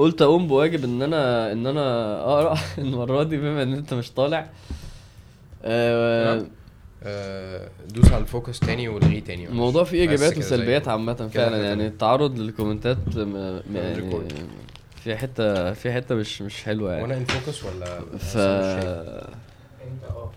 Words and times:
قلت 0.00 0.22
أقوم 0.22 0.46
بواجب 0.48 0.84
إن 0.84 1.02
أنا 1.02 1.52
إن 1.52 1.66
أنا 1.66 2.16
أقرأ 2.22 2.58
المرة 2.78 3.22
دي 3.22 3.36
بما 3.36 3.62
إن 3.62 3.72
أنت 3.72 3.94
مش 3.94 4.12
طالع 4.12 4.50
آه،. 5.64 6.46
آه، 7.02 7.68
دوس 7.88 8.12
على 8.12 8.22
ال 8.22 8.28
focus 8.28 8.60
تاني 8.60 8.88
والغيه 8.88 9.20
تاني 9.20 9.48
الموضوع 9.48 9.84
فيه 9.84 10.00
إيجابيات 10.00 10.38
وسلبيات. 10.38 10.88
عامة 10.88 11.14
فعلا 11.14 11.64
يعني. 11.64 11.86
التعرض 11.86 12.38
لل 12.38 12.50
comments 12.50 12.98
يعني. 13.74 14.28
في 15.04 15.16
حتة 15.16 15.72
في 15.72 15.92
حتة 15.92 16.14
مش 16.14 16.42
مش 16.42 16.62
حلوة 16.62 16.90
يعني 16.92 17.02
وأنا 17.02 17.16
in 17.16 17.24
focus 17.24 17.64
ولا 17.64 18.00
ف 18.00 18.04
مش 18.14 18.32
شايف؟ 18.32 18.84
أنت 18.84 20.04
آه 20.10 20.30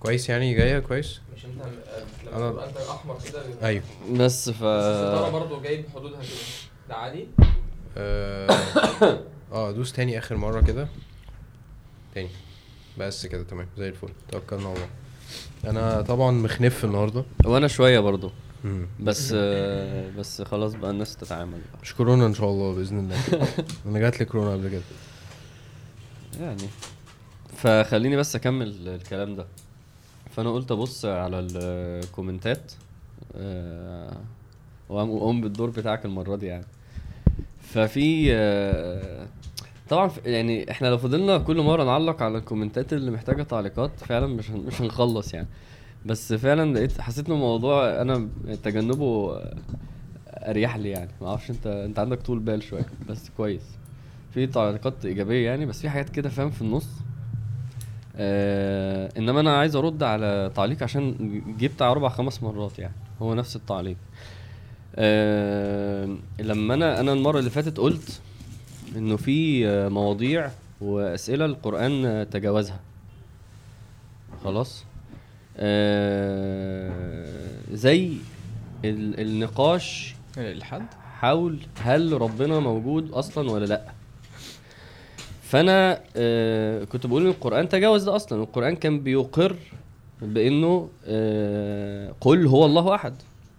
كويس 0.00 0.28
يعني 0.28 0.54
جاية 0.54 0.78
كويس 0.78 1.20
مش 1.36 1.44
أنت 1.44 1.62
أنا- 1.64 2.36
لما 2.36 2.50
تبقى 2.50 2.68
أنت 2.68 2.76
أحمر 2.76 3.16
كده 3.30 3.42
أيوه 3.62 3.82
بس 4.12 4.50
ف 4.50 4.64
بس 4.64 4.84
الستاره 4.84 5.30
برضه 5.30 5.62
جايب 5.62 5.84
حدودها 5.94 6.20
كده 6.20 6.30
ده 6.88 6.94
عادي 6.94 7.26
آه 7.96 8.48
آه، 9.52 9.70
دوس 9.72 9.92
تاني 9.92 10.18
آخر 10.18 10.36
مرة 10.36 10.60
كده. 10.60 10.88
تاني. 12.14 12.28
بس 12.98 13.26
كده 13.26 13.42
تمام. 13.42 13.66
زي 13.78 13.88
الفل. 13.88 14.08
توكلنا 14.32 14.68
على 14.68 14.76
الله. 14.76 14.88
أنا 15.66 16.02
طبعا 16.02 16.30
مخنف 16.30 16.84
النهارده. 16.84 17.24
وأنا 17.44 17.68
شوية 17.68 18.00
برضو. 18.00 18.30
مم. 18.64 18.86
بس 19.00 19.32
آه، 19.36 20.10
بس 20.18 20.42
خلاص 20.42 20.74
بقى 20.74 20.90
الناس 20.90 21.16
تتعامل 21.16 21.52
بقى. 21.52 21.80
مش 21.82 21.94
كورونا 21.94 22.26
إن 22.26 22.34
شاء 22.34 22.50
الله 22.50 22.74
بإذن 22.74 22.98
الله. 22.98 23.16
أنا 23.86 23.98
جات 23.98 24.20
لي 24.20 24.24
كورونا 24.24 24.52
قبل 24.52 24.68
كده. 24.68 24.82
يعني. 26.40 26.68
فخليني 27.56 28.16
بس 28.16 28.36
أكمل 28.36 28.88
الكلام 28.88 29.36
ده. 29.36 29.46
فأنا 30.36 30.52
قلت 30.52 30.70
أبص 30.70 31.04
على 31.04 31.48
الكومنتات 31.52 32.72
آه، 33.36 34.16
وأقوم 34.88 35.40
بالدور 35.40 35.70
بتاعك 35.70 36.04
المرة 36.04 36.36
دي 36.36 36.46
يعني. 36.46 36.64
ففي 37.74 38.26
آه، 38.34 39.26
طبعا 39.88 40.10
يعني 40.24 40.70
إحنا 40.70 40.86
لو 40.88 40.98
فضلنا 40.98 41.38
كل 41.38 41.60
مرة 41.60 41.84
نعلق 41.84 42.22
على 42.22 42.38
الكومنتات 42.38 42.92
اللي 42.92 43.10
محتاجة 43.10 43.42
تعليقات 43.42 43.90
فعلا 44.00 44.26
مش 44.26 44.50
مش 44.50 44.80
هنخلص 44.82 45.34
يعني. 45.34 45.48
بس 46.06 46.32
فعلا 46.32 46.74
لقيت 46.74 47.00
حسيت 47.00 47.26
ان 47.28 47.32
الموضوع 47.34 48.02
أنا 48.02 48.28
تجنبه 48.62 49.40
أريح 50.28 50.76
لي 50.76 50.88
يعني. 50.90 51.10
ما 51.20 51.28
أعرفش 51.28 51.50
أنت 51.50 51.66
أنت 51.66 51.98
عندك 51.98 52.22
طول 52.22 52.38
بال 52.38 52.62
شوية 52.62 52.86
بس 53.08 53.30
كويس. 53.36 53.62
في 54.34 54.46
تعليقات 54.46 55.04
إيجابية 55.04 55.46
يعني 55.46 55.66
بس 55.66 55.80
في 55.80 55.88
حاجات 55.90 56.08
كده 56.08 56.28
فاهم 56.28 56.50
في 56.50 56.62
النص. 56.62 56.88
آه 58.16 59.10
إنما 59.18 59.40
أنا 59.40 59.56
عايز 59.58 59.76
أرد 59.76 60.02
على 60.02 60.50
تعليق 60.54 60.82
عشان 60.82 61.14
جه 61.58 61.66
بتاع 61.66 61.90
أربع 61.90 62.08
خمس 62.08 62.42
مرات 62.42 62.78
يعني. 62.78 62.94
هو 63.22 63.34
نفس 63.34 63.56
التعليق. 63.56 63.96
آه 64.96 66.16
لما 66.40 66.74
أنا 66.74 67.00
أنا 67.00 67.12
المرة 67.12 67.38
اللي 67.38 67.50
فاتت 67.50 67.78
قلت 67.78 68.20
إنه 68.96 69.16
في 69.16 69.68
آه، 69.68 69.88
مواضيع 69.88 70.50
وأسئلة 70.80 71.44
القرآن 71.44 72.26
تجاوزها. 72.30 72.80
خلاص؟ 74.44 74.84
آه 75.56 76.92
زي 77.72 78.12
ال- 78.84 79.20
النقاش 79.20 80.14
الحد. 80.38 80.86
حول 81.18 81.58
هل 81.82 82.20
ربنا 82.22 82.60
موجود 82.60 83.10
أصلا 83.12 83.50
ولا 83.50 83.64
لأ. 83.66 83.82
فأنا 85.42 86.00
آه 86.16 86.84
كنت 86.84 87.06
بقول 87.06 87.22
إن 87.22 87.28
القرآن 87.28 87.68
تجاوز 87.68 88.02
ده 88.04 88.16
أصلا. 88.16 88.42
القرآن 88.42 88.76
كان 88.76 89.00
بيقر 89.00 89.56
بإنه 90.22 90.88
آه 91.06 92.14
قل 92.20 92.46
هو 92.46 92.66
الله 92.66 92.94
أحد. 92.94 93.14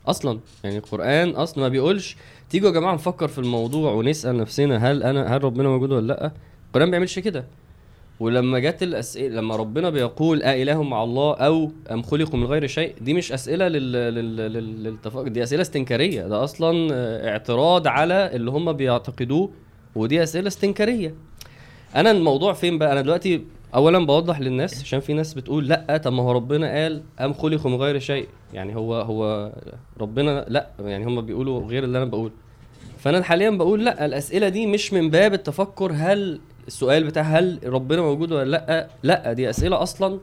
أصلا 0.07 0.39
يعني 0.63 0.77
القرآن 0.77 1.29
أصلا 1.29 1.63
ما 1.63 1.69
بيقولش 1.69 2.17
تيجوا 2.49 2.67
يا 2.69 2.73
جماعة 2.73 2.93
نفكر 2.93 3.27
في 3.27 3.37
الموضوع 3.39 3.91
ونسأل 3.93 4.37
نفسنا 4.37 4.91
هل 4.91 5.03
أنا 5.03 5.35
هل 5.37 5.43
ربنا 5.43 5.69
موجود 5.69 5.91
ولا 5.91 6.07
لأ؟ 6.07 6.31
القرآن 6.67 6.85
ما 6.87 6.91
بيعملش 6.91 7.19
كده. 7.19 7.45
ولما 8.19 8.59
جت 8.59 8.83
الاسئله 8.83 9.35
لما 9.35 9.55
ربنا 9.55 9.89
بيقول 9.89 10.43
أ 10.43 10.55
إله 10.61 10.83
مع 10.83 11.03
الله 11.03 11.33
أو 11.33 11.71
أم 11.91 12.01
خلقوا 12.01 12.39
من 12.39 12.45
غير 12.45 12.67
شيء 12.67 12.95
دي 13.01 13.13
مش 13.13 13.31
أسئلة 13.31 13.67
لل... 13.67 13.91
لل... 13.91 14.35
لل... 14.37 14.83
للتفق... 14.83 15.21
دي 15.21 15.43
أسئلة 15.43 15.61
استنكارية. 15.61 16.27
ده 16.27 16.43
أصلا 16.43 16.87
اعتراض 17.29 17.87
على 17.87 18.31
اللي 18.35 18.51
هم 18.51 18.73
بيعتقدوه 18.73 19.49
ودي 19.95 20.23
أسئلة 20.23 20.47
استنكارية. 20.47 21.15
أنا 21.95 22.11
الموضوع 22.11 22.53
فين 22.53 22.77
بقى؟ 22.77 22.91
أنا 22.91 23.01
دلوقتي 23.01 23.41
اولا 23.75 24.05
بوضح 24.05 24.39
للناس 24.39 24.81
عشان 24.81 24.99
في 24.99 25.13
ناس 25.13 25.33
بتقول 25.33 25.67
لأ 25.67 25.97
طب 26.03 26.13
ما 26.13 26.23
هو 26.23 26.31
ربنا 26.31 26.71
قال 26.83 27.01
أم 27.19 27.33
خلقوا 27.33 27.71
من 27.71 27.77
غير 27.77 27.99
شيء. 27.99 28.27
يعني 28.55 28.75
هو 28.75 28.95
هو 29.01 29.51
ربنا 30.01 30.45
لا 30.47 30.67
يعني 30.79 31.05
هم 31.05 31.21
بيقولوا 31.21 31.63
غير 31.67 31.83
اللي 31.83 31.97
أنا 31.97 32.05
بقوله. 32.05 32.31
فأنا 32.97 33.23
حاليا 33.23 33.49
بقول 33.49 33.85
لا 33.85 34.05
الأسئلة 34.05 34.49
دي 34.49 34.67
مش 34.67 34.93
من 34.93 35.09
باب 35.09 35.33
التفكر 35.33 35.91
هل 35.95 36.39
السؤال 36.67 37.03
بتاع 37.03 37.23
هل 37.23 37.59
ربنا 37.65 38.01
موجود 38.01 38.31
ولا 38.31 38.45
لا 38.45 38.87
لا 39.03 39.33
دي 39.33 39.49
أسئلة 39.49 39.81
أصلا 39.83 40.19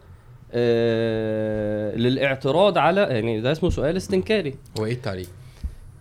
آه 0.52 1.96
للإعتراض 1.96 2.78
على 2.78 3.00
يعني 3.00 3.40
ده 3.40 3.52
اسمه 3.52 3.70
سؤال 3.70 3.96
استنكاري. 3.96 4.54
هو 4.80 4.84
إيه 4.86 4.92
التعليق؟ 4.92 5.28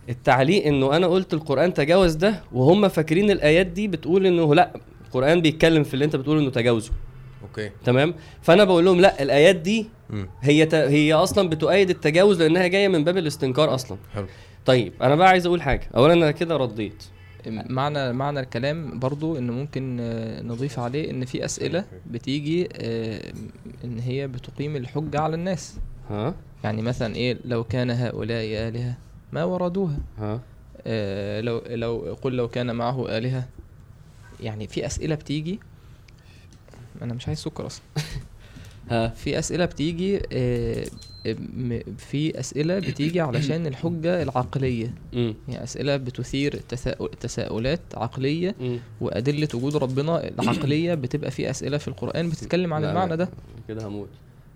التعليق 0.10 0.66
إنه 0.68 0.96
أنا 0.96 1.08
قلت 1.08 1.34
القرآن 1.34 1.74
تجاوز 1.74 2.14
ده 2.16 2.36
وهم 2.52 2.88
فاكرين 2.88 3.32
الآيات 3.32 3.68
دي 3.68 3.88
بتقول 3.88 4.26
إنه 4.26 4.56
لا 4.56 4.72
القرآن 5.08 5.42
بيتكلم 5.42 5.84
في 5.84 5.94
اللي 5.94 6.06
أنت 6.06 6.16
بتقول 6.16 6.38
إنه 6.38 6.50
تجاوزه. 6.50 6.92
أوكي. 7.44 7.72
تمام؟ 7.86 8.14
فأنا 8.42 8.64
بقول 8.64 8.86
لهم 8.86 9.00
لا 9.02 9.22
الآيات 9.24 9.56
دي 9.56 9.86
هي 10.42 10.66
ت... 10.66 10.74
هي 10.76 11.14
أصلا 11.14 11.50
بتؤيد 11.50 11.90
التجاوز 11.90 12.42
لأنها 12.42 12.68
جاية 12.68 12.88
من 12.88 13.04
باب 13.04 13.18
الاستنكار 13.18 13.76
أصلا. 13.76 13.98
حلو. 14.14 14.26
طيب 14.66 14.94
أنا 15.02 15.16
بقى 15.16 15.30
عايز 15.30 15.46
أقول 15.46 15.62
حاجة. 15.62 15.88
اولا 15.96 16.14
أنا 16.14 16.32
كده 16.32 16.58
رديت. 16.58 17.04
معنى 17.48 18.14
معنى 18.14 18.40
الكلام 18.40 19.00
برضو 19.00 19.38
انه 19.38 19.54
ممكن 19.54 19.98
آه، 20.02 20.42
نضيف 20.42 20.80
عليه 20.80 21.12
إن 21.12 21.26
في 21.26 21.46
أسئلة 21.46 21.86
بتيجي 22.12 22.70
آه، 22.74 23.34
إن 23.84 24.00
هي 24.00 24.28
بتقيم 24.28 24.76
الحجة 24.76 25.20
على 25.20 25.36
الناس. 25.36 25.78
ها؟ 26.10 26.36
يعني 26.64 26.82
مثلا 26.82 27.16
إيه؟ 27.16 27.38
لو 27.46 27.64
كان 27.64 27.92
هؤلاء 27.92 28.44
آلهة 28.68 28.98
ما 29.32 29.44
وردوها؟ 29.44 29.98
ها؟ 30.18 30.42
آه، 30.88 31.42
لو 31.42 31.62
لو 31.70 32.18
قل 32.22 32.34
لو 32.36 32.48
كان 32.48 32.76
معه 32.76 33.18
آلهة. 33.18 33.48
يعني 34.40 34.68
في 34.68 34.86
أسئلة 34.86 35.16
بتيجي 35.16 35.60
أنا 37.02 37.14
مش 37.14 37.28
عايز 37.28 37.40
سكر 37.40 37.66
أصلا. 37.66 37.84
ها 38.90 39.08
في 39.08 39.40
أسئلة 39.40 39.66
بتيجي 39.66 40.20
آه، 40.34 40.86
م- 41.56 41.80
في 41.98 42.40
أسئلة 42.40 42.80
بتيجي 42.80 43.22
علشان 43.22 43.68
الحجة 43.68 44.22
العقلية. 44.24 44.94
امم 45.14 45.34
يعني 45.48 45.64
أسئلة 45.64 45.98
بتثير 45.98 46.56
تساؤل 46.70 47.10
تساؤلات 47.20 47.82
عقلية 47.94 48.56
وأدلة 49.02 49.48
وجود 49.54 49.76
ربنا 49.76 50.28
العقلية 50.28 50.94
بتبقى 51.04 51.32
في 51.32 51.50
أسئلة 51.50 51.78
في 51.78 51.88
القرآن 51.88 52.30
بتتكلم 52.30 52.74
عن 52.74 52.86
المعنى 52.86 53.18
ده. 53.18 53.30
كده 53.68 53.88
هموت. 53.88 54.10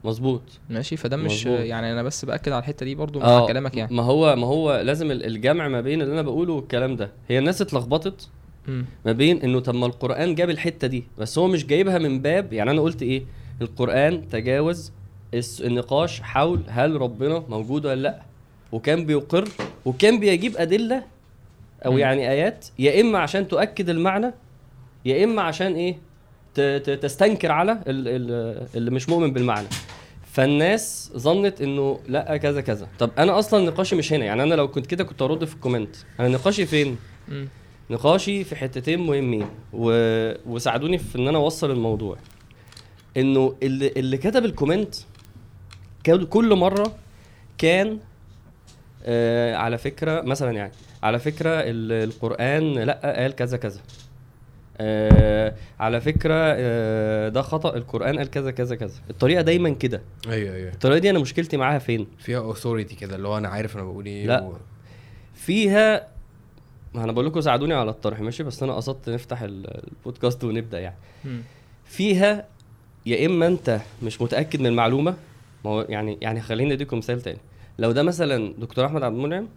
مظبوط. 0.04 0.42
ماشي 0.70 0.98
فده 0.98 1.18
مش 1.18 1.48
مظبوط. 1.48 1.60
يعني 1.60 1.92
أنا 1.92 2.04
بس 2.04 2.26
بأكد 2.26 2.52
على 2.52 2.60
الحتة 2.60 2.86
دي 2.86 2.96
برضو 2.96 3.20
مع 3.20 3.26
آه 3.26 3.48
كلامك 3.48 3.78
يعني. 3.78 3.96
ما 3.96 4.04
هو 4.04 4.36
ما 4.36 4.48
هو 4.48 4.82
لازم 4.82 5.12
ال- 5.12 5.26
الجمع 5.26 5.68
ما 5.68 5.82
بين 5.82 6.02
اللي 6.02 6.14
أنا 6.14 6.22
بقوله 6.22 6.54
والكلام 6.54 6.96
ده. 6.96 7.12
هي 7.28 7.40
الناس 7.40 7.62
اتلخبطت. 7.62 8.30
ما 9.06 9.12
بين 9.12 9.42
إنه 9.42 9.60
طب 9.60 9.76
ما 9.76 9.86
القرآن 9.86 10.36
جاب 10.36 10.50
الحتة 10.50 10.88
دي 10.88 11.04
بس 11.18 11.38
هو 11.38 11.48
مش 11.48 11.66
جايبها 11.66 11.98
من 11.98 12.22
باب 12.22 12.54
يعني 12.54 12.72
أنا 12.72 12.82
قلت 12.82 13.02
إيه؟ 13.02 13.24
القرآن 13.62 14.30
تجاوز 14.30 14.92
النقاش 15.62 16.22
حول 16.22 16.60
هل 16.68 17.02
ربنا 17.02 17.44
موجود 17.50 17.86
ولا 17.86 17.96
لأ. 18.02 18.22
وكان 18.72 19.06
بيقر 19.06 19.48
وكان 19.86 20.20
بيجيب 20.20 20.58
أدلة 20.58 21.04
أو 21.86 21.92
مم. 21.92 21.98
يعني 21.98 22.30
آيات 22.32 22.66
يا 22.80 23.02
إما 23.02 23.20
عشان 23.20 23.48
تؤكد 23.48 23.90
المعنى 23.90 24.32
يا 25.06 25.24
إما 25.24 25.42
عشان 25.42 25.74
إيه؟ 25.76 25.98
تستنكر 27.02 27.52
على 27.52 27.72
ال- 27.72 27.82
ال- 27.88 28.68
اللي 28.76 28.92
مش 28.92 29.10
مؤمن 29.10 29.34
بالمعنى. 29.34 29.68
فالناس 30.32 31.12
ظنت 31.18 31.62
إنه 31.62 32.00
لأ 32.08 32.38
كذا 32.38 32.62
كذا. 32.62 32.88
طب 33.00 33.12
أنا 33.18 33.40
أصلا 33.40 33.66
نقاشي 33.66 33.96
مش 33.96 34.14
هنا 34.14 34.26
يعني 34.26 34.44
أنا 34.44 34.56
لو 34.56 34.68
كنت 34.68 34.86
كده 34.86 35.04
كنت 35.04 35.22
أرد 35.22 35.46
في 35.46 35.56
ال 35.56 35.60
comment. 35.60 35.96
أنا 36.20 36.28
نقاشي 36.28 36.66
فين؟ 36.66 36.98
مم. 37.28 37.48
نقاشي 37.90 38.44
في 38.44 38.56
حتتين 38.56 39.00
مهمين 39.00 39.48
و... 39.74 39.92
وساعدوني 40.46 40.98
في 40.98 41.18
إن 41.18 41.28
أنا 41.28 41.38
أوصل 41.38 41.72
الموضوع. 41.72 42.18
إنه 43.18 43.56
اللي, 43.64 43.88
اللي 43.98 44.18
كتب 44.18 44.46
ال 44.46 44.52
comment 44.52 44.96
كل 46.30 46.56
مرة 46.56 46.96
كان 47.58 48.00
آه 49.04 49.56
على 49.56 49.78
فكرة 49.78 50.22
مثلا 50.22 50.52
يعني 50.52 50.72
على 51.04 51.20
فكرة 51.20 51.50
ال- 51.50 51.92
القرآن 52.10 52.74
لأ 52.74 53.16
قال 53.22 53.36
كذا 53.36 53.58
كذا. 53.58 53.80
آه 54.78 55.56
على 55.80 56.02
فكرة 56.02 56.34
آه 56.36 57.30
ده 57.30 57.42
خطأ 57.42 57.76
القرآن 57.78 58.18
قال 58.18 58.30
كذا 58.30 58.52
كذا 58.52 58.76
كذا. 58.76 58.94
الطريقة 59.10 59.42
دايما 59.42 59.70
كده. 59.70 60.02
أيوه 60.28 60.56
أيوه. 60.56 60.72
الطريقة 60.74 60.98
دي 61.00 61.10
أنا 61.10 61.20
مشكلتي 61.20 61.58
معاها 61.58 61.80
فين؟ 61.80 62.08
فيها 62.20 62.38
اوثوريتي 62.40 62.96
كده 62.96 63.16
اللي 63.16 63.28
هو 63.28 63.38
أنا 63.38 63.48
عارف 63.50 63.76
أنا 63.76 63.84
بقول 63.84 64.06
إيه 64.06 64.26
لأ. 64.28 64.42
و... 64.42 64.58
فيها 65.36 66.08
ما 66.96 67.04
أنا 67.04 67.12
بقول 67.12 67.26
لكم 67.26 67.42
ساعدوني 67.42 67.74
على 67.74 67.90
الطرح 67.92 68.20
ماشي؟ 68.20 68.44
بس 68.44 68.64
أنا 68.64 68.74
قصدت 68.74 69.10
نفتح 69.10 69.42
ال- 69.42 69.84
البودكاست 69.88 70.44
ونبدأ 70.44 70.80
يعني. 70.80 70.96
مم. 71.26 71.42
فيها 71.86 72.48
يا 73.06 73.26
إما 73.26 73.48
أنت 73.48 73.80
مش 74.04 74.22
متأكد 74.22 74.60
من 74.60 74.66
المعلومة 74.66 75.16
ما 75.66 75.72
هو 75.72 75.82
يعني 75.90 76.18
يعني 76.22 76.42
خليني 76.42 76.74
أديكم 76.74 76.98
مثال 76.98 77.22
تاني. 77.22 77.40
لو 77.80 77.92
ده 77.92 78.04
مثلا 78.04 78.54
دكتور 78.58 78.86
أحمد 78.86 79.04
عبد 79.04 79.16
المنعم 79.16 79.48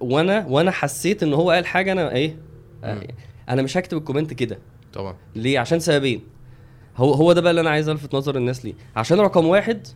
وأنا 0.00 0.46
وأنا 0.46 0.70
حسيت 0.70 1.22
إن 1.22 1.34
هو 1.34 1.50
قال 1.50 1.66
حاجة 1.66 1.92
أنا 1.92 2.12
إيه؟ 2.14 2.36
آه،. 2.84 3.06
أنا 3.48 3.62
مش 3.62 3.76
هكتب 3.76 3.96
الكومنت 3.98 4.34
كده. 4.34 4.58
طبعا. 4.92 5.16
ليه؟ 5.36 5.58
عشان 5.58 5.80
سببين. 5.80 6.20
هو 6.96 7.12
هو 7.12 7.32
ده 7.32 7.40
بقى 7.40 7.50
اللي 7.50 7.60
أنا 7.60 7.70
عايز 7.70 7.88
ألفت 7.88 8.14
نظر 8.14 8.36
الناس 8.36 8.64
ليه. 8.64 8.74
عشان 8.96 9.20
رقم 9.20 9.46
واحد 9.46 9.86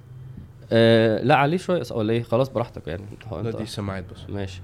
آه 0.73 1.23
لا 1.23 1.37
عليه 1.37 1.57
شوية 1.57 1.83
ولا 1.91 2.13
إيه؟ 2.13 2.23
خلاص 2.23 2.49
براحتك 2.49 2.89
يعني. 2.89 3.05
لا 3.33 3.51
دي 3.51 3.67
سماعات 3.67 4.05
بس. 4.13 4.31
ماشي. 4.31 4.61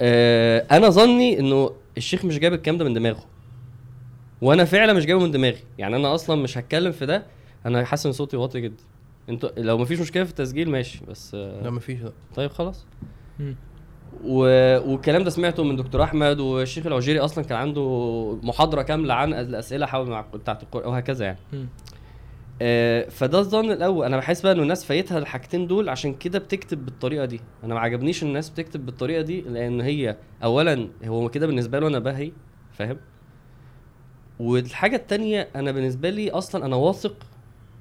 آه 0.00 0.66
أنا 0.70 0.90
ظني 0.90 1.38
إنه 1.38 1.70
الشيخ 1.96 2.24
مش 2.24 2.38
جايب 2.38 2.52
الكلام 2.54 2.78
ده 2.78 2.84
من 2.84 2.94
دماغه. 2.94 3.24
وأنا 4.42 4.64
فعلا 4.64 4.92
مش 4.92 5.06
جايبه 5.06 5.22
من 5.22 5.30
دماغي. 5.30 5.60
يعني 5.78 5.96
أنا 5.96 6.14
أصلا 6.14 6.42
مش 6.42 6.58
هتكلم 6.58 6.92
في 6.92 7.06
ده. 7.06 7.26
أنا 7.66 7.84
حاسس 7.84 8.06
إن 8.06 8.12
صوتي 8.12 8.36
واطي 8.36 8.60
جدا. 8.60 8.84
أنتوا 9.28 9.50
لو 9.56 9.78
مفيش 9.78 10.00
مشكلة 10.00 10.24
في 10.24 10.30
التسجيل 10.30 10.70
ماشي. 10.70 11.00
بس 11.08 11.34
آه 11.34 11.62
لا 11.62 11.70
مفيش. 11.70 12.00
لا. 12.00 12.12
طيب 12.34 12.50
خلاص. 12.50 12.86
مم. 13.38 13.56
و... 14.24 14.38
والكلام 14.90 15.24
ده 15.24 15.30
سمعته 15.30 15.64
من 15.64 15.76
دكتور 15.76 16.02
أحمد 16.02 16.40
والشيخ 16.40 16.86
العجيري 16.86 17.18
أصلا 17.20 17.44
كان 17.44 17.58
عنده 17.58 18.38
محاضرة 18.42 18.82
كاملة 18.82 19.14
عن 19.14 19.34
الأسئلة 19.34 19.86
حول 19.86 20.08
مع 20.10 20.20
بتاعت 20.34 20.62
القرآن 20.62 20.88
وهكذا 20.88 21.24
يعني. 21.24 21.38
آه، 22.62 23.08
فده 23.08 23.38
الظن 23.38 23.70
الأول. 23.70 24.06
أنا 24.06 24.16
بحس 24.16 24.40
بقى 24.40 24.52
إنه 24.52 24.62
الناس 24.62 24.84
فايتها 24.84 25.18
الحاجتين 25.18 25.66
دول 25.66 25.88
عشان 25.88 26.14
كده 26.14 26.38
بتكتب 26.38 26.84
بالطريقة 26.86 27.24
دي. 27.24 27.40
أنا 27.64 27.74
ما 27.74 27.80
عجبنيش 27.80 28.22
الناس 28.22 28.50
بتكتب 28.50 28.86
بالطريقة 28.86 29.22
دي 29.22 29.40
لأن 29.40 29.80
هي 29.80 30.16
اولا 30.44 30.88
هو 31.04 31.28
كده 31.28 31.46
بالنسبة 31.46 31.78
له 31.78 31.88
أنا 31.88 31.98
بهي 31.98 32.32
فاهم؟ 32.72 32.96
والحاجة 34.40 34.96
التانية 34.96 35.48
أنا 35.56 35.72
بالنسبة 35.72 36.10
لي 36.10 36.30
أصلا 36.30 36.66
أنا 36.66 36.76
واثق 36.76 37.14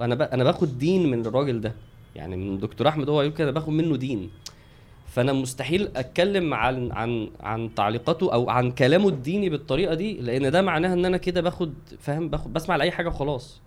أنا. 0.02 0.34
أنا 0.34 0.44
باخد 0.44 0.78
دين 0.78 1.12
من 1.12 1.26
الراجل 1.26 1.62
ده. 1.62 1.74
يعني 2.16 2.36
من 2.36 2.58
دكتور 2.60 2.88
أحمد 2.88 3.10
هو 3.10 3.32
كده 3.34 3.44
أنا 3.44 3.52
باخد 3.52 3.70
منه 3.70 3.96
دين. 3.98 4.30
فأنا 5.08 5.34
مستحيل 5.34 5.90
أتكلم 5.96 6.54
عن 6.54 6.92
عن 6.92 7.30
عن 7.40 7.76
تعليقاته 7.76 8.34
أو 8.34 8.50
عن 8.50 8.72
كلامه 8.72 9.10
الديني 9.10 9.50
بالطريقة 9.50 9.94
دي 9.94 10.14
لأن 10.22 10.52
ده 10.52 10.62
معناها 10.62 10.94
إن 10.94 11.06
أنا 11.06 11.18
كده 11.18 11.42
باخد 11.42 11.74
فاهم؟ 12.00 12.30
باخد 12.30 12.54
بسمع 12.54 12.76
لأي 12.76 12.92
حاجة 12.92 13.08
وخلاص. 13.08 13.62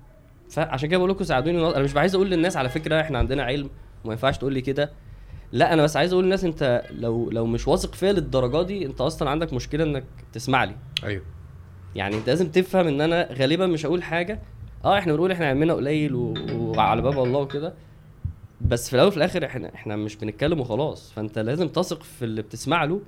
فعشان 0.50 0.89
كده 0.89 0.99
بقول 0.99 1.11
لكم 1.11 1.25
ساعدوني 1.25 1.69
أنا 1.69 1.83
مش 1.83 1.97
عايز 1.97 2.15
أقول 2.15 2.31
للناس 2.31 2.56
على 2.56 2.69
فكره 2.69 3.00
إحنا 3.00 3.19
عندنا 3.19 3.43
علم 3.43 3.71
وما 4.05 4.12
ينفعش 4.12 4.39
تقول 4.39 4.53
لي 4.55 4.61
كده. 4.61 4.93
لا 5.53 5.73
أنا 5.73 5.83
بس 5.83 5.97
عايز 5.97 6.12
أقول 6.12 6.25
للناس 6.25 6.45
انت 6.45 6.83
لو 6.91 7.31
لو 7.31 7.47
مش 7.47 7.69
واثق 7.69 7.95
فيا 7.95 8.12
للدرجه 8.12 8.62
دي 8.62 8.87
انت 8.87 9.00
أصلا 9.00 9.31
عندك 9.31 9.53
مشكله 9.53 9.85
انك 9.85 10.05
تسمع 10.33 10.65
لي. 10.65 10.75
أيوه. 11.05 11.23
يعني 11.95 12.17
انت 12.17 12.29
لازم 12.29 12.49
تفهم 12.50 12.87
ان 12.87 13.00
أنا 13.00 13.29
غالبا 13.33 13.67
مش 13.67 13.87
هقول 13.87 14.03
حاجة. 14.03 14.43
آه 14.85 14.99
إحنا 14.99 15.12
بنقول 15.12 15.33
إحنا 15.33 15.47
علمنا 15.47 15.75
قليل 15.75 16.15
و... 16.15 16.35
وعلى 16.53 17.03
باب 17.03 17.23
الله 17.23 17.39
وكده. 17.39 17.75
بس 18.61 18.89
في 18.89 18.95
الأول 18.95 19.09
وفي 19.09 19.17
الآخر 19.17 19.45
إحنا 19.47 19.75
إحنا 19.75 19.97
مش 19.97 20.17
بنتكلم 20.17 20.61
وخلاص. 20.61 21.12
فانت 21.12 21.39
لازم 21.39 21.69
تثق 21.69 22.03
في 22.03 22.25
اللي 22.25 22.43
بتسمع 22.43 22.85
له 22.85 23.00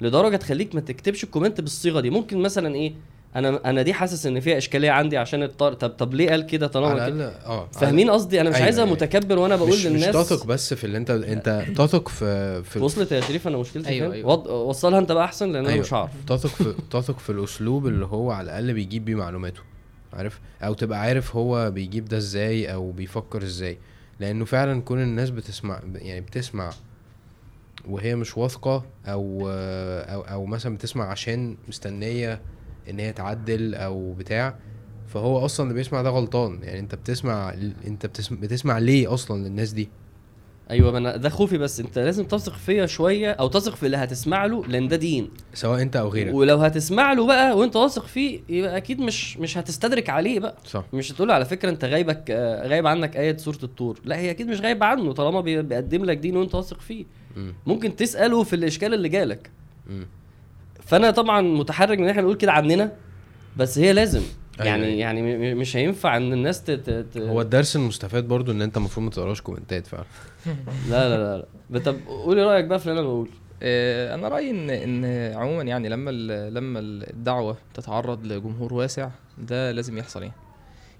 لدرجة 0.00 0.36
تخليك 0.36 0.74
ما 0.74 0.80
تكتبش 0.80 1.24
ال 1.24 1.28
comment 1.28 1.60
بالصيغة 1.60 2.00
دي. 2.00 2.10
ممكن 2.10 2.38
مثلا 2.38 2.74
إيه؟ 2.74 2.94
أنا 3.36 3.70
أنا 3.70 3.82
دي 3.82 3.94
حاسس 3.94 4.26
ان 4.26 4.40
فيها 4.40 4.56
اشكاليه 4.58 4.90
عندي 4.90 5.16
عشان 5.16 5.42
الطار 5.42 5.72
طب 5.74 5.90
طب 5.90 6.14
ليه 6.14 6.30
قال 6.30 6.46
كده 6.46 6.66
طالما 6.66 7.08
كده 7.08 7.28
آه 7.28 7.66
فاهمين 7.72 8.10
قصدي 8.10 8.40
أنا 8.40 8.50
مش 8.50 8.54
أيوة، 8.56 8.64
عايزها 8.64 8.84
أيوة. 8.84 8.94
متكبر 8.96 9.38
وأنا 9.38 9.56
بقول 9.56 9.70
مش 9.70 9.86
للناس 9.86 10.16
مش 10.16 10.22
تثق 10.26 10.46
بس 10.46 10.74
في 10.74 10.84
اللي 10.84 10.98
انت 10.98 11.10
انت 11.10 11.64
تثق 11.78 12.08
في 12.08 12.62
في 12.62 12.78
وصلت 12.78 13.12
يا 13.12 13.20
شريف 13.20 13.48
أنا 13.48 13.58
مشكلتي 13.58 13.88
أيوة،؟ 13.88 14.14
أيوة. 14.14 14.28
وض- 14.28 14.46
وصلها 14.46 14.98
انت 14.98 15.12
بقى 15.12 15.24
احسن 15.24 15.46
لأن 15.52 15.56
أنا 15.56 15.68
أيوة. 15.68 15.80
مش 15.80 15.94
هعرف 15.94 16.10
تثق 16.26 16.48
في 16.48 16.74
تثق 16.98 17.18
في 17.18 17.30
الأسلوب 17.30 17.86
اللي 17.86 18.06
هو 18.06 18.30
على 18.30 18.44
الأقل 18.44 18.74
بيجيب 18.74 19.04
بيه 19.04 19.14
معلوماته 19.14 19.60
عارف 20.12 20.40
أو 20.62 20.74
تبقى 20.74 21.00
عارف 21.00 21.36
هو 21.36 21.70
بيجيب 21.70 22.04
ده 22.04 22.16
إزاي 22.16 22.72
أو 22.74 22.90
بيفكر 22.92 23.42
إزاي 23.42 23.78
لأنه 24.20 24.44
فعلا 24.44 24.80
كون 24.82 25.02
الناس 25.02 25.30
بتسمع 25.30 25.80
يعني 25.94 26.20
بتسمع 26.20 26.70
وهي 27.88 28.14
مش 28.16 28.36
واثقة 28.38 28.84
أو 29.06 29.48
أو 29.48 30.20
أو 30.20 30.46
مثلا 30.46 30.74
بتسمع 30.74 31.10
عشان 31.10 31.56
مستنية 31.68 32.40
إن 32.90 32.98
هي 32.98 33.12
تعدل 33.12 33.74
أو 33.74 34.12
بتاع 34.12 34.54
فهو 35.06 35.44
أصلا 35.44 35.64
اللي 35.66 35.74
بيسمع 35.74 36.02
ده 36.02 36.10
غلطان. 36.10 36.58
يعني 36.62 36.78
أنت 36.78 36.94
بتسمع 36.94 37.54
أنت 37.86 38.06
بتسمع, 38.06 38.38
بتسمع 38.40 38.78
ليه 38.78 39.14
أصلا 39.14 39.48
للناس 39.48 39.72
دي؟ 39.72 39.88
أيوه 40.70 40.98
أنا 40.98 41.16
ده 41.16 41.28
خوفي 41.28 41.58
بس. 41.58 41.80
أنت 41.80 41.98
لازم 41.98 42.24
تثق 42.24 42.52
فيا 42.56 42.86
شوية 42.86 43.30
أو 43.32 43.48
تثق 43.48 43.74
في 43.74 43.86
اللي 43.86 43.96
هتسمع 43.96 44.46
له 44.46 44.66
لأن 44.66 44.88
ده 44.88 44.96
دين. 44.96 45.30
سواء 45.54 45.82
أنت 45.82 45.96
أو 45.96 46.08
غيرك. 46.08 46.34
ولو 46.34 46.56
هتسمع 46.56 47.12
له 47.12 47.26
بقى 47.26 47.58
وأنت 47.58 47.76
واثق 47.76 48.06
فيه 48.06 48.40
يبقى 48.48 48.76
أكيد 48.76 49.00
مش 49.00 49.36
مش 49.36 49.58
هتستدرك 49.58 50.10
عليه 50.10 50.40
بقى. 50.40 50.56
صح. 50.66 50.84
مش 50.92 51.12
هتقول 51.12 51.30
على 51.30 51.44
فكرة 51.44 51.70
أنت 51.70 51.84
غايبك 51.84 52.30
غايب 52.66 52.86
عنك 52.86 53.16
آية 53.16 53.36
سورة 53.36 53.58
الطور. 53.62 54.00
لا 54.04 54.16
هي 54.18 54.30
أكيد 54.30 54.46
مش 54.46 54.60
غايبة 54.60 54.86
عنه 54.86 55.12
طالما 55.12 55.40
بي- 55.40 55.62
بيقدم 55.62 56.04
لك 56.04 56.16
دين 56.16 56.36
وأنت 56.36 56.54
واثق 56.54 56.80
فيه. 56.80 57.04
مم. 57.36 57.52
ممكن 57.66 57.96
تسأله 57.96 58.42
في 58.42 58.56
الإشكال 58.56 58.94
اللي 58.94 59.08
جالك. 59.08 59.50
مم. 59.86 60.06
فانا 60.86 61.10
طبعا 61.10 61.40
متحرج 61.40 61.98
من 61.98 62.04
إن 62.04 62.10
إحنا 62.10 62.22
نقول 62.22 62.36
كده 62.36 62.52
عننا 62.52 62.92
بس 63.56 63.78
هي 63.78 63.92
لازم. 63.92 64.22
أيوة، 64.60 64.70
يعني 64.70 64.84
أيوة. 64.86 64.98
يعني 64.98 65.54
مش 65.54 65.76
هينفع 65.76 66.16
إن 66.16 66.32
الناس 66.32 66.62
ت... 66.64 66.70
ت... 66.70 67.16
هو 67.16 67.40
الدرس 67.40 67.76
المستفاد 67.76 68.28
برضو 68.28 68.52
إن 68.52 68.62
أنت 68.62 68.76
المفروض 68.76 69.04
ما 69.04 69.10
تقراش 69.10 69.40
كومنتات 69.40 69.86
فعلا. 69.86 70.04
لا 70.88 71.08
لا 71.08 71.16
لا, 71.38 71.46
لا. 71.70 71.78
طب 71.78 71.96
قولي 72.06 72.42
رأيك 72.42 72.64
بقى 72.64 72.78
في 72.78 72.86
اللي 72.86 73.00
أنا 73.00 73.08
بقوله. 73.08 73.30
آه، 73.62 74.14
أنا 74.14 74.28
رأيي 74.28 74.50
إن 74.50 74.70
إن 74.70 75.04
عموما 75.36 75.62
يعني 75.62 75.88
لما 75.88 76.10
ال- 76.10 76.54
لما 76.54 76.78
الدعوة 76.80 77.56
تتعرض 77.74 78.26
لجمهور 78.26 78.74
واسع 78.74 79.10
ده 79.38 79.72
لازم 79.72 79.98
يحصل 79.98 80.22
يعني. 80.22 80.34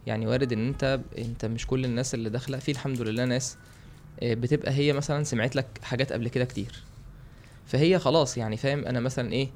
يعني 0.07 0.27
وارد 0.27 0.53
إن 0.53 0.69
أنت 0.69 1.01
أنت 1.19 1.45
مش 1.45 1.67
كل 1.67 1.85
الناس 1.85 2.15
اللي 2.15 2.31
داخلة 2.31 2.59
في 2.59 2.71
الحمد 2.71 3.01
لله 3.01 3.25
ناس 3.25 3.57
آه، 4.23 4.35
بتبقى 4.35 4.73
هي 4.73 4.93
مثلا 4.93 5.25
سمعت 5.25 5.57
لك 5.57 5.67
حاجات 5.83 6.13
قبل 6.13 6.29
كده 6.29 6.45
كتير. 6.45 6.73
فهي 7.67 7.99
خلاص 7.99 8.39
يعني 8.39 8.57
فاهم 8.57 8.85
أنا 8.85 9.01
مثلا 9.01 9.33
إيه 9.33 9.49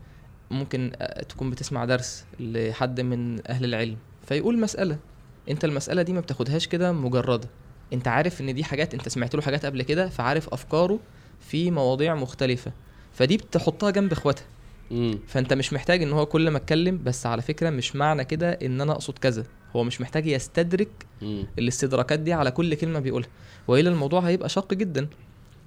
ممكن 0.55 0.93
آه، 0.97 1.23
تكون 1.23 1.51
بتسمع 1.51 1.85
درس 1.85 2.25
لحد 2.41 3.01
من 3.01 3.49
أهل 3.51 3.65
العلم. 3.65 3.97
فيقول 4.27 4.59
مسألة 4.59 4.99
أنت 5.51 5.65
المسألة 5.65 6.03
دي 6.03 6.13
ما 6.13 6.21
بتاخدهاش 6.21 6.67
كده 6.67 6.93
مجردة. 6.93 7.49
أنت 7.93 8.09
عارف 8.09 8.41
إن 8.41 8.55
دي 8.55 8.65
حاجات 8.65 8.95
أنت 8.95 9.09
سمعت 9.09 9.35
له 9.35 9.43
حاجات 9.43 9.67
قبل 9.67 9.83
كده 9.83 10.09
فعارف 10.09 10.49
أفكاره 10.49 10.99
في 11.41 11.71
مواضيع 11.71 12.15
مختلفة. 12.15 12.73
فدي 13.13 13.37
بتحطها 13.37 13.91
جنب 13.91 14.13
إخواتها. 14.13 14.45
فأنت 15.27 15.53
مش 15.53 15.73
محتاج 15.73 16.03
إن 16.03 16.13
هو 16.13 16.27
كل 16.27 16.51
ما 16.51 16.57
أتكلم 16.57 17.01
بس 17.05 17.27
على 17.27 17.43
فكرة 17.43 17.71
مش 17.71 17.97
معنى 17.97 18.25
كده 18.25 18.51
إن 18.53 18.81
أنا 18.81 18.93
أقصد 18.93 19.19
كذا. 19.19 19.45
هو 19.77 19.85
مش 19.85 20.01
محتاج 20.01 20.27
يستدرك 20.27 21.07
الاستدراكات 21.59 22.19
دي 22.19 22.33
على 22.33 22.51
كل 22.51 22.75
كلمة 22.75 23.01
بيقولها. 23.01 23.29
والا 23.69 23.91
الموضوع 23.91 24.21
هيبقى 24.21 24.49
شاق 24.49 24.75
جدا. 24.75 25.09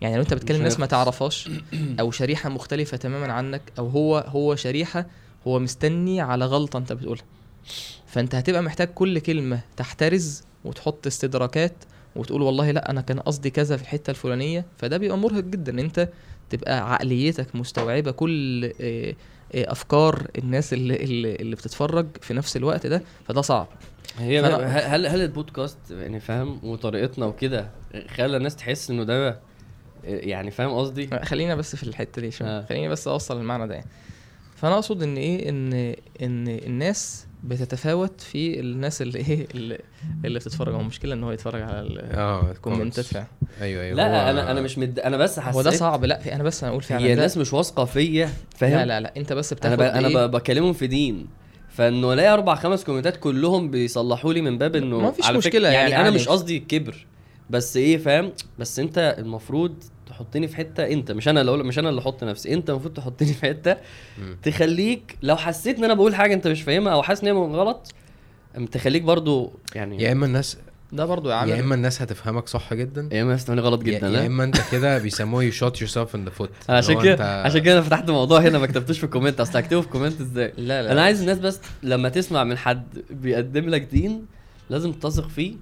يعني 0.01 0.15
لو 0.15 0.21
انت 0.21 0.33
بتكلم 0.33 0.63
ناس 0.63 0.79
ما. 0.79 0.85
تعرفهاش 0.85 1.49
أو 1.99 2.11
شريحة 2.11 2.49
مختلفة 2.49 2.97
تماما 2.97 3.33
عنك 3.33 3.61
أو 3.79 3.87
هو 3.87 4.17
هو 4.17 4.55
شريحة 4.55 5.05
هو 5.47 5.59
مستني 5.59 6.21
على 6.21 6.45
غلطة 6.45 6.77
انت 6.77 6.93
بتقولها. 6.93 7.23
فانت 8.07 8.35
هتبقى 8.35 8.61
محتاج 8.63 8.87
كل 8.87 9.19
كلمة 9.19 9.59
تحترز 9.77 10.43
وتحط 10.65 11.07
استدراكات 11.07 11.73
وتقول 12.15 12.41
والله 12.41 12.71
لا 12.71 12.89
أنا 12.91 13.01
كان 13.01 13.19
قصدي 13.19 13.49
كذا 13.49 13.77
في 13.77 13.83
الحتة 13.83 14.11
الفلانية. 14.11 14.65
فده 14.77 14.97
بيبقى 14.97 15.17
مرهق 15.17 15.43
جدا 15.43 15.79
انت 15.81 16.09
تبقى 16.49 16.93
عقليتك 16.93 17.55
مستوعبة 17.55 18.11
كل 18.11 18.65
آه، 18.65 19.15
آه، 19.55 19.71
افكار 19.71 20.27
الناس 20.37 20.73
اللي 20.73 20.95
اللي, 20.95 21.55
بتتفرج 21.55 22.07
في 22.21 22.33
نفس 22.33 22.57
الوقت 22.57 22.87
ده. 22.87 23.01
فده 23.27 23.41
صعب. 23.41 23.67
هي 24.17 24.39
هل 24.39 25.05
هل 25.05 25.21
البودكاست 25.21 25.77
يعني 25.91 26.19
فاهم 26.19 26.59
وطريقتنا 26.63 27.25
وكده 27.25 27.69
خلى 28.07 28.37
الناس 28.37 28.55
تحس 28.55 28.89
إنه 28.89 29.03
ده 29.03 29.46
يعني 30.07 30.51
فاهم 30.51 30.71
قصدي؟ 30.71 31.09
خلينا 31.23 31.55
بس 31.55 31.75
في 31.75 31.83
الحتة 31.83 32.21
دي 32.21 32.31
شوية 32.31 32.47
آه. 32.49 32.59
آه. 32.61 32.65
خليني 32.65 32.89
بس 32.89 33.07
أوصل 33.07 33.37
المعنى 33.37 33.67
ده 33.67 33.73
يعني 33.75 33.87
فأنا 34.55 34.75
أقصد 34.75 35.03
إن 35.03 35.17
إيه 35.17 35.49
إن 35.49 35.73
إن 36.21 36.47
الناس 36.47 37.25
بتتفاوت 37.43 38.21
في 38.21 38.59
الناس 38.59 39.01
اللي 39.01 39.19
إيه 39.19 39.47
اللي, 39.55 39.79
اللي 40.25 40.39
بتتفرج 40.39 40.73
هو 40.73 40.79
المشكلة 40.79 41.13
إن 41.13 41.23
هو 41.23 41.31
يتفرج 41.31 41.61
على 41.61 41.79
ال- 41.79 41.99
آه 42.15 42.51
الكومنتات. 42.51 43.05
فعلا 43.05 43.25
أيوه 43.61 43.83
أيوه 43.83 43.95
لا 43.97 44.29
أنا 44.29 44.51
أنا 44.51 44.61
مش 44.61 44.77
مد... 44.77 44.99
أنا 44.99 45.17
بس 45.17 45.39
حسيت 45.39 45.55
هو 45.55 45.61
ده 45.61 45.71
صعب 45.71 46.05
لا 46.05 46.19
في 46.19 46.35
أنا 46.35 46.43
بس 46.43 46.63
هقول 46.63 46.81
فعلا 46.81 47.05
هي 47.05 47.13
الناس 47.13 47.37
مش 47.37 47.53
واثقة 47.53 47.85
فيا 47.85 48.29
فاهم؟ 48.55 48.77
لا 48.77 48.85
لا 48.85 48.99
لا 48.99 49.13
أنت 49.17 49.33
بس 49.33 49.51
أنا 49.53 49.59
بتاخد 49.59 49.77
ب... 49.77 49.81
أنا 49.81 50.07
إيه؟ 50.07 50.27
ب... 50.27 50.31
بكلمهم 50.31 50.73
في 50.73 50.87
دين 50.87 51.27
فانه 51.69 52.13
ألاقي 52.13 52.33
أربع 52.33 52.55
خمس 52.55 52.83
comments 52.83 53.17
كلهم 53.17 53.71
بيصلحوا 53.71 54.33
لي 54.33 54.41
من 54.41 54.57
باب 54.57 54.75
إنه 54.75 54.99
ما 54.99 55.11
فيش 55.11 55.29
مشكلة 55.29 55.69
يعني, 55.69 55.91
يعني 55.91 56.07
أنا. 56.07 56.15
مش 56.15 56.27
قصدي 56.27 56.59
كبر 56.59 57.05
بس 57.49 57.77
إيه 57.77 57.97
فاهم 57.97 58.31
بس 58.59 58.79
أنت 58.79 59.15
المفروض 59.19 59.83
تحطني 60.17 60.47
في 60.47 60.55
حتة 60.55 60.83
انت 60.87 61.11
مش 61.11 61.27
أنا 61.27 61.41
اللي 61.41 61.63
مش 61.63 61.79
أنا 61.79 61.89
اللي 61.89 62.01
أحط 62.01 62.23
نفسي 62.23 62.53
انت 62.53 62.69
المفروض 62.69 62.93
تحطني 62.93 63.33
في 63.33 63.41
حتة. 63.41 63.77
تخليك 64.43 65.17
لو 65.23 65.35
حسيت 65.35 65.77
إن 65.77 65.83
أنا 65.83 65.93
بقول 65.93 66.15
حاجة 66.15 66.33
أنت 66.33 66.47
مش 66.47 66.61
فاهمها 66.61 66.93
أو 66.93 67.03
حاسس 67.03 67.21
إن 67.21 67.27
هي 67.27 67.33
غلط 67.33 67.91
تخليك 68.71 69.01
برضو 69.01 69.53
يعني 69.75 70.03
يا 70.03 70.11
إما 70.11 70.25
الناس 70.25 70.57
ده 70.91 71.05
برضو 71.05 71.29
يا 71.29 71.45
يا 71.45 71.59
إما 71.59 71.75
الناس 71.75 72.01
هتفهمك 72.01 72.47
صح 72.47 72.73
جدا. 72.73 73.09
يا 73.11 73.21
إما 73.21 73.33
يفهمني 73.33 73.61
غلط 73.61 73.87
يا 73.87 73.97
جدا 73.97 74.07
يا 74.07 74.11
لا. 74.11 74.25
إما 74.25 74.43
أنت 74.43 74.57
كده 74.71 74.97
بيسموه 74.97 75.43
you 75.43 75.51
shoot 75.51 75.81
yourself 75.81 76.15
in 76.15 76.25
the 76.25 76.29
foot 76.29 76.49
عشان 76.69 77.01
كده 77.01 77.41
عشان 77.43 77.61
كده 77.61 77.73
أنا 77.73 77.81
فتحت 77.81 78.09
موضوع 78.09 78.39
هنا 78.39 78.59
ما 78.59 78.65
كتبتوش 78.67 78.97
في 78.97 79.03
ال 79.03 79.07
comment. 79.07 79.39
أصل 79.39 79.57
هكتبه 79.57 79.81
في 79.81 79.87
ال 79.87 79.91
comment 79.91 80.21
إزاي؟ 80.21 80.53
لا 80.57 80.83
لا 80.83 80.91
أنا 80.91 81.01
عايز 81.01 81.19
الناس 81.21 81.39
بس 81.39 81.59
لما 81.83 82.09
تسمع 82.09 82.43
من 82.43 82.57
حد 82.57 82.83
بيقدم 83.09 83.69
لك 83.69 83.81
دين 83.81 84.25
لازم 84.69 84.91
تثق 84.91 85.27
فيه. 85.29 85.55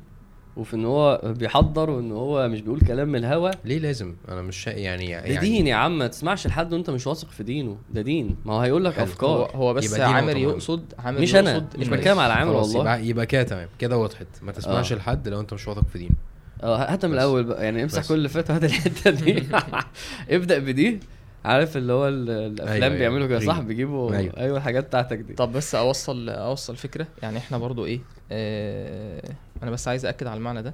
وفي 0.58 0.74
إن 0.74 0.86
هو 0.86 1.22
بيحضر 1.24 1.90
وإن 1.90 2.12
هو 2.12 2.48
مش 2.48 2.62
بيقول 2.62 2.80
كلام 2.82 3.08
من 3.10 3.16
الهوا. 3.20 3.52
ليه 3.66 3.80
لازم؟ 3.80 4.16
أنا 4.30 4.42
مش 4.42 4.58
شا... 4.58 4.70
يعني 4.70 5.08
ده 5.08 5.12
يعني 5.14 5.38
دين 5.40 5.68
يا 5.68 5.76
عم 5.76 5.98
ما 5.98 6.08
تسمعش 6.08 6.48
لحد 6.48 6.74
وأنت 6.74 6.90
مش 6.90 7.08
واثق 7.08 7.30
في 7.30 7.44
دينه. 7.44 7.78
ده 7.94 8.02
دين. 8.02 8.36
ما 8.46 8.54
هو 8.54 8.60
هيقول 8.60 8.86
لك 8.86 8.94
حلو. 8.94 9.04
هو 9.06 9.12
أفكار. 9.12 9.52
هو 9.56 9.74
بس 9.74 10.00
عامر. 10.00 10.38
يقصد 10.38 10.94
عامر 11.00 11.22
مش 11.22 11.36
أنا 11.36 11.52
يقصد 11.52 11.66
مش 11.80 11.88
إن- 11.88 11.90
بتكلم 11.90 12.20
على 12.20 12.34
عامر 12.34 12.54
والله. 12.54 12.80
يبقى 12.82 13.06
يبقى 13.06 13.26
كده 13.26 13.44
تمام. 13.44 13.68
كده 13.80 13.98
وضحت. 13.98 14.28
ما 14.42 14.52
تسمعش 14.52 14.92
آه. 14.94 14.96
لحد 14.96 15.28
لو 15.28 15.40
أنت 15.40 15.54
مش 15.54 15.68
واثق 15.68 15.84
في 15.88 15.98
دينه. 15.98 16.16
آه 16.64 16.78
هاتها 16.78 17.08
من. 17.08 17.14
الأول 17.14 17.44
بقى. 17.44 17.64
يعني 17.64 17.84
امسح 17.84 18.00
بس. 18.00 18.08
كل 18.08 18.14
اللي 18.16 18.30
فات 18.30 18.50
وهات 18.50 18.64
الحتة 18.64 19.10
دي. 19.12 19.44
ابدأ 20.36 20.60
بدي. 20.60 21.00
عارف 21.46 21.78
اللي 21.78 21.94
هو 21.94 22.08
ال- 22.08 22.30
الأفلام 22.30 22.84
أيوة، 22.84 22.98
بيعملوا 22.98 23.28
كده 23.28 23.40
أيوة. 23.40 23.54
صح 23.54 23.60
بيجيبوا 23.60 24.10
أيوة. 24.12 24.20
أيوه, 24.22 24.38
أيوة 24.38 24.58
الحاجات 24.58 24.86
بتاعتك 24.86 25.18
دي. 25.18 25.34
طب 25.34 25.52
بس 25.54 25.76
اوصل 25.76 26.30
أوصل 26.30 26.76
فكرة. 26.76 27.08
يعني 27.22 27.38
إحنا 27.38 27.58
برضو 27.58 27.86
إيه 27.86 28.00
آه 28.32 29.22
أنا 29.64 29.72
بس 29.72 29.88
عايز 29.88 30.06
اكد 30.06 30.28
على 30.28 30.38
المعنى 30.38 30.62
ده 30.62 30.74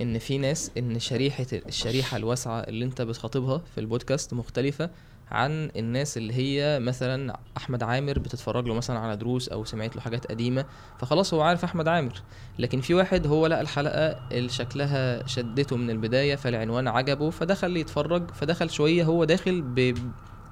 إن 0.00 0.18
في 0.18 0.38
ناس 0.38 0.70
إن 0.78 0.98
شريحة 0.98 1.46
الشريحة 1.52 2.16
الواسعة 2.16 2.60
اللي 2.60 2.84
أنت 2.84 3.02
بتخاطبها 3.02 3.62
في 3.74 3.80
البودكاست 3.80 4.34
مختلفة 4.34 4.90
عن 5.30 5.70
الناس 5.76 6.16
اللي 6.16 6.34
هي 6.34 6.78
مثلا 6.80 7.38
أحمد 7.56 7.82
عامر 7.82 8.18
بتتفرج 8.18 8.66
له 8.66 8.74
مثلا 8.74 8.98
على 8.98 9.16
دروس 9.16 9.48
أو 9.48 9.64
سمعت 9.64 9.96
له 9.96 10.02
حاجات 10.02 10.26
قديمة 10.26 10.64
فخلاص 10.98 11.34
هو 11.34 11.40
عارف 11.40 11.64
أحمد 11.64 11.88
عامر. 11.88 12.22
لكن 12.58 12.80
في 12.80 12.94
واحد 12.94 13.26
هو 13.26 13.46
لقى 13.46 13.60
الحلقة 13.60 14.28
اللي 14.32 14.48
شكلها 14.48 15.26
شدته 15.26 15.76
من 15.76 15.90
البداية 15.90 16.34
فالعنوان 16.36 16.88
عجبه 16.88 17.30
فدخل 17.30 17.76
يتفرج 17.76 18.30
فدخل 18.30 18.70
شوية 18.70 19.04
هو 19.04 19.24
داخل 19.24 19.62
ب 19.62 19.94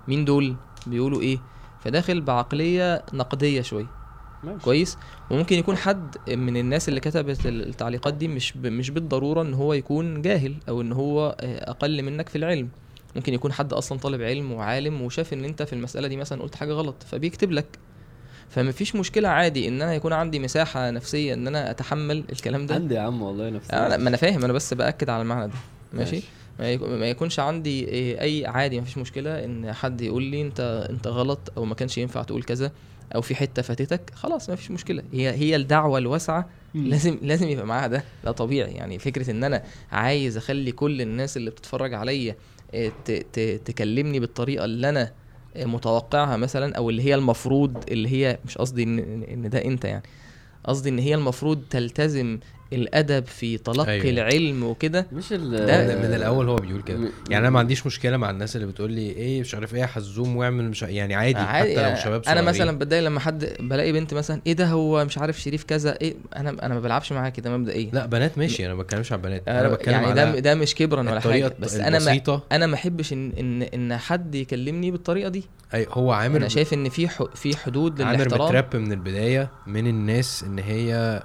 مين 0.08 0.24
دول؟ 0.24 0.56
بيقولوا 0.86 1.20
إيه؟ 1.20 1.38
فداخل 1.80 2.20
بعقلية 2.20 3.02
نقدية 3.12 3.62
شوية. 3.62 4.03
ماشي. 4.44 4.64
كويس. 4.64 4.98
وممكن 5.30 5.58
يكون 5.58 5.76
حد 5.76 6.16
من 6.28 6.56
الناس 6.56 6.88
اللي 6.88 7.00
كتبت 7.00 7.46
التعليقات 7.46 8.14
دي 8.14 8.28
مش 8.28 8.52
ب... 8.52 8.66
مش 8.66 8.90
بالضرورة 8.90 9.42
إن 9.42 9.54
هو 9.54 9.72
يكون 9.74 10.22
جاهل 10.22 10.54
أو 10.68 10.80
إن 10.80 10.92
هو 10.92 11.36
آه، 11.40 11.70
أقل 11.70 12.02
منك 12.02 12.28
في 12.28 12.38
العلم. 12.38 12.68
ممكن 13.16 13.34
يكون 13.34 13.52
حد 13.52 13.72
أصلا 13.72 13.98
طالب 13.98 14.22
علم 14.22 14.52
وعالم 14.52 15.02
وشاف 15.02 15.32
إن 15.32 15.44
أنت 15.44 15.62
في 15.62 15.72
المسألة 15.72 16.08
دي 16.08 16.16
مثلا 16.16 16.42
قلت 16.42 16.54
حاجة 16.54 16.72
غلط 16.72 17.02
فبيكتب 17.02 17.52
لك. 17.52 17.66
فمفيش 18.48 18.96
مشكلة 18.96 19.28
عادي 19.28 19.68
إن 19.68 19.82
أنا 19.82 19.94
يكون 19.94 20.12
عندي 20.12 20.38
مساحة 20.38 20.90
نفسية 20.90 21.34
إن 21.34 21.46
أنا 21.46 21.70
أتحمل 21.70 22.24
الكلام 22.32 22.66
ده. 22.66 22.74
عندي 22.74 22.94
يا 22.94 23.00
عم 23.00 23.22
والله 23.22 23.50
نفس 23.50 23.70
أنا 23.70 23.96
ما 23.96 24.08
أنا 24.08 24.16
فاهم 24.16 24.44
أنا 24.44 24.52
بس 24.52 24.74
بأكد 24.74 25.10
على 25.10 25.22
المعنى 25.22 25.46
ده. 25.46 25.58
ماشي, 25.92 26.14
ماشي. 26.14 26.26
ما, 26.58 26.72
يكون 26.72 26.98
ما 26.98 27.06
يكونش 27.06 27.40
عندي 27.40 27.88
إيه 27.88 28.20
أي 28.20 28.46
عادي 28.46 28.80
مفيش 28.80 28.98
مشكلة 28.98 29.44
إن 29.44 29.72
حد 29.72 30.00
يقول 30.00 30.22
لي 30.22 30.42
أنت 30.42 30.86
أنت 30.90 31.06
غلط 31.06 31.52
أو 31.56 31.64
ما 31.64 31.74
كانش 31.74 31.98
ينفع 31.98 32.22
تقول 32.22 32.42
كذا. 32.42 32.72
أو 33.14 33.20
في 33.22 33.34
حتة 33.34 33.62
فاتتك 33.62 34.10
خلاص 34.14 34.50
مفيش 34.50 34.70
مشكلة 34.70 35.02
هي 35.12 35.30
هي 35.30 35.56
الدعوة 35.56 35.98
الواسعة. 35.98 36.48
لازم 36.74 37.18
لازم 37.22 37.48
يبقى 37.48 37.66
معاها 37.66 37.86
ده 37.86 38.04
ده 38.24 38.32
طبيعي 38.32 38.72
يعني 38.72 38.98
فكرة 38.98 39.30
إن 39.30 39.44
أنا 39.44 39.62
عايز 39.92 40.36
أخلي 40.36 40.72
كل 40.72 41.00
الناس 41.00 41.36
اللي 41.36 41.50
بتتفرج 41.50 41.94
عليا 41.94 42.36
ت- 43.04 43.60
تكلمني 43.64 44.20
بالطريقة 44.20 44.64
اللي 44.64 44.88
أنا 44.88 45.12
إيه، 45.56 45.64
متوقعها 45.64 46.36
مثلا 46.36 46.76
أو 46.76 46.90
اللي 46.90 47.02
هي 47.02 47.14
المفروض 47.14 47.84
اللي 47.90 48.08
هي 48.08 48.38
مش 48.46 48.58
قصدي 48.58 48.82
إن 48.82 48.98
إن 49.22 49.50
ده 49.50 49.64
أنت 49.64 49.84
يعني 49.84 50.02
قصدي 50.64 50.88
إن 50.88 50.98
هي 50.98 51.14
المفروض 51.14 51.62
تلتزم 51.70 52.38
الأدب 52.72 53.26
في 53.26 53.58
تلقي 53.58 53.90
أيوة. 53.92 54.10
العلم 54.10 54.64
وكده. 54.64 55.06
مش 55.12 55.32
ال 55.32 55.50
ده- 55.66 55.94
من, 55.96 56.08
من 56.08 56.14
الأول 56.14 56.48
هو 56.48 56.56
بيقول 56.56 56.82
كده. 56.82 56.98
يعني 57.30 57.42
أنا 57.42 57.50
ما 57.50 57.58
عنديش 57.58 57.86
مشكلة 57.86 58.16
مع 58.16 58.30
الناس 58.30 58.56
اللي 58.56 58.66
بتقول 58.66 58.92
لي 58.92 59.10
إيه 59.10 59.40
مش 59.40 59.54
عارف 59.54 59.74
إيه 59.74 59.80
يا 59.80 59.86
حزوم 59.86 60.36
واعمل 60.36 60.64
مش 60.70 60.82
يعني 60.82 61.14
عادي, 61.14 61.38
عادي 61.38 61.70
حتى 61.70 61.74
لو 61.82 61.88
يعني 61.88 62.00
شباب 62.00 62.14
أنا 62.14 62.22
صغيرين. 62.40 62.44
مثلا 62.44 62.78
بتضايق 62.78 63.02
لما 63.02 63.20
حد 63.20 63.52
بلاقي 63.60 63.92
بنت 63.92 64.14
مثلا 64.14 64.40
إيه 64.46 64.52
ده 64.52 64.66
هو 64.66 65.04
مش 65.04 65.18
عارف 65.18 65.40
شريف 65.40 65.64
كذا 65.64 65.98
إيه 66.00 66.14
أنا 66.36 66.50
أنا 66.50 66.74
ما 66.74 66.80
بلعبش 66.80 67.12
معاها 67.12 67.28
كده 67.30 67.56
مبدئيا. 67.58 67.90
لا 67.92 68.06
بنات 68.06 68.38
ماشي 68.38 68.66
أنا 68.66 68.74
ما 68.74 68.82
بتكلمش 68.82 69.12
على 69.12 69.22
بنات. 69.22 69.42
أنا 69.48 69.60
أنا 69.60 69.68
بتكلم 69.68 69.94
يعني 69.94 70.06
على 70.06 70.32
ده 70.32 70.38
ده 70.38 70.54
مش 70.54 70.74
كبرا 70.74 71.00
ولا 71.10 71.20
حاجة 71.20 71.54
بس 71.60 71.74
أنا 71.74 71.98
ما 71.98 72.40
أنا 72.52 72.66
ما 72.66 72.74
أحبش 72.74 73.12
إن 73.12 73.32
إن 73.38 73.62
إن 73.62 73.96
حد 73.96 74.34
يكلمني 74.34 74.90
بالطريقة 74.90 75.28
دي. 75.28 75.44
أي 75.74 75.86
هو 75.90 76.12
عامر 76.12 76.36
أنا 76.36 76.48
شايف 76.48 76.74
إن 76.74 76.88
في 76.88 77.08
في 77.34 77.56
حدود 77.56 78.02
عامر 78.02 78.14
للاحترام. 78.16 78.46
متراب 78.48 78.76
من 78.76 78.92
البداية 78.92 79.50
من 79.66 79.86
الناس 79.86 80.42
إن 80.46 80.58
هي 80.58 81.22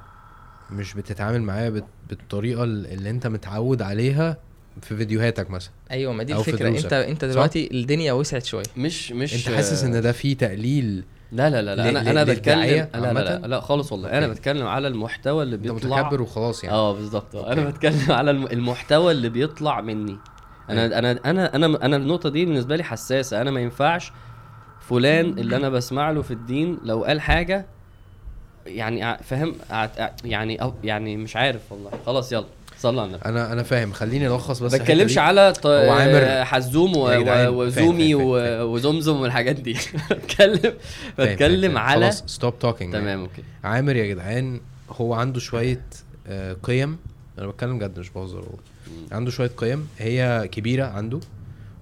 مش 0.72 0.94
بتتعامل 0.94 1.42
معايا 1.42 1.70
بت- 1.70 1.84
بالطريقة 2.10 2.64
اللي 2.64 3.10
انت 3.10 3.28
متعود 3.28 3.82
عليها 3.82 4.38
في 4.82 4.98
فيديوهاتك 4.98 5.50
مثلا 5.50 5.72
أيوه 5.92 6.14
ما 6.14 6.24
دي 6.24 6.36
الفكرة. 6.36 6.68
انت 6.68 6.94
انت 6.94 7.26
صح؟ 7.26 7.32
دلوقتي 7.32 7.70
الدنيا 7.72 8.14
وسعت 8.14 8.46
شوية 8.46 8.64
مش 8.78 9.12
مش 9.12 9.48
انت 9.48 9.56
حاسس 9.56 9.84
ان 9.84 10.02
ده 10.02 10.12
فيه 10.12 10.38
تقليل 10.38 11.04
لا 11.32 11.50
لا 11.50 11.62
لا, 11.62 11.76
لا 11.76 11.90
أنا 11.90 12.12
أنا 12.12 12.24
بتكلم 12.24 12.88
لا 12.94 13.14
لا, 13.14 13.14
لا؟ 13.40 13.48
لا 13.48 13.60
خالص 13.60 13.92
والله 13.92 14.10
أنا. 14.18 14.28
بتكلم 14.28 14.68
على 14.68 14.88
المحتوى 14.88 15.44
اللي 15.44 15.56
أنت 15.56 15.64
بيطلع 15.72 16.02
متكبر 16.02 16.22
وخلاص 16.22 16.64
يعني 16.64 16.76
آه 16.76 16.94
بالظبط 16.94 17.36
آه. 17.36 17.54
أنا. 17.54 17.70
بتكلم 17.70 18.12
على 18.20 18.32
الم- 18.32 18.48
المحتوى 18.48 19.12
اللي 19.12 19.30
بيطلع 19.30 19.82
مني 19.82 20.18
أنا 20.70 20.82
أيوة. 20.84 21.00
أنا 21.00 21.20
أنا 21.26 21.56
أنا 21.56 21.86
أنا 21.86 21.96
النقطة 21.98 22.30
دي 22.30 22.46
بالنسبة 22.46 22.76
لي 22.76 22.84
حساسة 22.84 23.42
أنا 23.42 23.52
ما 23.52 23.60
ينفعش 23.62 24.12
فلان 24.90 25.26
اللي 25.26 25.56
أنا 25.56 25.70
بسمع 25.70 26.12
له 26.12 26.22
في 26.22 26.32
الدين 26.32 26.78
لو 26.84 27.04
قال 27.04 27.22
حاجة 27.22 27.66
يعني 28.70 29.18
فاهم 29.24 29.56
يعني 30.26 30.72
يعني 30.84 31.18
مش 31.18 31.36
عارف 31.36 31.72
والله. 31.72 31.92
خلاص 32.06 32.32
يلا 32.32 32.46
صلى 32.80 33.02
على 33.02 33.08
النبي. 33.10 33.26
أنا 33.26 33.54
أنا 33.54 33.64
فاهم. 33.64 33.92
خليني 33.94 34.28
ألخص 34.28 34.60
بس 34.60 34.72
ما 34.74 34.78
بتكلمش. 34.78 35.18
على 35.18 35.54
ط... 35.62 35.68
عامر- 35.68 36.46
حزوم 36.46 36.98
و... 36.98 37.04
وزومي 37.64 38.14
فاهم، 38.16 38.24
و... 38.28 38.64
وزمزم 38.74 39.16
والحاجات 39.22 39.56
دي. 39.56 39.74
بتكلم 40.12 40.74
بتكلم. 41.20 41.78
على 41.78 42.02
خلاص 42.06 42.24
stop 42.28 42.60
talking 42.60 42.94
تمام 42.94 43.20
okay. 43.20 43.44
عامر 43.64 43.96
يا 43.96 44.06
جدعان 44.14 44.60
هو 44.92 45.14
عنده 45.14 45.40
شوية 45.40 45.82
آه، 46.28 46.56
قيم. 46.64 46.98
أنا 47.40 47.48
بتكلم 47.48 47.80
جد 47.80 48.00
مش 48.00 48.10
بهزر 48.10 48.38
والله. 48.40 48.60
عنده 49.12 49.32
شوية 49.32 49.52
قيم. 49.58 49.88
هي 49.98 50.50
كبيرة 50.52 50.86
عنده 50.86 51.20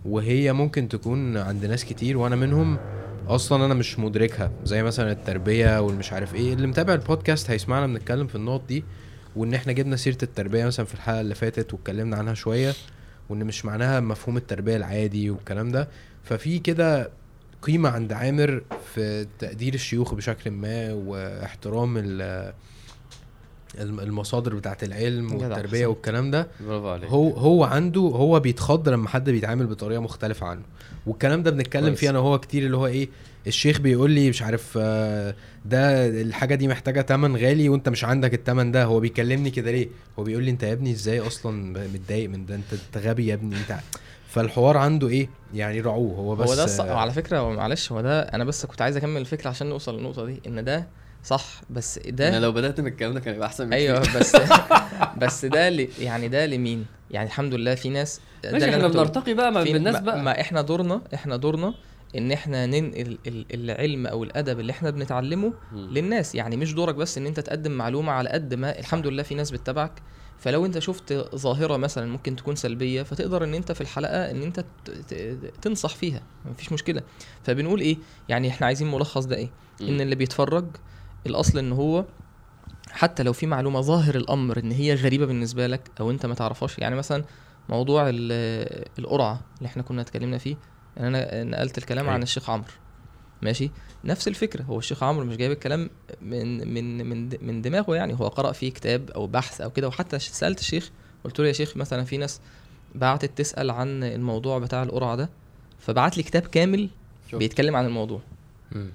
وهي 0.05 0.53
ممكن 0.53 0.89
تكون 0.89 1.37
عند 1.37 1.65
ناس 1.65 1.85
كتير 1.85 2.17
وأنا 2.17 2.35
منهم 2.35 2.77
أصلا 3.27 3.65
أنا 3.65 3.73
مش 3.73 3.99
مدركها 3.99 4.51
زي 4.63 4.83
مثلا 4.83 5.11
التربية 5.11 5.81
والمش 5.81 6.13
عارف 6.13 6.35
إيه. 6.35 6.53
اللي 6.53 6.67
متابع 6.67 6.93
البودكاست 6.93 7.49
هيسمعنا 7.51 7.87
بنتكلم 7.87 8.27
في 8.27 8.35
النقط 8.35 8.61
دي 8.67 8.83
وإن 9.35 9.53
إحنا 9.53 9.73
جبنا 9.73 9.95
سيرة 9.95 10.17
التربية 10.23 10.65
مثلا 10.65 10.85
في 10.85 10.93
الحلقة 10.93 11.21
اللي 11.21 11.35
فاتت 11.35 11.73
واتكلمنا 11.73 12.17
عنها 12.17 12.33
شوية 12.33 12.73
وإن 13.29 13.43
مش 13.43 13.65
معناها 13.65 13.99
مفهوم 13.99 14.37
التربية 14.37 14.75
العادي 14.75 15.29
والكلام 15.29 15.71
ده. 15.71 15.87
ففي 16.23 16.59
كده 16.59 17.09
قيمة 17.61 17.89
عند 17.89 18.13
عامر 18.13 18.63
في 18.93 19.27
تقدير 19.39 19.73
الشيوخ 19.73 20.13
بشكل 20.13 20.51
ما 20.51 20.93
واحترام 20.93 21.97
ال- 21.97 22.53
المصادر 23.79 24.55
بتاعت 24.55 24.83
العلم 24.83 25.33
والتربية 25.33 25.77
أحسن. 25.79 25.85
والكلام 25.85 26.31
ده. 26.31 26.47
برافو 26.67 26.89
عليك. 26.89 27.09
هو 27.09 27.29
هو 27.29 27.63
عنده 27.63 28.01
هو 28.01 28.39
بيتخض 28.39 28.89
لما 28.89 29.09
حد 29.09 29.29
بيتعامل 29.29 29.67
بطريقة 29.67 30.01
مختلفة 30.01 30.47
عنه. 30.47 30.61
والكلام 31.07 31.43
ده 31.43 31.51
بنتكلم. 31.51 31.95
فيه 31.95 32.09
أنا 32.09 32.19
وهو 32.19 32.39
كتير 32.39 32.65
اللي 32.65 32.77
هو 32.77 32.87
إيه 32.87 33.09
الشيخ 33.47 33.79
بيقول 33.79 34.11
لي 34.11 34.29
مش 34.29 34.41
عارف 34.41 34.77
آه، 34.81 35.35
ده 35.65 36.07
الحاجة 36.21 36.55
دي 36.55 36.67
محتاجة 36.67 37.01
تمن 37.01 37.35
غالي 37.37 37.69
وأنت 37.69 37.89
مش 37.89 38.03
عندك 38.03 38.33
التمن 38.33 38.71
ده. 38.71 38.83
هو 38.83 38.99
بيكلمني 38.99 39.49
كده 39.49 39.71
ليه؟ 39.71 39.87
هو 40.19 40.23
بيقول 40.23 40.43
لي 40.43 40.51
أنت 40.51 40.63
يا 40.63 40.73
ابني 40.73 40.91
إزاي 40.91 41.19
أصلا 41.19 41.73
متضايق 41.93 42.29
من 42.29 42.45
ده؟ 42.45 42.55
أنت 42.55 42.73
انت 42.73 43.05
غبي 43.07 43.27
يا 43.27 43.33
ابني 43.33 43.55
أنت 43.55 43.79
فالحوار 44.27 44.77
عنده 44.77 45.07
إيه؟ 45.07 45.29
يعني 45.53 45.81
رعوه. 45.81 46.15
هو 46.17 46.35
بس 46.35 46.49
هو 46.49 46.55
ده 46.55 46.63
الص... 46.63 46.79
على 46.79 47.11
فكرة 47.11 47.49
معلش 47.53 47.91
هو 47.91 48.01
ده 48.01 48.21
أنا 48.21 48.43
بس 48.43 48.65
كنت 48.65 48.81
عايز 48.81 48.97
أكمل 48.97 49.21
الفكرة 49.21 49.49
عشان 49.49 49.67
نوصل 49.67 49.97
للنقطة 49.97 50.25
دي 50.25 50.41
إن 50.47 50.63
ده 50.63 50.87
صح 51.27 51.61
بس 51.69 51.99
ده 52.07 52.29
أنا 52.29 52.39
لو 52.39 52.51
بدأت 52.51 52.79
من 52.81 52.87
الكلام 52.87 53.13
ده 53.13 53.19
كان 53.19 53.35
يبقى 53.35 53.47
أحسن 53.47 53.73
أيوه. 53.73 53.99
بس 53.99 54.35
بس 55.21 55.45
ده 55.45 55.69
ل... 55.69 55.87
يعني 55.99 56.27
ده 56.27 56.45
لمين 56.45 56.85
يعني 57.11 57.27
الحمد 57.27 57.53
لله 57.53 57.75
في 57.75 57.89
ناس 57.89 58.21
ده 58.43 58.51
ماشي 58.51 58.69
إحنا. 58.69 58.87
بنرتقي 58.87 59.33
بقى 59.33 59.65
في- 59.65 59.73
بالناس 59.73 59.95
ما, 59.95 60.01
بقى 60.01 60.23
ما 60.23 60.41
إحنا 60.41 60.61
دورنا 60.61 61.01
إحنا 61.13 61.35
دورنا 61.35 61.73
إن 62.17 62.31
إحنا 62.31 62.65
ننقل 62.65 63.17
ال- 63.27 63.45
العلم 63.53 64.07
أو 64.07 64.23
الأدب 64.23 64.59
اللي 64.59 64.71
إحنا 64.71 64.89
بنتعلمه. 64.89 65.53
للناس 65.73 66.35
يعني 66.35 66.57
مش 66.57 66.73
دورك 66.73 66.95
بس 66.95 67.17
إن 67.17 67.25
أنت 67.25 67.39
تقدم 67.39 67.71
معلومة 67.71 68.11
على 68.11 68.29
قد 68.29 68.53
ما 68.53 68.79
الحمد 68.79 69.07
لله 69.07 69.23
في 69.23 69.35
ناس 69.35 69.51
بتتابعك 69.51 69.91
فلو 70.39 70.65
أنت 70.65 70.79
شفت 70.79 71.13
ظاهرة 71.35 71.77
مثلا 71.77 72.11
ممكن 72.11 72.35
تكون 72.35 72.55
سلبية 72.55 73.03
فتقدر 73.03 73.43
إن 73.43 73.53
أنت 73.53 73.71
في 73.71 73.81
الحلقة 73.81 74.31
إن 74.31 74.41
أنت 74.41 74.65
تنصح 75.61 75.95
فيها 75.95 76.21
مفيش 76.45 76.71
مشكلة 76.71 77.01
فبنقول 77.43 77.79
إيه 77.81 77.97
يعني 78.29 78.49
إحنا 78.49 78.67
عايزين 78.67 78.91
ملخص 78.91 79.25
ده 79.25 79.35
إيه. 79.35 79.49
إن 79.81 80.01
اللي 80.01 80.15
بيتفرج 80.15 80.65
الأصل 81.25 81.59
إن 81.59 81.71
هو 81.71 82.05
حتى 82.91 83.23
لو 83.23 83.33
في 83.33 83.45
معلومة 83.45 83.81
ظاهر 83.81 84.15
الأمر 84.15 84.59
إن 84.59 84.71
هي 84.71 84.93
غريبة 84.95 85.25
بالنسبة 85.25 85.67
لك 85.67 85.91
أو 85.99 86.11
أنت 86.11 86.25
ما 86.25 86.33
تعرفهاش 86.35 86.79
يعني 86.79 86.95
مثلا 86.95 87.23
موضوع 87.69 88.09
ال- 88.09 88.87
القرعة 88.99 89.41
اللي 89.57 89.67
إحنا 89.67 89.83
كنا 89.83 90.01
اتكلمنا 90.01 90.37
فيه 90.37 90.55
إن 90.99 91.05
أنا 91.15 91.43
نقلت 91.43 91.77
الكلام 91.77 92.03
أيوة. 92.05 92.13
عن 92.13 92.23
الشيخ 92.23 92.49
عمرو 92.49 92.67
ماشي 93.41 93.71
نفس 94.03 94.27
الفكرة 94.27 94.63
هو 94.63 94.79
الشيخ 94.79 95.03
عمرو 95.03 95.25
مش 95.25 95.37
جايب 95.37 95.51
الكلام 95.51 95.89
من 96.21 96.73
من 96.73 97.09
من 97.09 97.29
من 97.41 97.61
دماغه 97.61 97.95
يعني 97.95 98.13
هو 98.19 98.27
قرأ 98.27 98.51
فيه 98.51 98.71
كتاب 98.71 99.09
أو 99.11 99.27
بحث 99.27 99.61
أو 99.61 99.69
كده 99.69 99.87
وحتى 99.87 100.19
سألت 100.19 100.59
الشيخ 100.59 100.89
قلت 101.23 101.39
له 101.39 101.47
يا 101.47 101.51
شيخ 101.53 101.77
مثلا 101.77 102.03
في 102.03 102.17
ناس 102.17 102.41
بعتت 102.95 103.37
تسأل 103.37 103.71
عن 103.71 104.03
الموضوع 104.03 104.59
بتاع 104.59 104.83
القرعة 104.83 105.15
ده 105.15 105.29
فبعت 105.79 106.17
لي 106.17 106.23
كتاب 106.23 106.41
كامل. 106.41 106.89
بيتكلم 107.33 107.75
عن 107.75 107.85
الموضوع. 107.85 108.21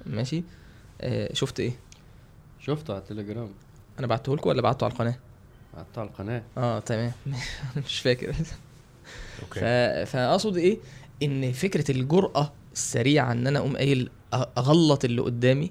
ماشي 0.07 0.43
آه 1.01 1.35
شفت 1.35 1.61
إيه 1.61 1.73
شفته 2.67 2.93
على 2.95 3.03
التليجرام. 3.03 3.49
أنا 3.99 4.07
بعته 4.07 4.37
لكم 4.37 4.51
ولا 4.51 4.63
بعته 4.63 4.85
على 4.85 4.93
القناة؟ 4.93 5.15
بتاع 5.93 6.03
القناة. 6.03 6.43
آه 6.59 6.79
تمام. 6.79 7.13
مش 7.87 8.01
فاكر. 8.01 8.33
ف... 8.33 8.55
أوكي 9.43 10.07
فأقصد 10.07 10.57
إيه؟ 10.57 10.79
إن 11.23 11.53
فكرة 11.53 11.91
الجرأة 11.91 12.53
السريعة 12.73 13.33
إن 13.33 13.47
أنا 13.47 13.59
أقوم 13.59 13.77
قايل 13.77 14.11
أغلط 14.35 15.05
اللي 15.05 15.23
قدامي 15.23 15.71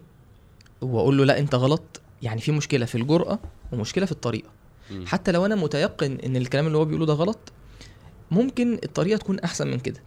وأقول 0.81 1.17
له 1.17 1.25
لا 1.25 1.39
أنت 1.39 1.55
غلط 1.55 2.01
يعني 2.21 2.41
في 2.41 2.51
مشكلة 2.51 2.85
في 2.85 2.95
الجرأة 2.95 3.39
ومشكلة 3.71 4.05
في 4.05 4.11
الطريقة. 4.11 4.49
مم. 4.91 5.05
حتى 5.07 5.31
لو 5.31 5.45
أنا 5.45 5.55
متيقن 5.55 6.17
إن 6.25 6.35
الكلام 6.35 6.67
اللي 6.67 6.77
هو 6.77 6.85
بيقوله 6.85 7.05
ده 7.05 7.13
غلط 7.13 7.51
ممكن 8.31 8.79
الطريقة 8.83 9.17
تكون 9.17 9.39
أحسن 9.39 9.67
من 9.67 9.79
كده. 9.79 9.99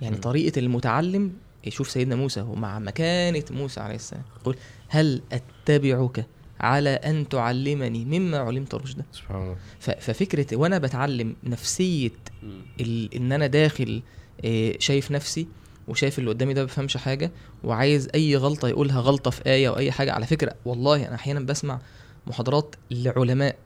يعني 0.00 0.16
مم. 0.16 0.22
طريقة 0.22 0.58
المتعلم 0.58 1.32
يشوف 1.64 1.90
سيدنا 1.90 2.16
موسى 2.16 2.40
ومع 2.40 2.78
مكانة 2.78 3.44
موسى 3.50 3.80
عليه 3.80 3.94
السلام. 3.94 4.22
يقول 4.40 4.56
هل 4.88 5.22
أتبعك 5.68 6.26
على 6.60 6.90
أن 6.90 7.28
تعلمني 7.28 8.04
مما 8.04 8.38
علمت 8.38 8.74
رشدا. 8.74 9.04
سبحان 9.12 9.42
الله. 9.42 9.56
ف- 9.80 9.90
ففكرة 9.90 10.56
وأنا 10.56 10.78
بتعلم 10.78 11.36
نفسية 11.44 12.10
مم. 12.42 12.60
ال... 12.80 13.14
إن 13.14 13.32
أنا 13.32 13.46
داخل 13.46 14.02
آه، 14.44 14.74
شايف 14.78 15.10
نفسي 15.10 15.46
وشايف 15.88 16.18
اللي 16.18 16.30
قدامي 16.30 16.54
ده 16.54 16.60
ما 16.60 16.64
بيفهمش 16.66 16.96
حاجة 16.96 17.30
وعايز 17.64 18.08
أي 18.14 18.36
غلطة 18.36 18.68
يقولها 18.68 19.00
غلطة 19.00 19.30
في 19.30 19.46
آية 19.46 19.68
أو 19.68 19.76
أي 19.76 19.92
حاجة 19.92 20.12
على 20.12 20.26
فكرة 20.26 20.54
والله 20.64 21.06
أنا 21.08 21.14
أحيانا 21.14 21.40
بسمع 21.40 21.78
محاضرات 22.26 22.74
لعلماء 22.90 23.56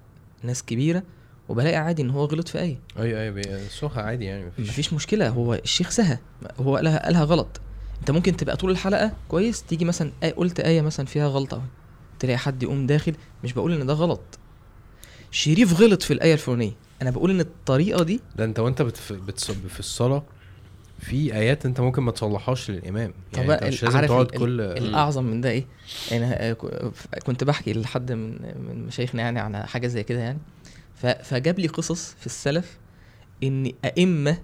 ناس 0.42 0.62
كبيرة 0.64 1.02
وبلاقي 1.48 1.76
عادي 1.76 2.02
إن 2.02 2.10
هو 2.10 2.24
غلط 2.24 2.48
في 2.48 2.58
آية. 2.60 2.78
أيوه 2.98 3.20
أيوه 3.20 3.34
بي- 3.34 3.68
سوخة 3.68 4.02
عادي 4.02 4.24
يعني 4.24 4.46
مفيش. 4.46 4.68
مفيش 4.68 4.92
مشكلة 4.92 5.28
هو 5.28 5.54
الشيخ 5.54 5.90
سهى 5.90 6.18
هو 6.60 6.76
قالها 6.76 7.04
قالها 7.04 7.24
غلط. 7.24 7.60
أنت 8.00 8.10
ممكن 8.10 8.36
تبقى 8.36 8.56
طول 8.56 8.70
الحلقة 8.70 9.12
كويس 9.28 9.62
تيجي 9.62 9.84
مثلا 9.84 10.10
آية 10.22 10.32
قلت 10.32 10.60
آية 10.60 10.80
مثلا 10.80 11.06
فيها 11.06 11.28
غلطة. 11.28 11.62
تلاقي 12.18 12.38
حد 12.38 12.62
يقوم 12.62 12.86
داخل 12.86 13.14
مش 13.44 13.52
بقول 13.52 13.72
إن 13.80 13.86
ده 13.86 13.92
غلط. 13.94 14.20
شريف 15.30 15.80
غلط 15.80 16.02
في 16.02 16.12
الآية 16.12 16.32
الفلانية. 16.32 16.72
أنا 17.02 17.10
بقول 17.10 17.30
إن 17.30 17.40
الطريقة 17.40 18.04
دي 18.04 18.20
ده 18.36 18.44
أنت 18.44 18.58
وأنت 18.58 18.82
بتف... 18.82 19.12
بتصب 19.12 19.66
في 19.68 19.80
الصلاة 19.80 20.22
في 21.00 21.34
آيات 21.34 21.66
أنت 21.66 21.80
ممكن 21.80 22.02
ما 22.02 22.10
تصلحهاش 22.12 22.70
للإمام. 22.70 23.14
طب 23.32 23.38
يعني 23.38 23.52
أنت 23.54 23.62
ال- 23.62 23.68
مش 23.68 23.84
لازم 23.84 24.00
تقعد 24.06 24.26
كل 24.26 24.60
الأعظم 24.60 25.24
من 25.24 25.40
ده 25.40 25.50
إيه؟ 25.50 25.64
أنا 26.12 26.50
آه، 26.50 26.52
كنت 27.26 27.44
بحكي 27.44 27.72
لحد 27.72 28.12
من 28.12 28.30
من 28.68 28.86
مشايخنا 28.86 29.22
يعني 29.22 29.40
عن 29.40 29.56
حاجة 29.66 29.86
زي 29.86 30.02
كده 30.02 30.18
يعني. 30.20 30.38
فجاب 31.22 31.58
لي 31.58 31.66
قصص 31.66 32.14
في 32.20 32.26
السلف 32.26 32.78
إن 33.42 33.72
أئمة 33.84 34.38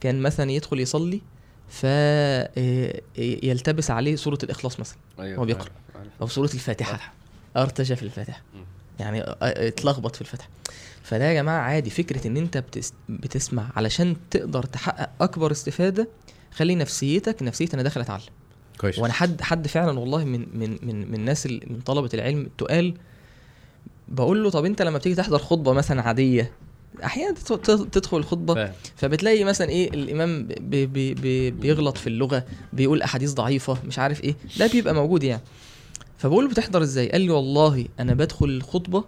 كان 0.00 0.20
مثلا 0.22 0.50
يدخل 0.50 0.80
يصلي 0.80 1.20
فيلتبس 1.68 3.90
عليه 3.90 4.16
سوره 4.16 4.38
الإخلاص 4.42 4.80
مثلا. 4.80 4.98
أيوه 5.20 5.38
هو 5.38 5.44
بيقرأ. 5.44 5.62
عارف- 5.62 5.72
عارف. 5.96 6.08
أو 6.20 6.26
سوره 6.26 6.50
الفاتحة. 6.54 7.12
أرتجى 7.56 7.96
في 7.96 8.02
الفاتحة. 8.02 8.42
يعني 9.00 9.22
آه، 9.22 9.36
آه، 9.42 9.68
اتلخبط 9.68 10.14
في 10.14 10.20
الفاتحة. 10.20 10.48
فده 11.02 11.24
يا 11.24 11.34
جماعة 11.34 11.60
عادي. 11.60 11.90
فكرة 11.90 12.26
إن 12.26 12.36
أنت 12.36 12.58
بتس 12.58 12.92
بتسمع 13.08 13.70
علشان 13.76 14.16
تقدر 14.30 14.62
تحقق 14.62 15.10
أكبر 15.20 15.50
استفادة 15.52 16.08
خلي 16.52 16.74
نفسيتك 16.74 17.42
نفسيه 17.42 17.68
أنا 17.74 17.82
داخل 17.82 18.00
اتعلم 18.00 18.22
كويس. 18.80 18.98
وأنا 18.98 19.12
حد 19.12 19.40
حد 19.42 19.66
فعلا 19.66 19.98
والله 19.98 20.24
من 20.24 20.40
من 20.58 20.78
من 20.82 21.08
من 21.08 21.14
الناس 21.14 21.46
ال- 21.46 21.72
من 21.72 21.80
طلبة 21.80 22.08
العلم 22.14 22.40
التقال 22.40 22.94
بقول 24.08 24.42
له 24.44 24.50
طب 24.50 24.64
أنت 24.64 24.82
لما 24.82 24.98
بتيجي 24.98 25.14
تحضر 25.14 25.38
خطبة 25.38 25.72
مثلا 25.72 26.02
عادية 26.02 26.52
أحيانا 27.04 27.34
تدخل- 27.92 28.16
الخطبة 28.16 28.54
فبتلاقي 28.96 29.44
مثلا 29.44 29.68
إيه 29.68 29.90
الإمام 29.90 30.46
بي 30.60 30.86
بي 30.86 31.14
بي 31.14 31.50
بيغلط 31.50 31.96
في 31.98 32.06
اللغة 32.06 32.44
بيقول 32.72 33.02
أحاديث 33.02 33.32
ضعيفة 33.32 33.78
مش 33.86 33.98
عارف 33.98 34.24
إيه 34.24 34.34
ده 34.58 34.66
بيبقى 34.66 34.94
موجود 34.94 35.22
يعني. 35.22 35.42
فبقول 36.18 36.44
له 36.44 36.50
بتحضر 36.50 36.82
إزاي؟ 36.82 37.08
قال 37.08 37.20
لي 37.20 37.30
والله 37.30 37.86
أنا 38.00 38.14
بدخل 38.14 38.46
الخطبة 38.46 39.04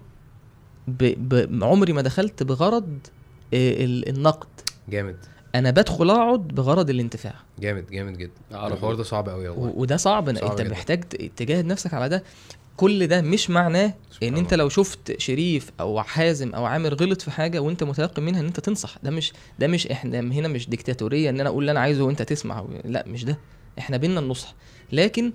ب 0.88 1.28
ب 1.28 1.64
عمري 1.64 1.92
ما 1.92 2.02
دخلت 2.02 2.42
بغرض 2.42 2.98
آه، 3.54 3.84
ال- 3.84 4.08
النقد. 4.08 4.48
جامد. 4.88 5.16
أنا 5.54 5.70
بدخل 5.70 6.10
أقعد 6.10 6.48
بغرض 6.48 6.90
الانتفاع. 6.90 7.34
جامد 7.58 7.86
جامد 7.90 8.18
جدا. 8.18 8.32
الحوار 8.52 8.94
ده 8.94 9.02
صعب 9.02 9.28
قوي 9.28 9.48
والله. 9.48 9.72
وده 9.76 9.96
صعب, 9.96 10.36
صعب 10.36 10.50
أنت 10.50 10.60
جدا. 10.60 10.70
محتاج 10.70 11.04
تجاهد 11.36 11.64
نفسك 11.64 11.94
على 11.94 12.08
ده. 12.08 12.22
كل 12.76 13.06
ده 13.06 13.20
مش 13.22 13.50
معناه 13.50 13.94
إن 14.22 14.36
أنت. 14.36 14.54
لو 14.54 14.68
شفت 14.68 15.20
شريف 15.20 15.70
أو 15.80 16.02
حازم 16.02 16.54
أو 16.54 16.64
عامر 16.64 16.94
غلط 16.94 17.22
في 17.22 17.30
حاجة 17.30 17.58
وأنت 17.58 17.84
متيقن 17.84 18.22
منها 18.22 18.40
إن 18.40 18.46
أنت 18.46 18.60
تنصح. 18.60 18.94
ده 19.02 19.10
مش 19.10 19.32
ده 19.58 19.66
مش 19.66 19.86
إحنا 19.86 20.20
هنا 20.20 20.48
مش 20.48 20.68
ديكتاتورية 20.68 21.30
إن 21.30 21.40
أنا 21.40 21.48
أقول 21.48 21.62
اللي 21.62 21.70
أنا 21.70 21.80
عايزه 21.80 22.04
وأنت 22.04 22.22
تسمع. 22.22 22.66
لا 22.84 23.04
مش 23.08 23.24
ده. 23.24 23.38
إحنا 23.78 23.96
بينا 23.96 24.20
النصح. 24.20 24.54
لكن 24.92 25.32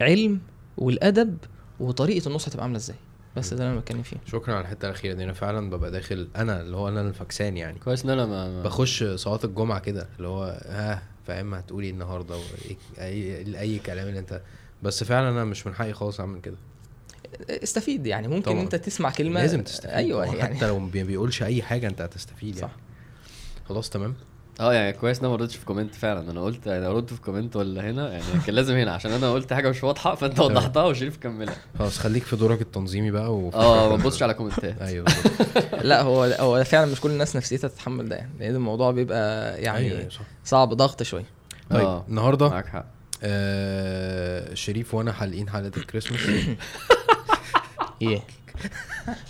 علم 0.00 0.40
والأدب 0.78 1.36
وطريقة 1.80 2.28
النصح 2.28 2.48
تبقى 2.48 2.62
عاملة 2.64 2.76
إزاي. 2.78 2.96
بس 3.36 3.54
ده 3.54 3.60
اللي 3.64 3.72
أنا 3.72 3.80
بتكلم 3.80 4.02
فيه. 4.02 4.16
شكرا 4.26 4.54
على 4.54 4.62
الحتة 4.62 4.86
الأخيرة 4.86 5.14
دي. 5.14 5.24
أنا 5.24 5.32
فعلا 5.32 5.70
ببقى 5.70 5.90
داخل 5.90 6.28
أنا 6.36 6.60
اللي 6.60 6.76
هو 6.76 6.88
أنا 6.88 7.00
الفكسان 7.00 7.56
يعني. 7.56 7.78
كويس 7.78 8.04
إن 8.04 8.10
أنا 8.10 8.26
ما 8.26 8.48
ما- 8.48 8.62
بخش 8.62 9.04
صلاة 9.04 9.40
الجمعة 9.44 9.78
كده 9.80 10.08
اللي 10.16 10.28
هو 10.28 10.44
ها 10.66 11.02
فاهم؟ 11.26 11.54
هتقولي 11.54 11.90
النهارده 11.90 12.34
وإيه- 12.38 12.98
اي 13.00 13.58
أي 13.60 13.78
كلام 13.78 14.08
اللي 14.08 14.18
انت 14.18 14.40
بس 14.82 15.04
فعلا 15.04 15.28
أنا 15.28 15.44
مش 15.44 15.66
من 15.66 15.74
حقي 15.74 15.92
خالص 15.92 16.20
أعمل 16.20 16.40
كده. 16.40 16.56
استفيد 17.50 18.06
يعني. 18.06 18.28
ممكن 18.28 18.50
طبعاً. 18.52 18.62
أنت 18.62 18.74
تسمع 18.74 19.10
كلمة 19.10 19.40
لازم 19.40 19.62
تستفيد. 19.62 19.90
أيوه 19.90 20.26
هو 20.26 20.32
يعني. 20.32 20.56
حتى 20.56 20.66
لو 20.66 20.78
ما 20.78 20.90
بيقولش 20.90 21.42
أي 21.42 21.62
حاجة 21.62 21.86
أنت 21.86 22.00
هتستفيد 22.00 22.54
صح. 22.56 22.60
يعني 22.60 22.72
خلاص 23.68 23.90
تمام. 23.90 24.14
آه 24.60 24.74
يعني 24.74 24.92
كويس 24.92 25.18
إن 25.18 25.24
أنا 25.24 25.34
ما 25.36 25.42
ردتش 25.42 25.56
في 25.56 25.64
comment 25.64 25.94
فعلا. 25.94 26.30
أنا 26.30 26.40
قلت 26.42 26.66
يعني 26.66 26.86
ارد 26.86 27.10
في 27.10 27.20
comment 27.20 27.56
ولا 27.56 27.90
هنا 27.90 28.12
يعني 28.12 28.24
كان 28.46 28.54
لازم 28.54 28.76
هنا. 28.76 28.92
عشان 28.92 29.10
أنا 29.12 29.32
قلت 29.32 29.52
حاجة 29.52 29.68
مش 29.70 29.84
واضحة 29.84 30.14
فأنت. 30.14 30.40
وضحتها 30.40 30.84
وشريف 30.84 31.16
كملها. 31.16 31.56
خلاص 31.78 31.98
خليك 31.98 32.22
في 32.22 32.36
دورك 32.36 32.60
التنظيمي 32.60 33.10
بقى 33.10 33.34
و 33.34 33.50
آه 33.54 33.88
ما 33.88 34.02
تبصش 34.02 34.22
على 34.22 34.34
comment 34.34 34.71
ات. 34.71 34.82
أيوه. 34.82 35.04
بالظبط. 35.04 35.74
لا 35.84 36.02
هو 36.02 36.24
هو 36.24 36.64
فعلا 36.64 36.92
مش 36.92 37.00
كل 37.00 37.10
الناس 37.10 37.36
نفسيتها 37.36 37.68
تتحمل 37.68 38.08
ده 38.08 38.16
يعني. 38.16 38.30
لأن 38.38 38.54
الموضوع 38.54 38.90
بيبقى 38.90 39.62
يعني 39.62 39.78
أيوة، 39.78 40.08
صح. 40.08 40.20
صعب 40.44 40.74
ضغط 40.74 41.02
شوية. 41.02 41.24
طيب 41.70 41.84
آه، 41.84 42.04
النهارده 42.08 42.48
معاك 42.48 42.66
حق. 42.66 42.86
آه 43.22 44.54
شريف 44.54 44.94
وأنا 44.94 45.12
حالقين 45.12 45.48
حلقة 45.50 45.70
الكريسماس. 45.76 46.20
إيه. 48.02 48.20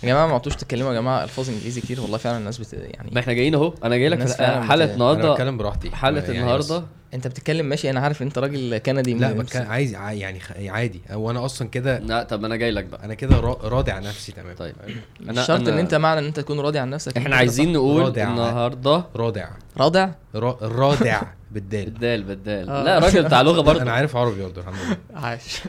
يا 0.03 0.09
جماعة 0.09 0.27
ما 0.27 0.33
عدتوش 0.33 0.55
تتكلموا 0.55 0.93
يا 0.93 0.99
جماعة 0.99 1.23
ألفاظ 1.23 1.49
إنجليزي 1.49 1.81
كتير 1.81 2.01
والله 2.01 2.17
فعلا 2.17 2.37
الناس 2.37 2.57
بت... 2.57 2.75
ما 2.75 2.81
يعني 2.83 3.19
إحنا 3.19 3.33
جايين 3.33 3.55
أهو. 3.55 3.73
أنا 3.83 3.97
جاي 3.97 4.09
لك 4.09 4.19
حلقة 4.19 4.33
بت- 4.33 4.41
أنا 4.41 4.93
النهارده 4.93 5.31
بتكلم 5.31 5.57
براحتي. 5.57 5.91
حلقة 5.91 6.23
يعني 6.25 6.39
النهارده. 6.39 6.83
أنت 7.13 7.27
بتتكلم 7.27 7.65
ماشي 7.65 7.89
أنا 7.89 7.99
عارف 7.99 8.21
إن 8.21 8.27
أنت 8.27 8.37
راجل 8.37 8.77
كندي 8.77 9.13
لا 9.13 9.31
بتكلم 9.31 9.67
عايز 9.67 9.91
يعني 9.93 10.39
خ- 10.39 10.51
عادي. 10.67 11.01
وأنا 11.13 11.45
أصلا 11.45 11.67
كده 11.67 11.99
لا 11.99 12.23
طب 12.23 12.45
أنا 12.45 12.55
جاي 12.55 12.71
لك 12.71 12.83
بقى. 12.85 13.05
أنا 13.05 13.13
كده 13.13 13.39
را- 13.39 13.59
راضي 13.67 13.91
عن 13.91 14.03
نفسي 14.03 14.31
تمام. 14.31 14.55
طيب. 14.55 14.75
مش 15.21 15.45
شرط 15.45 15.67
إن 15.67 15.77
أنت 15.79 15.95
معنى 15.95 16.19
إن 16.19 16.25
أنت 16.25 16.39
تكون 16.39 16.59
راضي 16.59 16.79
عن 16.79 16.89
نفسك. 16.89 17.17
إحنا 17.17 17.35
عايزين 17.35 17.73
نقول. 17.73 18.19
النهارده 18.19 19.03
رادع 19.15 19.47
رادع 19.77 20.09
را- 20.35 20.57
رادع 20.61 21.21
بالدال. 21.51 21.85
بالدال 21.85 22.23
بالدال. 22.23 22.69
آه. 22.69 22.83
لا 22.83 22.99
راجل 22.99 23.23
بتاع 23.23 23.41
لغة 23.41 23.61
برضه. 23.61 23.81
أنا 23.81 23.91
عارف 23.91 24.15
عربي 24.15 24.43
برضه 24.43 24.61
الحمد 24.61 24.75
لله. 24.85 24.97
عاش. 25.27 25.61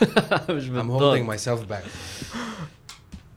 مش 0.50 0.66
I'm 0.66 0.70
بالضاد 0.70 1.18
holding 1.26 1.30
myself 1.40 1.72
back. 1.72 1.84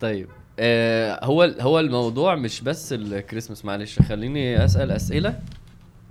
طيب 0.02 0.28
آه 0.60 1.26
هو 1.26 1.44
هو 1.60 1.80
الموضوع 1.80 2.36
مش 2.36 2.62
بس 2.62 2.94
الكريسماس 2.94 3.66
معلش 3.66 4.00
خليني 4.00 4.66
أسأل 4.66 4.92
أسئلة 4.92 5.40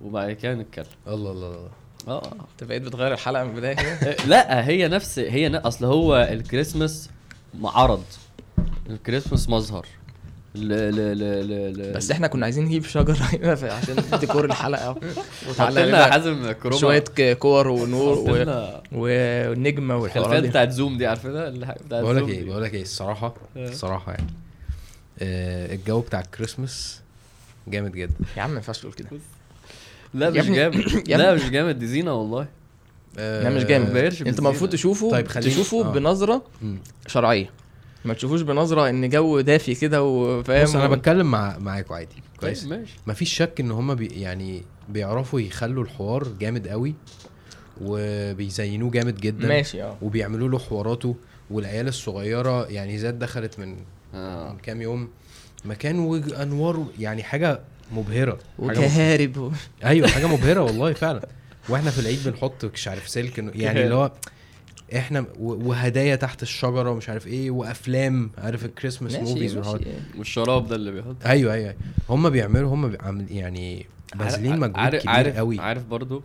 وبعد 0.04 0.32
كده 0.32 0.54
نتكلم. 0.54 0.86
الله 1.08 1.30
الله 1.32 1.46
الله. 1.46 1.70
آه. 2.08 2.32
أنت 2.52 2.64
بقيت 2.68 2.82
بتغير 2.82 3.12
الحلقة 3.12 3.44
من 3.44 3.50
البداية 3.50 3.74
كده؟ 3.74 4.16
لا 4.32 4.66
هي 4.68 4.88
نفس 4.88 5.18
هي. 5.18 5.56
أصل 5.56 5.84
هو 5.84 6.16
الكريسماس 6.32 7.10
عرض. 7.64 8.04
الكريسماس 8.90 9.48
مظهر. 9.48 9.86
ل... 10.54 10.68
ل... 10.68 10.96
ل... 10.96 11.48
ل... 11.48 11.78
ل... 11.78 11.92
بس 11.92 12.10
إحنا 12.10 12.26
كنا 12.26 12.44
عايزين 12.46 12.64
نجيب 12.64 12.84
شجره 12.84 13.14
هنا 13.14 13.52
عشان 13.52 13.96
ديكور 14.20 14.44
الحلقة. 14.44 14.96
لنا 15.70 16.10
حازم 16.10 16.52
كروما 16.52 16.78
شوية 16.80 17.04
كور 17.34 17.68
ونور 17.68 18.18
و... 18.18 18.56
ونجمة 18.92 20.04
الخلفيات 20.04 20.42
دي. 20.42 20.48
بتاعت 20.48 20.70
زوم 20.70 20.98
دي 20.98 21.06
عارفينها؟ 21.06 21.50
بقول 21.90 22.16
لك 22.16 22.28
إيه. 22.28 22.44
بقول 22.44 22.62
لك 22.62 22.74
إيه 22.74 22.82
الصراحة 22.82 23.34
آه. 23.56 23.68
الصراحة 23.68 24.12
يعني 24.12 24.26
آه 25.20 25.74
الجو 25.74 26.00
بتاع 26.00 26.20
الكريسماس 26.20 27.00
جامد 27.68 27.92
جدا. 27.92 28.14
يا 28.36 28.42
عم 28.42 28.50
ما 28.50 28.56
ينفعش 28.56 28.80
تقول 28.80 28.92
كده. 28.92 29.08
لا 30.14 30.30
مش 30.30 30.46
جامد. 30.46 30.76
لا. 31.08 31.34
مش 31.34 31.50
جامد. 31.50 31.78
دي 31.78 31.86
زينة 31.86 32.14
والله. 32.14 32.46
آه 33.18 33.42
لا 33.42 33.50
مش 33.50 33.64
جامد. 33.64 33.92
بيرش 33.92 34.22
انت. 34.22 34.38
المفروض 34.38 34.70
تشوفه 34.70 35.10
طيب 35.10 35.26
تشوفه 35.26 35.80
آه. 35.88 35.92
بنظرة. 35.92 36.42
شرعية. 37.06 37.50
ما 38.04 38.14
تشوفوش 38.14 38.40
بنظرة 38.40 38.88
إن 38.88 39.08
جو 39.08 39.40
دافي 39.40 39.74
كده 39.74 40.02
وفاهم 40.02 40.64
بص 40.64 40.74
أنا 40.76 40.88
بتكلم 40.88 41.30
مع 41.30 41.58
معاكوا 41.58 41.96
عادي 41.96 42.14
كويس؟ 42.40 42.60
طيب 42.64 42.70
ماشي 42.70 42.94
مفيش 43.06 43.34
شك 43.34 43.60
إن 43.60 43.70
هما 43.70 43.94
بي 43.94 44.06
يعني 44.06 44.62
بيعرفوا 44.88 45.40
يخلوا 45.40 45.84
الحوار 45.84 46.28
جامد 46.40 46.68
قوي 46.68 46.94
وبيزينوه 47.80 48.90
جامد 48.90 49.20
جدا 49.20 49.48
ماشي 49.48 49.82
آه. 49.82 49.96
وبيعملوا 50.02 50.48
له 50.48 50.58
حواراته 50.58 51.16
والعيال 51.50 51.88
الصغيرة 51.88 52.66
يعني 52.66 52.98
زاد 52.98 53.18
دخلت 53.18 53.58
من 53.58 53.76
آه. 54.14 54.52
من 54.52 54.58
كام 54.58 54.82
يوم 54.82 55.08
مكان 55.64 55.98
وأنوار 55.98 56.86
يعني 56.98 57.22
حاجة 57.22 57.60
مبهرة. 57.92 58.38
وكهارب. 58.58 59.52
أيوه 59.84 60.08
حاجة 60.08 60.26
مبهرة 60.26 60.60
والله 60.60 60.92
فعلا. 60.92 61.28
وإحنا 61.68 61.90
في 61.90 61.98
العيد 61.98 62.18
بنحط 62.28 62.64
مش 62.64 62.88
عارف 62.88 63.08
سلك 63.08 63.36
إنه- 63.40 63.56
يعني 63.56 63.82
اللي 63.84 63.94
هو 63.94 64.12
إحنا 64.96 65.24
وهدايا 65.38 66.16
تحت 66.16 66.42
الشجرة 66.42 66.90
ومش 66.90 67.08
عارف 67.08 67.26
إيه 67.26 67.50
وأفلام 67.50 68.30
عارف 68.38 68.64
ال 68.64 68.69
Christmas 68.69 69.14
movies 69.16 69.56
والشراب 70.18 70.66
ده 70.68 70.76
اللي 70.76 70.90
بيحط. 70.92 71.16
أيوه 71.26 71.54
أيوه. 71.54 71.74
هم 72.08 72.30
بيعملوا 72.30 72.74
هم 72.74 72.88
بيعمل 72.88 73.32
يعني 73.32 73.86
باذلين 74.14 74.58
مجهود 74.58 74.76
عارف 74.78 75.02
كبير 75.02 75.10
عارف 75.14 75.36
قوي. 75.36 75.60
عارف 75.60 75.84
برضو 75.84 76.22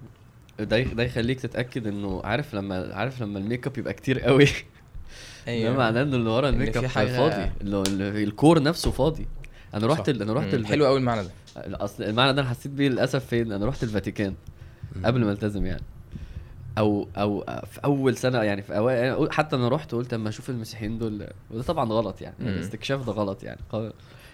ده 0.60 0.80
ده 0.84 1.04
يخليك 1.04 1.40
تتأكد 1.40 1.88
إنه 1.88 2.22
عارف 2.24 2.56
لما 2.56 2.94
عارف 2.94 3.22
لما 3.22 3.40
ال 3.40 3.45
make 3.45 3.68
up 3.68 3.78
يبقى 3.78 3.94
كتير 3.94 4.20
قوي؟ 4.20 4.46
ده 5.48 5.54
أيوه. 5.54 5.78
معناه 5.78 6.02
ان 6.02 6.14
اللي 6.14 6.30
ورا 6.30 6.50
ال 6.50 6.56
make 6.56 6.78
up 6.78 6.86
فاضي 6.88 7.52
اللي 7.62 7.78
هو 7.78 7.84
ال- 7.84 8.24
ال 8.24 8.32
core 8.32 8.64
نفسه 8.64 8.92
فاضي. 8.92 9.28
أنا 9.74 9.88
رحت 9.88 10.10
أنا 10.10 10.34
رحت 10.34 10.56
حلو 10.66 10.86
قوي 10.86 11.00
المعنى 11.00 11.22
ده. 11.24 11.32
أصل 11.58 12.04
المعنى 12.04 12.34
ده 12.34 12.42
أنا 12.42 12.50
حسيت 12.50 12.72
بيه 12.72 12.90
للأسف 12.90 13.26
فين؟ 13.26 13.52
أنا 13.52 13.66
رحت 13.66 13.84
الفاتيكان 13.84 14.34
قبل 15.06 15.26
ما 15.26 15.32
ألتزم 15.32 15.66
يعني. 15.66 15.84
أو 16.78 17.08
أو 17.18 17.44
في 17.72 17.80
أول 17.86 18.18
سنة 18.18 18.44
يعني 18.44 18.62
في 18.62 18.78
أوائل 18.78 19.32
حتى 19.32 19.56
أنا 19.56 19.68
رحت 19.70 19.92
قلت 19.96 20.14
أما 20.14 20.30
أشوف 20.30 20.50
المسيحيين 20.50 20.98
دول 20.98 21.28
وده 21.52 21.64
طبعا 21.64 21.90
غلط 21.90 22.22
يعني. 22.22 22.36
الاستكشاف 22.40 23.06
ده 23.06 23.12
غلط 23.14 23.44
يعني. 23.44 23.60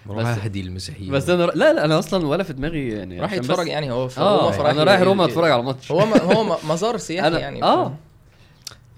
بس- 0.10 0.26
أهدي 0.26 0.62
المسيحيين. 0.62 1.12
بس 1.12 1.30
أنا 1.30 1.44
لا 1.44 1.74
لا 1.74 1.86
أنا 1.86 2.00
أصلا 2.00 2.28
ولا 2.28 2.44
في 2.44 2.54
دماغي 2.54 2.90
يعني 2.90 3.20
راح 3.22 3.34
يتفرج 3.34 3.68
يعني 3.68 3.92
هو 3.92 4.08
في 4.08 4.22
روما 4.22 4.52
فراح 4.52 4.72
أنا 4.72 4.84
رايح 4.84 5.02
روما 5.02 5.26
أتفرج 5.26 5.52
على 5.52 5.64
ماتش. 5.64 5.92
هو 5.92 6.06
م- 6.06 6.14
هو 6.14 6.58
مزار 6.70 6.98
سياحي 6.98 7.30
أنا- 7.32 7.34
يعني 7.40 7.64
آه. 7.64 7.94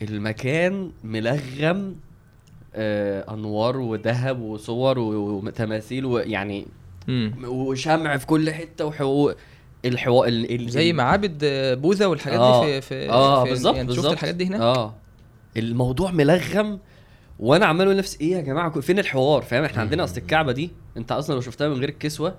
المكان 0.02 0.92
ملغم 1.04 1.96
آه 2.76 3.34
أنوار 3.34 3.78
وذهب 3.78 4.42
وصور 4.42 5.00
وتماثيل 5.00 6.06
ويعني. 6.06 6.66
وشمع 7.48 8.18
في 8.18 8.26
كل 8.26 8.52
حتة 8.52 8.86
وحقوق. 8.86 9.34
الحوا 9.86 10.28
ال... 10.28 10.56
ال... 10.62 10.70
زي 10.70 10.94
معابد 10.94 11.38
بوذا 11.82 12.06
والحاجات 12.06 12.40
آه. 12.40 12.66
دي 12.66 12.82
في 12.82 13.06
في 13.06 13.10
آه 13.12 13.44
في- 13.44 13.50
بالظبط 13.50 13.76
يعني 13.76 13.88
شفت 13.88 13.96
بالظبط. 13.98 14.14
الحاجات 14.14 14.36
دي 14.36 14.46
هناك؟ 14.46 14.62
آه. 14.62 14.94
الموضوع 15.58 16.12
ملغم 16.12 16.80
وأنا 17.40 17.66
عمال 17.66 17.82
أقول 17.86 17.96
لنفسي 17.96 18.18
إيه 18.22 18.32
يا 18.36 18.42
جماعة 18.42 18.80
فين 18.82 19.00
الحوار؟ 19.00 19.42
فاهم؟ 19.42 19.64
إحنا 19.64 19.82
عندنا 19.82 20.04
أصل 20.04 20.18
الكعبة 20.18 20.52
دي 20.52 20.72
أنت 20.98 21.12
أصلا 21.12 21.36
لو 21.36 21.42
شفتها 21.42 21.70
من 21.70 21.76
غير 21.76 21.90
الكسوة 21.90 22.36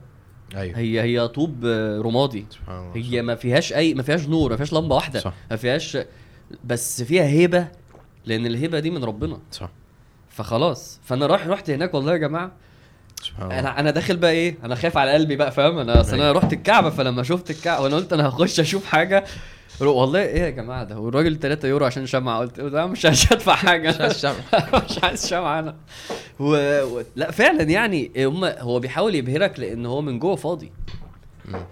أيوه. 0.57 0.79
هي 0.79 1.01
هي 1.03 1.29
طوب 1.29 1.65
آه، 1.65 1.99
رمادي. 2.01 2.47
سبحان 2.51 2.79
الله 2.79 2.93
هي 2.97 3.23
ما 3.23 3.35
فيهاش 3.35 3.73
اي 3.73 3.95
ما 3.95 4.03
فيهاش 4.03 4.29
نور 4.29 4.51
ما 4.51 4.57
فيهاش 4.57 4.73
لمبة 4.73 4.95
واحدة 4.95 5.21
صح. 5.21 5.35
ما 5.51 5.57
فيهاش 5.57 5.99
بس 6.65 7.03
فيها 7.03 7.25
هيبة 7.25 7.69
لأن 8.27 8.47
الهيبة 8.47 8.79
دي 8.79 8.91
من 8.91 9.05
ربنا. 9.05 9.39
صح. 9.53 9.71
فخلاص. 10.29 11.01
فأنا 11.05 11.27
رايح 11.27 11.47
رحت 11.47 11.71
هناك 11.71 11.95
والله 11.95 12.13
يا 12.13 12.17
جماعة 12.17 12.53
سبحان 13.23 13.43
الله. 13.47 13.59
أنا 13.59 13.81
أنا 13.81 13.91
داخل 13.91 14.17
بقى 14.17 14.31
إيه؟ 14.31 14.57
أنا 14.65 14.75
خايف 14.75 14.97
على 14.97 15.13
قلبي 15.13 15.37
بقى 15.37 15.53
فاهم؟ 15.53 15.79
أنا 15.79 16.01
أصل 16.01 16.15
أنا. 16.15 16.33
رحت 16.33 16.53
الكعبة 16.53 16.91
فلما 16.91 17.23
شفت 17.23 17.51
الكعبة 17.51 17.83
وأنا 17.85 17.97
قلت 17.97 18.13
أنا 18.13 18.29
هخش 18.29 18.61
أشوف 18.61 18.85
حاجة. 18.87 19.25
والله 19.81 20.23
إيه 20.23 20.41
يا 20.43 20.51
جماعة 20.51 20.85
ده؟ 20.85 20.99
والراجل 20.99 21.39
3 21.39 21.69
يورو 21.69 21.87
عشان 21.87 22.07
شمعة. 22.07 22.39
قلت 22.39 22.61
لا 22.61 22.87
مش 22.87 23.07
هدفع 23.07 23.55
حاجة. 23.55 23.89
مش 23.89 24.01
عايز 24.01 24.19
شمع. 24.21 24.35
مش 24.91 25.05
عايز 25.05 25.27
شمعة 25.27 25.59
أنا. 25.59 25.77
و... 26.41 26.83
و... 26.85 27.03
لا 27.17 27.31
فعلا 27.31 27.63
يعني 27.63 28.11
هم 28.19 28.45
هو 28.45 28.81
بيحاول 28.81 29.15
يبهرك 29.15 29.61
لأن 29.61 29.87
هو 29.87 30.01
من 30.01 30.19
جوه 30.19 30.37
فاضي. 30.37 30.73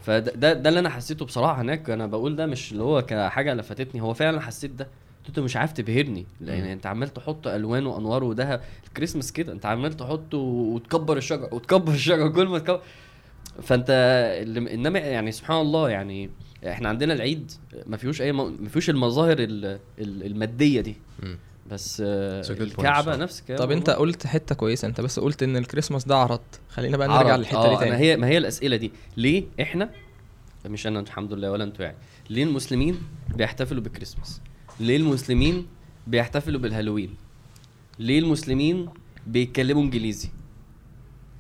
فده 0.03 0.33
ده, 0.35 0.53
ده 0.53 0.69
اللي 0.69 0.81
أنا 0.81 0.89
حسيته 0.91 1.25
بصراحة 1.25 1.61
هناك. 1.63 1.91
أنا 1.91 2.07
بقول 2.07 2.37
ده 2.37 2.47
مش 2.47 2.73
اللي 2.73 2.83
هو 2.83 3.03
كحاجة 3.03 3.55
لفتتني 3.55 4.01
هو 4.03 4.15
فعلا 4.15 4.41
حسيت 4.41 4.71
ده. 4.71 4.89
انت 5.29 5.39
مش 5.39 5.57
عارف 5.57 5.73
تبهرني 5.73 6.27
لأن. 6.41 6.65
أنت 6.65 6.87
عمال 6.87 7.09
تحط 7.09 7.47
ألوان 7.47 7.87
وأنوار 7.87 8.25
وذهب 8.25 8.61
الكريسماس 8.89 9.33
كده 9.33 9.53
أنت 9.53 9.67
عمال 9.67 9.97
تحط 9.97 10.35
وتكبر 10.35 11.17
الشجر 11.17 11.49
وتكبر 11.53 11.93
الشجر 11.93 12.29
كل 12.29 12.49
ما 12.49 12.59
تكبر 12.59 12.81
فأنت 13.63 13.87
اللي 14.43 14.75
إنما 14.75 14.99
يعني 14.99 15.33
سبحان 15.33 15.61
الله 15.61 15.91
يعني 15.91 16.31
إحنا 16.69 16.89
عندنا 16.89 17.15
العيد 17.15 17.53
ما 17.87 17.97
فيهوش 17.97 18.23
أي 18.23 18.33
ما 18.33 18.69
فيهوش 18.69 18.91
المظاهر 18.91 19.37
ال- 19.39 19.79
ال- 19.99 20.27
المادية 20.27 20.81
دي. 20.81 20.97
بس 21.71 22.03
الكعبة. 22.05 23.17
نفس 23.17 23.41
الكلام 23.41 23.59
طب 23.59 23.71
أنت. 23.71 23.91
قلت 23.91 24.27
حتة 24.27 24.55
كويسة 24.55 24.89
أنت 24.89 25.01
بس 25.01 25.19
قلت 25.19 25.43
إن 25.43 25.57
الكريسماس 25.57 26.05
ده 26.05 26.17
عرض 26.17 26.41
خلينا 26.71 26.97
بقى. 26.97 27.09
نرجع 27.09 27.37
للحتة 27.37 27.63
دي 27.63 27.69
آه، 27.69 27.73
ما 27.75 27.79
تاني 27.81 27.97
هي 27.97 28.17
ما 28.17 28.27
هي 28.27 28.39
الأسئلة 28.39 28.77
دي 28.77 28.93
ليه 29.17 29.45
إحنا 29.61 29.91
مش 30.67 30.87
أنا 30.87 31.01
الحمد 31.01 31.33
لله 31.33 31.51
ولا 31.51 31.65
أنتوا 31.65 31.85
يعني 31.85 31.97
ليه 32.31 32.45
المسلمين 32.45 32.99
بيحتفلوا 33.37 33.83
بالكريسماس 33.83 34.41
ليه 34.81 34.97
المسلمين 34.97 35.67
بيحتفلوا 36.07 36.61
بالهالوين؟ 36.61 37.15
ليه 37.99 38.19
المسلمين 38.19 38.89
بيتكلموا 39.27 39.83
انجليزي؟ 39.83 40.29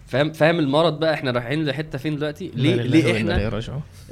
فاهم 0.06 0.32
فاهم 0.32 0.58
المرض 0.58 1.00
بقى 1.00 1.14
إحنا 1.14 1.30
رايحين 1.30 1.64
لحتة 1.64 1.98
فين 1.98 2.16
دلوقتي؟ 2.16 2.50
ليه 2.54 2.74
ليه 2.74 3.16
إحنا 3.16 3.60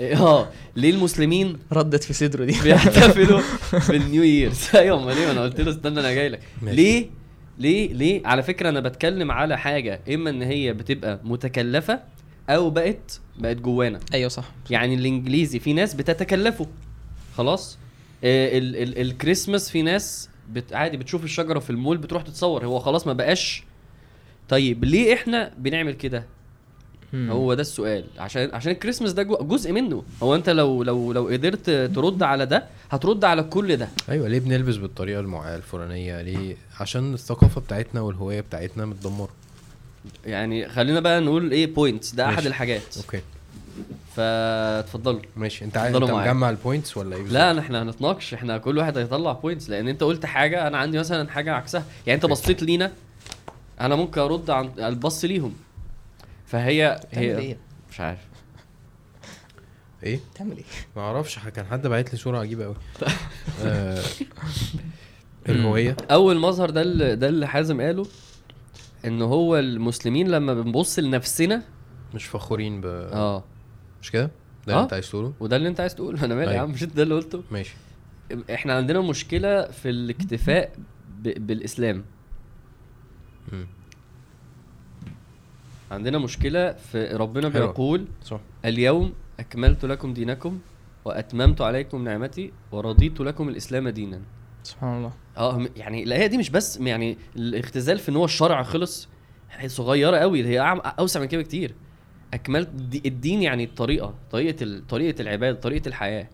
آه 0.00 0.48
ليه 0.76 0.90
المسلمين 0.90 1.58
ردت 1.72 2.04
في 2.04 2.12
صدره 2.12 2.44
دي. 2.44 2.56
بيحتفلوا 2.62 3.40
بالنيو 3.88 4.22
ييرز؟ 4.22 4.68
أيوه 4.76 5.02
أمال 5.02 5.16
إيه؟ 5.16 5.30
أنا 5.30 5.42
قلت 5.42 5.60
له 5.60 5.70
استنى 5.70 6.00
أنا 6.00 6.12
جاي 6.14 6.28
لك. 6.28 6.40
ليه 6.62 7.10
ليه 7.58 7.92
ليه؟ 7.92 8.26
على 8.26 8.42
فكرة 8.42 8.68
أنا 8.68 8.80
بتكلم 8.80 9.30
على 9.30 9.58
حاجة 9.58 10.00
إما 10.14 10.30
إن 10.30 10.42
هي 10.42 10.72
بتبقى 10.72 11.20
متكلفة 11.24 12.00
أو 12.48 12.70
بقت 12.70 13.20
بقت 13.38 13.56
جوانا. 13.56 14.00
أيوه 14.14 14.28
صح. 14.28 14.44
يعني 14.70 14.94
الإنجليزي 14.94 15.58
في 15.58 15.72
ناس 15.72 15.94
بتتكلفه. 15.94 16.66
خلاص؟ 17.36 17.78
الكريسماس 18.24 19.70
في 19.70 19.82
ناس 19.82 20.28
بت 20.50 20.72
عادي 20.72 20.96
بتشوف 20.96 21.24
الشجرة 21.24 21.58
في 21.58 21.70
المول 21.70 21.96
بتروح 21.96 22.22
تتصور. 22.22 22.64
هو 22.64 22.78
خلاص 22.78 23.06
ما 23.06 23.12
بقاش. 23.12 23.64
طيب 24.48 24.84
ليه 24.84 25.14
إحنا 25.14 25.52
بنعمل 25.58 25.92
كده. 25.92 26.24
هو 27.14 27.54
ده 27.54 27.60
السؤال. 27.60 28.04
عشان 28.18 28.50
عشان 28.52 28.72
الكريسماس 28.72 29.12
ده 29.12 29.22
جزء 29.22 29.72
منه. 29.72 30.04
هو 30.22 30.34
أنت 30.34 30.50
لو 30.50 30.82
لو 30.82 31.12
لو 31.12 31.28
قدرت 31.28 31.70
ترد 31.70 32.22
على 32.22 32.46
ده 32.46 32.64
هترد 32.90 33.24
على 33.24 33.42
كل 33.42 33.76
ده. 33.76 33.88
أيوه 34.08 34.28
ليه 34.28 34.38
بنلبس 34.40 34.76
بالطريقة. 34.76 35.20
الفلانية؟ 35.56 36.22
ليه؟ 36.22 36.56
عشان 36.80 37.14
الثقافة 37.14 37.60
بتاعتنا 37.60 38.00
والهوية 38.00 38.40
بتاعتنا 38.40 38.86
متدمرة. 38.86 39.30
يعني 40.26 40.68
خلينا 40.68 41.00
بقى 41.00 41.20
نقول 41.20 41.52
إيه 41.52 41.74
points 41.74 42.14
ده 42.14 42.24
أحد 42.24 42.34
ماشي. 42.34 42.48
الحاجات. 42.48 42.96
okay. 42.96 43.20
فاتفضلوا. 44.16 45.20
ماشي. 45.36 45.64
انت 45.64 45.76
عايز. 45.76 45.96
مجمع 45.96 46.50
ال 46.50 46.57
points 46.57 46.96
ولا 46.96 47.16
إيه 47.16 47.22
لا 47.22 47.58
إحنا 47.58 47.82
هنتناقش. 47.82 48.34
إحنا 48.34 48.58
كل 48.58 48.78
واحد 48.78 48.98
هيطلع 48.98 49.32
points 49.32 49.70
لأن 49.70 49.88
انت 49.88 50.02
قلت 50.02 50.26
حاجة 50.26 50.66
أنا 50.66 50.78
عندي 50.78 50.98
مثلا 50.98 51.30
حاجة 51.30 51.54
عكسها. 51.54 51.84
يعني 52.06 52.16
انت. 52.16 52.26
بصيت 52.26 52.62
لينا 52.62 52.92
أنا 53.80 53.96
ممكن 53.96 54.20
ارد 54.20 54.50
عن 54.50 54.70
البص 54.78 55.24
ليهم. 55.24 55.54
فهي 56.46 57.00
هي 57.12 57.38
إيه؟ 57.38 57.56
مش 57.90 58.00
عارف. 58.00 58.20
إيه؟ 60.02 60.20
بتعمل 60.34 60.56
إيه؟ 60.56 60.64
ما 60.96 61.02
أعرفش. 61.02 61.38
كان 61.38 61.66
حد 61.66 61.86
باعت 61.86 62.12
لي 62.12 62.18
صورة 62.18 62.38
عجيبة 62.38 62.64
قوي. 62.64 62.76
آه 63.64 64.02
الهويه 65.48 65.96
أول 66.10 66.38
مظهر 66.38 66.70
ده 66.70 66.82
اللي 66.82 67.16
ده 67.16 67.28
اللي 67.28 67.46
حازم 67.46 67.80
قاله 67.80 68.06
إن 69.04 69.22
هو 69.22 69.58
المسلمين 69.58 70.28
لما 70.28 70.54
بنبص 70.54 70.98
لنفسنا 70.98 71.62
مش 72.14 72.24
فخورين 72.24 72.80
ب 72.80 72.86
آه. 72.86 73.44
مش 74.02 74.10
كده؟ 74.10 74.30
ده 74.66 74.72
آه. 74.72 74.76
اللي 74.76 74.82
انت 74.84 74.92
عايز 74.92 75.10
تقوله؟ 75.10 75.32
وده 75.40 75.56
اللي 75.56 75.68
انت 75.68 75.80
عايز 75.80 75.94
تقوله. 75.94 76.24
أنا 76.24 76.34
مالي 76.34 76.46
يا 76.46 76.50
أيوة. 76.50 76.62
عم 76.62 76.70
مش 76.70 76.82
انت 76.82 76.96
ده 76.96 77.02
اللي 77.02 77.14
قلته. 77.14 77.42
ماشي. 77.50 77.74
إحنا 78.54 78.76
عندنا 78.76 79.00
مشكلة 79.00 79.62
في 79.66 79.90
الاكتفاء 79.90 80.72
ب... 81.22 81.46
بالإسلام. 81.46 82.04
عندنا 85.90 86.18
مشكلة 86.18 86.72
في 86.72 87.06
ربنا 87.06 87.50
حلوة. 87.50 87.66
بيقول 87.66 88.06
صح. 88.24 88.40
اليوم 88.64 89.12
أكملت 89.40 89.84
لكم 89.84 90.14
دينكم 90.14 90.58
وأتممت 91.04 91.60
عليكم 91.60 92.04
نعمتي 92.04 92.52
ورضيت 92.72 93.20
لكم 93.20 93.48
الإسلام 93.48 93.88
دينا. 93.88 94.20
سبحان 94.62 94.96
الله. 94.96 95.12
آه 95.36 95.66
يعني 95.76 96.02
الايه 96.02 96.26
دي 96.26 96.38
مش 96.38 96.50
بس 96.50 96.76
يعني 96.76 97.18
الاختزال 97.36 97.98
في 97.98 98.08
إن 98.08 98.16
هو 98.16 98.24
الشرع 98.24 98.62
خلص 98.62 99.08
هي 99.50 99.68
صغيرة 99.68 100.16
قوي 100.16 100.44
هي 100.44 100.60
أوسع 100.98 101.20
من 101.20 101.26
كده 101.26 101.40
بكتير. 101.42 101.74
أكملت 102.34 102.68
دي- 102.68 103.02
الدين 103.06 103.42
يعني 103.42 103.64
الطريقة 103.64 104.14
طريقة 104.30 104.64
ال- 104.64 104.86
طريقة 104.86 105.22
العبادة 105.22 105.60
طريقة 105.60 105.88
الحياة. 105.88 106.28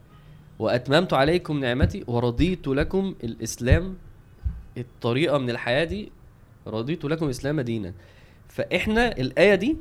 وأتممت 0.59 1.13
عليكم 1.13 1.61
نعمتي 1.61 2.05
ورضيت 2.07 2.69
لكم 2.69 3.15
الإسلام 3.25 3.97
الطريقة 4.79 5.39
من 5.39 5.51
الحياة 5.51 5.85
دي 5.85 6.13
رضيت 6.67 7.05
لكم 7.05 7.25
الإسلام 7.25 7.61
دينا. 7.61 7.95
فإحنا 8.49 9.17
الآية 9.19 9.55
دي 9.55 9.77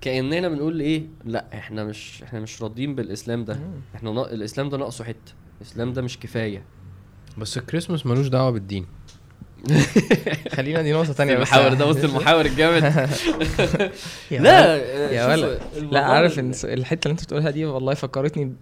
كأننا 0.00 0.48
بنقول 0.48 0.80
إيه؟ 0.80 1.02
لأ 1.24 1.44
إحنا 1.54 1.84
مش 1.84 2.22
إحنا 2.22 2.40
مش 2.40 2.62
راضيين 2.62 2.94
بالإسلام 2.94 3.44
ده. 3.44 3.60
إحنا 3.94 4.12
نا- 4.12 4.32
الإسلام 4.32 4.68
ده 4.68 4.76
ناقصه 4.76 5.04
حتة. 5.04 5.32
الإسلام 5.60 5.92
ده 5.92 6.02
مش 6.02 6.18
كفاية. 6.18 6.62
بس 7.38 7.58
الكريسماس 7.58 8.06
ملوش 8.06 8.26
دعوة 8.28 8.50
بالدين. 8.50 8.86
خلينا 10.56 10.82
دي 10.82 10.92
نقطة 10.92 11.12
بس 11.12 11.20
المحاور 11.20 11.74
ده 11.74 11.86
وسط 11.86 12.04
المحاور 12.04 12.44
الجامد 12.46 12.82
لا 14.30 14.76
يا 15.12 15.26
ولا. 15.26 15.58
لا 15.90 16.04
عارف 16.04 16.38
إن 16.38 16.52
الحتة 16.64 17.08
اللي 17.08 17.12
أنت 17.12 17.24
بتقولها 17.24 17.50
دي 17.50 17.64
والله 17.64 17.94
فكرتني. 17.94 18.52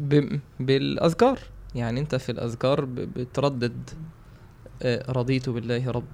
بالأذكار 0.60 1.38
يعني 1.74 2.00
أنت 2.00 2.14
في 2.14 2.32
الأذكار. 2.32 2.84
بتردد 2.84 3.90
آه، 4.82 5.12
رضيت 5.12 5.48
بالله 5.48 5.90
رب 5.90 6.08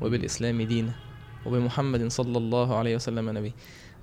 وبالإسلام 0.00 0.62
دينا 0.62 0.92
وبمحمد 1.46 2.08
صلى 2.12 2.38
الله 2.38 2.76
عليه 2.76 2.96
وسلم 2.96 3.30
نبي 3.30 3.52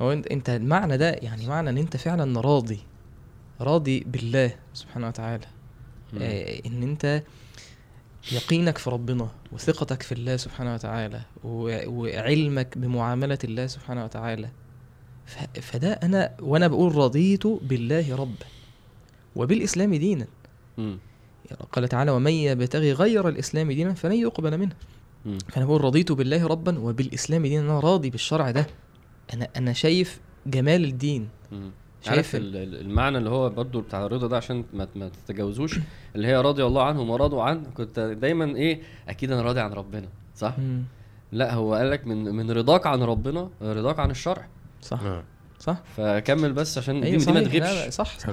هو 0.02 0.12
انت 0.12 0.50
المعنى 0.50 0.98
ده 0.98 1.10
يعني 1.12 1.48
معنى 1.48 1.70
إن 1.70 1.78
أنت 1.78 1.98
فعلا 1.98 2.42
راضي 2.42 2.80
راضي 3.62 4.00
بالله 4.00 4.52
سبحانه 4.74 5.08
وتعالى. 5.08 5.46
آه 6.22 6.60
إن 6.66 6.84
أنت 6.84 7.24
يقينك 8.32 8.78
في 8.78 8.90
ربنا 8.90 9.28
وثقتك 9.52 10.04
في 10.04 10.12
الله 10.12 10.38
سبحانه 10.38 10.74
وتعالى 10.74 11.22
وعلمك 11.44 12.78
بمعاملة 12.78 13.38
الله 13.44 13.68
سبحانه 13.68 14.04
وتعالى 14.04 14.50
فده 15.62 15.94
أنا 15.94 16.32
وأنا 16.42 16.68
بقول 16.68 16.96
رضيت 16.96 17.48
بالله 17.48 18.16
ربا 18.16 18.46
وبالإسلام 19.36 19.96
دينا 19.96 20.28
مم. 20.78 20.98
قال 21.72 21.88
تعالى 21.88 22.12
ومن 22.12 22.32
يبتغي 22.32 22.94
غير 22.94 23.28
الإسلام 23.28 23.72
دينا 23.72 23.94
فلن 23.94 24.14
يقبل 24.16 24.58
منه. 24.58 24.76
فأنا 25.50 25.66
بقول 25.66 25.84
رضيت 25.84 26.12
بالله 26.12 26.48
ربا 26.48 26.80
وبالإسلام 26.80 27.42
دينا 27.46 27.62
أنا 27.62 27.80
راضي 27.80 28.10
بالشرع 28.10 28.52
ده 28.52 28.68
أنا 29.34 29.48
أنا 29.58 29.74
شايف 29.74 30.20
جمال 30.48 30.84
الدين. 30.86 31.30
شايف 32.02 32.36
المعنى 32.36 33.18
اللي 33.18 33.30
هو 33.30 33.50
برضو 33.50 33.82
بتاع 33.82 34.06
الرضا 34.06 34.28
ده 34.28 34.38
عشان 34.38 34.64
ما, 34.74 34.88
ما 34.96 35.10
تتجاوزوش 35.10 35.80
اللي 36.16 36.28
هي 36.28 36.42
رضي 36.42 36.66
الله 36.66 36.84
عنهم 36.84 37.10
ورضوا 37.10 37.44
عنه 37.44 37.64
كنت 37.78 38.00
دايما 38.00 38.56
إيه 38.56 38.82
أكيد 39.10 39.32
أنا 39.32 39.42
راضي 39.42 39.60
عن 39.60 39.74
ربنا 39.74 40.08
صح؟ 40.36 40.60
مم. 40.60 40.84
لا 41.32 41.54
هو 41.54 41.74
قال 41.74 41.92
لك 41.92 42.08
من 42.08 42.18
من 42.36 42.52
رضاك 42.52 42.88
عن 42.88 43.04
ربنا 43.04 43.50
رضاك 43.62 44.00
عن 44.00 44.12
الشرع. 44.12 44.48
صح. 44.82 45.02
آه. 45.02 45.24
صح. 45.60 45.78
فكمل 45.98 46.54
بس 46.54 46.78
عشان 46.78 47.04
أيوة 47.04 47.24
دي, 47.24 47.32
ما 47.32 47.42
تغيبش. 47.44 47.94
صح. 47.94 48.20
صح 48.20 48.30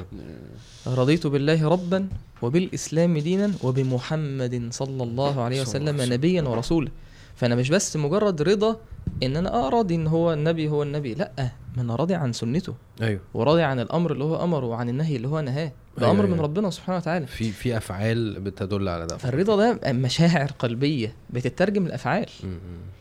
رضيت 0.86 1.26
بالله 1.26 1.68
ربا 1.68 2.08
وبالإسلام 2.42 3.18
دينا 3.18 3.52
وبمحمد 3.62 4.68
صلى 4.70 5.02
الله 5.02 5.42
عليه 5.42 5.60
وسلم. 5.60 6.12
نبيا 6.12 6.42
ورسولا. 6.42 6.90
فأنا 7.36 7.54
مش 7.54 7.70
بس 7.70 7.96
مجرد 7.96 8.42
رضا 8.42 8.76
إن 9.22 9.36
أنا 9.36 9.54
أه 9.54 9.68
راضي 9.68 9.94
إن 9.94 10.06
هو 10.06 10.32
النبي 10.32 10.68
هو 10.68 10.82
النبي 10.82 11.14
لأ 11.14 11.32
ما 11.76 11.82
أنا 11.82 11.94
راضي 11.96 12.14
عن 12.14 12.32
سنته. 12.32 12.74
أيوه. 13.02 13.20
وراضي 13.34 13.62
عن 13.62 13.80
الأمر 13.80 14.12
اللي 14.12 14.24
هو 14.24 14.44
أمره 14.44 14.66
وعن 14.66 14.88
النهي 14.88 15.16
اللي 15.16 15.28
هو 15.28 15.40
نهاه. 15.40 15.72
ده 15.98 16.02
أيوة، 16.06 16.10
أمر 16.10 16.26
من 16.26 16.32
أيوة. 16.32 16.44
ربنا 16.44 16.70
سبحانه 16.70 16.98
وتعالى. 16.98 17.26
في 17.26 17.50
في 17.52 17.76
أفعال 17.76 18.40
بتدل 18.40 18.88
على 18.88 19.06
ده. 19.06 19.16
فالرضا 19.16 19.72
ده 19.72 19.92
مشاعر 19.92 20.50
قلبية 20.58 21.12
بتترجم 21.30 21.86
الأفعال 21.86 22.26
م- 22.44 22.46
م. 22.46 22.58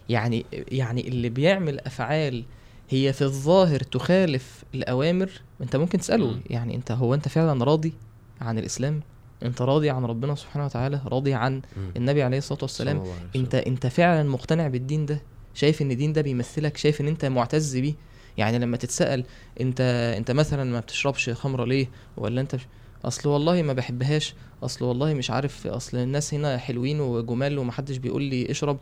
يعني 0.09 0.45
يعني 0.51 1.07
اللي 1.07 1.29
بيعمل 1.29 1.79
أفعال 1.79 2.43
هي 2.89 3.13
في 3.13 3.21
الظاهر 3.21 3.79
تخالف 3.79 4.63
الأوامر 4.75 5.29
أنت 5.61 5.75
ممكن 5.75 5.97
تسأله 5.97 6.27
مم. 6.27 6.41
يعني 6.49 6.75
أنت 6.75 6.91
هو 6.91 7.13
أنت 7.13 7.27
فعلا 7.27 7.63
راضي 7.63 7.93
عن 8.41 8.57
الإسلام؟ 8.59 9.01
أنت 9.45 9.61
راضي 9.61 9.89
عن 9.89 10.05
ربنا 10.05 10.35
سبحانه 10.35 10.65
وتعالى 10.65 11.01
راضي 11.05 11.33
عن 11.33 11.57
م. 11.57 11.61
النبي 11.97 12.23
عليه 12.23 12.37
الصلاة 12.37 12.59
والسلام. 12.61 12.97
الله. 12.97 13.13
انت 13.35 13.55
انت 13.55 13.87
فعلا 13.87 14.29
مقتنع 14.29 14.67
بالدين 14.67 15.05
ده؟ 15.05 15.21
شايف 15.53 15.81
ان 15.81 15.91
الدين 15.91 16.13
ده 16.13 16.21
بيمثلك؟ 16.21 16.77
شايف 16.77 17.01
ان 17.01 17.07
انت 17.07 17.25
معتز 17.25 17.77
بيه؟ 17.77 17.93
يعني 18.37 18.59
لما 18.59 18.77
تتسأل 18.77 19.25
انت 19.61 19.81
انت 20.17 20.31
مثلا 20.31 20.63
ما 20.63 20.79
بتشربش 20.79 21.29
خمرة 21.29 21.65
ليه؟ 21.65 21.87
ولا 22.17 22.41
انت 22.41 22.55
مش 22.55 22.61
اصل 23.05 23.29
والله 23.29 23.61
ما 23.61 23.73
بحبهاش 23.73 24.33
اصل 24.63 24.85
والله 24.85 25.13
مش 25.13 25.31
عارف 25.31 25.67
اصل 25.67 25.97
الناس 25.97 26.33
هنا 26.33 26.57
حلوين 26.57 26.99
وجمال 26.99 27.57
ومحدش 27.59 27.97
بيقول 27.97 28.23
لي 28.23 28.51
اشرب. 28.51 28.77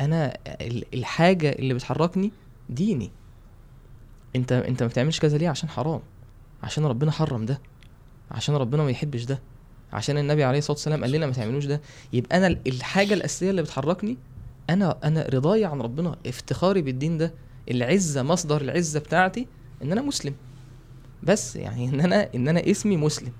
أنا 0.00 0.38
ال- 0.60 0.84
الحاجة 0.94 1.50
اللي 1.52 1.74
بتحركني 1.74 2.30
ديني. 2.70 3.10
انت 4.36 4.52
انت 4.52 4.82
ما 4.82 4.88
بتعملش 4.88 5.20
كذا 5.20 5.38
ليه؟ 5.38 5.48
عشان 5.48 5.68
حرام. 5.68 6.00
عشان 6.62 6.84
ربنا 6.86 7.10
حرم 7.10 7.44
ده. 7.46 7.60
عشان 8.30 8.54
ربنا 8.54 8.82
ما 8.82 8.90
يحبش 8.90 9.24
ده. 9.24 9.38
عشان 9.92 10.18
النبي 10.18 10.44
عليه 10.44 10.58
الصلاة 10.58 10.76
والسلام 10.76 11.00
قال 11.02 11.10
لنا 11.12 11.26
ما 11.26 11.32
تعملوش 11.32 11.64
ده. 11.66 11.80
يبقى 12.12 12.36
أنا 12.36 12.46
ال- 12.46 12.58
الحاجة 12.66 13.14
الأساسية 13.14 13.50
اللي 13.50 13.62
بتحركني 13.62 14.16
أنا 14.70 14.98
أنا 15.04 15.26
رضاي 15.32 15.64
عن 15.64 15.80
ربنا 15.80 16.16
افتخاري 16.26 16.82
بالدين 16.82 17.18
ده 17.18 17.34
العزة 17.70 18.22
مصدر 18.22 18.60
العزة 18.60 19.00
بتاعتي 19.00 19.46
إن 19.82 19.92
أنا 19.92 20.02
مسلم. 20.02 20.34
بس 21.22 21.56
يعني 21.56 21.88
إن 21.88 22.00
أنا 22.00 22.28
إن 22.34 22.48
أنا 22.48 22.70
اسمي 22.70 22.96
مسلم. 22.96 23.32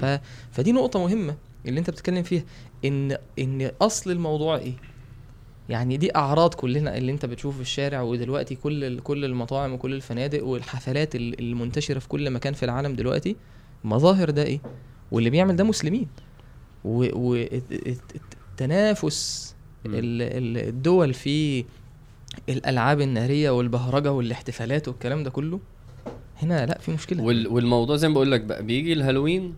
ف 0.00 0.04
فدي 0.52 0.72
نقطة 0.72 0.98
مهمة 1.00 1.36
اللي 1.66 1.80
أنت 1.80 1.90
بتتكلم 1.90 2.22
فيها. 2.22 2.42
إن 2.84 3.16
إن 3.38 3.70
أصل 3.82 4.10
الموضوع 4.10 4.56
إيه؟ 4.56 4.72
يعني 5.68 5.96
دي 5.96 6.16
أعراض 6.16 6.54
كلنا 6.54 6.96
اللي 6.96 7.12
أنت 7.12 7.26
بتشوفه 7.26 7.56
في 7.56 7.62
الشارع 7.62 8.00
ودلوقتي 8.02 8.54
كل 8.54 9.00
كل 9.00 9.24
المطاعم 9.24 9.72
وكل 9.72 9.94
الفنادق 9.94 10.44
والحفلات 10.44 11.14
ال- 11.16 11.40
المنتشرة 11.40 11.98
في 11.98 12.08
كل 12.08 12.30
مكان 12.30 12.52
في 12.52 12.62
العالم 12.64 12.94
دلوقتي. 12.96 13.36
مظاهر 13.84 14.30
ده 14.30 14.42
إيه؟ 14.42 14.60
واللي 15.14 15.30
بيعمل 15.30 15.56
ده 15.56 15.64
مسلمين. 15.64 16.06
والتنافس. 18.56 19.54
الدول 19.86 21.14
في 21.14 21.64
الألعاب 22.48 23.00
النارية 23.00 23.50
والبهرجة 23.50 24.12
والاحتفالات 24.12 24.88
والكلام 24.88 25.22
ده 25.22 25.30
كله 25.30 25.60
هنا 26.42 26.66
لا 26.66 26.78
في 26.78 26.92
مشكلة. 26.92 27.22
وال 27.22 27.48
والموضوع 27.48 27.96
زي 27.96 28.08
ما 28.08 28.14
بقول 28.14 28.32
لك 28.32 28.40
بقى 28.40 28.62
بيجي 28.62 28.92
الهالوين 28.92 29.54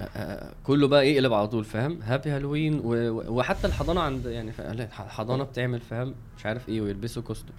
آه، 0.00 0.02
آه، 0.02 0.52
كله 0.64 0.88
بقى 0.88 1.08
يقلب 1.10 1.32
على 1.32 1.48
طول 1.48 1.64
فاهم؟ 1.64 1.98
happy 2.02 2.30
Halloween 2.30 2.80
وحتى 2.84 3.66
الحضانة 3.66 4.00
عند 4.00 4.26
يعني 4.26 4.52
الحضانه 4.80 5.44
بتعمل 5.44 5.80
فاهم؟ 5.80 6.14
مش 6.38 6.46
عارف 6.46 6.68
إيه 6.68 6.80
ويلبسوا 6.80 7.22
costume 7.22 7.56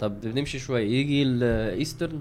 طب 0.00 0.20
بنمشي 0.20 0.58
شوية 0.58 0.88
يجي 1.00 1.22
ال 1.22 1.36
Easter 1.36 2.20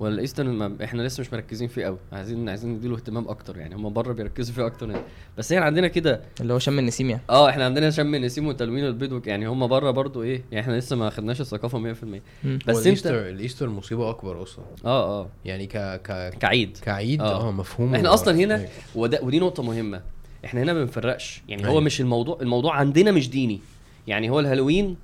ولا 0.00 0.14
ال 0.14 0.24
Easter 0.24 0.82
إحنا 0.84 1.02
لسه 1.02 1.20
مش 1.20 1.32
مركزين 1.32 1.68
فيه 1.68 1.84
قوي 1.84 1.98
عايزين 2.12 2.48
عايزين 2.48 2.70
نديله 2.70 2.94
اهتمام 2.96 3.28
أكتر 3.28 3.58
يعني. 3.58 3.74
هم 3.74 3.92
بره 3.92 4.12
بيركزوا 4.12 4.54
فيه 4.54 4.66
أكتر 4.66 4.90
يعني. 4.90 5.02
بس 5.38 5.52
إحنا 5.52 5.64
عندنا 5.64 5.88
كده 5.88 6.20
اللي 6.40 6.52
هو 6.52 6.58
شم 6.58 6.78
النسيم 6.78 7.10
يعني. 7.10 7.22
آه 7.30 7.48
إحنا 7.48 7.64
عندنا 7.64 7.90
شم 7.90 8.14
النسيم 8.14 8.46
وتلوين 8.46 8.84
البيض 8.86 9.26
يعني. 9.26 9.46
هم 9.48 9.66
بره 9.66 9.90
برضو 9.90 10.22
إيه 10.22 10.44
يعني 10.52 10.64
إحنا 10.64 10.72
لسه 10.72 10.96
ما 10.96 11.10
خدناش 11.10 11.40
الثقافة 11.40 11.78
100% 11.94 12.04
مم. 12.44 12.58
بس 12.66 12.76
أنت 12.76 12.86
الايستر 12.86 13.28
الإيستر 13.28 13.68
مصيبة 13.68 14.10
أكبر 14.10 14.42
أصلا. 14.42 14.64
آه 14.84 15.20
آه. 15.20 15.28
يعني 15.44 15.66
ك 15.66 15.76
ك 15.76 16.38
كعيد. 16.40 16.78
كعيد 16.82 17.20
آه. 17.20 17.48
آه 17.48 17.52
مفهوم. 17.52 17.94
إحنا 17.94 18.14
أصلا 18.14 18.34
هنا. 18.34 18.66
وده 18.94 19.20
ودي 19.22 19.38
نقطة 19.38 19.62
مهمة. 19.62 20.02
إحنا 20.44 20.62
هنا 20.62 20.72
ما 20.72 20.80
بنفرقش. 20.80 21.42
يعني 21.48 21.64
هو 21.66 21.70
أيوة. 21.70 21.80
مش 21.80 22.00
الموضوع 22.00 22.38
الموضوع 22.40 22.76
عندنا 22.76 23.10
مش 23.12 23.30
ديني. 23.30 23.60
يعني 24.06 24.30
هو 24.30 24.40
الهالوين 24.40 24.96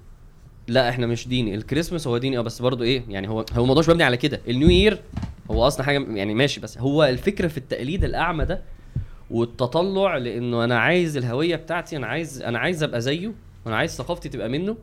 لا 0.69 0.89
إحنا 0.89 1.07
مش 1.07 1.29
ديني. 1.29 1.55
الكريسماس 1.55 2.07
هو 2.07 2.19
ديني 2.19 2.39
آه 2.39 2.41
بس 2.41 2.63
برضه 2.63 2.85
إيه 2.85 3.03
يعني 3.09 3.29
هو 3.29 3.45
هو 3.53 3.63
الموضوع 3.63 3.83
مش 3.83 3.89
مبني 3.89 4.03
على 4.03 4.17
كده. 4.17 4.41
النيو 4.49 4.69
يير 4.69 5.01
هو 5.51 5.67
أصلا 5.67 5.87
حاجة 5.87 6.07
يعني 6.15 6.35
ماشي 6.35 6.61
بس 6.61 6.79
هو 6.79 7.05
الفكرة 7.05 7.49
في 7.49 7.59
التقليد 7.59 8.05
الأعمى 8.05 8.45
ده 8.45 8.63
والتطلع 9.31 10.17
لأنه 10.17 10.65
أنا 10.65 10.79
عايز 10.79 11.17
الهوية 11.17 11.57
بتاعتي 11.57 11.97
أنا 11.97 12.07
عايز 12.07 12.43
أنا 12.43 12.59
عايز 12.59 12.83
أبقى 12.83 13.01
زيه 13.01 13.33
وأنا 13.67 13.77
عايز 13.77 13.91
ثقافتي 13.97 14.29
تبقى 14.29 14.49
منه. 14.49 14.77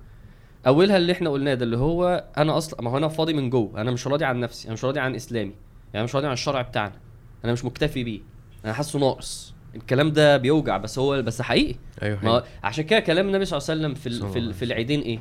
أولها 0.68 0.98
اللي 0.98 1.12
إحنا 1.14 1.30
قلناه 1.30 1.54
ده 1.54 1.66
اللي 1.66 1.78
هو 1.78 2.26
أنا 2.38 2.58
أصلا 2.58 2.82
ما 2.82 2.92
هو 2.92 2.98
أنا 2.98 3.08
فاضي 3.08 3.34
من 3.34 3.50
جوه 3.50 3.82
أنا 3.82 3.92
مش 3.92 4.08
راضي 4.08 4.26
عن 4.26 4.40
نفسي 4.40 4.66
أنا 4.66 4.74
مش 4.74 4.86
راضي 4.86 5.00
عن 5.00 5.16
إسلامي 5.16 5.54
يعني 5.94 6.04
مش 6.04 6.16
راضي 6.16 6.28
عن 6.28 6.34
الشرع 6.34 6.62
بتاعنا 6.62 6.94
أنا 7.46 7.54
مش 7.54 7.66
مكتفي 7.66 8.04
بيه 8.04 8.20
أنا 8.66 8.74
حاسه 8.74 9.00
ناقص. 9.00 9.54
الكلام 9.76 10.12
ده 10.12 10.38
بيوجع 10.38 10.78
بس 10.78 11.00
هو 11.00 11.22
بس 11.22 11.42
حقيقي. 11.42 11.76
أيوه 12.04 12.20
ما 12.24 12.32
حقيقي. 12.32 12.46
عشان 12.64 12.84
كده 12.84 13.00
كلام 13.00 13.28
النبي 13.28 13.46
صلى 13.46 13.58
الله 13.58 13.70
عليه 13.70 13.80
وسلم 13.82 13.94
في 13.94 14.08
ال... 14.10 14.32
في, 14.34 14.40
ال... 14.40 14.54
في 14.54 14.66
العيدين 14.66 15.02
إيه؟ 15.02 15.20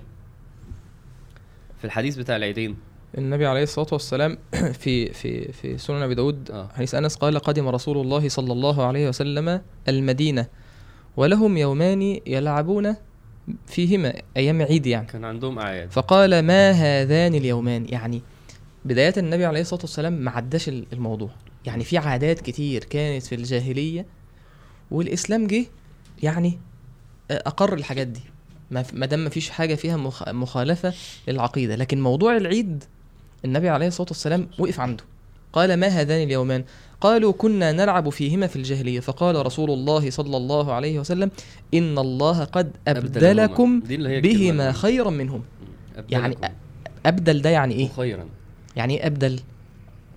في 1.82 1.86
الحديث 1.88 2.16
بتاع 2.16 2.36
العيدين. 2.36 2.76
النبي 3.18 3.46
عليه 3.46 3.62
الصلاة 3.62 3.86
والسلام 3.92 4.38
في 4.82 5.12
في 5.12 5.52
في 5.52 5.78
سنن 5.78 6.02
أبي 6.02 6.14
داود 6.14 6.50
آه. 6.50 6.68
حديث 6.74 6.94
أنس 6.94 7.16
قال 7.16 7.38
قدم 7.38 7.68
رسول 7.68 7.98
الله 7.98 8.28
صلى 8.28 8.52
الله 8.52 8.86
عليه 8.86 9.08
وسلم 9.08 9.60
المدينة 9.88 10.46
ولهم 11.16 11.56
يومان 11.56 12.20
يلعبون 12.26 12.96
فيهما 13.66 14.14
أيام 14.36 14.62
عيد 14.62 14.86
يعني. 14.86 15.06
كان 15.06 15.24
عندهم 15.24 15.58
أعياد. 15.58 15.90
فقال 15.90 16.42
ما 16.42 16.70
هذان 16.70 17.34
اليومان؟ 17.34 17.86
يعني 17.88 18.22
بداية 18.84 19.14
النبي 19.16 19.44
عليه 19.44 19.60
الصلاة 19.60 19.80
والسلام 19.80 20.12
ما 20.12 20.30
عداش 20.30 20.68
ال- 20.68 20.86
الموضوع. 20.92 21.30
يعني 21.66 21.84
في 21.84 21.98
عادات 21.98 22.40
كتير 22.40 22.84
كانت 22.84 23.22
في 23.26 23.34
الجاهلية 23.34 24.06
والإسلام 24.90 25.46
جه 25.46 25.66
يعني 26.22 26.58
أقر 27.30 27.74
الحاجات 27.74 28.06
دي. 28.06 28.20
ما 28.72 29.06
دام 29.06 29.20
ما 29.24 29.30
فيش 29.30 29.50
حاجة 29.50 29.74
فيها 29.74 29.96
مخ- 29.96 30.28
مخالفة 30.28 30.92
للعقيدة. 31.28 31.76
لكن 31.76 32.00
موضوع 32.00 32.36
العيد 32.36 32.84
النبي 33.44 33.68
عليه 33.68 33.86
الصلاة 33.86 34.08
والسلام 34.08 34.48
وقف 34.58 34.80
عنده. 34.80 35.04
قال 35.52 35.76
ما 35.76 35.86
هذان 35.86 36.22
اليومان؟ 36.22 36.64
قالوا 37.00 37.32
كنا 37.32 37.72
نلعب 37.72 38.08
فيهما 38.08 38.46
في 38.46 38.56
الجاهلية. 38.56 39.00
فقال 39.00 39.46
رسول 39.46 39.70
الله 39.70 40.10
صلى 40.10 40.36
الله 40.36 40.72
عليه 40.72 40.98
وسلم 41.00 41.30
إن 41.74 41.98
الله 41.98 42.44
قد 42.44 42.72
أبدلكم 42.88 43.80
بهما 44.20 44.72
خيرا 44.72 45.10
منهم. 45.10 45.42
يعني 46.10 46.36
أبدل 47.06 47.42
ده 47.42 47.50
يعني 47.50 47.74
إيه؟ 47.74 47.88
خيرا 47.96 48.24
يعني 48.76 49.00
إيه 49.00 49.06
أبدل؟ 49.06 49.40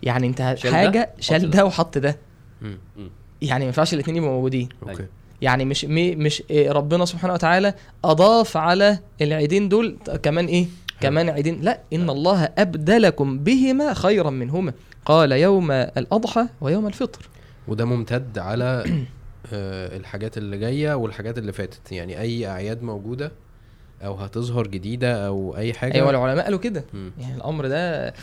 يعني 0.04 0.28
أنت 0.28 0.42
حاجة 0.72 1.10
شال 1.20 1.50
ده. 1.50 1.66
وحط 1.66 1.98
ده. 1.98 2.18
يعني 3.42 3.60
ما 3.64 3.66
ينفعش 3.66 3.94
الاتنين 3.94 4.18
يبقوا 4.18 4.32
موجودين. 4.32 4.70
أوكي. 4.84 5.06
يعني 5.46 5.66
مش 5.66 5.86
مي 5.86 6.16
مش 6.16 6.44
إيه 6.50 6.72
ربنا 6.72 7.06
سبحانه 7.06 7.34
وتعالى 7.34 7.74
أضاف 8.04 8.58
على 8.58 9.00
العيدين 9.22 9.70
دول. 9.70 9.98
كمان 10.24 10.46
إيه؟ 10.46 10.66
كمان 11.02 11.30
عيدين. 11.30 11.62
لا 11.62 11.80
إن 11.94 12.10
الله 12.10 12.44
أبدلكم 12.58 13.40
بهما 13.40 13.94
خيرا 13.94 14.30
منهما. 14.30 14.74
قال 15.06 15.32
يوم 15.32 15.72
الأضحى 15.72 16.48
ويوم 16.62 16.88
الفطر. 16.88 17.30
وده 17.68 17.86
ممتد 17.86 18.38
على 18.38 18.84
آه، 19.54 19.98
الحاجات 19.98 20.38
اللي 20.38 20.58
جاية 20.58 20.94
والحاجات 20.94 21.38
اللي 21.38 21.54
فاتت. 21.54 21.92
يعني 21.92 22.20
أي 22.22 22.48
أعياد 22.48 22.84
موجودة 22.84 23.32
أو 24.06 24.14
هتظهر 24.16 24.68
جديدة 24.68 25.28
أو 25.28 25.58
أي 25.58 25.74
حاجة. 25.74 25.94
أيوة 25.94 26.10
العلماء 26.10 26.44
قالوا 26.46 26.60
كده. 26.60 26.86
يعني 27.20 27.36
الأمر 27.36 27.68
ده 27.68 28.14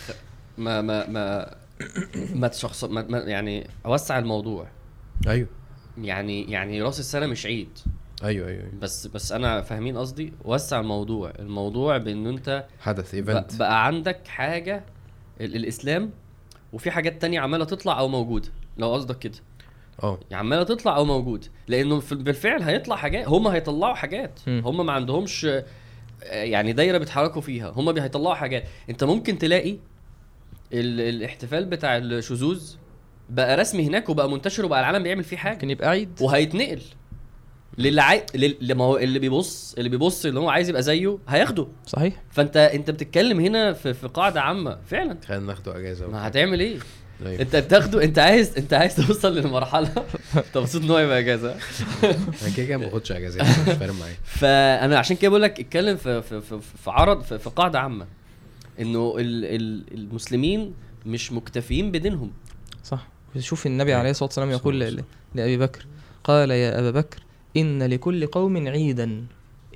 ما 0.58 0.80
ما 0.80 1.08
ما 1.08 1.54
ما 2.34 2.48
تشخص 2.48 2.84
ما 2.84 3.02
ما 3.08 3.18
يعني 3.18 3.66
أوسع 3.86 4.18
الموضوع. 4.18 4.66
أيوه. 5.28 5.48
يعني 5.98 6.50
يعني 6.50 6.82
راس 6.82 7.00
السنة 7.00 7.26
مش 7.26 7.46
عيد. 7.46 7.78
أيوه 8.24 8.48
أيوه 8.48 8.60
أيوة. 8.60 8.72
بس 8.80 9.06
بس 9.06 9.32
أنا 9.32 9.60
فاهمين 9.62 9.96
قصدي؟ 9.96 10.32
وسع 10.44 10.80
الموضوع. 10.80 11.32
الموضوع 11.38 11.98
بإن 11.98 12.26
أنت 12.26 12.64
حدث 12.80 13.14
إيفنت. 13.14 13.56
بقى 13.56 13.86
عندك 13.86 14.26
حاجة 14.28 14.84
ال- 15.40 15.56
الإسلام 15.56 16.10
وفي 16.72 16.90
حاجات 16.90 17.22
تانية 17.22 17.40
عمالة 17.40 17.64
تطلع 17.64 17.98
أو 17.98 18.08
موجودة. 18.08 18.48
لو 18.78 18.92
قصدك 18.94 19.18
كده. 19.18 19.38
آه. 20.02 20.18
يعني 20.30 20.40
عمالة 20.46 20.62
تطلع 20.62 20.96
أو 20.96 21.04
موجود. 21.04 21.44
لأنه 21.68 22.02
بالفعل 22.12 22.62
هيطلع 22.62 22.96
حاجات. 22.96 23.28
هم 23.28 23.48
هيطلعوا 23.48 23.94
حاجات. 23.94 24.40
هم 24.48 24.86
ما 24.86 24.92
عندهمش 24.92 25.46
يعني 26.22 26.72
دايرة 26.72 26.98
بيتحركوا 26.98 27.40
فيها. 27.42 27.70
هم 27.70 27.88
هيطلعوا 27.98 28.34
حاجات. 28.34 28.64
أنت 28.90 29.04
ممكن 29.04 29.38
تلاقي 29.38 29.72
ال... 30.72 31.00
الإحتفال 31.00 31.64
بتاع 31.64 31.96
الشذوذ 31.96 32.74
بقى 33.32 33.56
رسمي 33.56 33.86
هناك 33.86 34.08
وبقى 34.08 34.30
منتشر 34.30 34.64
وبقى 34.64 34.80
العالم 34.80 35.02
بيعمل 35.02 35.24
فيه 35.24 35.36
حاجة. 35.36 35.52
ممكن 35.52 35.70
يبقى 35.70 35.88
عيد. 35.88 36.08
وهيتنقل 36.20 36.80
للي 37.78 38.02
عاي... 38.02 38.26
لل... 38.34 38.74
ما 38.74 38.84
هو 38.84 38.96
اللي 38.98 39.18
بيبص 39.18 39.74
اللي 39.78 39.88
بيبص 39.88 40.26
اللي 40.26 40.40
هو 40.40 40.48
عايز 40.48 40.68
يبقى 40.68 40.82
زيه 40.82 41.18
هياخده. 41.28 41.66
صحيح. 41.86 42.22
فانت 42.30 42.56
انت 42.56 42.90
بتتكلم 42.90 43.40
هنا 43.40 43.72
في, 43.72 43.94
في 43.94 44.08
قاعدة 44.08 44.40
عامة. 44.40 44.78
فعلا. 44.86 45.18
خلينا 45.26 45.46
ناخده 45.46 45.78
أجازة. 45.78 46.06
ما 46.08 46.28
هتعمل 46.28 46.60
إيه؟ 46.60 46.78
أيوة. 47.26 47.40
انت 47.42 47.56
بتاخده 47.56 48.04
انت 48.04 48.18
عايز 48.18 48.58
انت 48.58 48.72
عايز 48.74 48.96
توصل 48.96 49.34
للمرحلة. 49.34 49.88
انت 50.36 50.58
مبسوط 50.58 50.82
إن 50.82 50.90
هو 50.90 50.98
يبقى 50.98 51.18
إجازة. 51.18 51.56
أنا 52.04 52.50
كده 52.56 52.66
كده 52.66 52.76
ما 52.76 52.86
باخدش 52.86 53.12
اجازات 53.12 53.42
مش 53.42 53.74
فارق 53.74 53.92
معايا. 53.94 54.16
فأنا 54.40 54.98
عشان 54.98 55.16
كده 55.16 55.28
بقول 55.28 55.42
لك 55.42 55.60
اتكلم 55.60 55.96
في 55.96 56.22
في 56.22 56.40
في, 56.40 56.60
في 56.84 56.90
عرض 56.90 57.22
في, 57.22 57.38
في 57.38 57.50
قاعدة 57.50 57.80
عامة. 57.80 58.06
إنه 58.80 59.14
ال 59.18 59.44
ال 59.44 59.84
المسلمين 59.94 60.74
مش 61.06 61.32
مكتفيين 61.32 61.90
بدينهم. 61.92 62.32
شوف 63.38 63.66
النبي 63.66 63.94
عليه 63.94 64.10
الصلاة 64.10 64.26
والسلام 64.26 64.50
يقول 64.50 65.02
لأبي 65.34 65.56
بكر 65.56 65.86
قال 66.24 66.50
يا 66.50 66.78
أبا 66.78 66.90
بكر 66.90 67.22
إن 67.56 67.82
لكل 67.82 68.26
قوم 68.26 68.68
عيدا. 68.68 69.24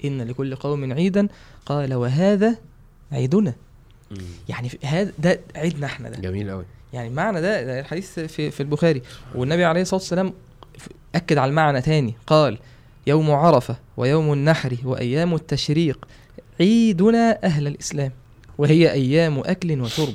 إن 0.05 0.23
لكل 0.23 0.57
قوم 0.57 0.93
عيدا. 0.93 1.29
قال 1.67 1.95
وهذا 1.95 2.57
عيدنا. 3.13 3.55
يعني 4.49 4.71
هذا 4.83 5.13
ده 5.19 5.41
عيدنا 5.57 5.87
إحنا 5.87 6.09
ده. 6.09 6.21
جميل 6.21 6.51
قوي 6.51 6.65
يعني 6.93 7.09
المعنى 7.09 7.41
ده, 7.41 7.63
ده 7.63 7.81
الحديث 7.81 8.21
في 8.21 8.51
في 8.51 8.61
البخاري. 8.61 9.03
والنبي 9.35 9.65
عليه 9.65 9.83
الصلاة 9.83 10.01
والسلام 10.01 10.33
أكد 11.15 11.39
على 11.39 11.49
المعنى 11.49 11.83
تاني. 11.83 12.15
قال 12.27 12.59
يوم 13.07 13.31
عرفة 13.31 13.77
ويوم 13.97 14.33
النحر 14.33 14.77
وأيام 14.85 15.35
التشريق 15.35 16.09
عيدنا 16.61 17.45
أهل 17.45 17.67
الإسلام. 17.67 18.13
وهي 18.59 18.93
أيام 18.93 19.39
أكل 19.39 19.81
وشرب. 19.81 20.15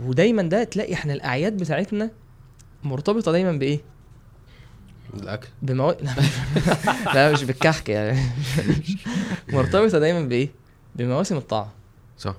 ودايما 0.00 0.42
ده 0.42 0.64
تلاقي 0.64 0.94
إحنا 0.94 1.12
الأعياد 1.12 1.56
بتاعتنا 1.56 2.10
مرتبطة 2.84 3.32
دايما 3.32 3.52
بإيه؟ 3.52 3.80
الاكل 5.14 5.48
بمو... 5.62 5.90
لا 7.14 7.32
مش 7.32 7.44
بالكحك 7.44 7.88
يعني. 7.88 8.20
مرتبطة 9.48 9.98
دايما 9.98 10.20
بإيه؟ 10.20 10.48
بمواسم 10.96 11.36
الطاعة. 11.36 11.72
صح. 12.18 12.36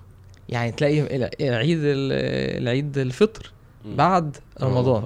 يعني 0.49 0.71
تلاقي 0.71 1.01
ال- 1.15 1.53
عيد 1.53 1.79
ال- 1.79 2.61
العيد 2.61 2.97
الفطر 2.97 3.51
بعد 3.85 4.37
رمضان. 4.61 5.03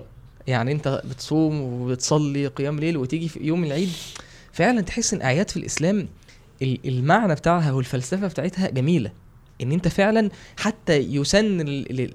يعني 0.47 0.71
أنت 0.71 1.01
بتصوم 1.05 1.61
وبتصلي 1.61 2.47
قيام 2.47 2.79
ليل 2.79 2.97
وتيجي 2.97 3.29
في 3.29 3.39
يوم 3.43 3.63
العيد. 3.63 3.89
فعلا 4.53 4.81
تحس 4.81 5.13
إن 5.13 5.21
اعياد 5.21 5.49
في 5.49 5.57
الإسلام 5.57 6.07
ال- 6.61 6.87
المعنى 6.87 7.35
بتاعها 7.35 7.71
والفلسفة 7.71 8.27
بتاعتها 8.27 8.69
جميلة. 8.69 9.11
إن 9.61 9.71
أنت 9.71 9.87
فعلا 9.87 10.29
حتى 10.59 10.97
يسن 10.97 11.57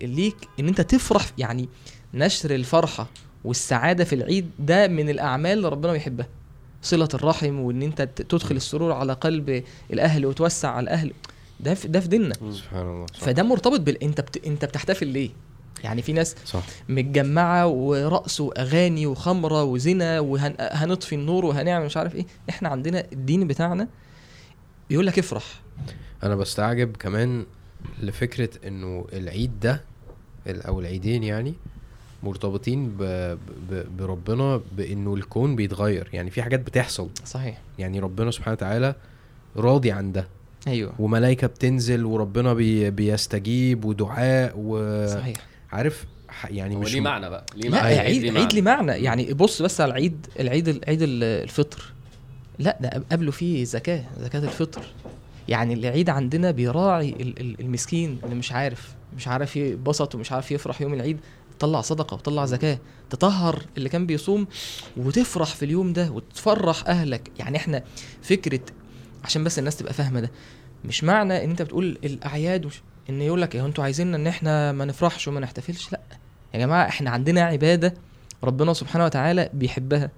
ليك 0.03 0.37
إن 0.61 0.69
أنت 0.69 0.81
تفرح 0.81 1.27
يعني 1.39 1.69
نشر 2.15 2.55
الفرحة 2.55 3.09
والسعادة 3.45 4.05
في 4.05 4.15
العيد 4.15 4.51
ده 4.59 4.89
من 4.89 5.09
الأعمال 5.09 5.53
اللي 5.53 5.69
ربنا 5.69 5.93
بيحبها. 5.93 6.29
صلة 6.83 7.09
الرحم 7.15 7.61
وإن 7.61 7.83
أنت 7.83 8.03
تدخل 8.03 8.57
السرور 8.57 8.93
على 8.93 9.13
قلب 9.13 9.65
الأهل 9.93 10.27
وتوسع 10.27 10.69
على 10.71 10.85
الأهل. 10.85 11.13
ده 11.61 11.75
في 11.75 11.89
ده 11.89 12.01
في 12.01 12.09
ديننا. 12.09 12.35
سبحان 12.53 12.87
الله. 12.87 13.07
صح 13.07 13.21
فده 13.21 13.43
مرتبط 13.43 13.81
بال 13.81 14.03
أنت 14.03 14.21
بت... 14.21 14.47
أنت 14.47 14.65
بتحتفل 14.65 15.07
ليه؟ 15.07 15.31
يعني 15.85 16.03
في 16.03 16.13
ناس 16.13 16.37
صح. 16.47 16.63
متجمعة 16.89 17.67
ورقص 17.67 18.41
وأغاني 18.41 19.07
وخمرة 19.07 19.65
وزنا 19.65 20.21
وهنطفي 20.21 21.15
النور 21.15 21.45
وهنعمل 21.45 21.87
مش 21.87 21.97
عارف 21.97 22.15
إيه. 22.15 22.27
إحنا 22.51 22.69
عندنا 22.69 23.05
الدين 23.13 23.47
بتاعنا 23.47 23.89
بيقول 24.91 25.07
لك 25.07 25.19
افرح. 25.19 25.45
أنا 26.23 26.37
بستعجب 26.37 26.97
كمان 26.97 27.47
لفكرة 28.03 28.49
إنه 28.67 29.07
العيد 29.13 29.61
ده 29.61 29.81
أو 30.47 30.81
العيدين 30.81 31.23
يعني 31.25 31.55
مرتبطين 32.27 32.89
ب... 32.89 33.03
ب... 33.71 33.85
بربنا 33.99 34.61
بإنه 34.77 35.15
الكون 35.15 35.57
بيتغير. 35.57 36.09
يعني 36.13 36.31
في 36.31 36.43
حاجات 36.43 36.61
بتحصل. 36.61 37.09
صحيح. 37.25 37.59
يعني 37.79 38.01
ربنا 38.01 38.31
سبحانه 38.31 38.53
وتعالى 38.53 38.95
راضي 39.57 39.91
عن 39.91 40.13
ده. 40.13 40.27
أيوه. 40.69 40.93
وملائكة 40.99 41.47
بتنزل 41.47 42.05
وربنا 42.05 42.55
بي... 42.55 42.91
بيستجيب 42.91 43.85
ودعاء 43.85 44.51
صحيح. 45.15 45.37
وعارف 45.73 46.05
ح- 46.29 46.51
يعني 46.51 46.77
مش 46.77 46.95
ليه 46.95 47.01
معنى 47.01 47.31
بقى؟ 47.31 47.47
ليه 47.57 47.69
لا 47.69 47.83
معنى؟ 47.83 47.99
عيد 47.99 48.37
عيد 48.37 48.53
ليه 48.53 48.63
معنى؟ 48.63 48.93
يعني 48.93 49.35
بص 49.35 49.63
بس 49.63 49.81
على 49.81 49.89
العيد 49.91 50.27
العيد 50.41 50.69
العيد 50.69 51.03
ال- 51.03 51.23
الفطر. 51.25 51.93
لا 52.59 52.77
ده 52.81 53.03
قبله 53.13 53.31
فيه 53.31 53.65
زكاة 53.65 54.05
زكاة 54.21 54.39
الفطر. 54.39 54.83
يعني 55.49 55.75
العيد 55.75 56.11
عندنا 56.11 56.51
بيراعي 56.51 57.09
ال- 57.11 57.41
ال- 57.41 57.61
المسكين 57.61 58.19
اللي 58.25 58.35
مش 58.35 58.53
عارف 58.53 58.95
مش 59.17 59.29
عارف 59.29 59.57
يبسط 59.57 60.15
ومش 60.15 60.33
عارف 60.33 60.51
يفرح 60.53 60.81
يوم 60.81 60.95
العيد. 60.95 61.19
طلع 61.59 61.81
صدقة 61.81 62.15
وطلع 62.15 62.45
زكاة 62.47 62.79
تطهر 63.11 63.63
اللي 63.77 63.89
كان 63.89 64.07
بيصوم 64.07 64.47
وتفرح 64.97 65.55
في 65.55 65.65
اليوم 65.65 65.93
ده 65.93 66.11
وتفرح 66.11 66.89
أهلك. 66.89 67.31
يعني 67.39 67.57
إحنا 67.57 67.85
فكرة 68.23 68.61
عشان 69.25 69.45
بس 69.45 69.59
الناس 69.59 69.77
تبقى 69.77 69.93
فاهمة 69.93 70.21
ده 70.21 70.31
مش 70.85 71.05
معنى 71.05 71.45
إن 71.45 71.51
أنت 71.51 71.63
بتقول 71.63 71.99
الأعياد 72.05 72.67
وش 72.67 72.83
إن 73.11 73.23
يقول 73.23 73.43
لك 73.43 73.57
أنتوا 73.57 73.85
عايزيننا 73.85 74.17
إن 74.17 74.27
إحنا 74.27 74.73
ما 74.73 74.85
نفرحش 74.85 75.29
وما 75.29 75.41
نحتفلش. 75.41 75.93
لأ. 75.93 76.01
يا 76.55 76.59
جماعة 76.59 76.89
إحنا 76.89 77.11
عندنا 77.11 77.43
عبادة 77.43 77.95
ربنا 78.45 78.73
سبحانه 78.73 79.05
وتعالى 79.05 79.51
بيحبها. 79.55 80.11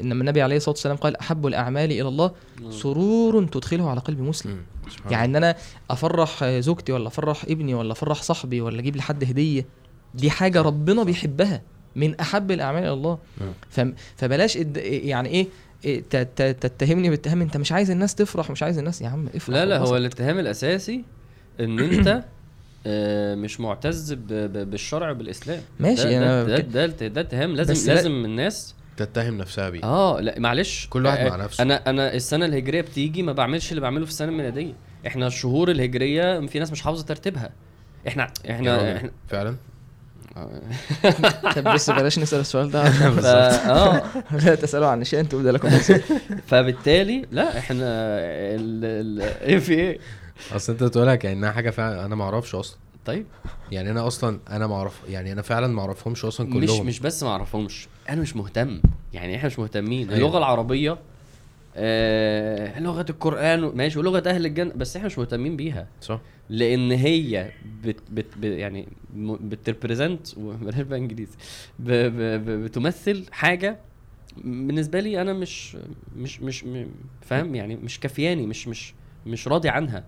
انما 0.00 0.20
النبي 0.20 0.42
عليه 0.42 0.56
الصلاة 0.56 0.72
والسلام 0.72 0.96
قال 0.96 1.16
أحب 1.16 1.46
الأعمال 1.46 1.92
إلى 1.92 2.08
الله. 2.08 2.32
سرور 2.70 3.44
تدخله 3.46 3.90
على 3.90 4.00
قلب 4.00 4.20
مسلم. 4.20 4.62
يعني 5.10 5.24
إن 5.24 5.36
أنا 5.36 5.56
أفرح 5.90 6.44
زوجتي 6.44 6.92
ولا 6.92 7.06
أفرح 7.08 7.44
ابني 7.44 7.74
ولا 7.74 7.92
أفرح 7.92 8.22
صاحبي 8.22 8.60
ولا 8.60 8.78
أجيب 8.80 8.96
لحد 8.96 9.24
هدية. 9.24 9.66
دي 10.16 10.30
حاجة 10.30 10.62
ربنا 10.62 11.02
بيحبها 11.04 11.62
من 11.96 12.20
أحب 12.20 12.50
الأعمال 12.50 12.82
إلى 12.82 12.92
الله. 12.92 13.18
فم- 13.70 13.94
فبلاش 14.16 14.56
يعني 14.56 15.28
إيه 15.28 15.46
إيه 15.84 16.02
ت- 16.10 16.16
ت- 16.16 16.56
تتهمني 16.66 17.10
باتهام 17.10 17.40
أنت 17.42 17.56
مش 17.56 17.72
عايز 17.72 17.90
الناس 17.90 18.14
تفرح 18.14 18.50
مش 18.50 18.62
عايز 18.62 18.78
الناس 18.78 19.02
يا 19.02 19.08
عم 19.08 19.28
افرح 19.34 19.56
لا 19.56 19.64
لا. 19.66 19.78
هو 19.78 19.96
الاتهام 19.96 20.38
الأساسي 20.38 21.04
إن 21.60 21.78
أنت 21.92 22.24
آه، 22.86 23.34
مش 23.34 23.60
معتز 23.60 24.12
ب- 24.12 24.18
ب- 24.28 24.70
بالشرع 24.70 25.12
بالاسلام 25.12 25.62
ماشي 25.80 26.02
ده 26.04 26.18
أنا 26.18 26.44
ده, 26.44 26.56
ده, 26.58 26.58
ده, 26.58 26.86
ده, 26.86 27.06
ده 27.08 27.20
اتهام 27.20 27.56
لازم 27.56 27.88
لا- 27.88 27.94
لازم 27.94 28.24
الناس 28.24 28.74
تتهم 28.96 29.38
نفسها 29.38 29.70
بيه. 29.70 29.82
آه 29.84 30.20
لا 30.20 30.38
معلش. 30.38 30.86
كل 30.90 31.06
واحد 31.06 31.26
آه، 31.26 31.30
مع 31.30 31.36
نفسه. 31.44 31.62
أنا 31.62 31.90
أنا 31.90 32.14
السنة 32.14 32.46
الهجرية 32.46 32.80
بتيجي 32.80 33.22
ما 33.22 33.32
بعملش 33.32 33.70
اللي 33.70 33.80
بعمله 33.80 34.04
في 34.04 34.10
السنة 34.10 34.28
الميلادية. 34.28 34.72
إحنا 35.06 35.26
الشهور 35.26 35.70
الهجرية 35.70 36.46
في 36.46 36.58
ناس 36.58 36.72
مش 36.72 36.82
حافظه 36.82 37.04
ترتيبها. 37.04 37.50
إحنا 38.08 38.32
إحنا 38.50 38.96
إحنا 38.96 39.10
فعلا؟ 39.28 39.56
طب 41.56 41.64
بس 41.64 41.90
بلاش 41.90 42.18
نسأل 42.18 42.40
السؤال 42.40 42.70
ده. 42.70 42.84
ف... 42.90 43.24
آه. 43.26 44.02
لا 44.44 44.54
تسألوا 44.54 44.88
عن 44.88 45.04
شيء 45.04 45.20
أنتم 45.20 45.48
لكم. 45.48 45.68
فبالتالي 46.46 47.26
لا 47.30 47.58
إحنا 47.58 47.84
ال... 47.84 48.84
ال... 48.84 49.20
إيه 49.22 49.58
في 49.58 49.72
إيه 49.74 49.98
أصل 50.56 50.72
أنت 50.72 50.82
بتقولها 50.82 51.14
كأنها 51.14 51.50
حاجة 51.52 51.70
فعلا 51.70 52.04
أنا 52.04 52.14
ما 52.14 52.24
أعرفش 52.24 52.54
أصلا. 52.54 52.78
طيب. 53.06 53.26
يعني 53.72 53.90
أنا 53.90 54.06
أصلا 54.06 54.40
أنا 54.50 54.66
ما 54.66 54.74
أعرف 54.74 55.00
يعني 55.08 55.32
أنا 55.32 55.42
فعلا 55.42 55.66
ما 55.66 55.80
أعرفهمش 55.80 56.24
أصلا 56.24 56.52
كلهم. 56.52 56.62
مش 56.62 56.70
مش 56.80 57.00
بس 57.00 57.22
ما 57.22 57.28
أعرفهمش 57.28 57.88
أنا 58.08 58.20
مش 58.20 58.36
مهتم. 58.36 58.80
يعني 59.12 59.36
إحنا 59.36 59.46
مش 59.46 59.58
مهتمين. 59.58 60.08
أيوة. 60.10 60.16
اللغة 60.16 60.38
العربية 60.38 60.98
آه 61.78 62.80
لغة 62.80 63.06
القرآن. 63.10 63.60
ماشي 63.60 63.98
ولغة 63.98 64.22
أهل 64.26 64.46
الجنة 64.46 64.72
بس 64.76 64.96
إحنا 64.96 65.06
مش 65.06 65.18
مهتمين 65.18 65.56
بيها. 65.56 65.88
صح. 66.00 66.20
لأن 66.50 66.92
هي 66.92 67.50
بت 67.84 68.00
بت 68.12 68.26
يعني 68.42 68.88
بتريبريزنت 69.40 70.38
بلاش 70.38 70.80
بقى 70.80 70.98
إنجليزي 70.98 71.36
ب 71.78 71.90
ب 71.92 72.44
ب 72.44 72.64
بتمثل 72.64 73.24
حاجة 73.32 73.78
بالنسبة 74.36 75.00
لي 75.00 75.20
أنا 75.22 75.32
مش 75.32 75.76
مش 76.16 76.40
مش 76.40 76.64
م- 76.64 76.86
فاهم؟ 77.22 77.54
يعني 77.54 77.76
مش 77.76 78.00
كفياني 78.00 78.46
مش 78.46 78.68
مش 78.68 78.94
مش 79.26 79.48
راضي 79.48 79.68
عنها. 79.68 80.04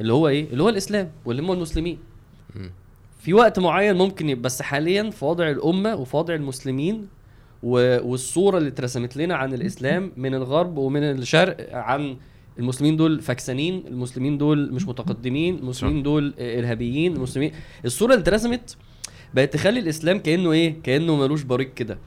اللي 0.00 0.12
هو 0.12 0.28
إيه؟ 0.28 0.44
اللي 0.50 0.62
هو 0.62 0.68
الإسلام 0.68 1.10
واللي 1.24 1.42
هم 1.42 1.52
المسلمين. 1.52 1.98
في 3.20 3.34
وقت 3.34 3.58
معين 3.58 3.96
ممكن 3.96 4.40
بس 4.42 4.62
حاليا 4.62 5.10
في 5.10 5.24
وضع 5.24 5.50
الأمة 5.50 5.94
وفي 5.96 6.16
وضع 6.16 6.34
المسلمين 6.34 7.08
والصورة 7.62 8.58
اللي 8.58 8.68
اترسمت 8.68 9.16
لنا 9.16 9.36
عن 9.36 9.54
الإسلام 9.54 10.12
من 10.16 10.34
الغرب 10.34 10.78
ومن 10.78 11.02
الشرق 11.02 11.56
عن 11.74 12.16
المسلمين 12.58 12.96
دول 12.96 13.20
فكسانين 13.20 13.84
المسلمين 13.86 14.38
دول 14.38 14.72
مش 14.72 14.88
متقدمين 14.88 15.54
المسلمين 15.58 16.02
دول 16.02 16.34
إرهابيين 16.38 17.16
المسلمين. 17.16 17.52
الصورة 17.84 18.10
اللي 18.12 18.22
اترسمت 18.22 18.76
بقت 19.34 19.52
تخلي 19.54 19.80
الإسلام 19.80 20.18
كأنه 20.18 20.52
إيه؟ 20.52 20.82
كأنه 20.82 21.16
ملوش 21.16 21.42
بريق 21.42 21.74
كده. 21.74 21.98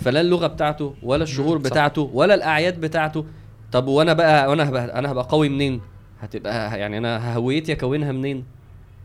فلا 0.00 0.20
اللغة 0.20 0.46
بتاعته 0.46 0.94
ولا 1.02 1.22
الشهور. 1.22 1.58
بتاعته 1.58 2.10
ولا 2.14 2.34
الأعياد 2.34 2.80
بتاعته. 2.80 3.24
طب 3.72 3.86
وأنا 3.86 4.12
بقى 4.12 4.50
وأنا 4.50 4.68
هبقى 4.68 4.98
أنا 4.98 5.12
هبقى 5.12 5.24
قوي 5.30 5.48
منين؟ 5.48 5.80
هتبقى 6.20 6.78
يعني 6.80 6.98
أنا 6.98 7.34
هويتي 7.34 7.72
أكونها 7.72 8.12
منين؟ 8.12 8.44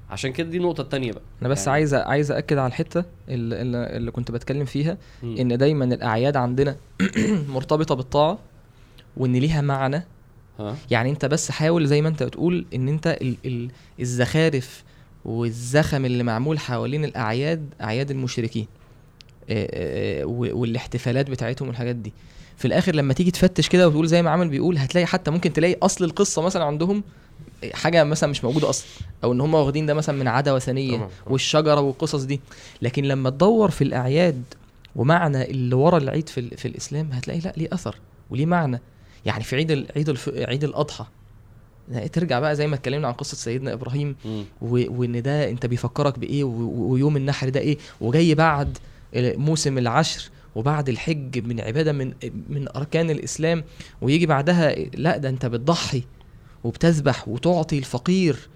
عشان 0.10 0.32
كده 0.32 0.50
دي 0.50 0.58
النقطة 0.58 0.82
التانية 0.82 1.12
بقى. 1.12 1.22
أنا 1.42 1.50
بس 1.50 1.60
يعني- 1.60 1.72
عايز 1.72 1.94
عايز 1.94 2.32
اكد 2.32 2.58
على 2.58 2.68
الحتة 2.68 3.04
اللي, 3.30 3.62
اللي 3.98 4.12
كنت 4.12 4.32
بتكلم 4.32 4.66
فيها 4.66 4.98
مم. 5.24 5.36
إن 5.38 5.58
دايما 5.58 5.86
الأعياد 5.86 6.36
عندنا 6.38 6.76
مرتبطة 7.54 7.96
بالطاعة 7.96 8.40
وإن 9.18 9.36
ليها 9.36 9.62
معنى. 9.62 10.04
ها؟ 10.60 10.76
يعني 10.92 11.10
أنت 11.10 11.26
بس 11.26 11.52
حاول 11.52 11.88
زي 11.88 12.02
ما 12.02 12.10
أنت 12.10 12.24
بتقول 12.24 12.66
إن 12.76 12.88
أنت 12.88 13.08
ال 13.22 13.36
ال 13.46 13.70
الزخارف 14.00 14.84
والزخم 15.26 16.06
اللي 16.06 16.24
معمول 16.24 16.60
حوالين 16.60 17.06
الأعياد 17.06 17.66
أعياد 17.82 18.12
المشركين 18.12 18.68
والاحتفالات 20.26 21.30
بتاعتهم 21.30 21.68
والحاجات 21.68 21.96
دي. 21.96 22.14
في 22.58 22.66
الآخر 22.66 22.96
لما 22.96 23.14
تيجي 23.14 23.32
تفتش 23.32 23.70
كده 23.70 23.88
وتقول 23.88 24.08
زي 24.08 24.22
ما 24.22 24.30
عامل 24.30 24.50
بيقول 24.50 24.78
هتلاقي 24.78 25.06
حتى 25.06 25.32
ممكن 25.32 25.54
تلاقي 25.54 25.76
أصل 25.84 26.06
القصة 26.06 26.42
مثلا 26.42 26.64
عندهم 26.64 27.04
حاجة 27.74 28.04
مثلا 28.04 28.30
مش 28.30 28.44
موجودة 28.44 28.70
أصلا 28.70 28.88
أو 29.24 29.32
إن 29.34 29.42
هم 29.42 29.54
واخدين 29.54 29.86
ده 29.86 29.94
مثلا 29.94 30.18
من 30.20 30.28
عادة 30.28 30.56
وثنية 30.56 30.98
طبعاً،. 30.98 31.10
والشجرة 31.28 31.80
والقصص 31.82 32.24
دي 32.24 32.40
لكن 32.82 33.04
لما 33.04 33.30
تدور 33.30 33.72
في 33.72 33.84
الأعياد 33.84 34.44
ومعنى 34.96 35.52
اللي 35.52 35.76
ورا 35.76 35.98
العيد 35.98 36.30
في, 36.30 36.50
في 36.58 36.68
الإسلام 36.68 37.12
هتلاقي 37.12 37.40
لا 37.40 37.54
ليه 37.58 37.68
أثر 37.74 37.96
وليه 38.30 38.46
معنى 38.46 38.80
يعني 39.26 39.44
في 39.44 39.56
عيد 39.56 39.72
ال- 39.72 39.88
عيد. 39.96 40.18
عيد 40.28 40.64
الأضحى 40.64 41.06
لا، 41.92 42.08
ترجع 42.08 42.40
بقى 42.40 42.56
زي 42.56 42.68
ما 42.68 42.76
اتكلمنا 42.76 43.08
عن 43.08 43.14
قصة 43.14 43.38
سيدنا 43.38 43.74
إبراهيم. 43.74 44.16
وإن 44.62 45.22
ده 45.22 45.50
أنت 45.50 45.66
بيفكرك 45.66 46.20
بإيه 46.20 46.44
ويوم 46.44 47.18
النحر 47.18 47.50
ده 47.50 47.60
إيه 47.60 47.78
وجاي 48.02 48.36
بعد 48.36 48.78
موسم 49.16 49.78
العشر 49.78 50.30
وبعد 50.56 50.90
الحج 50.90 51.48
من 51.48 51.60
عبادة 51.62 51.92
من 51.92 52.14
من 52.50 52.68
أركان 52.76 53.10
الإسلام 53.10 53.64
ويجي 54.02 54.26
بعدها 54.26 54.76
لا 54.76 55.18
ده 55.18 55.30
أنت 55.30 55.46
بتضحي 55.46 56.04
وبتذبح 56.64 57.28
وتعطي 57.28 57.78
الفقير. 57.78 58.50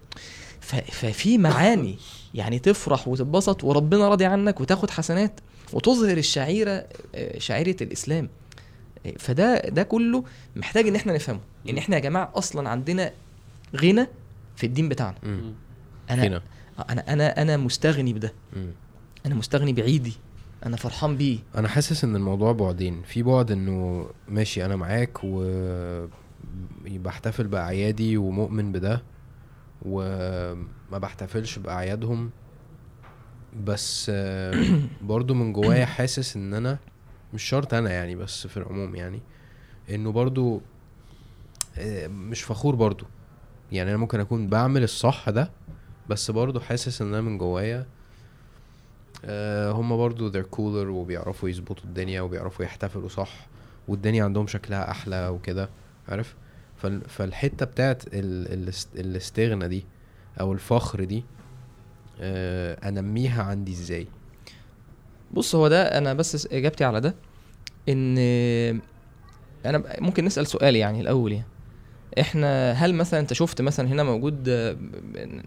ففي 0.92 1.38
معاني. 1.38 1.98
يعني 2.34 2.60
تفرح 2.60 3.08
وتتبسط 3.08 3.64
وربنا 3.64 4.08
راضي 4.10 4.26
عنك 4.26 4.62
وتاخد 4.62 4.90
حسنات 4.90 5.40
وتظهر 5.74 6.18
الشعيرة 6.18 6.86
آه، 7.16 7.40
شعيرة 7.40 7.76
الإسلام. 7.82 8.30
آه، 9.06 9.14
فده 9.20 9.60
ده 9.60 9.84
كله 9.84 10.24
محتاج 10.56 10.88
إن 10.88 10.96
إحنا 10.96 11.14
نفهمه. 11.14 11.40
إن 11.70 11.78
إحنا 11.78 11.96
يا 11.96 12.02
جماعة 12.02 12.32
أصلا 12.36 12.70
عندنا 12.70 13.12
غنى 13.76 14.08
في 14.56 14.66
الدين 14.66 14.90
بتاعنا. 14.90 15.18
أنا 16.10 16.24
هنا 16.24 16.42
أنا 16.90 17.14
أنا 17.14 17.42
أنا 17.42 17.58
مستغني 17.58 18.14
بده. 18.14 18.34
أنا 19.26 19.36
مستغني 19.36 19.74
بعيدي. 19.74 20.14
أنا 20.66 20.78
فرحان 20.78 21.18
بيه. 21.18 21.40
أنا 21.56 21.68
حاسس 21.68 22.04
إن 22.04 22.16
الموضوع 22.16 22.52
بعدين. 22.52 23.02
في 23.08 23.24
بعد 23.24 23.52
إنه 23.52 24.10
ماشي 24.28 24.66
أنا 24.66 24.76
معاك 24.76 25.24
و 25.24 25.44
بحتفل 26.86 27.48
بأعيادي 27.48 28.18
ومؤمن 28.18 28.72
بده 28.72 29.04
وما 29.82 30.58
بحتفلش 30.92 31.60
بأعيادهم. 31.60 32.30
بس 33.64 34.12
آه، 34.14 34.82
برضو 35.02 35.34
من 35.34 35.54
جوايا 35.54 35.86
حاسس 35.86 36.36
إن 36.36 36.54
أنا 36.54 36.80
مش 37.34 37.44
شرط 37.44 37.74
أنا 37.74 37.92
يعني 37.92 38.16
بس 38.16 38.48
في 38.48 38.58
العموم 38.58 38.96
يعني 38.96 39.20
إنه 39.90 40.12
برضو 40.12 40.62
آه، 41.78 42.08
مش 42.08 42.42
فخور 42.42 42.76
برضو. 42.76 43.06
يعني 43.72 43.90
أنا 43.90 43.98
ممكن 43.98 44.20
أكون 44.20 44.48
بعمل 44.48 44.84
الصح 44.84 45.30
ده 45.30 45.52
بس 46.10 46.32
برضو 46.32 46.60
حاسس 46.60 47.02
إن 47.02 47.08
أنا 47.08 47.22
من 47.22 47.38
جوايا 47.38 47.86
آه، 49.26 49.72
هم 49.72 49.98
برضو 49.98 50.32
they're 50.32 50.56
cooler 50.56 50.88
وبيعرفوا 50.88 51.50
يظبطوا 51.50 51.84
الدنيا 51.84 52.22
وبيعرفوا 52.22 52.66
يحتفلوا 52.66 53.10
صح 53.10 53.48
والدنيا 53.88 54.24
عندهم 54.24 54.48
شكلها 54.48 54.92
أحلى 54.92 55.28
وكده 55.28 55.70
عارف؟ 56.10 56.36
فالحتة 57.08 57.66
بتاعت 57.66 58.04
ال- 58.08 58.54
الاست- 58.54 58.96
الاستغنى 58.96 59.68
دي 59.68 59.86
أو 60.40 60.54
الفخر 60.54 61.04
دي 61.04 61.24
آه، 62.22 62.90
أنميها 62.90 63.44
عندي 63.44 63.72
إزاي؟ 63.72 64.08
بص 65.34 65.56
هو 65.56 65.68
ده 65.68 65.98
أنا 65.98 66.14
بس 66.14 66.48
إجابتي 66.52 66.84
على 66.84 67.02
ده 67.02 67.16
إن 67.90 68.18
أنا 69.66 69.84
ممكن 70.00 70.26
نسأل 70.26 70.48
سؤال 70.48 70.76
يعني 70.76 71.02
الأول 71.02 71.32
يعني. 71.32 71.46
إحنا 72.20 72.72
هل 72.72 72.94
مثلا 72.96 73.20
أنت 73.20 73.34
شفت 73.34 73.62
مثلا 73.62 73.88
هنا 73.88 74.04
موجود 74.04 74.50
آه، 74.50 74.78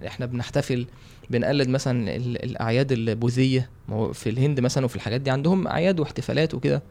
إحنا 0.07 0.27
بنحتفل 0.27 0.87
بنقلد 1.31 1.69
مثلا 1.69 2.17
ال- 2.17 2.45
الأعياد 2.45 2.93
البوذية 2.93 3.71
في 4.13 4.31
الهند 4.31 4.61
مثلا 4.61 4.85
وفي 4.85 4.97
الحاجات 4.97 5.21
دي 5.21 5.31
عندهم 5.31 5.67
أعياد 5.67 6.01
واحتفالات 6.01 6.55
وكده. 6.55 6.83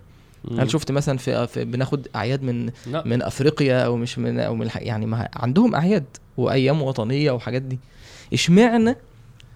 مم. 0.46 0.60
هل 0.60 0.72
شفت 0.72 0.92
مثلا 0.92 1.18
في, 1.18 1.48
في 1.48 1.66
بناخد 1.66 2.08
أعياد 2.16 2.44
من 2.44 2.72
لا. 2.88 3.04
من 3.06 3.22
أفريقيا 3.22 3.86
أو 3.86 3.96
مش 3.98 4.20
من 4.20 4.40
أو 4.40 4.56
من. 4.56 4.70
يعني 4.76 5.06
ما 5.06 5.30
عندهم 5.36 5.76
أعياد 5.76 6.06
وأيام 6.38 6.82
وطنية 6.82 7.32
وحاجات 7.32 7.62
دي. 7.62 7.80
اشمعنى 8.34 8.96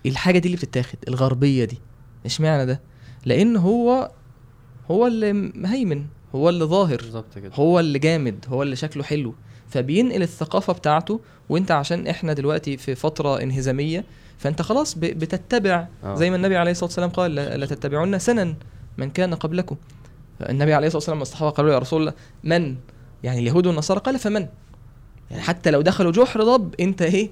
الحاجة 0.05 0.39
دي 0.39 0.47
اللي 0.47 0.57
بتتاخد؟ 0.57 0.97
الغربية 1.07 1.65
دي. 1.65 1.77
اشمعنى 2.25 2.65
ده؟ 2.65 2.81
لأن 3.25 3.57
هو 3.57 4.11
هو 4.91 5.07
اللي 5.07 5.34
مهيمن 5.34 6.05
هو 6.36 6.49
اللي 6.49 6.65
ظاهر 6.65 6.95
بالظبط 6.97 7.39
كده. 7.39 7.51
هو 7.53 7.79
اللي 7.79 7.99
جامد 7.99 8.45
هو 8.49 8.63
اللي 8.63 8.75
شكله 8.75 9.03
حلو. 9.03 9.34
فبينقل 9.69 10.21
الثقافة 10.21 10.73
بتاعته 10.73 11.19
وأنت 11.49 11.71
عشان 11.71 12.07
إحنا 12.07 12.34
دلوقتي 12.34 12.77
في 12.77 12.95
فترة 12.95 13.41
انهزامية 13.41 14.05
فأنت 14.38 14.61
خلاص 14.61 14.95
بتتبع 14.97 15.88
آه. 16.03 16.15
زي 16.15 16.29
ما 16.29 16.36
النبي 16.36 16.57
عليه 16.57 16.71
الصلاة 16.71 16.86
والسلام 16.88 17.09
قال 17.09 17.36
لا 17.36 17.57
لا 17.57 17.65
تتبعون 17.65 18.19
سنن 18.19 18.55
من 18.97 19.09
كان 19.09 19.34
قبلكم. 19.34 19.75
النبي 20.41 20.73
عليه 20.73 20.88
الصلاة 20.88 20.97
والسلام 20.99 21.21
الصحابه 21.21 21.51
قالوا 21.51 21.73
يا 21.73 21.79
رسول 21.79 21.99
الله 22.01 22.13
من؟ 22.43 22.75
يعني 23.23 23.39
اليهود 23.39 23.67
والنصارى؟ 23.67 23.99
قال 23.99 24.19
فمن؟ 24.19 24.47
يعني 25.31 25.43
حتى 25.43 25.71
لو 25.71 25.81
دخلوا 25.81 26.11
جحر 26.11 26.43
ضب 26.43 26.75
انت 26.79 27.01
إيه 27.01 27.29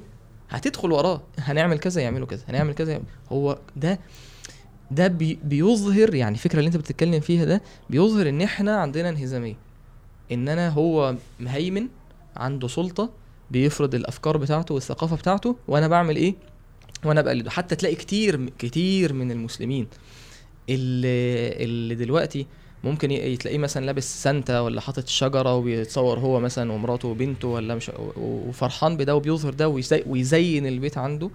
هتدخل 0.50 0.92
وراه. 0.92 1.22
هنعمل 1.40 1.80
كذا 1.80 2.02
يعملوا 2.02 2.28
كذا. 2.28 2.44
هنعمل 2.48 2.74
كذا. 2.74 2.92
يعمل. 2.92 3.04
هو 3.32 3.58
ده 3.76 4.00
ده 4.92 5.08
بي 5.08 5.40
بيظهر 5.44 6.16
يعني 6.16 6.36
الفكرة 6.36 6.60
اللي 6.60 6.68
انت 6.68 6.78
بتتكلم 6.78 7.20
فيها 7.20 7.46
ده 7.46 7.62
بيظهر 7.90 8.30
ان 8.30 8.42
إحنا 8.42 8.78
عندنا 8.78 9.10
انهزامية. 9.10 9.56
ان 10.32 10.50
أنا 10.50 10.70
هو 10.70 11.16
مهيمن 11.40 11.88
عنده 12.36 12.68
سلطة 12.68 13.10
بيفرض 13.52 13.96
الأفكار 13.96 14.38
بتاعته 14.38 14.74
والثقافة 14.74 15.16
بتاعته 15.16 15.56
وأنا 15.68 15.88
بعمل 15.88 16.16
إيه؟ 16.16 16.36
وأنا 17.06 17.22
بقلده. 17.22 17.50
حتى 17.50 17.76
تلاقي 17.76 17.96
كتير 17.96 18.50
كتير 18.60 19.14
من 19.14 19.32
المسلمين 19.32 19.88
اللي 20.70 21.48
اللي 21.64 21.96
دلوقتي 21.96 22.48
ممكن 22.84 23.12
ي- 23.12 23.38
تلاقيه 23.38 23.58
مثلا 23.58 23.86
لابس 23.86 24.24
سانتا 24.24 24.60
ولا 24.60 24.82
حاطط 24.82 25.08
شجرة 25.08 25.56
وبيتصور 25.56 26.20
هو 26.20 26.40
مثلا 26.40 26.72
ومراته 26.72 27.08
وبنته 27.08 27.48
ولا 27.48 27.76
مش 27.76 27.92
وفرحان 28.18 28.98
بده 28.98 29.16
وبيظهر 29.16 29.54
ده 29.54 29.68
ويزي- 29.70 30.04
ويزين 30.08 30.68
البيت 30.68 30.98
عنده. 30.98 31.30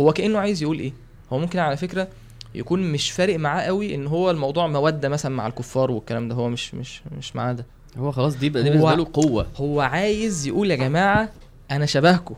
هو 0.00 0.12
كأنه 0.12 0.38
عايز 0.38 0.62
يقول 0.62 0.78
إيه. 0.78 0.92
هو 1.32 1.38
ممكن 1.38 1.58
على 1.58 1.76
فكرة 1.76 2.08
يكون 2.54 2.92
مش 2.92 3.10
فارق 3.10 3.38
معاه 3.38 3.62
قوي 3.62 3.94
إن 3.94 4.06
هو 4.06 4.30
الموضوع 4.30 4.66
مودة 4.66 5.08
مثلا 5.08 5.34
مع 5.34 5.46
الكفار 5.46 5.90
والكلام 5.90 6.28
ده. 6.28 6.34
هو 6.34 6.48
مش 6.48 6.74
مش 6.74 7.02
مش 7.18 7.36
معاه 7.36 7.52
ده. 7.52 7.66
هو 7.98 8.12
خلاص 8.12 8.36
دي 8.36 8.50
بقى 8.50 8.62
دي 8.62 8.68
هو- 8.68 8.72
بالنسبة 8.72 8.94
له 8.94 9.06
قوة. 9.12 9.46
هو 9.56 9.80
عايز 9.80 10.46
يقول 10.46 10.70
يا 10.70 10.76
جماعة 10.76 11.28
أنا 11.70 11.86
شبهكم. 11.86 12.34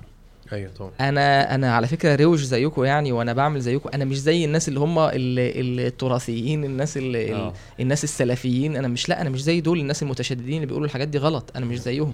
أيوه 0.52 0.70
طبعا. 0.78 0.90
أنا 1.00 1.54
أنا 1.54 1.74
على 1.74 1.86
فكرة 1.86 2.24
روش 2.24 2.40
زيكم 2.42 2.84
يعني 2.84 3.12
وأنا 3.12 3.32
بعمل 3.32 3.60
زيكم. 3.60 3.90
أنا 3.94 4.04
مش 4.04 4.20
زي 4.20 4.44
الناس 4.44 4.68
اللي 4.68 4.80
هم 4.80 4.98
ال- 4.98 5.12
ال- 5.38 5.80
التراثيين 5.86 6.64
الناس 6.64 6.96
اللي 6.96 7.34
آه. 7.34 7.52
الناس 7.80 8.04
السلفيين. 8.04 8.76
أنا 8.76 8.88
مش 8.88 9.08
لا 9.08 9.20
أنا 9.20 9.30
مش 9.30 9.42
زي 9.42 9.60
دول 9.60 9.80
الناس 9.80 10.02
المتشددين 10.02 10.54
اللي 10.54 10.66
بيقولوا 10.66 10.86
الحاجات 10.86 11.08
دي 11.08 11.18
غلط. 11.18 11.52
أنا 11.56 11.66
مش 11.66 11.78
زيهم. 11.80 12.12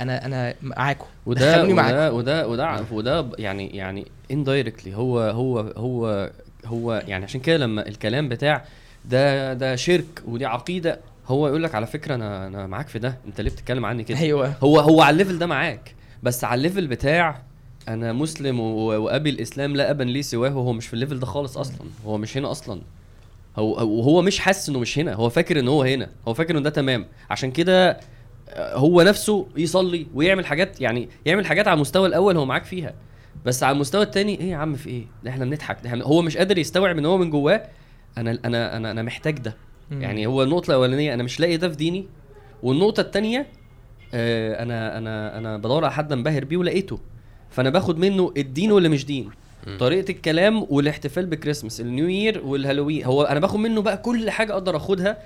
أنا 0.00 0.26
أنا 0.26 0.54
معاكم. 0.62 1.06
وده 1.26 1.64
معاكم. 1.74 2.16
وده 2.16 2.46
وده 2.46 2.48
وده 2.48 2.84
وده 2.92 3.26
يعني 3.38 3.76
يعني 3.76 4.06
indirectly 4.32 4.88
هو 4.94 5.20
هو 5.20 5.58
هو 5.60 6.30
هو 6.66 7.02
يعني 7.06 7.24
عشان 7.24 7.40
كده 7.40 7.56
لما 7.56 7.88
الكلام 7.88 8.28
بتاع 8.28 8.64
ده 9.04 9.52
ده 9.54 9.76
شرك 9.76 10.22
ودي 10.26 10.46
عقيدة 10.46 11.00
هو 11.26 11.48
يقول 11.48 11.62
لك 11.62 11.74
على 11.74 11.86
فكرة 11.86 12.14
أنا 12.14 12.46
أنا 12.46 12.66
معاك 12.66 12.88
في 12.88 12.98
ده. 12.98 13.18
أنت 13.26 13.40
ليه 13.40 13.50
بتتكلم 13.50 13.84
عني 13.86 14.04
كده؟ 14.04 14.18
أيوه. 14.18 14.54
هو 14.62 14.80
هو 14.80 15.00
على 15.02 15.12
ال 15.12 15.16
level 15.16 15.38
ده 15.38 15.46
معاك. 15.46 15.94
بس 16.22 16.44
على 16.44 16.58
ال 16.58 16.63
level 16.63 16.86
بتاع 16.86 17.42
أنا 17.88 18.12
مسلم 18.12 18.60
أبي 18.60 19.30
الإسلام 19.30 19.76
لا 19.76 19.90
أبا 19.90 20.02
لي 20.04 20.22
سواه 20.22 20.48
هو 20.50 20.72
مش 20.72 20.86
في 20.86 20.94
ال 20.94 20.98
level 20.98 21.18
ده 21.18 21.26
خالص 21.26 21.58
أصلا. 21.58 21.86
هو 22.06 22.18
مش 22.18 22.36
هنا 22.36 22.50
أصلا. 22.50 22.80
هو 23.56 23.70
وهو 23.98 24.22
مش 24.22 24.38
حاسس 24.38 24.68
إنه 24.68 24.78
مش 24.78 24.98
هنا. 24.98 25.14
هو 25.14 25.28
فاكر 25.28 25.60
إن 25.60 25.68
هو 25.68 25.82
هنا. 25.82 26.08
هو 26.28 26.34
فاكر 26.34 26.58
ان 26.58 26.62
ده 26.62 26.70
تمام. 26.70 27.06
عشان 27.30 27.50
كده 27.50 28.00
آه، 28.48 28.76
هو 28.76 29.02
نفسه 29.02 29.46
يصلي 29.56 30.06
ويعمل 30.14 30.46
حاجات 30.46 30.80
يعني 30.80 31.08
يعمل 31.26 31.46
حاجات 31.46 31.68
على 31.68 31.74
المستوى 31.74 32.08
الأول 32.08 32.36
هو 32.36 32.44
معاك 32.46 32.64
فيها. 32.64 32.94
بس 33.44 33.62
على 33.62 33.74
المستوى 33.74 34.02
التاني 34.02 34.40
إيه 34.40 34.50
يا 34.50 34.56
عم 34.56 34.74
في 34.74 34.88
إيه؟ 34.90 35.04
ده 35.24 35.30
إحنا 35.30 35.44
بنضحك. 35.44 35.78
ده 35.84 35.90
هو 36.04 36.22
مش 36.22 36.36
قادر 36.36 36.58
يستوعب 36.58 36.98
إن 36.98 37.06
هو 37.06 37.18
من 37.18 37.30
جواه. 37.30 37.62
أنا 38.18 38.38
أنا 38.44 38.76
أنا 38.76 38.90
أنا 38.90 39.02
محتاج 39.02 39.38
ده. 39.38 39.56
مم. 39.90 40.02
يعني 40.02 40.26
هو 40.26 40.42
النقطة 40.42 40.70
الأولانية 40.70 41.14
أنا 41.14 41.22
مش 41.22 41.40
لاقي 41.40 41.56
ده 41.56 41.68
في 41.68 41.76
ديني. 41.76 42.06
والنقطة 42.62 43.00
الثانية 43.00 43.46
آه 44.14 44.62
أنا 44.62 44.98
أنا 44.98 45.38
أنا 45.38 45.56
بدور 45.56 45.84
على 45.84 45.92
حد 45.92 46.12
أنبهر 46.12 46.44
بيه 46.44 46.56
ولقيته. 46.56 46.98
فأنا 47.50 47.70
باخد 47.70 47.98
منه 47.98 48.32
الدين 48.36 48.72
واللي 48.72 48.88
مش 48.88 49.06
دين. 49.06 49.30
طريقة 49.78 50.10
الكلام 50.10 50.66
والاحتفال 50.70 51.26
بكريسماس 51.26 51.80
النيو 51.80 52.08
يير 52.08 52.40
والهالوين 52.44 53.04
هو 53.04 53.22
أنا 53.22 53.40
باخد 53.40 53.58
منه 53.58 53.82
بقى 53.82 53.96
كل 53.96 54.30
حاجة 54.30 54.52
أقدر 54.52 54.76
أخدها 54.76 55.18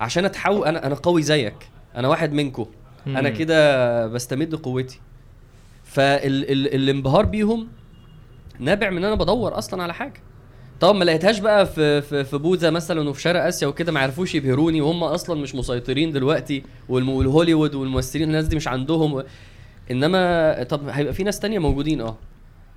عشان 0.00 0.24
اتحول 0.24 0.66
أنا 0.66 0.86
أنا 0.86 0.94
قوي 0.94 1.22
زيك. 1.22 1.54
أنا 1.96 2.08
واحد 2.08 2.32
منكم 2.32 2.66
أنا. 3.06 3.28
كده 3.28 4.06
بستمد 4.06 4.54
قوتي. 4.54 5.00
فالانبهار 5.84 7.24
بيهم 7.24 7.68
نابع 8.58 8.90
من 8.90 8.96
إن 8.96 9.04
أنا 9.04 9.14
بدور 9.14 9.58
أصلا 9.58 9.82
على 9.82 9.94
حاجة. 9.94 10.22
طبعا 10.80 10.92
ما 10.92 11.04
لقيتهاش 11.04 11.38
بقى 11.38 11.66
في 11.66 12.02
في 12.02 12.24
في 12.24 12.38
بوذا 12.38 12.70
مثلا 12.70 13.10
وفي 13.10 13.20
شرق 13.20 13.44
آسيا 13.44 13.68
وكده 13.68 13.92
ما 13.92 14.00
عرفوش 14.00 14.34
يبهروني. 14.34 14.80
وهم 14.80 15.04
أصلا 15.04 15.40
مش 15.40 15.54
مسيطرين 15.54 16.12
دلوقتي 16.12 16.62
والهوليوود 16.88 17.74
والممثلين 17.74 18.28
الناس 18.28 18.46
دي 18.46 18.56
مش 18.56 18.68
عندهم. 18.68 19.22
إنما 19.90 20.62
طب 20.62 20.88
هيبقى 20.88 21.12
في 21.14 21.24
ناس 21.24 21.40
تانية 21.40 21.58
موجودين 21.58 22.00
آه. 22.00 22.16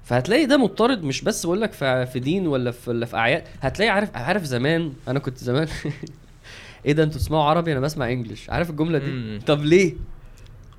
فهتلاقي 0.04 0.46
ده 0.46 0.58
مضطرد 0.58 1.04
مش 1.04 1.22
بس 1.22 1.46
بقول 1.46 1.62
لك 1.62 1.72
في 1.72 2.06
في 2.06 2.20
دين 2.20 2.48
ولا 2.48 2.72
في 2.72 2.90
ولا 2.90 3.06
في 3.06 3.18
أعياد 3.18 3.44
هتلاقي 3.62 3.90
عارف 3.90 4.10
عارف 4.16 4.44
زمان 4.44 4.94
أنا 5.08 5.20
كنت 5.20 5.38
زمان 5.38 5.68
إيه 6.86 6.94
ده 6.94 7.04
أنتوا 7.04 7.20
تسمعوا 7.20 7.44
عربي؟ 7.44 7.72
أنا 7.72 7.80
بسمع 7.80 8.12
انجلش 8.12 8.50
عارف 8.50 8.70
الجملة 8.70 8.98
دي؟ 8.98 9.06
مم. 9.06 9.40
طب 9.48 9.66
ليه؟ 9.66 9.94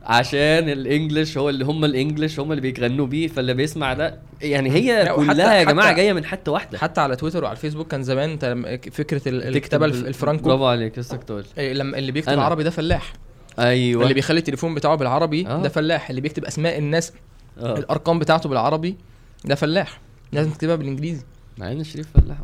عشان 0.03 0.68
الإنجليش 0.68 1.39
هو 1.39 1.49
اللي 1.49 1.64
هم 1.64 1.85
الإنجليش 1.85 2.41
هم 2.41 2.53
اللي 2.53 2.72
بيغنوا 2.72 3.07
بيه 3.07 3.28
فاللي 3.28 3.55
بيسمع 3.55 3.93
ده 3.93 4.18
يعني 4.43 4.70
هي 4.70 5.12
كلها 5.16 5.55
يا 5.55 5.64
جماعة 5.64 5.93
جاية 5.93 6.12
من 6.12 6.24
حتة 6.24 6.53
واحدة. 6.53 6.78
حتى 6.78 7.01
على 7.01 7.16
تويتر 7.16 7.45
وعلى 7.45 7.57
الفيسبوك 7.57 7.91
كان 7.91 8.03
زمان 8.03 8.30
انت 8.30 8.57
فكرة 8.93 9.22
الكتابة 9.28 9.87
الفرانكو. 9.87 10.45
برافو 10.49 10.66
عليك 10.66 10.99
لسه 10.99 11.16
كنت. 11.16 11.45
إيه، 11.59 11.72
لما 11.72 11.99
اللي 11.99 12.12
بيكتب. 12.12 12.39
عربي 12.39 12.62
ده 12.62 12.70
فلاح. 12.70 13.12
أيوه. 13.59 14.02
اللي 14.02 14.14
بيخلي 14.14 14.38
التليفون 14.38 14.74
بتاعه 14.74 14.94
بالعربي 14.96 15.46
آه. 15.46 15.62
ده 15.62 15.68
فلاح 15.68 16.11
اللي 16.11 16.20
بيكتب 16.20 16.44
أسماء 16.44 16.78
الناس 16.78 17.12
آه. 17.61 17.78
الأرقام 17.78 18.18
بتاعته 18.18 18.48
بالعربي 18.48 18.96
ده 19.44 19.55
فلاح. 19.55 20.00
لازم 20.32 20.50
تكتبها 20.50 20.76
بالإنجليزي. 20.76 21.22
مع 21.59 21.72
إن 21.72 21.84
شريف 21.84 22.07
فلاح. 22.14 22.38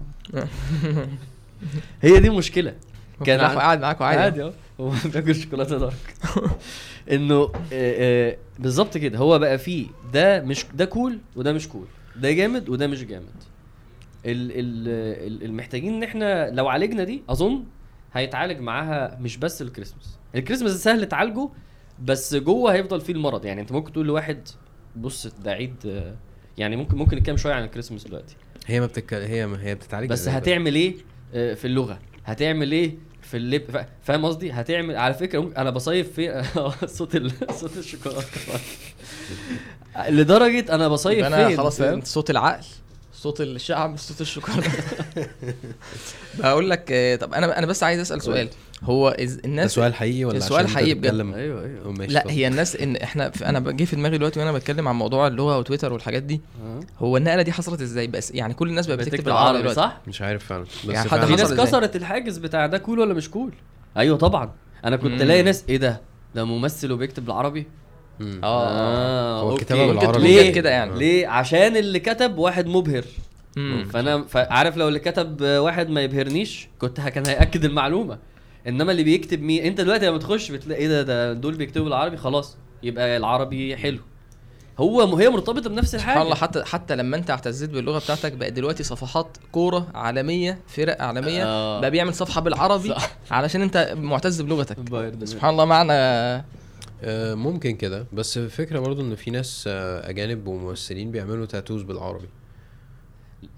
هي 2.03 2.21
دي 2.21 2.31
مشكله 2.31 2.75
كان 3.25 3.41
قاعد 3.41 3.81
معاكم 3.81 4.05
عادي. 4.05 4.21
عادي 4.21 4.43
آه. 4.43 4.53
هو 4.81 4.93
بياكل 5.05 5.35
شوكولاتة 5.35 5.79
دارك. 5.79 6.15
إنه 7.11 7.35
آه، 7.43 7.51
آه، 7.73 8.37
بالظبط 8.59 8.99
كده. 8.99 9.19
هو 9.19 9.39
بقى 9.39 9.59
فيه 9.59 9.87
ده 10.13 10.41
مش 10.43 10.65
ده 10.75 10.85
كول 10.85 11.19
وده 11.37 11.53
مش 11.53 11.69
كول 11.69 11.85
ده 12.17 12.33
جامد 12.33 12.69
وده 12.69 12.87
مش 12.87 13.05
جامد. 13.05 13.25
ال 14.27 14.51
ال- 14.53 15.45
المحتاجين 15.45 15.95
إن 15.95 16.03
إحنا 16.03 16.51
لو 16.51 16.69
عالجنا 16.69 17.05
دي 17.05 17.23
أظن 17.29 17.65
هيتعالج 18.13 18.61
معاها 18.61 19.19
مش 19.21 19.37
بس 19.37 19.63
الكريسماس. 19.63 20.19
الكريسماس 20.35 20.73
سهل 20.85 21.07
تعالجه 21.09 21.49
بس 22.05 22.35
جوه 22.35 22.73
هيفضل 22.73 23.01
فيه 23.01 23.13
المرض. 23.13 23.45
يعني 23.45 23.61
انت 23.61 23.73
ممكن 23.73 23.93
تقول 23.93 24.07
لواحد 24.07 24.49
بص 24.97 25.27
ده 25.27 25.51
عيد 25.53 26.05
يعني 26.59 26.77
ممكن 26.77 26.97
ممكن 26.97 27.17
نتكلم 27.17 27.37
شوية 27.37 27.55
عن 27.55 27.65
الكريسماس 27.65 28.05
دلوقتي. 28.05 28.37
هي 28.67 28.81
ما 28.81 28.87
بتك... 28.87 29.15
هي 29.15 29.47
ما 29.47 29.63
هي 29.65 29.75
بتتعالج 29.75 30.11
بس 30.11 30.29
هتعمل 30.29 30.75
إيه 30.75 30.95
آه، 31.35 31.55
في 31.55 31.65
اللغة؟ 31.65 31.99
هتعمل 32.25 32.73
إيه 32.73 32.95
في 33.23 33.37
اللب 33.37 33.71
فا- 33.71 33.87
فاهم 34.03 34.25
قصدي؟ 34.25 34.53
هتعمل 34.53 34.97
على 34.97 35.15
فكرة 35.15 35.39
ممكن 35.39 35.57
أنا 35.57 35.71
بصيف 35.71 36.13
في 36.13 36.43
صوت 36.87 37.17
ال... 37.17 37.33
صوت 37.53 37.77
الشوكولاتة. 37.77 38.27
لدرجة 40.09 40.75
أنا 40.75 40.89
بصيف 40.89 41.19
يبقى 41.19 41.29
أنا 41.29 41.49
فين؟ 41.49 41.57
خلاص؟ 41.57 41.83
صوت 42.05 42.31
العقل. 42.31 42.65
صوت 43.21 43.41
الشعب 43.41 43.97
صوت 43.97 44.21
الشوكولاتة. 44.21 44.71
بقول 46.39 46.71
لك 46.71 46.93
آه، 46.93 47.17
طب 47.17 47.35
أنا 47.35 47.59
أنا 47.59 47.67
بس 47.67 47.83
عايز 47.83 48.01
أسأل 48.01 48.23
سؤال. 48.23 48.49
هو 48.83 49.17
إز- 49.19 49.23
ده 49.23 49.41
الناس 49.45 49.73
سؤال 49.73 49.95
حقيقي 49.95 50.25
ولا 50.25 50.37
السؤال 50.37 50.65
عشان 50.65 50.77
حقيقي 50.77 50.95
بجد. 50.95 51.15
أيوه 51.15 51.65
أيوه. 51.65 51.93
ماشي 51.93 52.13
لا. 52.13 52.25
هي 52.31 52.47
الناس 52.47 52.77
إن 52.77 52.97
إحنا 52.97 53.31
في 53.31 53.47
أنا 53.47 53.61
جه 53.71 53.85
في 53.85 53.97
دماغي 53.97 54.19
دلوقتي 54.19 54.41
وأنا 54.41 54.53
بتكلم 54.53 54.89
عن 54.89 54.95
موضوع 54.95 55.27
اللغة 55.27 55.59
وتويتر 55.59 55.93
والحاجات 55.93 56.23
دي. 56.23 56.41
آه. 56.65 56.81
هو 56.99 57.17
النقلة 57.17 57.43
دي 57.43 57.53
حصلت 57.53 57.81
إزاي؟ 57.81 58.07
بس 58.07 58.31
يعني 58.31 58.55
كل 58.55 58.69
الناس 58.69 58.87
بقت 58.87 58.99
بتكتب 58.99 59.25
بالعربي 59.25 59.59
دلوقتي. 59.59 59.77
صح؟ 59.81 60.01
مش 60.07 60.23
عارف 60.23 60.47
فعلا. 60.47 60.63
بس 60.63 60.95
يعني 60.95 61.09
حد 61.09 61.25
في 61.25 61.37
ناس؟ 61.37 61.53
كسرت 61.53 61.97
الحاجز 61.97 62.39
بتاع 62.39 62.67
ده 62.67 62.79
كول 62.79 62.99
ولا 62.99 63.15
مش 63.15 63.31
كول 63.31 63.53
أيوه 63.97 64.19
طبعا. 64.19 64.51
أنا 64.85 64.97
كنت. 64.97 65.23
الاقي 65.23 65.43
ناس 65.43 65.65
إيه 65.69 65.77
ده؟ 65.77 66.01
ده 66.35 66.45
ممثل 66.45 66.93
وبيكتب 66.93 67.25
بالعربي؟ 67.25 67.67
مم. 68.21 68.41
آه 68.45 69.41
هو 69.41 69.51
ممكن 69.51 69.77
بالعربي. 69.77 70.23
ليه؟ 70.23 70.53
كده 70.53 70.71
يعني. 70.71 70.99
ليه؟ 70.99 71.27
عشان 71.29 71.77
اللي 71.77 72.01
كتب 72.01 72.39
واحد 72.39 72.67
مبهر. 72.67 73.05
فأنا 73.93 74.25
عارف 74.35 74.77
لو 74.77 74.89
اللي 74.89 74.99
كتب 74.99 75.43
واحد 75.43 75.91
ما 75.91 76.01
يبهرنيش 76.01 76.69
كنت 76.79 77.01
كان 77.01 77.27
هيأكد 77.27 77.65
المعلومة. 77.65 78.19
إنما 78.69 78.93
اللي 78.93 79.03
بيكتب 79.03 79.43
مين 79.43 79.65
أنت 79.65 79.81
دلوقتي 79.81 80.07
لما 80.07 80.19
تخش 80.19 80.51
بتلاقي 80.51 80.81
إيه 80.81 80.89
ده 80.89 81.03
ده 81.03 81.33
دول 81.33 81.55
بيكتبوا 81.55 81.85
بالعربي 81.85 82.17
خلاص. 82.17 82.57
يبقى 82.83 83.17
العربي 83.17 83.77
حلو. 83.77 83.99
هو 84.79 85.17
هي 85.17 85.29
مرتبطة 85.29 85.71
بنفس 85.71 85.95
الحاجة. 85.95 86.13
سبحان 86.13 86.23
الله 86.23 86.35
حتى 86.35 86.65
حتى 86.65 86.97
لما 86.97 87.17
أنت 87.17 87.31
اعتزيت 87.31 87.71
باللغة 87.71 87.99
بتاعتك 87.99 88.33
بقت 88.33 88.53
دلوقتي 88.53 88.83
صفحات 88.83 89.37
كورة 89.53 89.87
عالمية 89.95 90.59
فرق 90.69 91.03
عالمية. 91.03 91.45
آه. 91.45 91.81
بقى 91.81 91.91
بيعمل 91.91 92.15
صفحة 92.15 92.41
بالعربي 92.41 92.89
صح. 92.89 93.11
علشان 93.31 93.63
أنت 93.63 93.95
معتز 93.97 94.41
بلغتك. 94.41 94.77
سبحان 95.25 95.51
الله 95.51 95.65
معنى 95.65 95.93
آه، 97.03 97.35
ممكن 97.35 97.77
كده. 97.77 98.07
بس 98.13 98.39
الفكرة 98.39 98.79
برضو 98.79 99.01
إن 99.03 99.15
في 99.15 99.31
ناس 99.31 99.65
آه، 99.69 100.11
أجانب 100.11 100.47
وممثلين 100.47 101.11
بيعملوا 101.11 101.47
تاتوز 101.47 101.83
بالعربي. 101.83 102.29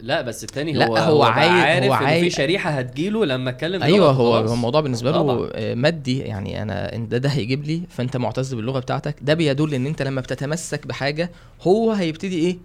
لا 0.01 0.22
بس 0.22 0.45
التاني 0.45 0.72
لا، 0.72 0.86
هو 0.86 0.97
هو 0.97 1.22
عاي- 1.22 1.49
عارف 1.49 1.84
هو 1.86 1.95
إنه 1.95 2.20
في 2.20 2.30
شريحة 2.30 2.70
هتجيله 2.70 3.24
لما 3.24 3.51
أتكلم 3.51 3.82
أيوه 3.82 4.11
هو 4.11 4.32
خلاص. 4.32 4.49
هو 4.49 4.55
الموضوع 4.55 4.80
بالنسبة 4.80 5.11
له. 5.11 5.51
آه، 5.55 5.74
مادي. 5.74 6.18
يعني 6.18 6.62
أنا 6.62 6.97
ده 6.97 7.18
ده 7.18 7.28
هيجيب 7.28 7.64
لي 7.64 7.82
فأنت 7.88 8.16
معتز 8.16 8.55
باللغة 8.55 8.80
بتاعتك. 8.80 9.16
ده 9.22 9.34
بيدل 9.34 9.74
إن 9.74 9.86
أنت 9.86 10.03
لما 10.03 10.20
بتتمسك 10.20 10.86
بحاجة 10.86 11.30
هو 11.62 11.93
هيبتدي 11.93 12.38
إيه؟ 12.38 12.59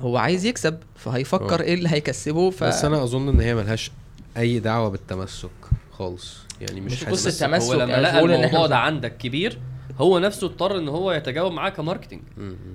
هو 0.00 0.16
عايز 0.16 0.44
يكسب 0.44 0.78
فهيفكر 0.96 1.60
آه. 1.60 1.64
إيه 1.64 1.74
اللي 1.74 1.88
هيكسبه. 1.88 2.50
ف 2.50 2.64
بس 2.64 2.84
أنا 2.84 3.02
أظن 3.02 3.28
إن 3.28 3.40
هي 3.40 3.54
ملهاش 3.54 3.90
أي 4.36 4.58
دعوة 4.58 4.88
بالتمسك 4.88 5.50
خالص. 5.92 6.36
يعني 6.60 6.80
مش 6.80 6.92
مش 6.92 7.04
حاسس 7.04 7.26
قصة 7.28 7.46
التمسك، 7.46 7.74
هو 7.74 7.80
لما 7.80 8.00
لقى 8.00 8.20
الموضوع 8.20 8.66
ده 8.66 8.76
عندك 8.76 9.16
كبير 9.16 9.58
هو 9.98 10.18
نفسه 10.18 10.46
اضطر 10.46 10.78
إن 10.78 10.88
هو 10.88 11.12
يتجاوب 11.12 11.52
معاه 11.52 11.70
كماركتنج. 11.70 12.20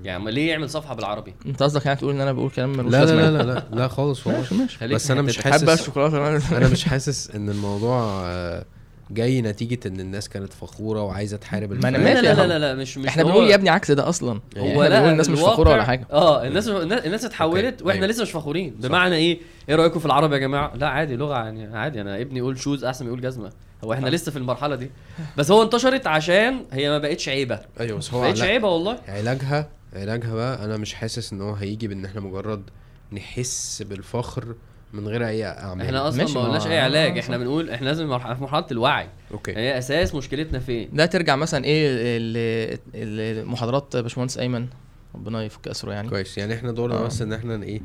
يعني 0.04 0.32
ليه 0.32 0.50
يعمل 0.50 0.70
صفحة 0.70 0.96
بالعربي؟ 0.96 1.34
أنت 1.46 1.64
قصدك 1.64 1.86
يعني 1.86 2.00
تقول 2.00 2.14
إن 2.16 2.22
أنا 2.22 2.32
بقول 2.32 2.50
كلام 2.50 2.72
ملوش 2.78 2.94
لا 2.94 3.06
لا 3.06 3.22
يعني؟ 3.22 3.38
لا 3.38 3.44
لا 3.44 3.64
لا 3.72 3.88
خالص 3.88 4.28
والله. 4.28 4.40
ماشي. 4.42 4.56
ماشي 4.56 4.88
بس 4.88 5.12
أنا 5.12 5.22
مش 5.22 5.38
حاسس 5.42 5.98
أنا 5.98 6.68
مش 6.68 6.84
حاسس 6.84 7.32
إن 7.32 7.50
الموضوع 7.50 8.22
آه، 8.26 8.66
جاي 9.12 9.42
نتيجة 9.42 9.88
إن 9.88 10.00
الناس 10.00 10.30
كانت 10.30 10.54
فخورة 10.54 11.02
وعايزة 11.02 11.38
تحارب 11.38 11.72
ما 11.72 11.90
أنا 11.90 11.98
الفئة. 11.98 12.14
لا 12.14 12.22
لا 12.22 12.30
يا 12.30 12.34
لا. 12.34 12.48
لا, 12.48 12.60
لا 12.60 12.76
مش 12.76 12.98
مش 12.98 13.08
إحنا 13.08 13.24
بنقول 13.24 13.50
يا 13.50 13.56
ابني 13.56 13.70
عكس 13.70 13.92
ده 13.92 14.10
أصلا. 14.10 14.40
هو 14.58 14.68
هو 14.68 14.84
لا 14.84 14.90
لا 14.90 15.12
الناس 15.12 15.30
مش 15.30 15.40
فخورة 15.40 15.70
ولا 15.70 15.84
حاجة. 15.84 16.08
آه 16.12 16.48
الناس 16.48 16.68
الناس 16.68 17.06
الناس 17.06 17.26
اتحولت 17.26 17.82
وإحنا 17.82 18.02
أيوة. 18.02 18.08
لسه 18.08 18.24
مش 18.24 18.32
فخورين. 18.32 18.76
بمعنى 18.80 19.16
إيه؟ 19.16 19.40
إيه 19.70 19.76
رأيكم 19.76 20.00
في 20.00 20.06
العربي 20.06 20.36
يا 20.36 20.40
جماعة؟ 20.40 20.76
لا 20.76 20.88
عادي 20.90 21.16
لغة 21.16 21.34
يعني 21.36 21.78
عادي. 21.78 22.02
أنا 22.02 22.22
ابني 22.22 22.40
يقول 22.40 22.60
shoes 22.60 22.84
أحسن 22.84 23.06
ما 23.06 23.10
يقول 23.12 23.22
جزمة. 23.22 23.52
هو 23.84 23.94
إحنا 23.94 24.10
لسه 24.10 24.32
في 24.32 24.38
المرحلة 24.38 24.76
دي. 24.76 24.92
بس 25.38 25.52
هو 25.52 25.64
انتشرت 25.64 26.08
عشان 26.08 26.66
هي 26.72 26.90
ما 26.90 26.98
بقتش 26.98 27.30
عيبة. 27.30 27.60
أيوه 27.80 27.98
بس 27.98 28.14
ما 28.14 28.20
هو 28.20 28.22
بقتش 28.22 28.40
لا. 28.40 28.46
عيبة 28.46 28.68
والله. 28.70 29.00
علاجها 29.08 29.70
علاجها 29.94 30.36
بقى 30.36 30.66
أنا 30.66 30.78
مش 30.78 30.94
حاسس 30.94 31.34
إن 31.34 31.42
هو 31.42 31.54
هيجي 31.54 31.88
بإن 31.88 32.06
إحنا 32.06 32.22
مجرد 32.22 32.64
نحس 33.12 33.82
بالفخر 33.82 34.56
من 34.94 35.08
غير 35.08 35.28
أي 35.28 35.46
أعمال. 35.46 35.86
إحنا 35.86 36.08
أصلا 36.08 36.22
ماشي، 36.24 36.34
ما 36.36 36.42
ما- 36.42 36.48
قلناش 36.48 36.68
اي 36.68 36.80
علاج. 36.80 37.18
إحنا. 37.18 37.38
بنقول 37.38 37.70
إحنا 37.70 37.86
لازم 37.86 38.04
في 38.20 38.38
مرحلة 38.42 38.66
الوعي. 38.72 39.10
okay. 39.34 39.52
هي 39.56 39.78
أساس 39.78 40.16
مشكلتنا 40.16 40.60
فين؟ 40.60 40.90
ده 40.94 41.06
ترجع 41.06 41.36
مثلا 41.36 41.66
إيه 41.66 41.88
ال- 41.90 42.80
ال- 42.96 43.48
محاضرات 43.48 43.98
باشمهندس 43.98 44.38
أيمن؟ 44.38 44.68
ربنا 45.16 45.44
يفك 45.44 45.68
أسره 45.68 45.94
يعني. 45.94 46.10
كويس. 46.10 46.38
يعني 46.38 46.54
إحنا 46.54 46.72
دورنا 46.72 46.96
آه. 46.98 47.04
بس 47.06 47.22
إن 47.22 47.34
إحنا 47.34 47.64
إيه 47.64 47.82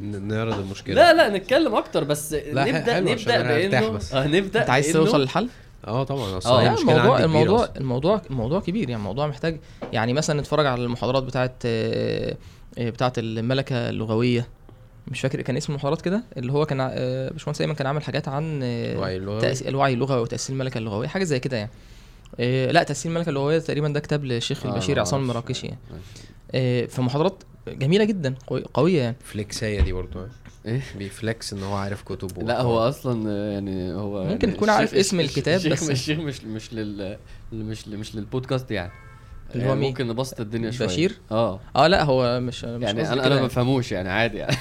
نعرض 0.00 0.58
المشكلة 0.58 0.94
لا 0.94 1.12
لا 1.12 1.36
نتكلم 1.38 1.74
أكتر 1.74 2.04
بس 2.04 2.32
لا، 2.32 2.64
نبدا 2.64 3.00
نبدأ 3.00 3.42
بانه 3.42 3.88
بس. 3.88 4.14
آه 4.14 4.26
نبدأ 4.26 4.60
أنت 4.60 4.70
عايز 4.70 4.92
توصل 4.92 5.20
للحل 5.20 5.48
آه 5.86 6.04
طبعا 6.04 6.38
أصل 6.38 6.50
آه، 6.50 6.78
الموضوع 6.78 7.24
الموضوع. 7.24 7.68
الموضوع 7.76 8.22
الموضوع 8.30 8.60
كبير 8.60 8.82
يعني 8.90 9.00
الموضوع 9.00 9.26
محتاج 9.26 9.60
يعني 9.92 10.12
مثلا 10.12 10.40
نتفرج 10.40 10.66
على 10.66 10.84
المحاضرات 10.84 11.22
بتاعت 11.22 11.52
آه، 11.66 12.36
آه، 12.78 12.90
بتاعت 12.90 13.18
الملكة 13.18 13.88
اللغوية 13.88 14.48
مش 15.08 15.20
فاكر 15.20 15.40
كان 15.42 15.56
اسم 15.56 15.72
المحاضرات 15.72 16.00
كده 16.02 16.22
اللي 16.36 16.52
هو 16.52 16.66
كان 16.66 16.80
آه، 16.80 17.30
باشمهندس 17.30 17.60
ايمن 17.60 17.74
كان 17.74 17.86
عامل 17.86 18.02
حاجات 18.02 18.28
عن 18.28 18.60
الوعي 18.62 19.16
اللغوي. 19.16 19.52
الوعي 19.68 19.94
اللغوي 19.94 20.20
وتاسيس 20.20 20.50
الملكة 20.50 20.78
اللغوية 20.78 21.08
حاجة 21.08 21.24
زي 21.24 21.40
كده 21.40 21.56
يعني 21.56 21.70
لا 22.72 22.82
تاسيس 22.82 23.06
الملكة 23.06 23.28
اللغوية 23.28 23.58
تقريبا 23.58 23.88
ده 23.88 24.00
كتاب 24.00 24.24
للشيخ 24.24 24.66
آه، 24.66 24.70
البشير 24.72 25.00
عصام. 25.00 25.20
المراكشي 25.20 25.66
يعني 25.66 25.78
آه، 26.54 26.86
فمحاضرات 26.86 27.42
جميلة 27.68 28.04
جدا 28.04 28.34
قوي- 28.46 28.64
قوية 28.74 29.00
يعني. 29.02 29.16
فليكسايه 29.24 29.80
دي 29.80 29.92
برضه؟ 29.92 30.28
إيه؟ 30.66 30.80
بيفلكس 30.98 31.52
إن 31.52 31.62
هو 31.62 31.74
عارف 31.74 32.02
كتب 32.02 32.42
لا 32.42 32.60
هو 32.60 32.78
أصلا 32.78 33.30
آه، 33.30 33.52
يعني 33.52 33.92
هو 33.92 34.24
ممكن 34.24 34.48
يعني 34.48 34.56
تكون 34.56 34.68
عارف 34.70 34.90
الشيخ- 34.94 34.98
اسم 35.06 35.20
الشيخ- 35.20 35.30
الكتاب 35.36 35.56
الشيخ 35.56 35.72
بس- 35.72 35.90
الشيخ 35.90 36.18
مش 36.18 36.44
مش 36.44 36.72
لل 36.72 37.18
مش 37.52 37.88
مش 37.88 38.16
للبودكاست 38.16 38.70
يعني. 38.70 38.92
اللي 39.54 39.64
هو 39.64 39.68
يعني 39.68 39.80
مين؟ 39.80 39.88
ممكن 39.90 40.06
نبسط 40.08 40.40
الدنيا 40.40 40.70
شوية. 40.70 40.88
بشير؟ 40.88 41.18
آه. 41.30 41.60
آه 41.76 41.86
لا 41.86 42.04
هو 42.04 42.40
مش 42.40 42.64
مش 42.64 42.82
يعني 42.82 43.12
أنا 43.12 43.26
أنا 43.26 43.34
ما. 43.40 43.46
بفهموش 43.46 43.92
يعني 43.92 44.08
عادي 44.08 44.36
يعني. 44.38 44.56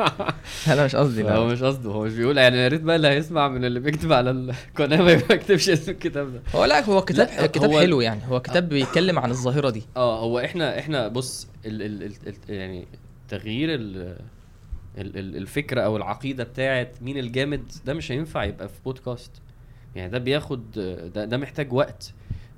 أنا 0.72 0.84
مش 0.84 0.96
قصدي 0.96 1.24
هو 1.24 1.46
مش 1.46 1.62
قصده 1.62 1.90
هو 1.90 2.04
مش 2.04 2.12
بيقول 2.12 2.38
يعني 2.38 2.56
يا 2.56 2.68
ريت 2.68 2.80
بقى 2.80 2.96
اللي 2.96 3.08
هيسمع 3.08 3.48
من 3.48 3.64
اللي 3.64 3.80
بيكتب 3.80 4.12
على 4.12 4.30
القناة 4.70 5.02
ما 5.02 5.10
يكتبش 5.12 5.68
اسم 5.70 5.92
الكتاب 5.92 6.32
ده. 6.32 6.40
هو 6.54 6.64
لا 6.64 6.84
هو 6.84 7.02
كتاب 7.02 7.26
لا، 7.28 7.46
كتاب 7.46 7.70
هو- 7.70 7.80
حلو 7.80 8.00
يعني. 8.00 8.20
هو 8.28 8.40
كتاب 8.40 8.68
بيتكلم 8.68 9.18
عن 9.18 9.30
الظاهرة 9.30 9.70
دي. 9.70 9.82
آه 9.96 10.20
هو 10.20 10.38
إحنا 10.38 10.78
إحنا 10.78 11.08
بص 11.08 11.46
ال 11.66 11.82
ال 11.82 12.02
ال 12.02 12.12
ال 12.26 12.54
يعني 12.54 12.86
تغيير 13.28 13.74
ال 13.74 14.16
الفكرة 15.36 15.80
أو 15.80 15.96
العقيدة 15.96 16.44
بتاعت 16.44 16.92
مين 17.02 17.18
الجامد 17.18 17.72
ده 17.86 17.94
مش 17.94 18.12
هينفع 18.12 18.44
يبقى 18.44 18.68
في 18.68 18.74
بودكاست. 18.84 19.30
يعني 19.96 20.10
ده 20.10 20.18
بياخد 20.18 20.70
ده, 21.14 21.24
ده 21.24 21.36
محتاج 21.36 21.72
وقت. 21.72 22.12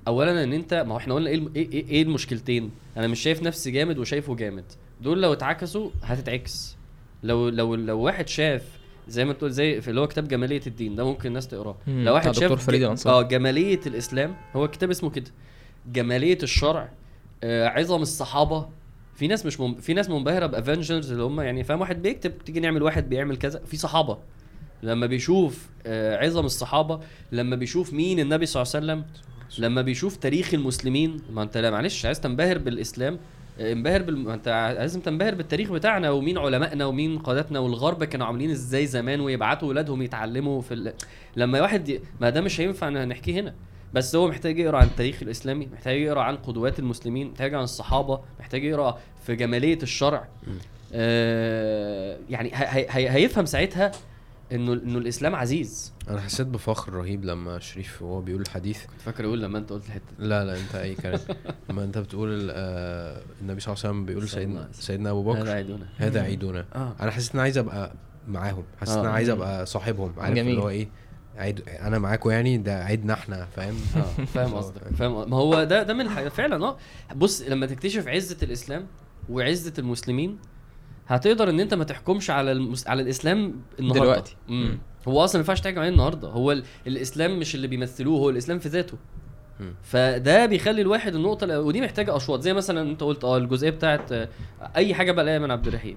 اولا 0.08 0.44
إن 0.44 0.52
أنت 0.52 0.74
ما 0.74 0.94
هو 0.94 0.98
إحنا 0.98 1.14
قلنا 1.14 1.30
إيه 1.30 1.34
الم- 1.36 1.52
إيه 1.56 1.72
إيه, 1.72 1.88
إيه 1.88 2.02
المشكلتين؟ 2.02 2.70
أنا 2.96 3.06
مش 3.06 3.20
شايف 3.20 3.42
نفسي 3.42 3.70
جامد 3.70 3.98
وشايفه 3.98 4.34
جامد. 4.34 4.64
دول 5.00 5.22
لو 5.22 5.32
اتعكسوا 5.32 5.90
هتتعكس. 6.02 6.76
لو 7.22 7.48
لو 7.48 7.74
لو 7.74 8.00
واحد 8.00 8.28
شاف 8.28 8.62
زي 9.08 9.24
ما 9.24 9.32
تقول 9.32 9.50
زي 9.50 9.80
في 9.80 9.88
اللي 9.88 10.00
هو 10.00 10.06
كتاب 10.08 10.28
جمالية 10.28 10.60
الدين 10.66 10.94
ده 10.94 11.04
ممكن 11.04 11.28
الناس 11.28 11.48
تقراه. 11.48 11.76
لو 11.86 12.14
واحد 12.14 12.30
شاف 12.34 12.66
فريد. 12.66 12.82
آه 13.06 13.22
جمالية 13.22 13.80
الإسلام 13.86 14.34
هو 14.56 14.64
الكتاب 14.64 14.90
اسمه 14.90 15.10
كده 15.10 15.30
جمالية 15.92 16.38
الشرع 16.42 16.88
آه 17.44 17.68
عظم 17.68 18.02
الصحابة. 18.02 18.68
في 19.14 19.26
ناس 19.26 19.46
مش 19.46 19.60
مم... 19.60 19.74
في 19.74 19.94
ناس 19.94 20.10
منبهرة 20.10 20.46
بأفنجرز 20.46 21.10
اللي 21.12 21.22
هم 21.24 21.40
يعني 21.40 21.64
فاهم 21.64 21.80
واحد 21.80 22.02
بيكتب 22.02 22.38
تيجي 22.38 22.60
نعمل 22.60 22.82
واحد 22.82 23.08
بيعمل 23.08 23.36
كذا 23.36 23.58
في 23.66 23.76
صحابة. 23.76 24.18
لما 24.82 25.06
بيشوف 25.06 25.68
آه 25.86 26.16
عظم 26.16 26.44
الصحابة 26.44 27.00
لما 27.32 27.56
بيشوف 27.56 27.92
مين 27.92 28.20
النبي 28.20 28.46
صلى 28.46 28.62
الله 28.62 28.72
عليه 28.74 28.84
وسلم 28.86 29.04
لما 29.58 29.82
بيشوف 29.82 30.16
تاريخ 30.16 30.54
المسلمين 30.54 31.20
ما 31.32 31.42
انت 31.42 31.56
لا 31.56 31.70
معلش 31.70 32.06
عايز 32.06 32.20
تنبهر 32.20 32.58
بالإسلام 32.58 33.18
آه، 33.60 33.72
انبهر 33.72 34.02
بال... 34.02 34.18
ما 34.18 34.34
انت 34.34 34.74
لازم 34.78 35.00
تنبهر 35.00 35.34
بالتاريخ 35.34 35.72
بتاعنا 35.72 36.10
ومين 36.10 36.38
علمائنا 36.38 36.86
ومين 36.86 37.18
قادتنا 37.18 37.58
والغرب 37.58 38.04
كانوا 38.04 38.26
عاملين 38.26 38.50
إزاي 38.50 38.86
زمان 38.86 39.20
ويبعتوا 39.20 39.68
ولادهم 39.68 40.02
يتعلموا 40.02 40.60
في 40.60 40.74
ال... 40.74 40.92
لما 41.36 41.60
واحد 41.60 41.88
ي... 41.88 42.00
ما 42.20 42.30
ده 42.30 42.40
مش 42.40 42.60
هينفع 42.60 42.88
نحكيه 42.88 43.40
هنا. 43.40 43.54
بس 43.94 44.16
هو 44.16 44.28
محتاج 44.28 44.58
يقرأ 44.58 44.78
عن 44.78 44.86
التاريخ 44.86 45.22
الإسلامي 45.22 45.68
محتاج 45.72 46.00
يقرأ 46.00 46.20
عن 46.20 46.36
قدوات 46.36 46.78
المسلمين 46.78 47.30
محتاج 47.30 47.54
عن 47.54 47.62
الصحابة 47.62 48.20
محتاج 48.40 48.64
يقرأ 48.64 48.98
في 49.26 49.36
جمالية 49.36 49.78
الشرع. 49.82 50.28
آه 50.92 52.18
يعني 52.30 52.50
هي... 52.54 52.86
هي... 52.90 53.10
هيفهم 53.10 53.46
ساعتها 53.46 53.92
إنه 54.52 54.72
إنه 54.72 54.98
الإسلام 54.98 55.34
عزيز. 55.34 55.92
أنا 56.08 56.20
حسيت 56.20 56.46
بفخر 56.46 56.92
رهيب 56.92 57.24
لما 57.24 57.58
شريف 57.58 58.02
وهو 58.02 58.20
بيقول 58.20 58.42
الحديث. 58.42 58.86
كنت 58.86 59.00
فاكر 59.00 59.24
أقول 59.24 59.42
لما 59.42 59.58
أنت 59.58 59.70
قلت 59.72 59.86
الحتة 59.86 60.04
دي. 60.18 60.26
لا 60.26 60.44
لا 60.44 60.60
أنت 60.60 60.74
أي 60.74 60.94
كلام. 60.94 61.20
لما 61.70 61.84
أنت 61.84 61.98
بتقول 61.98 62.50
آه 62.50 63.22
النبي 63.40 63.60
صلى 63.60 63.72
الله 63.74 63.84
عليه 63.84 63.94
وسلم 63.94 64.06
بيقول 64.06 64.28
سيدنا 64.28 64.68
سيدنا 64.72 65.10
أبو 65.10 65.32
هذا 65.32 65.42
بكر 65.42 65.50
عيدنا 65.50 65.86
هذا 65.96 66.22
عيدنا 66.22 66.64
آه. 66.74 66.96
أنا 67.00 67.10
حسيت 67.10 67.30
إن 67.30 67.34
أنا 67.34 67.42
عايز 67.42 67.58
أبقى 67.58 67.92
معاهم. 68.28 68.64
حسيت 68.80 68.94
إن 68.94 69.00
آه. 69.00 69.04
أنا 69.04 69.12
عايز. 69.12 69.28
أبقى 69.28 69.66
صاحبهم. 69.66 70.12
عارف 70.18 70.34
جميل. 70.36 70.50
اللي 70.50 70.62
هو 70.62 70.68
إيه؟ 70.68 70.88
عيد 71.36 71.62
أنا 71.68 71.98
معاكم 71.98 72.30
يعني؟ 72.30 72.58
ده 72.58 72.84
عيدنا 72.84 73.12
إحنا 73.14 73.44
فاهم؟ 73.56 73.74
آه 73.96 74.24
فاهم 74.24 74.54
قصدك 74.58 74.82
فاهم 74.98 75.30
ما 75.30 75.36
هو 75.36 75.64
ده 75.64 75.82
ده 75.82 75.94
من 75.94 76.00
الحاجة 76.00 76.28
فعلا 76.28 76.64
آه. 76.66 76.76
بص 77.16 77.42
لما 77.42 77.66
تكتشف 77.66 78.08
عزة 78.08 78.36
الإسلام 78.42 78.86
وعزة 79.28 79.72
المسلمين 79.78 80.38
هتقدر 81.16 81.50
إن 81.50 81.60
أنت 81.60 81.74
ما 81.74 81.84
تحكمش 81.84 82.30
على 82.30 82.52
المس... 82.52 82.88
على 82.88 83.02
الإسلام 83.02 83.54
النهارده. 83.80 84.00
دلوقتي. 84.00 84.36
مم. 84.48 84.78
هو 85.08 85.24
أصلا 85.24 85.38
ما 85.38 85.42
ينفعش 85.42 85.60
تحكم 85.60 85.78
عليه 85.78 85.88
النهارده. 85.88 86.28
هو 86.28 86.52
ال... 86.52 86.64
الإسلام 86.86 87.38
مش 87.38 87.54
اللي 87.54 87.66
بيمثلوه 87.66 88.18
هو 88.18 88.30
الإسلام 88.30 88.58
في 88.58 88.68
ذاته. 88.68 88.96
مم. 89.60 89.74
فده 89.82 90.46
بيخلي 90.46 90.82
الواحد 90.82 91.14
النقطة 91.14 91.60
ودي 91.60 91.80
محتاجة 91.80 92.16
أشواط. 92.16 92.40
زي 92.40 92.52
مثلا 92.52 92.90
أنت 92.90 93.02
قلت 93.02 93.24
آه 93.24 93.36
الجزئية 93.36 93.70
بتاعت 93.70 94.12
آه، 94.12 94.28
أي 94.76 94.94
حاجة 94.94 95.12
بلاقيها 95.12 95.38
من 95.38 95.50
عبد 95.50 95.66
الرحيم. 95.66 95.96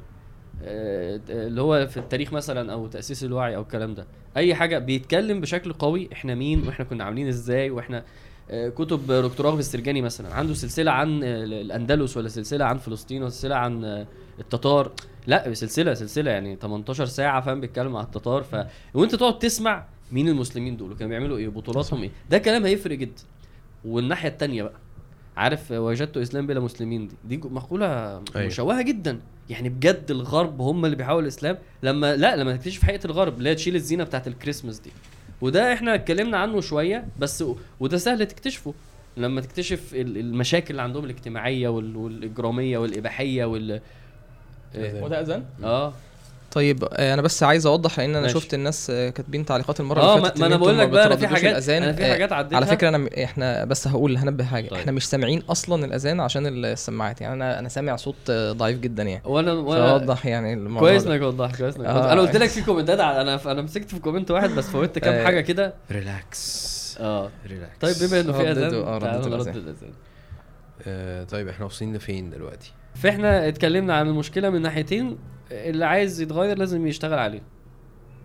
آه، 0.63 1.19
اللي 1.29 1.61
هو 1.61 1.87
في 1.87 1.97
التاريخ 1.97 2.33
مثلا 2.33 2.73
أو 2.73 2.87
تأسيس 2.87 3.23
الوعي 3.23 3.55
أو 3.55 3.61
الكلام 3.61 3.93
ده. 3.93 4.07
أي 4.37 4.55
حاجة 4.55 4.77
بيتكلم 4.79 5.41
بشكل 5.41 5.73
قوي 5.73 6.09
إحنا 6.13 6.35
مين 6.35 6.67
وإحنا 6.67 6.85
كنا 6.85 7.03
عاملين 7.03 7.27
إزاي 7.27 7.69
وإحنا 7.69 8.03
آه، 8.49 8.69
كتب 8.69 9.11
دكتور 9.11 9.45
راغب 9.45 9.59
السرجاني 9.59 10.01
مثلا 10.01 10.33
عنده 10.33 10.53
سلسلة 10.53 10.91
عن 10.91 11.23
الأندلس 11.23 12.17
ولا 12.17 12.27
سلسلة 12.27 12.65
عن 12.65 12.77
فلسطين 12.77 13.21
ولا 13.21 13.29
سلسلة 13.29 13.55
عن 13.55 14.05
التتار. 14.39 14.91
لا 15.27 15.53
سلسلة 15.53 15.93
سلسلة 15.93 16.31
يعني 16.31 16.55
18 16.55 17.05
ساعة 17.05 17.41
فاهم 17.41 17.61
بيتكلم 17.61 17.95
عن 17.95 18.03
التتار. 18.03 18.43
ف 18.43 18.55
وانت 18.93 19.15
تقعد 19.15 19.39
تسمع 19.39 19.85
مين 20.11 20.29
المسلمين 20.29 20.77
دول 20.77 20.91
وكانوا 20.91 21.09
بيعملوا 21.09 21.37
إيه 21.37 21.47
بطولاتهم 21.47 22.01
إيه. 22.03 22.09
ده 22.29 22.37
كلام 22.37 22.65
هيفرق 22.65 22.97
جدا. 22.97 23.23
والناحية 23.85 24.29
التانية 24.29 24.63
بقى 24.63 24.73
عارف 25.37 25.71
وجدت 25.71 26.17
إسلام 26.17 26.47
بلا 26.47 26.59
مسلمين 26.59 27.07
دي؟ 27.07 27.15
دي 27.25 27.37
مقولة 27.37 27.87
أيوة. 28.35 28.47
مشوهة 28.47 28.81
جدا. 28.81 29.19
يعني 29.49 29.69
بجد 29.69 30.05
الغرب 30.09 30.61
هم 30.61 30.85
اللي 30.85 30.95
بيحاولوا 30.95 31.21
الإسلام. 31.21 31.57
لما 31.83 32.15
لا 32.15 32.35
لما 32.35 32.55
تكتشف 32.55 32.83
حقيقة 32.83 33.05
الغرب 33.05 33.37
اللي 33.37 33.49
هي 33.49 33.55
تشيل 33.55 33.75
الزينة 33.75 34.03
بتاعت 34.03 34.27
الكريسماس 34.27 34.79
دي. 34.79 34.91
وده 35.41 35.73
إحنا 35.73 35.95
اتكلمنا 35.95 36.37
عنه 36.37 36.61
شوية 36.61 37.05
بس 37.19 37.43
وده 37.79 37.97
سهل 37.97 38.25
تكتشفه. 38.25 38.73
لما 39.17 39.41
تكتشف 39.41 39.93
ال- 39.95 40.17
المشاكل 40.17 40.71
اللي 40.71 40.81
عندهم 40.81 41.03
الاجتماعية 41.05 41.67
وال- 41.69 41.95
والإجرامية 41.97 42.77
والإباحية 42.77 43.45
وال. 43.45 43.81
وده 44.77 45.21
أذان 45.21 45.43
آه 45.63 45.93
طيب 46.51 46.83
آه، 46.83 47.13
أنا 47.13 47.21
بس 47.21 47.43
عايز 47.43 47.65
أوضح 47.65 47.99
لأن 47.99 48.09
أنا 48.09 48.21
ماشي. 48.21 48.33
شفت 48.33 48.53
الناس 48.53 48.89
آه، 48.89 49.09
كاتبين 49.09 49.45
تعليقات 49.45 49.79
المرة 49.79 49.99
آه 50.01 50.15
اللي 50.15 50.25
فاتت 50.27 50.39
ما 50.39 50.45
أنا 50.47 50.55
بقول 50.55 50.79
لك 50.79 50.89
بقى 50.89 51.05
أنا 51.05 51.15
في 51.15 51.27
حاجات 51.27 51.51
الأذان. 51.51 51.83
أنا 51.83 51.93
في 51.93 52.05
آه، 52.05 52.11
حاجات 52.11 52.31
عديتها 52.31 52.55
على 52.55 52.65
فكرة 52.65 52.89
أنا 52.89 53.09
إحنا 53.23 53.65
بس 53.65 53.87
هقول 53.87 54.17
هنبه 54.17 54.43
حاجة 54.43 54.67
طيب. 54.67 54.79
إحنا 54.79 54.91
مش 54.91 55.07
سامعين 55.09 55.41
أصلا 55.49 55.85
الأذان 55.85 56.19
عشان 56.19 56.65
السماعات 56.65 57.21
يعني 57.21 57.33
أنا 57.33 57.59
أنا 57.59 57.69
سامع 57.69 57.95
صوت 57.95 58.15
آه، 58.29 58.51
ضعيف 58.51 58.79
جدا 58.79 59.03
يعني 59.03 59.21
وأنا 59.25 59.53
وأنا 59.53 59.87
فاوضح 59.87 60.25
يعني 60.25 60.53
الموضوع 60.53 60.89
كويس. 60.89 61.07
إنك 61.07 61.21
وضحت 61.21 61.55
كويس 61.57 61.75
إنك 61.75 61.85
آه. 61.85 61.95
وضحت. 61.97 62.09
أنا 62.11 62.21
قلت 62.21 62.35
لك 62.35 62.49
في 62.49 62.61
comment 62.61 62.94
ات 62.94 62.99
أنا 62.99 63.51
أنا 63.51 63.61
مسكت 63.61 63.89
في 63.89 63.99
comment 63.99 64.31
واحد 64.31 64.49
بس 64.49 64.65
فوتت 64.65 64.99
كام 64.99 65.13
آه. 65.13 65.25
حاجة 65.25 65.41
كده 65.41 65.73
relax 65.91 66.75
آه 66.99 67.29
relax 67.47 67.77
طيب 67.99 68.09
بما 68.09 68.19
إنه 68.19 68.33
في 68.33 68.51
أذان 68.51 68.73
آه، 68.73 68.99
نرد. 68.99 69.47
الأذان 69.47 69.75
آه 70.87 71.23
طيب 71.23 71.47
إحنا 71.47 71.65
واصلين 71.65 71.95
لفين 71.95 72.29
دلوقتي 72.29 72.71
فاحنا 72.95 73.47
اتكلمنا 73.47 73.93
عن 73.95 74.07
المشكلة 74.07 74.49
من 74.49 74.61
ناحيتين 74.61 75.17
اللي 75.51 75.85
عايز 75.85 76.21
يتغير 76.21 76.57
لازم 76.57 76.87
يشتغل 76.87 77.19
عليه. 77.19 77.41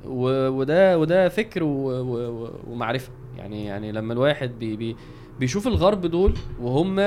و... 0.07 0.49
وده 0.49 0.99
وده 0.99 1.29
فكر 1.29 1.62
و... 1.62 1.68
و... 1.91 2.45
و- 2.45 2.51
ومعرفة. 2.71 3.12
يعني 3.39 3.64
يعني 3.64 3.93
لما 3.93 4.12
الواحد 4.12 4.51
بي... 4.59 4.77
بي... 4.77 4.97
بيشوف 5.41 5.66
الغرب 5.66 6.07
دول 6.07 6.35
وهم 6.61 6.99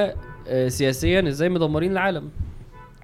آه، 0.48 0.68
سياسيا 0.68 1.28
إزاي 1.28 1.50
مدمرين 1.50 1.92
العالم 1.92 2.30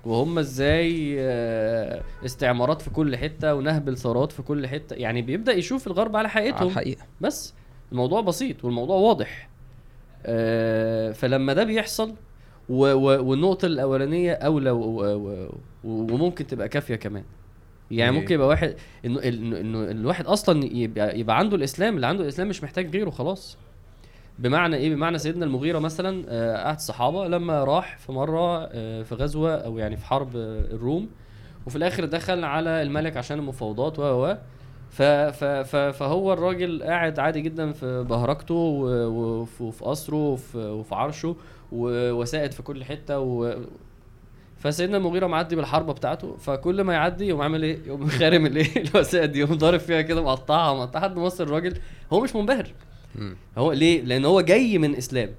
وهم 0.05 0.39
إزاي 0.39 1.15
آه، 1.19 2.01
استعمارات 2.25 2.81
في 2.81 2.89
كل 2.89 3.17
حتة 3.17 3.55
ونهب 3.55 3.89
الثروات 3.89 4.31
في 4.31 4.41
كل 4.41 4.67
حتة 4.67 4.93
يعني 4.95 5.21
بيبدأ 5.21 5.53
يشوف 5.53 5.87
الغرب 5.87 6.15
على 6.15 6.17
على 6.27 6.29
حقيقتهم 6.29 6.67
الحقيقة 6.67 7.01
بس 7.21 7.53
الموضوع 7.91 8.21
بسيط 8.21 8.65
والموضوع 8.65 8.95
واضح. 8.95 9.49
آه 10.25 11.11
فلما 11.11 11.53
ده 11.53 11.63
بيحصل 11.63 12.13
و 12.69 12.93
و 12.93 13.23
والنقطة 13.29 13.65
الأولانية 13.65 14.33
أولى 14.33 14.71
و 14.71 14.81
و 14.81 15.15
و 15.15 15.49
وممكن 15.83 16.47
تبقى 16.47 16.69
كافية 16.69 16.95
كمان. 16.95 17.23
يعني 17.91 18.15
إيه؟ 18.15 18.21
ممكن 18.21 18.35
يبقى 18.35 18.47
واحد 18.47 18.75
إنه 19.05 19.19
انه 19.23 19.59
إنه 19.59 19.91
الواحد 19.91 20.25
أصلا 20.25 20.65
يبقى, 20.65 21.19
يبقى 21.19 21.37
عنده 21.37 21.55
الإسلام 21.55 21.95
اللي 21.95 22.07
عنده 22.07 22.23
الإسلام 22.23 22.47
مش 22.49 22.63
محتاج 22.63 22.89
غيره 22.89 23.09
خلاص. 23.09 23.57
بمعنى 24.39 24.75
إيه؟ 24.75 24.95
بمعنى 24.95 25.17
سيدنا 25.17 25.45
المغيرة 25.45 25.79
مثلا 25.79 26.25
آه، 26.29 26.67
احد 26.67 26.75
الصحابة 26.75 27.27
لما 27.27 27.63
راح 27.63 27.97
في 27.97 28.11
مرة 28.11 28.69
آه، 28.71 29.03
في 29.03 29.15
غزوة 29.15 29.55
أو 29.55 29.77
يعني 29.77 29.97
في 29.97 30.05
حرب 30.05 30.35
آه، 30.35 30.59
الروم 30.59 31.09
وفي 31.67 31.75
الآخر 31.75 32.05
دخل 32.05 32.43
على 32.43 32.81
الملك 32.81 33.17
عشان 33.17 33.39
المفاوضات 33.39 33.99
و 33.99 34.03
و 34.03 34.37
فهو 35.91 36.33
الراجل 36.33 36.83
قاعد 36.83 37.19
عادي 37.19 37.41
جدا 37.41 37.71
في 37.71 38.03
بهرجته 38.03 38.55
وفي 38.55 39.83
قصره 39.83 40.15
وفي, 40.29 40.57
وفي 40.57 40.95
عرشه 40.95 41.35
و- 41.71 42.11
وسائد 42.11 42.51
في 42.51 42.63
كل 42.63 42.83
حتة 42.83 43.19
و 43.19 43.55
فسيدنا 44.57 44.97
المغيرة 44.97 45.27
معدي 45.27 45.55
بالحربة 45.55 45.93
بتاعته 45.93 46.35
فكل 46.37 46.81
ما 46.81 46.93
يعدي 46.93 47.27
يقوم 47.27 47.41
عامل 47.41 47.63
إيه؟ 47.63 47.79
يقوم 47.87 48.07
خارم 48.19 48.45
الايه؟ 48.45 48.83
الوسائد 48.89 49.31
دي 49.31 49.39
يقوم 49.39 49.57
ضارب 49.57 49.79
فيها 49.79 50.01
كده 50.01 50.23
مقطعها 50.23 50.73
مقطعها 50.73 51.01
لحد 51.01 51.15
ما 51.15 51.23
وصل 51.23 51.43
الراجل 51.43 51.77
هو 52.13 52.19
مش 52.21 52.35
منبهر. 52.35 52.67
هو 53.57 53.71
ليه؟ 53.71 54.01
لأن 54.01 54.25
هو 54.25 54.41
جاي 54.41 54.77
من 54.77 54.95
إسلام 54.95 55.29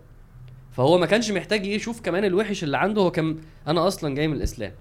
فهو 0.72 0.98
ما 0.98 1.06
كانش 1.06 1.30
محتاج 1.30 1.66
يشوف 1.66 2.00
كمان 2.00 2.24
الوحش 2.24 2.64
اللي 2.64 2.78
عنده 2.78 3.02
هو 3.02 3.10
كان 3.10 3.36
أنا 3.68 3.86
أصلا 3.86 4.14
جاي 4.14 4.28
من 4.28 4.36
الإسلام 4.36 4.72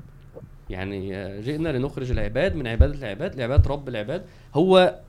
يعني 0.69 1.09
جئنا 1.41 1.69
لنخرج 1.69 2.11
العباد 2.11 2.55
من 2.55 2.67
عبادة 2.67 2.93
العباد 2.93 3.35
لعبادة 3.35 3.69
رب 3.69 3.89
العباد 3.89 4.25
هو 4.53 4.99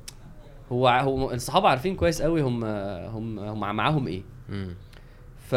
هو 0.73 0.89
هو 0.89 1.31
الصحابة 1.33 1.69
عارفين 1.69 1.97
كويس 1.97 2.23
قوي 2.23 2.41
هم 2.43 2.65
هم 2.65 3.39
هم 3.39 3.77
معاهم 3.77 4.07
إيه. 4.07 4.23
ف 5.51 5.55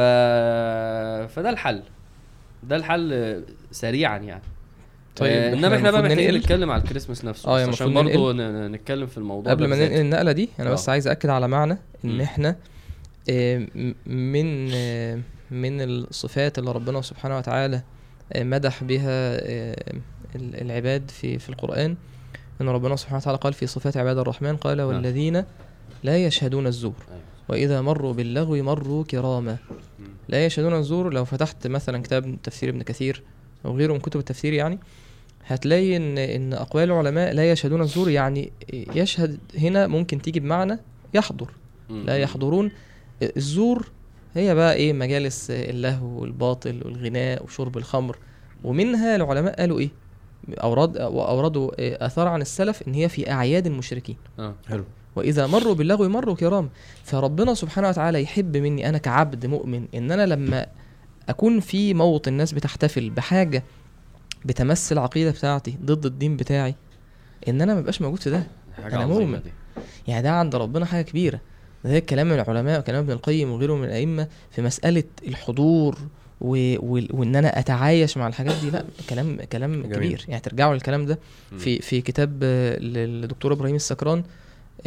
فده 1.33 1.49
الحل 1.49 1.83
ده 2.63 2.75
الحل 2.75 3.43
سريعا 3.71 4.17
يعني 4.17 4.43
طيب، 5.15 5.31
آه 5.31 5.53
إنما 5.53 5.75
إحنا 5.75 5.91
بقى 5.91 6.01
محتاجين؟ 6.03 6.35
نتكلم 6.35 6.71
على 6.71 6.81
الكريسماس 6.83 7.25
نفسه 7.25 7.49
آه، 7.49 7.53
بس 7.55 7.59
يعني 7.59 7.71
عشان 7.71 7.93
برضه 7.93 8.33
نتكلم 8.67 9.07
في 9.07 9.17
الموضوع 9.17 9.51
قبل 9.53 9.67
ما. 9.67 9.75
ننقل 9.75 9.99
النقلة 10.01 10.31
دي 10.31 10.49
أنا 10.59 10.71
بس 10.71 10.89
آه. 10.89 10.91
عايز 10.91 11.07
اكد 11.07 11.29
على 11.29 11.47
معنى 11.47 11.77
إن. 12.05 12.21
إحنا 12.21 12.55
آه، 13.29 13.67
من 14.05 14.69
آه، 14.73 15.19
من 15.51 15.81
الصفات 15.81 16.59
اللي 16.59 16.71
ربنا 16.71 17.01
سبحانه 17.01 17.37
وتعالى 17.37 17.81
آه، 18.33 18.43
مدح 18.43 18.83
بها 18.83 19.35
ال- 20.35 20.61
العباد 20.61 21.11
في 21.11 21.39
في 21.39 21.49
القرآن 21.49 21.95
إن 22.61 22.69
ربنا 22.69 22.95
سبحانه 22.95 23.17
وتعالى 23.17 23.37
قال 23.37 23.53
في 23.53 23.67
صفات 23.67 23.97
عباد 23.97 24.17
الرحمن 24.17 24.55
قال 24.57 24.81
والذين 24.81 25.43
لا 26.03 26.17
يشهدون 26.25 26.67
الزور 26.67 26.93
أيوة. 27.11 27.21
وإذا 27.49 27.81
مروا 27.81 28.13
باللغو 28.13 28.63
مروا 28.63 29.03
كراما. 29.03 29.57
لا 30.29 30.45
يشهدون 30.45 30.73
الزور. 30.73 31.13
لو 31.13 31.25
فتحت 31.25 31.67
مثلا 31.67 32.01
كتاب 32.01 32.37
تفسير 32.43 32.69
ابن 32.69 32.81
كثير 32.81 33.23
أو 33.65 33.77
غيره 33.77 33.93
من 33.93 33.99
كتب 33.99 34.19
التفسير 34.19 34.53
يعني 34.53 34.79
هتلاقي 35.45 35.97
إن 35.97 36.17
إن 36.17 36.53
أقوال 36.53 36.83
العلماء 36.83 37.33
لا 37.33 37.51
يشهدون 37.51 37.81
الزور. 37.81 38.09
يعني 38.09 38.51
يشهد 38.73 39.39
هنا 39.57 39.87
ممكن 39.87 40.21
تيجي 40.21 40.39
بمعنى 40.39 40.79
يحضر. 41.13 41.49
لا 41.89 42.17
يحضرون. 42.17 42.71
الزور 43.37 43.91
هي 44.33 44.55
بقى 44.55 44.73
إيه؟ 44.73 44.93
مجالس 44.93 45.51
اللهو 45.51 46.21
والباطل 46.21 46.81
والغناء 46.85 47.43
وشرب 47.43 47.77
الخمر. 47.77 48.17
ومنها 48.63 49.15
العلماء 49.15 49.59
قالوا 49.59 49.79
إيه؟ 49.79 49.89
أوراد 50.49 51.01
واوردوا 51.01 51.79
إيه 51.79 52.05
آثار 52.05 52.27
عن 52.27 52.41
السلف 52.41 52.87
إن 52.87 52.93
هي 52.93 53.09
في 53.09 53.31
أعياد 53.31 53.67
المشركين. 53.67 54.17
آه. 54.39 54.55
حلو. 54.69 54.83
وإذا 55.15 55.47
مروا 55.47 55.73
باللغو 55.73 56.09
مروا 56.09 56.35
كرام. 56.35 56.69
فربنا 57.03 57.53
سبحانه 57.53 57.89
وتعالى 57.89 58.21
يحب 58.21 58.57
مني 58.57 58.89
أنا 58.89 58.97
كعبد 58.97 59.45
مؤمن 59.45 59.85
إن 59.95 60.11
أنا 60.11 60.25
لما 60.25 60.65
أكون 61.29 61.59
في 61.59 61.93
موطن 61.93 62.31
الناس 62.31 62.51
بتحتفل 62.51 63.09
بحاجة 63.09 63.63
بتمثل 64.45 64.95
العقيده 64.95 65.31
بتاعتي 65.31 65.77
ضد 65.85 66.05
الدين 66.05 66.37
بتاعي 66.37 66.75
إن 67.47 67.61
أنا 67.61 67.75
ما 67.75 67.81
بقاش 67.81 68.01
موجود 68.01 68.19
في 68.19 68.29
ده. 68.29 68.43
عظيمة 68.83 69.05
مؤمن. 69.05 69.39
يعني 70.07 70.21
ده 70.23 70.31
عند 70.31 70.55
ربنا 70.55 70.85
حاجة 70.85 71.01
كبيرة. 71.01 71.39
ده 71.85 71.99
كلام 71.99 72.27
من 72.27 72.33
العلماء 72.33 72.79
وكلام 72.79 73.03
ابن 73.03 73.11
القيم 73.11 73.51
وغيره 73.51 73.75
من 73.75 73.83
الأئمة 73.83 74.27
في 74.51 74.61
مسألة 74.61 75.03
الحضور 75.27 75.97
و... 76.41 76.75
و... 76.75 77.01
وإن 77.11 77.35
أنا 77.35 77.59
أتعايش 77.59 78.17
مع 78.17 78.27
الحاجات 78.27 78.55
دي. 78.61 78.69
لا 78.69 78.83
كلام 79.09 79.37
كلام 79.51 79.81
جميل. 79.83 79.95
كبير. 79.95 80.25
يعني 80.27 80.41
ترجعوا 80.41 80.73
للكلام 80.73 81.05
ده. 81.05 81.19
في 81.57 81.79
في 81.79 82.01
كتاب 82.01 82.43
للدكتور 82.79 83.53
إبراهيم 83.53 83.75
السكران. 83.75 84.23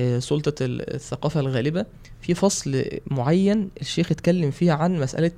آه، 0.01 0.19
سلطة 0.19 0.65
ال- 0.65 0.95
الثقافة 0.95 1.41
الغالبة. 1.41 1.87
في 2.21 2.35
فصل 2.35 2.85
معين 3.07 3.71
الشيخ 3.81 4.13
اتكلم 4.13 4.51
فيه 4.51 4.73
عن 4.73 5.01
مسألة 5.01 5.33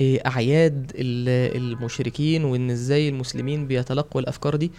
آه، 0.00 0.20
أعياد 0.26 0.92
ال- 0.94 1.56
المشركين 1.56 2.44
وإن 2.44 2.70
إزاي 2.70 3.08
المسلمين 3.08 3.66
بيتلقوا 3.66 4.20
الأفكار 4.20 4.56
دي. 4.56 4.72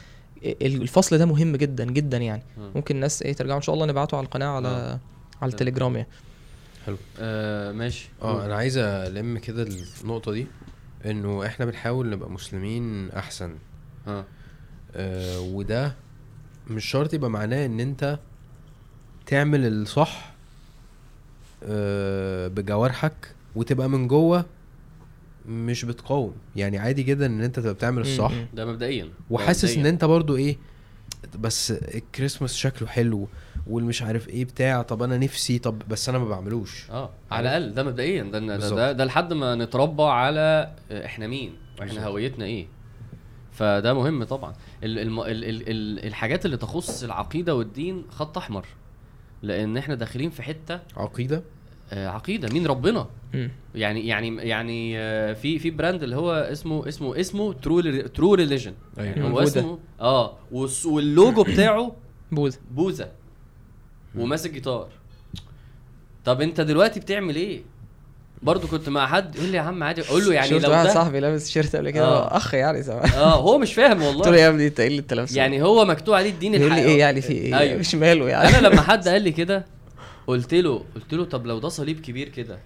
آه، 0.45 0.55
الفصل 0.61 1.17
ده 1.17 1.26
مهم 1.26 1.55
جدا 1.55 1.86
جدا 1.86 2.17
يعني. 2.17 2.43
مم. 2.57 2.72
ممكن 2.76 2.95
الناس 2.95 3.22
إيه 3.22 3.34
ترجعوا 3.34 3.57
إن 3.57 3.61
شاء 3.61 3.76
الله 3.76 3.86
نبعته 3.86 4.17
على 4.17 4.26
القناة 4.26 4.47
على. 4.47 4.99
على 5.41 5.51
التليجرام 5.51 5.95
يعني. 5.95 6.07
آه 7.19 7.72
ماشي. 7.72 8.09
آه 8.22 8.45
أنا 8.45 8.55
عايز 8.55 8.78
ألم 8.78 9.38
كده 9.38 9.67
النقطة 10.03 10.32
دي 10.32 10.47
إنه 11.05 11.45
إحنا 11.45 11.65
بنحاول 11.65 12.09
نبقى 12.09 12.30
مسلمين 12.30 13.09
أحسن. 13.11 13.55
آه. 14.07 14.26
آه 14.95 15.39
وده 15.39 15.95
مش 16.67 16.86
شرط 16.86 17.13
يبقى 17.13 17.30
معناه 17.30 17.65
إن 17.65 17.80
أنت 17.80 18.19
تعمل 19.32 19.65
الصح 19.67 20.32
آه 21.63 22.47
بجوارحك 22.47 23.36
وتبقى 23.55 23.89
من 23.89 24.07
جوه 24.07 24.45
مش 25.45 25.86
بتقاوم 25.86 26.34
يعني 26.55 26.77
عادي 26.77 27.03
جدا 27.03 27.25
إن 27.25 27.41
أنت 27.41 27.59
تبقى 27.59 27.73
بتعمل 27.73 28.01
الصح. 28.01 28.32
ده 28.53 28.65
مبدئيا 28.65 29.09
وحاسس 29.29 29.77
إن. 29.77 29.86
أنت 29.86 30.05
برضو 30.05 30.36
إيه 30.38 30.57
بس 31.39 31.71
الكريسماس 31.71 32.55
شكله 32.55 32.88
حلو 32.88 33.27
والمش 33.67 34.01
عارف 34.01 34.29
إيه 34.29 34.45
بتاع 34.45 34.82
طب 34.82 35.03
أنا 35.03 35.17
نفسي 35.17 35.59
طب 35.59 35.79
بس 35.89 36.09
أنا 36.09 36.17
ما 36.19 36.25
بعملوش 36.29 36.91
آه 36.91 37.09
على 37.32 37.57
الأقل 37.57 37.73
ده 37.73 37.84
مبدئيا 37.84 38.23
ده 38.23 38.39
ده. 38.39 38.57
ده, 38.69 38.91
ده 38.91 39.05
لحد 39.05 39.34
ما 39.34 39.55
نتربى 39.55 40.03
على 40.03 40.75
إحنا 40.91 41.27
مين 41.27 41.53
بالظبط. 41.79 41.99
هويتنا 41.99 42.45
إيه 42.45 42.67
فده 43.51 43.93
مهم 43.93 44.23
طبعا 44.23 44.53
ال 44.84 44.99
ال 44.99 45.19
ال 45.19 45.43
ال 45.43 45.69
ال 45.69 46.05
الحاجات 46.07 46.45
اللي 46.45 46.57
تخص 46.57 47.03
العقيدة 47.03 47.55
والدين 47.55 48.03
خط 48.09 48.38
أحمر 48.38 48.65
لأن 49.43 49.77
إحنا 49.77 49.95
داخلين 49.95 50.29
في 50.29 50.43
حتة 50.43 50.79
عقيدة؟ 50.97 51.43
آه، 51.93 52.07
عقيدة. 52.07 52.49
مين؟ 52.53 52.67
ربنا. 52.67 53.07
م. 53.33 53.47
يعني 53.75 54.07
يعني 54.07 54.35
يعني 54.35 54.99
آه، 54.99 55.33
في 55.33 55.59
في 55.59 55.69
brand 55.69 56.03
اللي 56.03 56.15
هو 56.15 56.31
اسمه 56.33 56.87
اسمه 56.87 57.19
اسمه 57.19 57.53
True 57.53 57.82
True 58.07 58.34
Religion 58.34 58.74
أيوه. 58.99 59.29
هو. 59.29 59.39
اسمه 59.39 59.79
آه 60.01 60.37
واللوجو 60.85 61.43
بتاعه 61.43 61.95
بوذا. 62.31 62.57
بوذا. 62.71 63.11
وماسك 64.15 64.51
جيتار. 64.51 64.89
طب 66.25 66.41
انت 66.41 66.61
دلوقتي 66.61 66.99
بتعمل 66.99 67.35
إيه؟ 67.35 67.61
برضو 68.43 68.67
كنت 68.67 68.89
مع 68.89 69.07
حد 69.07 69.35
يقول 69.35 69.47
لي 69.49 69.57
يا 69.57 69.61
عم 69.61 69.83
عادي. 69.83 70.01
أقول 70.01 70.25
له 70.25 70.33
يعني 70.33 70.49
شفت 70.49 70.63
لو 70.65 70.71
واحد 70.71 70.85
ده 70.87 70.93
صاحبي 70.93 71.19
لابس 71.19 71.45
تيشيرت 71.45 71.75
قبل 71.75 71.89
كده. 71.89 72.05
آه. 72.05 72.37
أخ 72.37 72.53
يعني 72.53 72.83
سواء 72.83 73.05
آه 73.05 73.35
هو 73.35 73.57
مش 73.57 73.73
فاهم 73.73 74.03
قلت 74.03 74.15
له 74.15 74.17
والله 74.21 74.37
يا 74.37 74.49
ابني 74.49 74.67
أنت 74.67 74.79
إيه 74.79 74.87
اللي 74.87 74.99
أنت 74.99 75.13
لابسه؟ 75.13 75.37
يعني 75.37 75.61
هو 75.63 75.85
مكتوب 75.85 76.15
عليه 76.15 76.29
الدين 76.29 76.53
يقول 76.53 76.65
لي 76.65 76.75
الحقيقي 76.75 76.91
إيه 76.91 76.99
يعني 76.99 77.21
في 77.21 77.33
إيه؟ 77.33 77.57
أيوه. 77.59 77.79
مش 77.79 77.95
ماله 77.95 78.29
يعني. 78.29 78.49
أنا 78.57 78.67
لما 78.67 78.81
حد 78.91 79.07
قال 79.07 79.21
لي 79.21 79.31
كده 79.31 79.65
قلت 80.27 80.53
له 80.53 80.83
قلت 80.95 81.13
له 81.13 81.25
طب 81.25 81.45
لو 81.47 81.59
ده 81.59 81.69
صليب 81.69 81.99
كبير 82.01 82.29
كده 82.29 82.57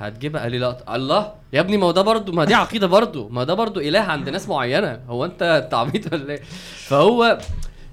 هتجيبها؟ 0.00 0.42
قال 0.42 0.50
لي 0.52 0.58
لا. 0.58 0.94
الله 0.96 1.32
يا 1.52 1.60
ابني 1.60 1.76
ما 1.76 1.86
هو 1.86 1.90
ده 1.90 2.02
برضه 2.02 2.32
ما 2.32 2.44
دي 2.44 2.54
عقيدة 2.54 2.86
برضه 2.86 3.28
ما 3.28 3.44
ده 3.44 3.54
برضه 3.54 3.80
إله 3.80 4.00
عند 4.00 4.28
ناس 4.28 4.48
معينة. 4.48 5.00
هو 5.08 5.24
أنت 5.24 5.42
أنت 5.42 5.74
عبيط 5.74 6.12
ولا 6.12 6.32
إيه؟ 6.32 6.40
فهو 6.86 7.38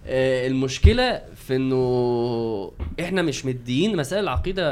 آه، 0.07 0.47
المشكلة 0.47 1.21
في 1.47 1.55
إنه 1.55 2.71
إحنا 2.99 3.21
مش 3.21 3.45
مديين 3.45 3.97
مسائل 3.97 4.23
العقيدة 4.23 4.63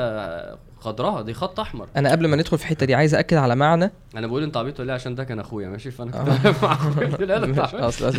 قدرها 0.88 1.22
دي 1.22 1.34
خط 1.34 1.60
أحمر. 1.60 1.88
أنا 1.96 2.12
قبل 2.12 2.28
ما 2.28 2.36
ندخل 2.36 2.58
في 2.58 2.64
الحتة 2.64 2.86
دي 2.86 2.96
عايز 2.96 3.16
اكد 3.16 3.38
على 3.38 3.56
معنى. 3.56 3.92
أنا 4.16 4.28
بقول 4.28 4.44
انت 4.44 4.58
عبيط 4.58 4.80
ولا 4.80 4.90
إيه 4.90 4.96
عشان 4.96 5.16
ده 5.16 5.24
كان 5.24 5.40
أخويا 5.40 5.70
ماشي؟ 5.70 5.92
فأنا 5.92 6.22
آه. 6.22 6.24
كنت 6.24 6.30
واقف 6.46 6.64
مع 6.64 6.74
اخويا 6.74 7.26
لا،. 7.26 7.88
اصل 7.88 8.14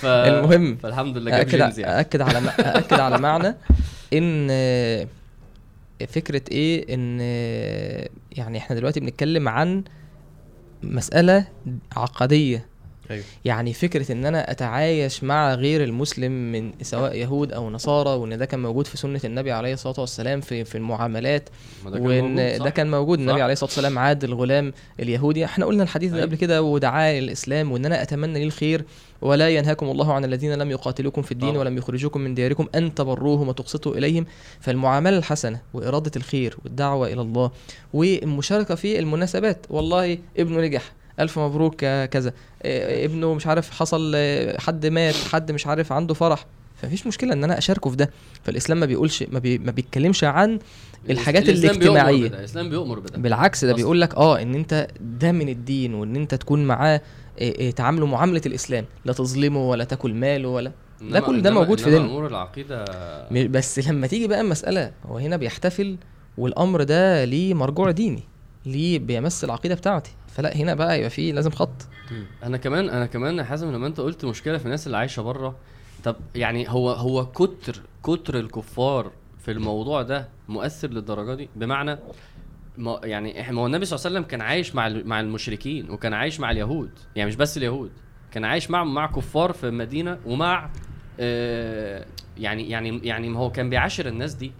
ف... 0.00 0.06
المهم 0.06 0.76
فالحمد 0.76 1.16
لله 1.16 1.42
جيمز 1.42 1.78
يعني. 1.78 2.00
اكد 2.00 2.20
على 2.20 2.40
م- 2.40 2.52
اكد 2.58 3.00
على 3.00 3.18
معنى 3.18 3.56
إن 4.12 4.48
آه، 4.50 5.06
فكرة 6.08 6.42
إيه؟ 6.52 6.94
إن 6.94 7.18
آه، 7.22 8.08
يعني 8.32 8.58
إحنا 8.58 8.76
دلوقتي 8.76 9.00
بنتكلم 9.00 9.48
عن 9.48 9.84
مسألة 10.82 11.44
عقدية. 11.96 12.66
أيوه 13.12 13.24
يعني 13.44 13.72
فكرة 13.72 14.12
إن 14.12 14.26
أنا 14.26 14.50
أتعايش 14.50 15.24
مع 15.24 15.54
غير 15.54 15.84
المسلم 15.84 16.52
من 16.52 16.72
سواء 16.82 17.16
يهود 17.16 17.52
أو 17.52 17.70
نصارى 17.70 18.10
وإن 18.10 18.38
ده 18.38 18.44
كان 18.46 18.62
موجود 18.62 18.86
في 18.86 18.96
سنة 18.96 19.20
النبي 19.24 19.52
عليه 19.52 19.72
الصلاة 19.72 20.00
والسلام 20.00 20.40
في 20.40 20.64
في 20.64 20.74
المعاملات 20.74 21.48
وإن؟ 21.86 22.36
ده 22.58 22.70
كان 22.70 22.90
موجود 22.90 23.18
النبي 23.18 23.38
صح. 23.38 23.42
عليه 23.42 23.52
الصلاة 23.52 23.68
والسلام 23.70 23.98
عاد 23.98 24.24
الغلام 24.24 24.72
اليهودي 25.00 25.44
إحنا 25.44 25.66
قلنا 25.66 25.82
الحديث 25.82 26.10
ده 26.10 26.16
أيوة. 26.16 26.26
قبل 26.26 26.36
كده 26.36 26.62
ودعاه 26.62 27.20
للاسلام 27.20 27.72
وإن 27.72 27.86
أنا 27.86 28.02
أتمنى 28.02 28.38
ليه 28.38 28.46
الخير 28.46 28.84
ولا 29.22 29.48
ينهاكم 29.48 29.86
الله 29.90 30.12
عن 30.12 30.24
الذين 30.24 30.54
لم 30.54 30.70
يقاتلوكم 30.70 31.22
في 31.22 31.32
الدين 31.32 31.48
طبعا. 31.48 31.60
ولم 31.60 31.78
يخرجوكم 31.78 32.20
من 32.20 32.34
دياركم 32.34 32.66
أن 32.74 32.94
تبروهم 32.94 33.48
وتقسطوا 33.48 33.94
إليهم 33.96 34.26
فالمعاملة 34.60 35.18
الحسنة 35.18 35.60
وإرادة 35.74 36.10
الخير 36.16 36.56
والدعوة 36.64 37.06
إلى 37.12 37.20
الله 37.20 37.50
والمشاركة 37.94 38.74
في 38.74 38.98
المناسبات 38.98 39.66
والله 39.70 40.18
ابنه 40.38 40.60
نجح 40.60 40.92
ألف 41.20 41.38
مبروك 41.38 41.76
كذا 42.04 42.32
إيه، 42.64 43.04
ابنه 43.06 43.34
مش 43.34 43.46
عارف 43.46 43.70
حصل 43.70 44.12
آه، 44.14 44.58
حد 44.60 44.86
مات 44.86 45.14
حد 45.14 45.52
مش 45.52 45.66
عارف 45.66 45.92
عنده 45.92 46.14
فرح 46.14 46.46
فمفيش 46.76 47.06
مشكلة 47.06 47.32
إن 47.32 47.44
أنا 47.44 47.58
أشاركه 47.58 47.90
في 47.90 47.96
ده 47.96 48.10
فالإسلام 48.42 48.80
ما 48.80 48.86
بيقولش 48.86 49.22
ما, 49.32 49.38
بي 49.38 49.58
ما 49.58 49.70
بيتكلمش 49.70 50.24
عن 50.24 50.58
الحاجات 51.10 51.48
الإسلام 51.48 51.78
بيؤمر 51.78 51.92
الاجتماعية. 52.00 52.28
بده، 52.28 52.38
الإسلام 52.38 52.68
بيؤمر 52.68 52.98
بده 52.98 53.18
بالعكس 53.18 53.64
ده. 53.64 53.72
بيقول 53.74 54.00
لك 54.00 54.14
آه 54.14 54.42
إن 54.42 54.54
أنت 54.54 54.88
ده 55.00 55.32
من 55.32 55.48
الدين 55.48 55.94
وإن 55.94 56.16
أنت 56.16 56.34
تكون 56.34 56.64
معاه 56.64 57.00
إيه 57.38 57.58
إيه 57.58 57.70
تعامله 57.70 58.06
معاملة 58.06 58.40
الإسلام 58.46 58.84
لا 59.04 59.12
تظلمه 59.12 59.68
ولا 59.68 59.84
تاكل 59.84 60.14
ماله 60.14 60.48
ولا 60.48 60.72
ده 61.02 61.20
كل 61.20 61.42
ده 61.42 61.50
موجود 61.50 61.80
في 61.80 61.90
ديننا. 61.90 62.06
أمور 62.06 62.26
العقيدة 62.26 62.84
بس 63.30 63.78
لما 63.88 64.06
تيجي 64.06 64.26
بقى 64.28 64.40
المسألة 64.40 64.92
هو 65.06 65.18
هنا 65.18 65.36
بيحتفل 65.36 65.96
والأمر 66.38 66.82
ده 66.82 67.24
ليه 67.24 67.54
مرجوع 67.54 67.90
ديني 67.90 68.22
ليه 68.66 68.98
بيمس 68.98 69.44
العقيدة 69.44 69.74
بتاعتي 69.74 70.10
فلا 70.32 70.56
هنا 70.56 70.74
بقى 70.74 70.98
يبقى 70.98 71.10
فيه 71.10 71.32
لازم 71.32 71.50
خط. 71.50 71.88
أنا 72.42 72.56
كمان 72.56 72.88
أنا 72.90 73.06
كمان 73.06 73.38
يا 73.38 73.44
حازم 73.44 73.72
لما 73.72 73.86
أنت 73.86 74.00
قلت 74.00 74.24
مشكلة 74.24 74.58
في 74.58 74.64
الناس 74.64 74.86
اللي 74.86 74.96
عايشة 74.96 75.22
بره 75.22 75.56
طب 76.04 76.16
يعني 76.34 76.70
هو 76.70 76.90
هو 76.90 77.26
كتر 77.26 77.80
كتر 78.04 78.38
الكفار 78.38 79.10
في 79.44 79.50
الموضوع 79.50 80.02
ده 80.02 80.28
مؤثر 80.48 80.88
للدرجة 80.90 81.34
دي؟ 81.34 81.48
بمعنى 81.56 81.98
ما 82.78 83.00
يعني 83.04 83.52
ما 83.52 83.60
هو 83.62 83.66
النبي 83.66 83.84
صلى 83.84 83.96
الله 83.96 84.06
عليه 84.06 84.16
وسلم 84.18 84.30
كان 84.30 84.40
عايش 84.40 84.74
مع 84.74 84.88
مع 84.88 85.20
المشركين 85.20 85.90
وكان 85.90 86.14
عايش 86.14 86.40
مع 86.40 86.50
اليهود 86.50 86.90
يعني 87.16 87.28
مش 87.28 87.36
بس 87.36 87.56
اليهود 87.56 87.90
كان 88.32 88.44
عايش 88.44 88.70
مع 88.70 88.84
مع 88.84 89.06
كفار 89.06 89.52
في 89.52 89.66
المدينة 89.68 90.18
ومع 90.26 90.70
آه 91.20 92.06
يعني 92.38 92.70
يعني 92.70 93.00
يعني 93.06 93.28
ما 93.28 93.38
هو 93.38 93.50
كان 93.52 93.70
بيعاشر 93.70 94.06
الناس 94.08 94.34
دي. 94.34 94.52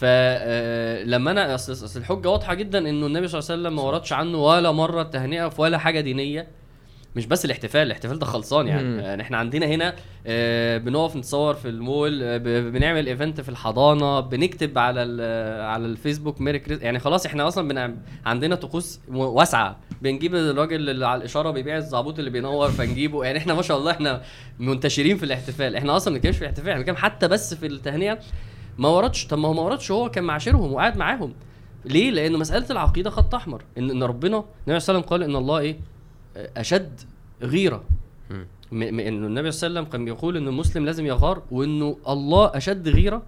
فلما 0.00 1.30
أنا 1.30 1.54
أصل 1.54 2.00
الحجة 2.00 2.30
واضحة 2.30 2.54
جدا 2.54 2.78
إنه 2.78 3.06
النبي 3.06 3.28
صلى 3.28 3.38
الله 3.38 3.50
عليه 3.50 3.60
وسلم 3.62 3.76
ما 3.76 3.82
وردش 3.82 4.12
عنه 4.12 4.38
ولا 4.38 4.72
مرة 4.72 5.02
تهنئه 5.02 5.48
في 5.48 5.62
ولا 5.62 5.78
حاجة 5.78 6.00
دينية. 6.00 6.46
مش 7.16 7.26
بس 7.26 7.44
الاحتفال 7.44 7.82
الاحتفال 7.82 8.18
ده 8.18 8.26
خلصان 8.26 8.66
يعني. 8.66 8.88
مم. 8.88 9.00
يعني 9.00 9.22
إحنا 9.22 9.36
عندنا 9.36 9.66
هنا 9.66 9.94
آه، 10.26 10.78
بنقف 10.78 11.16
نتصور 11.16 11.54
في 11.54 11.68
المول 11.68 12.22
آه، 12.22 12.36
بنعمل 12.70 13.06
event 13.06 13.40
في 13.40 13.48
الحضانة 13.48 14.20
بنكتب 14.20 14.78
على 14.78 15.00
على 15.62 15.86
الفيسبوك 15.86 16.40
Merry 16.40 16.58
Chris 16.58 16.82
يعني 16.82 16.98
خلاص 16.98 17.26
إحنا 17.26 17.48
أصلا 17.48 17.94
عندنا 18.26 18.54
طقوس 18.54 19.00
واسعة. 19.08 19.76
بنجيب 20.02 20.34
الراجل 20.34 20.90
اللي 20.90 21.06
على 21.06 21.18
الإشارة 21.18 21.50
بيبيع 21.50 21.76
الزعبوط 21.76 22.18
اللي 22.18 22.30
بينور 22.30 22.70
فنجيبه. 22.70 23.24
يعني 23.24 23.38
إحنا 23.38 23.54
ما 23.54 23.62
شاء 23.62 23.78
الله 23.78 23.90
إحنا 23.90 24.22
منتشرين 24.58 25.16
في 25.16 25.24
الاحتفال. 25.24 25.76
إحنا 25.76 25.96
أصلا 25.96 26.12
ما 26.12 26.16
بنتكلمش 26.16 26.36
في 26.36 26.42
الاحتفال 26.42 26.68
إحنا 26.68 26.78
بنتكلم 26.80 26.96
حتى 26.96 27.28
بس 27.28 27.54
في 27.54 27.66
التهنئة. 27.66 28.18
ما 28.78 28.88
وردش 28.88 29.26
طب 29.26 29.38
ما 29.38 29.48
هو 29.48 29.52
ما 29.52 29.62
وردش 29.62 29.90
هو 29.90 30.10
كان 30.10 30.24
معاشرهم 30.24 30.72
وقاعد 30.72 30.96
معاهم. 30.96 31.32
ليه؟ 31.84 32.10
لأن 32.10 32.32
مسألة 32.32 32.66
العقيدة 32.70 33.10
خط 33.10 33.34
أحمر. 33.34 33.62
إن 33.78 33.90
إن 33.90 34.02
ربنا 34.02 34.36
النبي 34.36 34.44
صلى 34.46 34.66
الله 34.66 34.72
عليه 34.72 34.76
وسلم 34.76 35.00
قال 35.00 35.22
إن 35.22 35.36
الله؟ 35.36 35.74
أشد 36.56 37.00
غيرة. 37.42 37.84
مم. 38.30 38.46
م- 38.72 38.76
م- 38.96 39.00
إنه 39.00 39.26
النبي 39.26 39.50
صلى 39.50 39.66
الله 39.68 39.78
عليه 39.78 39.88
وسلم 39.88 39.92
كان 39.92 40.04
بيقول 40.04 40.36
إن 40.36 40.48
المسلم 40.48 40.84
لازم 40.84 41.06
يغار 41.06 41.42
وإنه 41.50 41.96
الله 42.08 42.46
أشد 42.56 42.88
غيرة. 42.88 43.22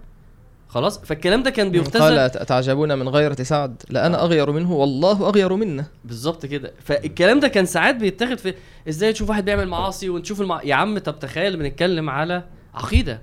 خلاص؟ 0.69 0.99
فالكلام 0.99 1.43
ده 1.43 1.49
كان 1.49 1.71
بيختزل 1.71 2.19
قال 2.19 2.31
تعجبون 2.31 2.99
من 2.99 3.09
غيرة 3.09 3.43
سعد؟ 3.43 3.83
لأنا 3.89 4.21
آه. 4.21 4.25
أغير 4.25 4.51
منه 4.51 4.73
والله 4.73 5.29
أغير 5.29 5.55
منا 5.55 5.85
بالظبط 6.05 6.45
كده. 6.45 6.71
فالكلام 6.83 7.39
ده 7.39 7.47
كان 7.47 7.65
ساعات 7.65 7.95
بيتاخد 7.95 8.37
في 8.37 8.53
إزاي 8.89 9.13
تشوف 9.13 9.29
واحد 9.29 9.45
بيعمل 9.45 9.67
معاصي 9.67 10.09
ونشوف 10.09 10.41
المع... 10.41 10.63
يا 10.63 10.75
عم 10.75 10.97
طب 10.97 11.19
تخيل 11.19 11.57
بنتكلم 11.57 12.09
على 12.09 12.43
عقيدة. 12.73 13.21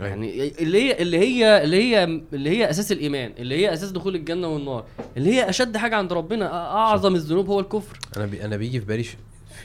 أيوة. 0.00 0.08
يعني 0.10 0.48
اللي 0.62 0.82
هي 0.82 1.02
اللي 1.02 1.18
هي 1.18 1.64
اللي 1.64 1.82
هي 1.82 2.04
اللي 2.32 2.50
هي 2.50 2.70
أساس 2.70 2.92
الإيمان 2.92 3.32
اللي 3.38 3.54
هي 3.56 3.72
أساس 3.72 3.90
دخول 3.90 4.14
الجنة 4.14 4.48
والنار 4.48 4.84
اللي 5.16 5.34
هي 5.34 5.48
أشد 5.48 5.76
حاجة 5.76 5.96
عند 5.96 6.12
ربنا 6.12 6.52
أعظم 6.76 7.14
الذنوب 7.14 7.46
هو 7.48 7.60
الكفر 7.60 7.98
أنا 8.16 8.26
بي 8.26 8.44
أنا 8.44 8.56
بيجي 8.56 8.80
في 8.80 8.86
بالي 8.86 9.04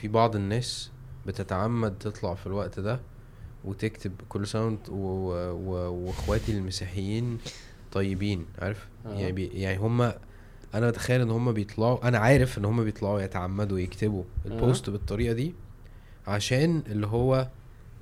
في 0.00 0.08
بعض 0.08 0.36
الناس 0.36 0.90
بتتعمد 1.26 1.98
تطلع 1.98 2.34
في 2.34 2.46
الوقت 2.46 2.80
ده 2.80 3.00
وتكتب 3.64 4.12
كل 4.28 4.46
سنة 4.46 4.78
وإخواتي 4.88 6.52
المسيحيين 6.52 7.38
طيبين 7.92 8.46
عارف 8.58 8.86
آه. 9.06 9.14
يعني 9.14 9.32
بي 9.32 9.46
يعني 9.46 9.78
هم 9.78 10.12
أنا 10.74 10.90
بتخيل 10.90 11.20
إن 11.20 11.30
هم 11.30 11.52
بيطلعوا 11.52 12.08
أنا 12.08 12.18
عارف 12.18 12.58
إن 12.58 12.64
هم 12.64 12.84
بيطلعوا 12.84 13.20
يتعمدوا 13.20 13.78
يكتبوا 13.78 14.24
ال 14.46 14.55
post 14.55 14.90
بالطريقة 14.90 15.32
دي 15.32 15.54
عشان 16.26 16.82
اللي 16.86 17.06
هو 17.06 17.48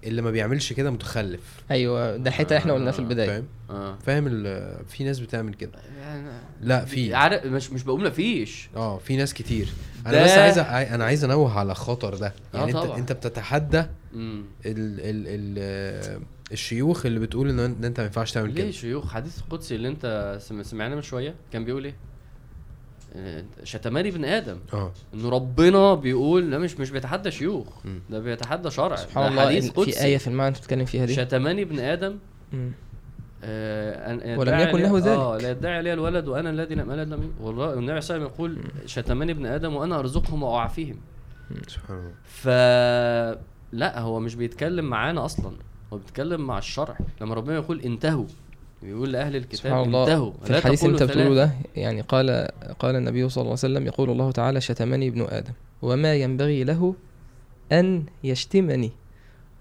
اللي 0.06 0.22
ما 0.22 0.30
بيعملش 0.30 0.72
كده 0.72 0.90
متخلف. 0.90 1.40
أيوة 1.70 2.16
ده 2.16 2.28
الحتة 2.28 2.48
اللي 2.48 2.58
إحنا 2.58 2.72
قلناها 2.72 2.92
في 2.92 2.98
آه، 2.98 3.02
البداية. 3.02 3.26
فاهم؟ 3.28 3.44
آه. 3.70 3.98
فاهم 4.06 4.24
ال- 4.26 4.84
في 4.86 5.04
ناس 5.04 5.18
بتعمل 5.20 5.54
كده. 5.54 5.72
يعني 6.00 6.28
لا 6.62 6.84
في. 6.84 7.14
عارف 7.14 7.44
مش 7.46 7.70
مش 7.72 7.82
بقول 7.82 8.06
مفيش. 8.06 8.68
آه 8.76 8.98
في 8.98 9.16
ناس 9.16 9.34
كتير. 9.34 9.68
أنا 10.06 10.24
بس 10.24 10.30
عايز 10.30 10.58
أنا 10.58 11.04
عايز 11.04 11.24
أنوه 11.24 11.58
على 11.58 11.74
خطر 11.74 12.14
ده. 12.14 12.26
آه 12.26 12.58
يعني 12.58 12.68
أنت 12.70 12.76
طبعا. 12.76 12.98
أنت 12.98 13.12
بتتحدى 13.12 13.78
ال 13.80 14.44
ال 14.66 15.24
ال 15.26 16.22
الشيوخ 16.52 17.06
اللي 17.06 17.20
بتقول 17.20 17.48
إن 17.50 17.58
إن 17.58 17.84
أنت 17.84 18.00
ما 18.00 18.06
ينفعش 18.06 18.32
تعمل 18.32 18.54
ليه 18.54 18.62
كده. 18.62 18.70
شيوخ؟ 18.70 19.12
حديث 19.12 19.38
القدسي 19.38 19.74
اللي 19.74 19.88
أنت 19.88 20.36
سم- 20.42 20.62
سمعناه 20.62 20.96
من 20.96 21.02
شوية 21.02 21.34
كان 21.52 21.64
بيقول 21.64 21.84
إيه؟ 21.84 21.90
آه، 21.92 21.96
شتماني 23.64 24.08
ابن 24.08 24.24
آدم. 24.24 24.58
آه. 24.72 24.92
انه 25.14 25.28
ربنا 25.28 25.94
بيقول 25.94 26.50
لا 26.50 26.58
مش 26.58 26.80
مش 26.80 26.90
بيتحدى 26.90 27.30
شيوخ 27.30 27.66
مم. 27.84 28.00
ده 28.10 28.18
بيتحدى 28.18 28.70
شرع 28.70 28.96
سبحان 28.96 29.22
ده 29.24 29.28
الله 29.30 29.46
حديث 29.46 29.70
قدسي 29.70 29.92
في 29.92 30.04
آية 30.04 30.18
في 30.18 30.26
المعنى 30.28 30.48
أنت 30.48 30.58
بتتكلم 30.58 30.84
فيها 30.84 31.04
دي. 31.06 31.14
شتماني 31.14 31.62
ابن 31.62 31.78
آدم. 31.80 32.16
آه 33.44 34.16
أن- 34.16 34.38
ولم 34.38 34.58
يكن 34.60 34.78
له 34.78 34.98
ذلك. 34.98 35.06
آه 35.08 35.38
لا 35.38 35.50
يدعي 35.50 35.82
لي 35.82 35.92
الولد 35.92 36.28
وأنا 36.28 36.50
الذي 36.50 36.74
لم 36.74 36.90
ألد 36.90 37.30
والله 37.40 37.72
النبي 37.74 37.74
صلى 37.74 37.80
الله 37.80 37.92
عليه 37.92 37.96
وسلم 37.98 38.22
يقول 38.22 38.58
شتمني 38.86 39.32
ابن 39.32 39.46
آدم 39.46 39.74
وأنا 39.74 39.98
أرزقهم 39.98 40.42
وأعافيهم. 40.42 40.96
سبحان 41.68 41.98
الله. 41.98 42.10
ف 42.24 42.48
لا 43.72 44.00
هو 44.00 44.20
مش 44.20 44.34
بيتكلم 44.34 44.84
معانا 44.84 45.24
أصلا 45.24 45.52
هو 45.92 45.98
بيتكلم 45.98 46.46
مع 46.46 46.58
الشرع. 46.58 46.98
لما 47.20 47.34
ربنا 47.34 47.54
يقول 47.54 47.80
انتهوا 47.80 48.24
يقول 48.86 49.12
لأهل 49.12 49.36
الكتاب 49.36 49.56
سبحان 49.56 49.82
الله 49.84 50.02
انتهوا 50.02 50.32
في 50.44 50.50
الحديث 50.50 50.84
اللي 50.84 50.94
انت 50.94 51.02
بتقوله. 51.02 51.34
ده 51.34 51.50
يعني 51.76 52.00
قال 52.00 52.48
قال 52.78 52.96
النبي 52.96 53.28
صلى 53.28 53.42
الله 53.42 53.50
عليه 53.50 53.72
وسلم 53.72 53.86
يقول 53.86 54.10
الله 54.10 54.30
تعالى 54.30 54.60
شتمني 54.60 55.08
ابن 55.08 55.26
آدم 55.30 55.52
وما 55.82 56.14
ينبغي 56.14 56.64
له 56.64 56.94
أن 57.72 58.04
يشتمني 58.24 58.90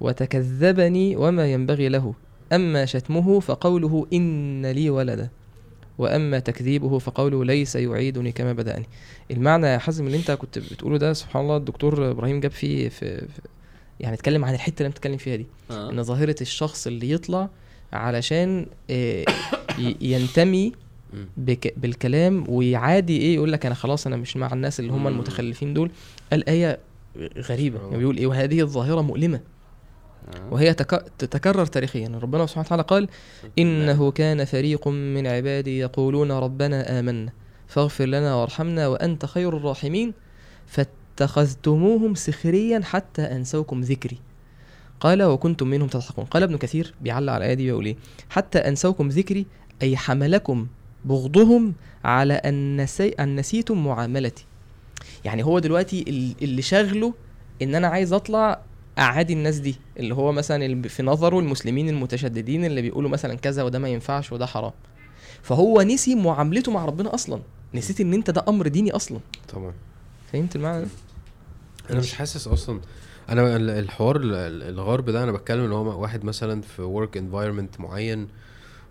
وتكذبني 0.01 1.15
وما 1.15 1.53
ينبغي 1.53 1.89
له 1.89 2.13
أما 2.53 2.85
شتمه 2.85 3.39
فقوله 3.39 4.07
إن 4.13 4.65
لي 4.65 4.89
ولدا 4.89 5.29
وأما 5.97 6.39
تكذيبه 6.39 6.99
فقوله 6.99 7.45
ليس 7.45 7.75
يعيدني 7.75 8.31
كما 8.31 8.53
بدأني 8.53 8.85
المعنى 9.31 9.67
يا 9.67 9.77
حزم 9.77 10.05
اللي 10.07 10.17
انت 10.17 10.31
كنت 10.31 10.59
بتقوله 10.59 10.97
ده 10.97 11.13
سبحان 11.13 11.43
الله 11.43 11.57
الدكتور 11.57 12.11
إبراهيم 12.11 12.39
جاب 12.39 12.51
فيه 12.51 12.89
في, 12.89 13.19
في 13.19 13.41
يعني 13.99 14.15
اتكلم 14.15 14.45
عن 14.45 14.53
الحتة 14.53 14.77
اللي 14.77 14.87
انت 14.87 14.95
بتتكلم 14.95 15.17
فيها 15.17 15.35
دي 15.35 15.45
آه. 15.71 15.89
إن 15.91 16.03
ظاهرة 16.03 16.35
الشخص 16.41 16.87
اللي 16.87 17.11
يطلع 17.11 17.49
علشان 17.95 18.65
آه، 18.89 19.25
ينتمي. 20.01 20.71
بك 21.37 21.73
بالكلام 21.77 22.45
ويعادي 22.49 23.17
إيه 23.17 23.35
يقول 23.35 23.51
لك 23.51 23.65
أنا 23.65 23.75
خلاص 23.75 24.07
أنا 24.07 24.15
مش 24.15 24.37
مع 24.37 24.53
الناس 24.53 24.79
اللي 24.79 24.91
هم. 24.91 25.07
المتخلفين 25.07 25.73
دول 25.73 25.91
الآية 26.33 26.79
غريبة 27.37 27.79
آه. 27.79 27.83
يعني 27.83 27.97
بيقول 27.97 28.17
إيه 28.17 28.27
وهذه 28.27 28.61
الظاهرة 28.61 29.01
مؤلمة 29.01 29.39
آه. 30.35 30.53
وهي 30.53 30.73
تك... 30.73 31.05
تتكرر 31.17 31.65
تاريخيا 31.65 32.19
ربنا 32.21 32.45
سبحانه 32.45 32.65
وتعالى 32.65 32.83
قال 32.83 33.09
إنه 33.59 34.11
كان 34.11 34.45
فريق 34.45 34.87
من 34.87 35.27
عبادي 35.27 35.79
يقولون 35.79 36.31
ربنا 36.31 36.99
آمنا 36.99 37.31
فاغفر 37.67 38.05
لنا 38.05 38.35
وارحمنا 38.35 38.87
وأنت 38.87 39.25
خير 39.25 39.57
الراحمين 39.57 40.13
فاتخذتموهم 40.67 42.15
سخريا 42.15 42.81
حتى 42.83 43.21
أنسوكم 43.21 43.81
ذكري 43.81 44.17
قال 44.99 45.23
وكنتم 45.23 45.67
منهم 45.67 45.87
تضحكون. 45.87 46.25
قال 46.25 46.43
ابن 46.43 46.57
كثير 46.57 46.93
بيعلق 47.01 47.33
على 47.33 47.43
الآية 47.43 47.53
دي 47.53 47.65
بيقول 47.65 47.85
إيه؟ 47.85 47.95
حتى 48.29 48.59
أنسوكم 48.59 49.07
ذكري 49.09 49.45
أي 49.81 49.97
حملكم 49.97 50.67
بغضهم 51.05 51.73
على 52.03 52.33
أن, 52.33 52.81
نسي... 52.81 53.09
أن 53.09 53.35
نسيتم 53.35 53.85
معاملتي. 53.85 54.45
يعني 55.25 55.43
هو 55.43 55.59
دلوقتي 55.59 56.05
ال- 56.07 56.35
اللي 56.41 56.61
شغله 56.61 57.13
إن 57.61 57.75
أنا 57.75 57.87
عايز 57.87 58.13
أطلع 58.13 58.59
أعادي 58.99 59.33
الناس 59.33 59.57
دي 59.57 59.75
اللي 59.99 60.15
هو 60.15 60.31
مثلا 60.31 60.65
اللي 60.65 60.89
في 60.89 61.03
نظره 61.03 61.39
المسلمين 61.39 61.89
المتشددين 61.89 62.65
اللي 62.65 62.81
بيقولوا 62.81 63.09
مثلا 63.09 63.35
كذا 63.35 63.63
وده 63.63 63.79
ما 63.79 63.89
ينفعش 63.89 64.31
وده 64.31 64.45
حرام. 64.45 64.71
فهو 65.41 65.81
نسي 65.81 66.15
معاملته 66.15 66.71
مع 66.71 66.85
ربنا 66.85 67.13
أصلا. 67.13 67.41
نسيت 67.73 68.01
إن 68.01 68.13
أنت 68.13 68.29
ده 68.29 68.45
أمر 68.47 68.67
ديني 68.67 68.91
أصلا. 68.91 69.19
طبعا. 69.53 69.73
فهمت 70.33 70.55
المعنى 70.55 70.81
ده؟ 70.83 70.89
أنا 71.89 71.99
مش 71.99 72.13
حاسس 72.13 72.47
أصلا 72.47 72.79
أنا 73.29 73.55
ال- 73.55 73.69
الحوار 73.69 74.15
ال- 74.15 74.33
ال- 74.33 74.63
الغرب 74.63 75.09
ده 75.09 75.23
أنا 75.23 75.31
بتكلم 75.31 75.63
ان 75.65 75.71
هو 75.71 76.01
واحد 76.01 76.23
مثلا 76.25 76.61
في 76.61 76.81
work 76.81 77.17
environment 77.17 77.79
معين 77.79 78.27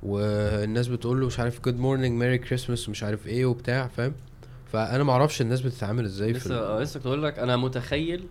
والناس 0.02 0.88
بتقول 0.88 1.20
له 1.20 1.26
مش 1.26 1.40
عارف 1.40 1.60
good 1.64 1.78
morning 1.78 2.18
Merry 2.20 2.38
Christmas 2.38 2.88
ومش 2.88 3.02
عارف 3.02 3.26
إيه 3.26 3.46
وبتاع 3.46 3.88
فاهم؟ 3.88 4.12
فأنا 4.72 5.04
ما 5.04 5.12
أعرفش 5.12 5.40
الناس 5.40 5.60
بتتعامل 5.60 6.04
إزاي 6.04 6.34
في 6.34 6.38
لسه 6.48 6.58
آه، 6.58 6.80
لسه 6.82 6.98
كنت 7.00 7.06
أقول 7.06 7.22
لك 7.22 7.38
أنا 7.38 7.56
متخيل 7.56 8.24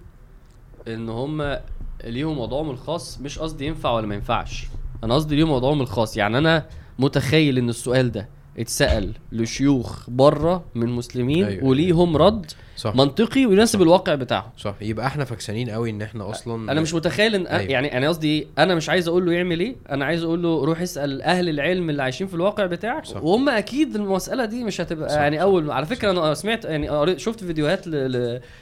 إن 0.87 1.09
هم 1.09 1.57
ليهم 2.03 2.39
وضعهم 2.39 2.69
الخاص 2.69 3.19
مش 3.21 3.39
قصدي 3.39 3.65
ينفع 3.65 3.91
ولا 3.91 4.07
ما 4.07 4.15
ينفعش. 4.15 4.67
أنا 5.03 5.15
قصدي 5.15 5.35
ليهم 5.35 5.51
وضعهم 5.51 5.81
الخاص. 5.81 6.17
يعني 6.17 6.37
أنا 6.37 6.65
متخيل 6.99 7.57
إن 7.57 7.69
السؤال 7.69 8.11
ده 8.11 8.29
اتسأل 8.59 9.13
لشيوخ 9.31 10.09
بره 10.09 10.63
من 10.75 10.89
مسلمين 10.89 11.45
أيوة، 11.45 11.63
وليهم 11.65 12.17
رد 12.17 12.51
صح 12.83 12.95
منطقي 12.95 13.45
ويناسب 13.45 13.79
صح. 13.79 13.81
الواقع 13.81 14.15
بتاعهم 14.15 14.49
صح 14.57 14.75
يبقى 14.81 15.07
إحنا 15.07 15.25
فاكسانين 15.25 15.69
قوي 15.69 15.89
إن 15.89 16.01
إحنا 16.01 16.29
أصلا 16.29 16.71
أنا 16.71 16.81
مش 16.81 16.93
متخيل 16.93 17.35
إن 17.35 17.47
أيوة. 17.47 17.71
يعني 17.71 17.97
أنا 17.97 18.07
قصدي؟ 18.07 18.47
أنا 18.57 18.75
مش 18.75 18.89
عايز 18.89 19.07
أقول 19.07 19.25
له 19.25 19.31
يعمل 19.31 19.59
إيه 19.59 19.75
أنا 19.89 20.05
عايز 20.05 20.23
أقول 20.23 20.43
له 20.43 20.65
روح 20.65 20.81
اسأل 20.81 21.21
أهل 21.21 21.49
العلم 21.49 21.89
اللي 21.89 22.03
عايشين 22.03 22.27
في 22.27 22.33
الواقع 22.33 22.65
بتاعك 22.65 23.05
صح. 23.05 23.23
وهم 23.23 23.49
أكيد 23.49 23.95
المسألة 23.95 24.45
دي 24.45 24.63
مش 24.63 24.81
هتبقى 24.81 25.09
صح، 25.09 25.15
يعني 25.15 25.35
صح. 25.37 25.41
أول 25.41 25.71
على 25.71 25.85
فكرة 25.85 26.11
أنا 26.11 26.33
سمعت 26.33 26.65
يعني 26.65 27.19
شفت 27.19 27.43
فيديوهات 27.43 27.87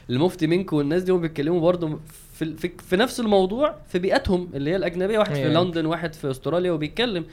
للمفتي 0.09 0.47
منكو 0.47 0.77
والناس 0.77 1.03
دي 1.03 1.11
هم 1.11 1.21
بيتكلموا 1.21 1.59
برضه 1.61 1.99
في, 2.33 2.53
في 2.57 2.71
في 2.89 2.95
نفس 2.97 3.19
الموضوع 3.19 3.75
في 3.87 3.99
بيئتهم 3.99 4.49
اللي 4.53 4.71
هي 4.71 4.75
الأجنبية 4.75 5.19
واحد 5.19 5.35
في. 5.35 5.49
لندن 5.49 5.85
واحد 5.85 6.13
في 6.13 6.31
أستراليا 6.31 6.71
وبيتكلم 6.71 7.25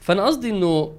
فأنا 0.00 0.26
قصدي 0.26 0.50
إنه 0.50 0.92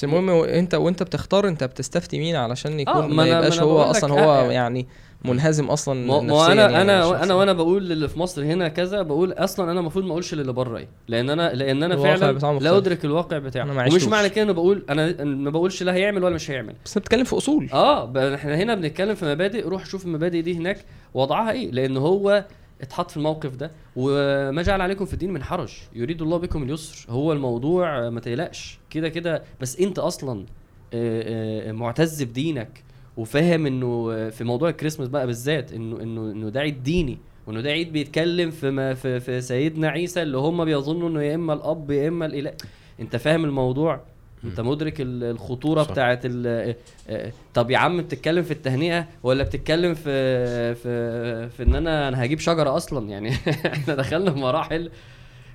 بس 0.00 0.04
المهم 0.04 0.30
هو 0.30 0.44
انت 0.44 0.74
وانت 0.74 1.02
بتختار 1.02 1.48
انت 1.48 1.64
بتستفتي 1.64 2.18
مين 2.18 2.36
علشان 2.36 2.80
يكون 2.80 2.94
آه، 2.94 3.06
ما 3.06 3.14
ما 3.14 3.26
يبقاش 3.26 3.60
هو 3.60 3.82
أصلا 3.82 4.18
آه، 4.18 4.24
هو 4.24 4.34
يعني. 4.34 4.54
يعني 4.54 4.86
منهزم 5.24 5.64
أصلا 5.64 6.06
ما 6.06 6.20
ما 6.20 6.52
أنا 6.52 6.62
يعني 6.62 6.82
أنا 6.82 7.22
أنا 7.22 7.34
وأنا 7.34 7.52
بقول 7.52 7.88
للي 7.88 8.08
في 8.08 8.18
مصر 8.18 8.44
هنا 8.44 8.68
كذا 8.68 9.02
بقول 9.02 9.32
أصلا 9.32 9.72
أنا 9.72 9.80
المفروض 9.80 10.04
ما 10.04 10.10
أقولش 10.10 10.34
للي 10.34 10.52
بره 10.52 10.78
إيه 10.78 10.88
لأن 11.08 11.30
أنا 11.30 11.52
لأن 11.54 11.82
أنا 11.82 11.96
فعلا 11.96 12.58
لا. 12.58 12.76
أدرك 12.76 13.04
الواقع 13.04 13.38
بتاعه 13.38 13.88
ومش. 13.88 14.04
معنى 14.04 14.28
كده 14.28 14.44
انه 14.44 14.52
بقول 14.52 14.84
أنا 14.90 15.24
ما 15.24 15.50
بقولش 15.50 15.82
لا 15.82 15.94
هيعمل 15.94 16.24
ولا 16.24 16.34
مش 16.34 16.50
هيعمل 16.50 16.74
بس 16.84 16.98
بتتكلم 16.98 17.24
في 17.24 17.36
أصول 17.36 17.68
آه 17.72 18.34
إحنا 18.34 18.56
هنا 18.56 18.74
بنتكلم 18.74 19.14
في 19.14 19.24
مبادئ 19.24 19.68
روح 19.68 19.86
شوف 19.86 20.04
المبادئ 20.04 20.40
دي 20.40 20.56
هناك 20.56 20.84
وضعها 21.14 21.50
إيه 21.50 21.70
لأن 21.70 21.96
هو 21.96 22.44
اتحط 22.80 23.10
في 23.10 23.16
الموقف 23.16 23.54
ده. 23.56 23.70
وما 23.96 24.62
جعل 24.62 24.80
عليكم 24.80 25.04
في 25.04 25.12
الدين 25.12 25.32
من 25.32 25.42
حرج. 25.42 25.72
يريد 25.94 26.22
الله 26.22 26.36
بكم 26.36 26.62
اليسر. 26.62 27.06
هو 27.10 27.32
الموضوع 27.32 28.06
آه، 28.06 28.10
ما 28.10 28.20
تقلقش. 28.20 28.78
كده 28.90 29.08
كده. 29.08 29.42
بس 29.60 29.80
انت 29.80 29.98
أصلا 29.98 30.46
آه، 30.94 31.68
آه، 31.68 31.72
معتز 31.72 32.22
بدينك 32.22 32.84
وفاهم 33.16 33.66
انه 33.66 34.28
في 34.30 34.44
موضوع 34.44 34.68
الكريسماس 34.68 35.08
بقى 35.08 35.26
بالذات 35.26 35.72
انه 35.72 36.02
انه 36.02 36.30
انه 36.32 36.48
ده 36.48 36.60
عيد 36.60 36.82
ديني 36.82 37.18
وانه 37.46 37.60
ده 37.60 37.70
عيد 37.70 37.92
بيتكلم 37.92 38.50
في 38.50 38.70
ما 38.70 38.94
في, 38.94 39.20
في 39.20 39.40
سيدنا 39.40 39.88
عيسى 39.88 40.22
اللي 40.22 40.38
هم 40.38 40.64
بيظنوا 40.64 41.08
إنه 41.08 41.22
يا 41.22 41.34
إما 41.34 41.52
الأب 41.52 41.90
يا 41.90 42.08
إما 42.08 42.26
الإله. 42.26 42.52
انت 43.00 43.16
فاهم 43.16 43.44
الموضوع؟ 43.44 44.00
انت 44.44 44.60
مدرك 44.60 45.00
ال- 45.00 45.24
الخطورة 45.24 45.82
صح. 45.82 45.90
بتاعت 45.90 46.20
ال- 46.24 46.74
آه، 47.08 47.32
طب 47.54 47.70
يا 47.70 47.78
عم 47.78 48.00
بتتكلم 48.02 48.42
في 48.42 48.50
التهنئة 48.50 49.06
ولا 49.22 49.42
بتتكلم 49.42 49.94
في 49.94 50.74
في 50.74 51.48
في 51.48 51.62
ان 51.62 51.74
أنا 51.74 52.08
أنا 52.08 52.24
هجيب 52.24 52.38
شجرة 52.38 52.76
أصلا؟ 52.76 53.08
يعني 53.08 53.30
إحنا 53.74 53.94
دخلنا 53.94 54.30
في 54.30 54.38
مراحل 54.38 54.90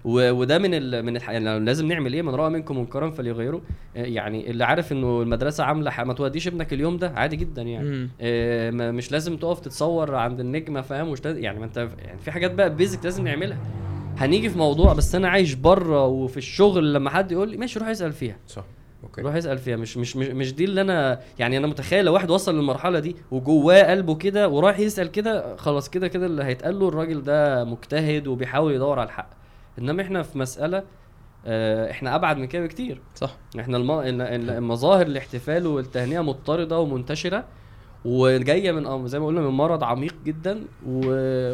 و- 0.06 0.32
وده 0.32 0.58
من 0.58 0.74
ال 0.74 1.04
من 1.06 1.16
الح... 1.16 1.30
يعني 1.30 1.60
لازم 1.60 1.88
نعمل 1.88 2.14
إيه؟ 2.14 2.22
من 2.22 2.36
رأى 2.36 2.50
منكم 2.50 2.78
منكرا 2.78 3.10
فليغيره 3.10 3.62
آه، 3.96 4.04
يعني 4.06 4.50
اللي 4.52 4.64
عارف 4.66 4.92
انه 4.92 5.22
المدرسة 5.22 5.64
عاملة 5.64 5.92
ح- 5.92 6.02
ما 6.02 6.14
توديش 6.14 6.48
ابنك 6.48 6.74
اليوم 6.74 6.98
ده؟ 6.98 7.10
عادي 7.16 7.36
جدا 7.36 7.62
يعني. 7.62 8.10
آه، 8.22 8.72
ما- 8.72 8.92
مش 8.92 9.12
لازم 9.12 9.38
تقف 9.38 9.60
تتصور 9.60 10.16
عند 10.16 10.40
النجمة 10.40 10.82
فاهم؟ 10.82 11.12
مش 11.12 11.26
لازم 11.26 11.44
يعني 11.44 11.60
ما 11.60 11.66
انت 11.66 11.78
يعني 11.78 12.20
في 12.20 12.32
حاجات 12.32 12.52
بقى 12.54 12.76
بيزك 12.76 13.04
لازم 13.04 13.24
نعملها. 13.24 13.58
هنيجي 14.18 14.50
في 14.50 14.58
موضوع 14.58 14.94
بس 14.94 15.16
أنا 15.16 15.30
عايش 15.30 15.54
بره 15.54 16.06
وفي 16.06 16.38
الشغل 16.38 16.94
لما 16.94 17.10
حد 17.10 17.32
يقول 17.32 17.50
لي 17.50 17.58
ماشي 17.58 17.80
روح 17.80 17.88
اسأل 17.88 18.14
فيها. 18.14 18.38
صح. 18.48 18.64
أوكي. 19.04 19.22
روح 19.22 19.36
اسأل 19.36 19.58
فيها. 19.58 19.76
مش 19.76 19.98
مش 19.98 20.16
مش, 20.18 20.28
مش 20.28 20.54
دي 20.54 20.66
اللي 20.66 20.82
أنا 20.82 21.20
يعني 21.40 21.58
أنا 21.58 21.68
متخيل 21.68 22.06
لو 22.06 22.14
واحد 22.14 22.30
وصل 22.30 22.56
للمرحلة 22.56 23.00
دي 23.00 23.16
وجواه 23.32 23.84
قلبه 23.92 24.16
كده 24.16 24.50
ورايح 24.50 24.80
يسأل 24.80 25.12
كده 25.12 25.56
خلاص 25.56 25.90
كده 25.90 26.08
كده 26.08 26.26
اللي 26.26 26.44
هيتقال 26.44 26.80
له 26.80 26.88
الراجل 26.88 27.24
ده 27.24 27.64
مجتهد 27.64 28.28
وبيحاول 28.28 28.74
يدور 28.74 29.00
على 29.00 29.08
الحق. 29.08 29.30
إنما 29.80 30.02
إحنا 30.02 30.24
في 30.24 30.38
مسألة 30.38 30.84
آه، 31.48 31.92
إحنا 31.92 32.16
أبعد 32.16 32.38
من 32.38 32.48
كده 32.48 32.64
بكتير. 32.64 33.02
صح. 33.16 33.38
إحنا 33.60 33.78
الم... 33.78 33.92
ال- 33.92 34.22
ال- 34.22 34.64
مظاهر 34.64 35.06
الاحتفال 35.08 35.68
والتهنئة 35.68 36.20
مضطردة 36.22 36.80
ومنتشرة 36.80 37.46
وجاية 38.06 38.72
من 38.72 39.08
زي 39.08 39.20
ما 39.20 39.26
قلنا 39.26 39.42
من 39.42 39.48
مرض 39.48 39.84
عميق 39.84 40.16
جدا 40.26 40.64
و... 40.88 41.02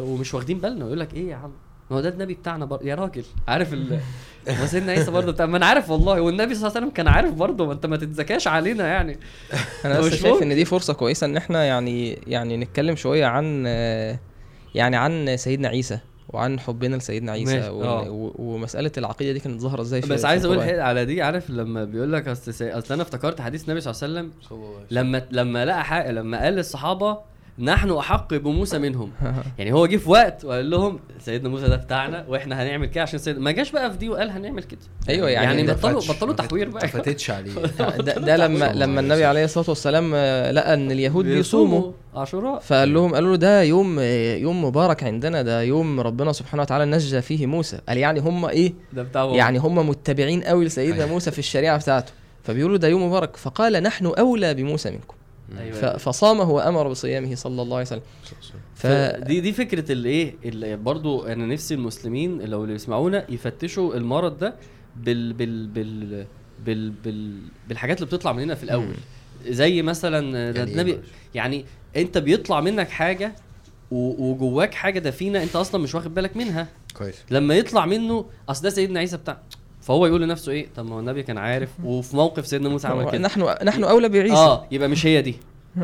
ومش 0.02 0.34
واخدين 0.34 0.58
بالنا. 0.58 0.86
يقول 0.86 1.00
لك 1.00 1.14
إيه 1.14 1.28
يا 1.30 1.36
عم؟ 1.36 1.52
ما 1.92 1.98
هو 1.98 2.00
ده 2.02 2.08
النبي 2.08 2.34
بتاعنا 2.34 2.64
برضه 2.64 2.86
يا 2.86 2.94
راجل. 2.94 3.24
عارف 3.48 3.72
ال 3.72 4.00
ما 4.48 4.66
سيدنا 4.66 4.92
عيسى 4.92 5.10
برضه 5.10 5.32
بتاع 5.32 5.46
ما 5.46 5.56
أنا 5.56 5.66
عارف 5.66 5.90
والله. 5.90 6.20
والنبي 6.20 6.54
صلى 6.54 6.60
الله 6.66 6.76
عليه 6.76 6.86
وسلم 6.86 6.90
كان 6.96 7.08
عارف 7.08 7.34
برضه. 7.34 7.66
ما 7.66 7.72
أنت 7.72 7.86
ما 7.86 7.96
تتزكاش 7.96 8.48
علينا 8.48 8.86
يعني. 8.86 9.18
أنا 9.84 10.00
بس 10.00 10.14
شايف. 10.14 10.42
إن 10.42 10.54
دي 10.54 10.64
فرصة 10.64 10.92
كويسة 10.94 11.24
إن 11.24 11.36
إحنا 11.36 11.64
يعني 11.64 12.12
يعني 12.26 12.56
نتكلم 12.56 12.96
شوية 12.96 13.26
عن 13.26 13.66
يعني 14.74 14.96
عن 14.96 15.36
سيدنا 15.36 15.68
عيسى 15.68 15.98
وعن 16.28 16.60
حبنا 16.60 16.96
لسيدنا 16.96 17.32
عيسى 17.32 17.68
و... 17.68 17.84
آه. 17.84 18.10
و... 18.10 18.32
ومسألة 18.38 18.92
العقيدة 18.98 19.32
دي 19.32 19.40
كانت 19.40 19.60
ظاهرة 19.60 19.80
إزاي 19.82 20.02
في 20.02 20.08
بس 20.08 20.24
عايز 20.24 20.44
أقول. 20.44 20.62
حاجة 20.62 20.82
على 20.84 21.04
دي. 21.04 21.22
عارف 21.22 21.50
لما 21.50 21.84
بيقول 21.84 22.12
لك 22.12 22.28
أصل 22.28 22.54
سي- 22.54 22.72
أصل 22.72 22.94
أنا 22.94 23.02
افتكرت 23.02 23.40
حديث 23.40 23.64
النبي 23.64 23.80
صلى 23.80 23.94
الله 24.08 24.18
عليه 24.18 24.28
وسلم 24.28 24.32
لما 24.90 25.22
لما 25.30 25.64
لقى 25.64 25.84
حق 25.84 26.10
لما 26.10 26.42
قال 26.42 26.52
للصحابة 26.54 27.18
نحن 27.58 27.90
أحق 27.90 28.34
بموسى 28.34 28.78
منهم. 28.78 29.10
يعني 29.58 29.72
هو 29.72 29.86
جه 29.86 29.96
في 29.96 30.10
وقت 30.10 30.44
وقال 30.44 30.70
لهم 30.70 31.00
سيدنا 31.18 31.48
موسى 31.48 31.68
ده 31.68 31.76
بتاعنا 31.76 32.24
وإحنا 32.28 32.62
هنعمل 32.62 32.86
كده 32.86 33.02
عشان 33.02 33.18
سيدنا 33.18 33.42
ما 33.42 33.50
جاش 33.50 33.70
بقى 33.70 33.90
في 33.90 33.96
دي 33.96 34.08
وقال 34.08 34.30
هنعمل 34.30 34.62
كده. 34.62 34.80
أيوه 35.08 35.30
يعني, 35.30 35.46
يعني 35.46 35.62
ده, 35.62 35.72
بطلوا 35.72 36.00
بطلوا 36.08 36.34
تحوير 36.34 36.68
بقى. 36.68 36.82
ما 36.82 36.88
فاتتش 36.88 37.30
عليه. 37.30 37.52
ده, 38.06 38.14
ده 38.14 38.36
لما 38.36 38.72
لما 38.72 39.00
النبي 39.00 39.24
عليه 39.24 39.44
الصلاة 39.44 39.68
والسلام 39.68 40.12
آه، 40.14 40.50
لقى 40.50 40.74
إن 40.74 40.90
اليهود 40.90 41.24
بيصوموا 41.24 41.92
عاشوراء. 42.14 42.58
فقال 42.60 42.94
لهم 42.94 43.14
قالوا 43.14 43.30
له 43.30 43.36
ده 43.36 43.62
يوم 43.62 44.00
يوم 44.40 44.64
مبارك 44.64 45.04
عندنا 45.04 45.42
ده 45.42 45.62
يوم 45.62 46.00
ربنا 46.00 46.32
سبحانه 46.32 46.62
وتعالى 46.62 46.84
نجى 46.84 47.22
فيه 47.22 47.46
موسى. 47.46 47.78
قال 47.88 47.98
يعني 47.98 48.20
هم 48.20 48.44
إيه؟ 48.44 48.72
ده 48.92 49.02
بتاعه 49.02 49.26
يعني 49.26 49.58
هم 49.58 49.88
متبعين 49.88 50.42
قوي 50.42 50.64
لسيدنا 50.64 50.96
أيوة. 50.96 51.12
موسى 51.12 51.30
في 51.30 51.38
الشريعة 51.38 51.78
بتاعته. 51.78 52.12
فبيقولوا 52.44 52.76
ده 52.76 52.88
يوم 52.88 53.06
مبارك. 53.06 53.36
فقال 53.36 53.72
نحن 53.72 54.06
أولى 54.06 54.54
بموسى 54.54 54.90
منكم. 54.90 55.14
ف- 55.72 55.84
فصامه 55.84 56.50
وأمر 56.50 56.88
بصيامه 56.88 57.34
صلى 57.34 57.62
الله 57.62 57.76
عليه 57.76 57.86
وسلم. 57.86 58.02
ف 58.74 58.86
دي 59.26 59.40
دي 59.40 59.52
فكرة 59.52 59.92
الايه 59.92 60.34
اللي 60.44 60.76
برضو 60.76 61.22
أنا 61.26 61.46
نفسي 61.46 61.74
المسلمين 61.74 62.42
لو 62.42 62.62
اللي 62.62 62.72
بيسمعونا 62.72 63.30
يفتشوا 63.30 63.94
المرض 63.94 64.38
ده 64.38 64.54
بال 64.96 65.32
بال 65.32 65.66
بال 65.66 66.26
بال, 66.66 66.90
بال 66.90 67.38
بالحاجات 67.68 67.96
اللي 67.96 68.06
بتطلع 68.06 68.32
مننا 68.32 68.54
في 68.54 68.62
الأول. 68.62 68.94
زي 69.48 69.82
مثلا 69.82 70.50
ده 70.50 70.58
يعني 70.60 70.70
إيه 70.70 70.80
النبي؟ 70.80 70.98
يعني 71.34 71.64
أنت 71.96 72.18
بيطلع 72.18 72.60
منك 72.60 72.88
حاجة 72.88 73.34
وجواك 73.90 74.74
حاجة 74.74 74.98
دفينة 74.98 75.42
أنت 75.42 75.56
أصلا 75.56 75.82
مش 75.82 75.94
واخد 75.94 76.14
بالك 76.14 76.36
منها. 76.36 76.68
كويس. 76.98 77.14
لما 77.30 77.54
يطلع 77.54 77.86
منه 77.86 78.24
أصل 78.48 78.62
ده 78.62 78.70
سيدنا 78.70 79.00
عيسى 79.00 79.16
بتاع 79.16 79.38
فهو 79.82 80.06
يقول 80.06 80.22
لنفسه 80.22 80.52
إيه؟ 80.52 80.66
طب 80.76 80.86
ما 80.86 80.94
هو 80.94 81.00
النبي 81.00 81.22
كان 81.22 81.38
عارف 81.38 81.70
وفي 81.84 82.16
موقف 82.16 82.46
سيدنا 82.46 82.68
موسى 82.68 82.88
عمل 82.88 83.10
كده. 83.10 83.18
نحن 83.18 83.54
نحن 83.64 83.84
أولى 83.84 84.08
بعيسى. 84.08 84.34
آه 84.34 84.66
يبقى 84.70 84.88
مش 84.88 85.06
هي 85.06 85.22
دي. 85.22 85.34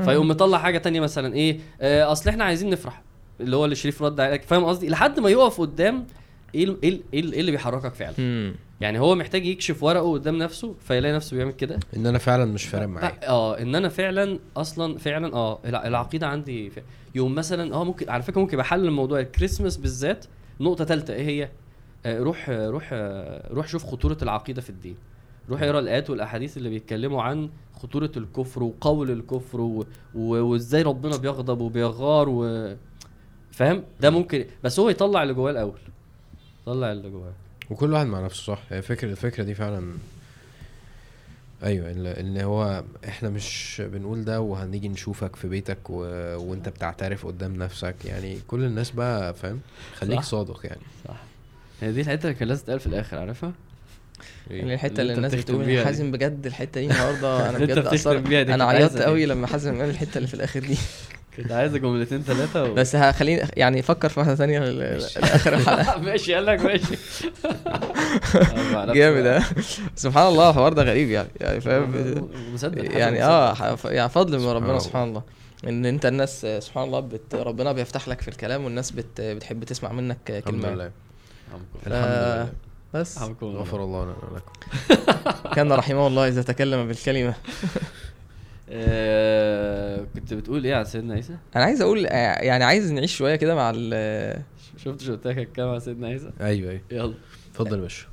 فيقوم 0.04 0.28
مطلع 0.28 0.58
حاجة 0.58 0.78
تانية 0.78 1.00
مثلا 1.00 1.34
إيه؟ 1.34 1.58
آه 1.80 2.12
أصل 2.12 2.30
إحنا 2.30 2.44
عايزين 2.44 2.70
نفرح 2.70 3.02
اللي 3.40 3.56
هو 3.56 3.64
اللي 3.64 3.76
شريف 3.76 4.02
رد 4.02 4.20
عليك. 4.20 4.42
فاهم 4.42 4.64
قصدي؟ 4.64 4.88
لحد 4.88 5.20
ما 5.20 5.30
يقف 5.30 5.60
قدام 5.60 6.06
إيه 6.54 6.64
ال- 6.64 6.76
إيه 6.82 6.88
ال- 6.90 7.00
إيه 7.14 7.20
ال- 7.20 7.32
إيه 7.32 7.40
اللي 7.40 7.50
بيحركك 7.50 7.94
فعلا. 7.94 8.54
يعني 8.80 8.98
هو 9.00 9.14
محتاج 9.14 9.46
يكشف 9.46 9.82
ورقه 9.82 10.12
قدام 10.12 10.38
نفسه 10.38 10.74
فيلاقي 10.88 11.14
نفسه 11.14 11.36
بيعمل 11.36 11.52
كده. 11.52 11.78
إن 11.96 12.06
أنا 12.06 12.18
فعلا 12.18 12.44
مش 12.44 12.64
فارق 12.64 12.86
معايا. 12.86 13.28
آه 13.28 13.58
إن 13.58 13.74
أنا 13.74 13.88
فعلا 13.88 14.38
أصلا 14.56 14.98
فعلا 14.98 15.34
آه 15.34 15.58
الع- 15.66 15.86
العقيدة 15.86 16.26
عندي. 16.26 16.72
يوم 17.14 17.34
مثلا 17.34 17.74
آه 17.74 17.84
ممكن 17.84 18.10
على 18.10 18.22
فكرة 18.22 18.40
ممكن 18.40 18.52
يبقى 18.54 18.64
حل 18.64 18.84
الموضوع 18.84 19.20
الكريسماس 19.20 19.76
بالذات 19.76 20.24
نقطة 20.60 20.84
ثالثه 20.84 21.14
إيه 21.14 21.26
هي؟ 21.26 21.48
روح 22.06 22.48
آه 22.50 22.68
روح 22.70 22.88
آه 22.92 23.52
روح 23.52 23.68
شوف 23.68 23.84
خطورة 23.86 24.16
العقيدة 24.22 24.62
في 24.62 24.70
الدين. 24.70 24.96
روح 25.50 25.62
اقرأ 25.62 25.78
الآيات 25.78 26.10
والأحاديث 26.10 26.56
اللي 26.56 26.68
بيتكلموا 26.68 27.22
عن 27.22 27.50
خطورة 27.74 28.10
الكفر 28.16 28.62
وقول 28.62 29.10
الكفر 29.10 29.60
و... 29.60 29.86
و... 30.14 30.34
وإزاي 30.42 30.82
ربنا 30.82 31.16
بيغضب 31.16 31.60
وبيغار 31.60 32.28
و... 32.28 32.74
فاهم؟ 33.52 33.82
ده 34.00 34.10
ممكن 34.10 34.46
بس 34.64 34.80
هو 34.80 34.88
يطلع 34.88 35.22
اللي 35.22 35.34
جواه 35.34 35.50
الأول. 35.50 35.78
يطلع 36.62 36.92
اللي 36.92 37.10
جواه. 37.10 37.32
وكل 37.70 37.92
واحد 37.92 38.06
مع 38.06 38.20
نفسه 38.20 38.42
صح؟ 38.42 38.62
هي 38.70 38.82
فكرة 38.82 39.10
الفكرة 39.10 39.44
دي 39.44 39.54
فعلا 39.54 39.92
أيوه 41.64 41.90
اللي 41.90 42.44
هو 42.44 42.84
إحنا 43.08 43.28
مش 43.30 43.82
بنقول 43.86 44.24
ده 44.24 44.40
وهنيجي 44.40 44.88
نشوفك 44.88 45.36
في 45.36 45.48
بيتك 45.48 45.90
و... 45.90 45.96
وإنت 46.36 46.68
بتعترف 46.68 47.26
قدام 47.26 47.56
نفسك. 47.56 47.94
يعني 48.04 48.38
كل 48.48 48.64
الناس 48.64 48.90
بقى 48.90 49.34
فاهم؟ 49.34 49.60
خليك 49.94 50.20
صح. 50.20 50.26
صادق 50.26 50.60
يعني. 50.66 50.80
صح. 51.08 51.20
هي 51.80 51.92
دي 51.92 52.00
الحتة 52.00 52.22
اللي 52.26 52.34
كان 52.34 52.48
لازم 52.48 52.62
تتقال 52.62 52.80
في 52.80 52.86
الآخر 52.86 53.18
عارفها؟ 53.18 53.52
يعني 54.50 54.74
الحتة 54.74 55.00
اللي 55.00 55.12
الناس 55.12 55.34
بتقول. 55.34 55.84
حازم 55.84 56.10
بجد 56.12 56.46
الحتة 56.46 56.80
دي 56.80 56.86
النهارده 56.86 57.38
أنا 57.50 57.58
بجد 57.58 57.78
بتختم 57.78 57.94
اثر 57.94 58.16
بيها 58.18 58.42
دي 58.42 58.54
أنا 58.54 58.72
كانت 58.72 58.82
عيطت 58.82 59.02
قوي. 59.02 59.26
لما 59.26 59.46
حازم 59.46 59.80
قال 59.80 59.90
الحتة 59.90 60.16
اللي 60.16 60.28
في 60.28 60.34
الآخر 60.34 60.60
دي. 60.60 60.78
كنت 61.36 61.52
عايزة 61.52 61.78
جملتين 61.78 62.22
ثلاثة 62.22 62.64
و... 62.64 62.74
بس 62.74 62.96
هخليني 62.96 63.42
يعني 63.56 63.82
فكر 63.82 64.08
في 64.08 64.20
واحدة 64.20 64.34
ثانية 64.34 64.58
لآخر 64.58 65.54
الحلقة. 65.54 65.98
ماشي 66.06 66.34
قال 66.34 66.46
لك 66.46 66.60
ماشي. 66.60 66.98
جامد 68.94 69.26
آه 69.26 69.42
سبحان 69.96 70.26
الله 70.26 70.50
الحوار 70.50 70.72
ده 70.72 70.82
غريب 70.82 71.10
يعني 71.10 71.28
يعني 71.40 71.60
فاهم؟ 71.60 72.28
مصدق 72.54 72.98
يعني 72.98 73.24
آه 73.24 73.78
يعني 73.84 74.08
فضل 74.08 74.38
من 74.38 74.48
ربنا. 74.48 74.78
سبحان 74.78 75.08
الله. 75.08 75.22
إن 75.68 75.86
أنت 75.86 76.06
الناس 76.06 76.46
سبحان 76.60 76.84
الله 76.84 77.00
بت 77.00 77.34
ربنا 77.34 77.72
بيفتح 77.72 78.08
لك 78.08 78.20
في 78.20 78.28
الكلام 78.28 78.64
والناس 78.64 78.90
بت 78.90 79.20
بتحب 79.20 79.64
تسمع 79.64 79.92
منك 79.92 80.30
آه، 80.30 80.38
الحمد 80.38 80.62
كلمه 80.62 80.74
لله. 80.74 80.90
ف- 81.84 81.88
لله. 81.88 82.52
بس. 82.94 83.18
غفر 83.42 83.84
الله 83.84 84.04
لنا 84.04 84.14
ولكم. 84.32 84.52
كان 85.56 85.72
رحمه 85.72 86.06
الله 86.06 86.28
إذا 86.28 86.42
تكلم 86.42 86.88
بالكلمة. 86.88 87.34
آه، 88.70 90.06
كنت 90.14 90.34
بتقول 90.34 90.64
إيه 90.64 90.74
على 90.74 90.84
سيدنا 90.84 91.14
عيسى؟ 91.14 91.36
أنا 91.56 91.64
عايز 91.64 91.80
أقول 91.80 92.06
آه، 92.06 92.42
يعني 92.42 92.64
عايز 92.64 92.92
نعيش 92.92 93.16
شوية 93.16 93.36
كده 93.36 93.54
مع 93.54 93.72
ال 93.74 94.42
شفت 94.84 95.26
لك 95.26 95.38
الكلام 95.38 95.68
على 95.68 95.80
سيدنا 95.80 96.06
عيسى؟ 96.08 96.30
أيوه 96.40 96.70
أيوه. 96.70 96.80
يلا. 96.90 97.14
اتفضل 97.52 97.76
يا 97.76 97.82
باشا. 97.82 98.06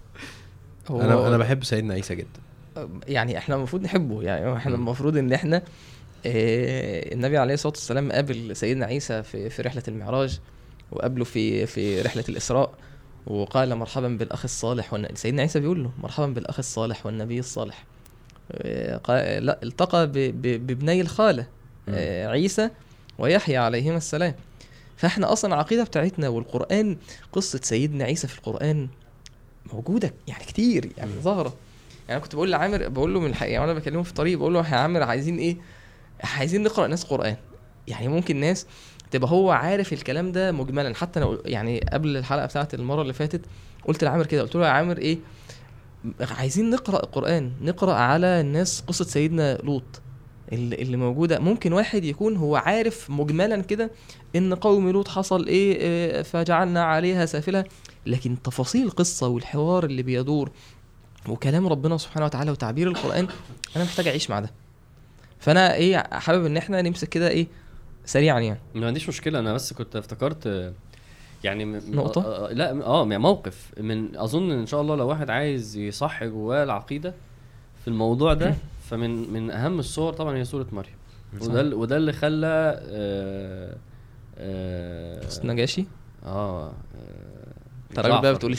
أنا 0.90 1.28
أنا 1.28 1.38
بحب 1.38 1.64
سيدنا 1.64 1.94
عيسى 1.94 2.16
جدا. 2.16 2.40
يعني 3.08 3.38
إحنا 3.38 3.56
المفروض 3.56 3.82
نحبه 3.84 4.22
يعني 4.24 4.54
إحنا. 4.58 4.76
المفروض 4.76 5.18
إن 5.18 5.34
إحنا 5.34 5.58
آه، 6.26 7.14
النبي 7.14 7.38
عليه 7.38 7.54
الصلاة 7.54 7.74
والسلام 7.74 8.12
قابل 8.12 8.56
سيدنا 8.56 8.86
عيسى 8.86 9.24
في 9.24 9.50
في 9.50 9.62
رحلة 9.62 9.84
المعراج 9.88 10.40
وقابله 10.92 11.24
في 11.24 11.66
في 11.66 12.02
رحلة 12.02 12.24
الإسراء. 12.30 12.74
وقال 13.28 13.76
مرحبا 13.76 14.08
بالأخ 14.08 14.44
الصالح 14.44 14.94
والن... 14.94 15.16
سيدنا 15.16 15.42
عيسى 15.42 15.60
بيقول 15.60 15.84
له 15.84 15.92
مرحبا 16.04 16.28
بالأخ 16.28 16.60
الصالح 16.60 17.06
والنبي 17.06 17.40
الصالح. 17.40 17.84
آه، 18.52 18.98
قال 18.98 19.46
لا 19.46 19.60
التقى 19.64 20.08
ب... 20.08 20.12
ب... 20.12 20.68
بابني 20.68 21.02
الخالة 21.02 21.48
آه، 21.90 22.28
عيسى 22.28 22.70
ويحيى 23.18 23.58
عليهما 23.58 23.98
السلام. 23.98 24.36
فإحنا 24.98 25.34
أصلا 25.34 25.54
العقيدة 25.54 25.84
بتاعتنا 25.84 26.30
والقرآن 26.30 26.98
قصة 27.32 27.60
سيدنا 27.64 28.04
عيسى 28.04 28.28
في 28.28 28.38
القرآن 28.38 28.88
موجودة 29.74 30.14
يعني 30.28 30.44
كتير 30.44 30.90
يعني. 30.98 31.12
ظاهرة. 31.22 31.54
يعني 32.10 32.22
كنت 32.22 32.36
بقول 32.36 32.52
لعامر 32.52 32.88
بقول 32.88 33.14
له 33.14 33.20
من 33.20 33.30
الحقيقة 33.30 33.62
وأنا 33.62 33.74
بكلمه 33.74 34.04
في 34.04 34.10
الطريق 34.10 34.38
بقول 34.38 34.54
له 34.54 34.70
يا 34.70 34.76
عامر 34.76 35.04
عايزين 35.04 35.38
إيه؟ 35.38 35.58
عايزين 36.24 36.64
نقرأ 36.64 36.88
ناس 36.88 37.04
قرآن. 37.04 37.36
يعني 37.88 38.08
ممكن 38.08 38.36
ناس 38.36 38.66
تبقى 39.12 39.32
هو 39.32 39.52
عارف 39.52 39.94
الكلام 39.94 40.32
ده 40.32 40.52
مجملا. 40.52 40.96
حتى 40.96 41.20
أنا 41.20 41.38
يعني 41.46 41.80
قبل 41.94 42.18
الحلقة 42.18 42.46
بتاعت 42.46 42.74
المرة 42.74 43.02
اللي 43.02 43.14
فاتت 43.14 43.42
قلت 43.88 44.04
لعامر 44.04 44.26
كده 44.26 44.42
قلت 44.42 44.56
له 44.56 44.66
يا 44.66 44.72
عامر 44.72 44.98
إيه 44.98 45.18
عايزين 46.38 46.70
نقرأ 46.70 47.04
القرآن 47.04 47.52
نقرأ 47.62 47.94
على 47.94 48.28
الناس 48.28 48.84
قصة 48.88 49.06
سيدنا 49.06 49.58
لوط 49.64 50.02
اللي 50.52 50.98
موجودة. 50.98 51.40
ممكن 51.40 51.74
واحد 51.74 52.04
يكون 52.04 52.36
هو 52.36 52.56
عارف 52.56 53.10
مجملا 53.10 53.62
كده 53.62 53.92
إن 54.36 54.54
قوم 54.54 54.90
لوط 54.90 55.08
حصل 55.08 55.48
إيه 55.48 55.76
إيه، 55.76 56.22
فجعلنا 56.22 56.84
عليها 56.84 57.26
سافلها 57.26 57.64
لكن 58.06 58.42
تفاصيل 58.42 58.86
القصة 58.86 59.28
والحوار 59.28 59.84
اللي 59.86 60.04
بيدور 60.04 60.52
وكلام 61.30 61.68
ربنا 61.68 61.98
سبحانه 61.98 62.26
وتعالى 62.26 62.52
وتعبير 62.52 62.88
القرآن 62.88 63.28
أنا 63.76 63.84
محتاج 63.84 64.08
أعيش 64.08 64.30
مع 64.30 64.40
ده. 64.40 64.52
فأنا 65.40 65.74
إيه 65.74 65.98
حابب 66.12 66.46
إن 66.46 66.58
إحنا 66.58 66.82
نمسك 66.82 67.10
كده 67.10 67.30
إيه 67.30 67.48
سريعا 68.06 68.40
يعني 68.40 68.60
ما 68.76 68.88
عنديش 68.88 69.10
مشكلة 69.10 69.40
أنا 69.40 69.54
بس 69.54 69.74
كنت 69.74 69.96
افتكرت 69.96 70.48
آه، 70.48 70.74
يعني 71.44 71.66
نقطة؟ 71.66 72.22
آه، 72.22 72.50
آه، 72.50 72.54
لا 72.54 72.86
آه 72.86 73.06
موقف 73.06 73.72
من 73.80 74.18
أظن 74.18 74.52
إن 74.52 74.66
شاء 74.66 74.82
الله 74.82 74.96
لو 74.96 75.08
واحد 75.08 75.30
عايز 75.30 75.78
يصح 75.78 76.24
جواه 76.24 76.64
العقيدة 76.64 77.14
في 77.82 77.88
الموضوع 77.88 78.34
ده 78.34 78.56
فمن 78.90 79.34
من 79.34 79.52
أهم 79.52 79.80
الصور 79.80 80.14
طبعا 80.14 80.38
هي 80.38 80.46
سورة 80.46 80.68
مريم. 80.72 80.96
وده 81.42 81.76
وده 81.76 81.98
اللي 81.98 82.14
خلى 82.14 82.80
آه 82.90 83.76
آه 84.38 85.22
نجاشي؟ 85.44 85.86
آه 86.26 86.72
انت 87.92 88.00
راجل 88.00 88.22
بقى 88.22 88.34
بتقول. 88.34 88.52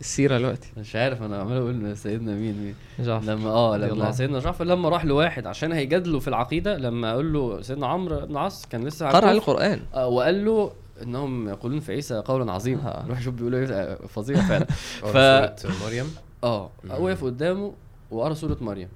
السيرة 0.00 0.38
دلوقتي 0.38 0.68
مش 0.76 0.96
عارف 0.96 1.22
أنا 1.22 1.36
عمال 1.40 1.56
أقول 1.56 1.96
سيدنا 1.96 2.34
مين 2.34 2.58
مين 2.64 2.74
جعفر 3.06 3.26
لما 3.32 3.50
آه 3.50 3.76
لما. 3.76 4.12
سيدنا 4.12 4.38
جعفر 4.38 4.64
لما 4.64 4.88
راح 4.88 5.04
لواحد 5.04 5.46
عشان 5.46 5.72
هيجادله 5.72 6.18
في 6.18 6.28
العقيدة 6.28 6.76
لما 6.76 7.14
قال 7.14 7.32
له 7.32 7.62
سيدنا 7.62 7.86
عمرو 7.86 8.26
بن 8.26 8.36
عاص 8.36 8.66
كان 8.66 8.84
لسه 8.84 9.08
قرأ. 9.08 9.30
القرآن 9.32 9.80
آه، 9.94 10.08
وقال 10.08 10.44
له 10.44 10.72
إنهم 11.02 11.48
يقولون 11.48 11.80
في 11.80 11.92
عيسى 11.92 12.22
قولا 12.24 12.52
عظيما 12.52 12.88
آه. 12.88 13.06
روح 13.08 13.20
شوف 13.20 13.34
بيقولوا 13.34 13.58
إيه 13.58 13.66
آه، 13.66 13.98
فظيع 14.08 14.40
فعلا 14.40 14.64
ف- 15.54 15.60
سورة 15.60 15.72
مريم 15.86 16.06
آه. 16.44 16.70
وقف 16.98 17.24
قدامه 17.24 17.72
وقرأ 18.10 18.34
سورة 18.34 18.56
مريم 18.60 18.88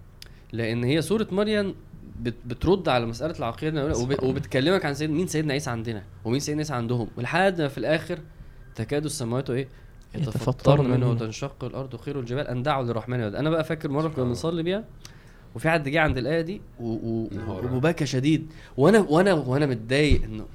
لأن 0.53 0.85
هي 0.85 1.03
سورة 1.03 1.27
مريم 1.33 1.75
بت 2.21 2.35
بترد 2.47 2.89
على 2.89 3.07
مسألة 3.07 3.39
العقيدة. 3.39 3.93
وبتكلمك 4.23 4.85
عن 4.85 4.95
سيد 4.95 5.11
مين 5.11 5.27
سيدنا 5.27 5.53
عيسى 5.53 5.71
عندنا 5.71 6.03
ومين 6.25 6.41
سيدنا 6.41 6.61
عيسى 6.61 6.75
عندهم 6.75 7.09
ولحد 7.17 7.61
ما 7.61 7.69
في 7.69 7.79
الآخر 7.79 8.19
تكاد 8.75 9.05
السماوات 9.05 9.51
إيه؟ 9.51 9.69
يتفطرن 10.15 10.91
منه. 10.91 11.11
وتنشق 11.11 11.65
الأرض 11.65 11.95
وخير 11.95 12.21
الجبال. 12.21 12.49
أن 12.49 12.63
دعوا 12.63 12.85
للرحمن 12.85 13.23
ولد 13.23 13.35
أنا 13.35 13.51
بقى 13.51 13.65
فاكر 13.65 13.89
مرة 13.89 14.09
كنا 14.09 14.25
بنصلي 14.25 14.63
بيها 14.63 14.85
وفي 15.55 15.71
حد 15.71 15.89
جه 15.89 16.01
عند 16.01 16.19
الآية 16.19 16.41
دي. 16.41 16.61
وبكى 16.81 18.07
شديد. 18.07 18.53
وأنا 18.77 19.01
وأنا 19.01 19.33
وأنا 19.33 19.67
متضايق 19.67 20.23
إنه 20.23 20.47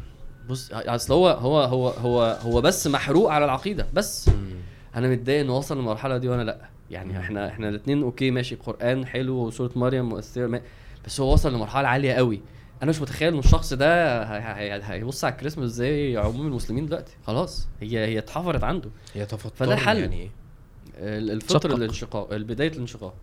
بص 0.49 0.69
أصل 0.73 1.13
هو 1.13 1.29
هو 1.29 1.61
هو 1.61 1.89
هو 1.89 2.39
هو 2.41 2.61
بس 2.61 2.87
محروق 2.87 3.31
على 3.31 3.45
العقيدة. 3.45 3.87
بس. 3.93 4.29
أنا 4.95 5.09
متضايق 5.09 5.39
إنه 5.39 5.57
وصل 5.57 5.77
للمرحلة 5.77 6.17
دي 6.17 6.27
وأنا 6.27 6.41
لأ. 6.41 6.69
يعني 6.91 7.19
إحنا 7.19 7.47
إحنا 7.47 7.69
الاثنين 7.69 8.03
okay 8.03 8.31
ماشي. 8.31 8.55
قرآن 8.55 9.05
حلو 9.05 9.35
وسورة 9.35 9.71
مريم 9.75 10.09
مؤثرة 10.09 10.61
بس 11.05 11.19
هو 11.19 11.33
وصل 11.33 11.53
لمرحلة 11.53 11.87
عالية 11.87 12.13
قوي. 12.13 12.41
أنا 12.83 12.89
مش 12.89 13.01
متخيل 13.01 13.33
ان 13.33 13.39
الشخص 13.39 13.73
ده 13.73 14.23
هي- 14.23 14.73
هي- 14.77 14.81
هيبص 14.83 15.23
على 15.23 15.31
الكريسماس 15.33 15.69
زي 15.69 16.17
عموم 16.17 16.47
المسلمين 16.47 16.85
دلوقتي. 16.85 17.11
خلاص. 17.27 17.67
هي 17.81 18.05
هي 18.05 18.17
اتحفرت 18.17 18.63
عنده. 18.63 18.89
هي 19.13 19.25
تفطر 19.25 19.55
فده 19.55 19.73
الحل. 19.73 19.97
يعني 19.97 20.15
إيه؟ 20.15 20.29
ال- 20.97 21.31
الفطر. 21.31 21.75
الانشقاق 21.75 22.35
بداية 22.35 22.71
الانشقاق. 22.71 23.13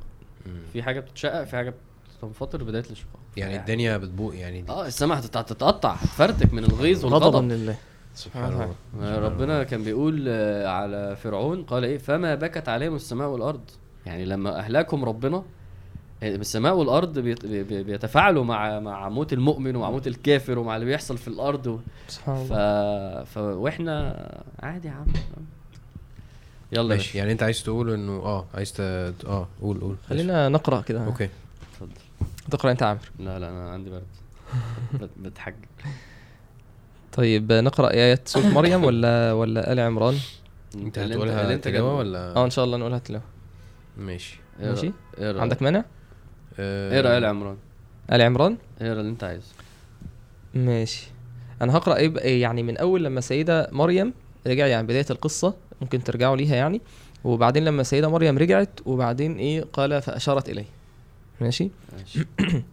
في 0.72 0.82
حاجة 0.82 1.00
بتتشقق 1.00 1.44
في 1.44 1.56
حاجة 1.56 1.74
بتنفطر 2.18 2.64
بداية 2.64 2.82
الانشقاق. 2.82 3.18
يعني 3.36 3.56
الدنيا 3.56 3.96
بتبوق 3.96 4.36
يعني 4.36 4.62
دي. 4.62 4.72
آه 4.72 4.86
السماء 4.86 5.18
هتت- 5.18 5.36
هتتقطع. 5.36 5.92
هتفرتك 5.92 6.54
من 6.54 6.64
الغيظ 6.64 7.04
غضبا 7.04 7.16
والغضب. 7.26 7.44
لله 7.52 7.76
سبحان 8.14 8.52
آه. 8.52 8.74
الله. 8.94 9.18
ربنا 9.18 9.62
كان 9.62 9.84
بيقول 9.84 10.24
آه، 10.28 10.68
على 10.68 11.16
فرعون 11.16 11.62
قال 11.62 11.84
إيه؟ 11.84 11.98
فما 11.98 12.34
بكت 12.34 12.68
عليهم 12.68 12.94
السماء 12.94 13.28
والأرض. 13.28 13.60
يعني 14.06 14.24
لما 14.24 14.58
أهلكهم 14.58 15.04
ربنا 15.04 15.36
آه، 15.36 15.44
السماء 16.28 16.74
والأرض 16.76 17.18
بيت- 17.18 17.46
بي- 17.46 17.62
بي- 17.62 17.82
بيتفاعلوا 17.82 18.44
مع 18.44 18.80
مع 18.80 19.08
موت 19.08 19.32
المؤمن 19.32 19.76
ومع 19.76 19.90
موت 19.90 20.06
الكافر 20.06 20.58
ومع 20.58 20.74
اللي 20.74 20.86
بيحصل 20.86 21.18
في 21.18 21.28
الأرض. 21.28 21.66
و... 21.66 21.78
سبحان 22.08 22.36
ف... 22.46 22.52
الله. 22.52 23.24
ف... 23.24 23.36
وإحنا 23.38 24.16
عادي 24.62 24.88
يا 24.88 24.92
عم. 24.92 25.06
يلا 26.72 26.94
ماشي. 26.94 27.18
يعني 27.18 27.32
أنت 27.32 27.42
عايز 27.42 27.62
تقول 27.62 27.90
إنه 27.90 28.12
آه 28.12 28.44
عايز 28.54 28.72
ت... 28.72 28.80
آه 28.80 29.48
قول 29.62 29.80
قول. 29.80 29.96
خلينا 30.08 30.48
نقرأ 30.48 30.80
كده. 30.80 31.04
okay. 31.06 31.28
اتفضل. 31.72 31.92
تقرأ 32.50 32.70
أنت 32.70 32.82
يا 32.82 32.86
عامر. 32.86 33.10
لا 33.18 33.38
لا 33.38 33.48
أنا 33.48 33.70
عندي 33.70 33.90
برد. 33.90 34.02
بت- 35.00 35.10
بتحجج 35.22 35.54
طيب 37.12 37.52
نقرأ 37.52 37.90
ايات 37.90 38.28
سورة 38.28 38.46
مريم 38.46 38.84
ولا 38.88 39.32
ولا 39.32 39.72
آل 39.72 39.80
عمران؟ 39.80 40.14
أنت 40.74 40.98
هتقولها 40.98 41.56
تلاوه. 41.56 41.94
ولا؟ 41.98 42.36
آه 42.36 42.44
إن 42.44 42.50
شاء 42.50 42.64
الله 42.64 42.76
نقولها 42.76 42.98
تلاوه 42.98 43.22
ماشي. 43.98 44.38
ماشي. 44.60 44.92
عندك 45.20 45.62
مانع؟ 45.62 45.84
اقرأ 46.58 47.18
آل 47.18 47.24
عمران. 47.24 47.56
آل 48.12 48.22
عمران؟ 48.22 48.56
اقرأ 48.80 49.00
اللي 49.00 49.10
انت 49.10 49.24
عايزه. 49.24 49.46
ماشي. 50.54 51.06
أنا 51.62 51.76
هقرأ 51.76 51.96
إيه 51.96 52.42
يعني 52.42 52.62
من 52.62 52.76
أول 52.76 53.04
لما 53.04 53.20
سيدة 53.20 53.68
مريم 53.72 54.14
رجع 54.46 54.66
يعني 54.66 54.86
بداية 54.86 55.06
القصة 55.10 55.54
ممكن 55.80 56.04
ترجعوا 56.04 56.36
ليها 56.36 56.56
يعني. 56.56 56.80
وبعدين 57.24 57.64
لما 57.64 57.82
سيدة 57.82 58.08
مريم 58.08 58.38
رجعت 58.38 58.80
وبعدين 58.86 59.36
إيه 59.36 59.64
قال 59.72 60.02
فأشارت 60.02 60.48
إليه. 60.48 60.64
ماشي؟ 61.40 61.70
ماشي. 61.98 62.26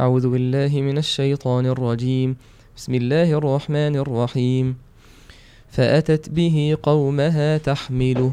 أعوذ 0.00 0.28
بالله 0.28 0.80
من 0.80 0.98
الشيطان 0.98 1.66
الرجيم. 1.66 2.36
بسم 2.76 2.94
الله 2.94 3.32
الرحمن 3.32 3.96
الرحيم. 3.96 4.76
فأتت 5.70 6.28
به 6.28 6.76
قومها 6.82 7.58
تحمله. 7.58 8.32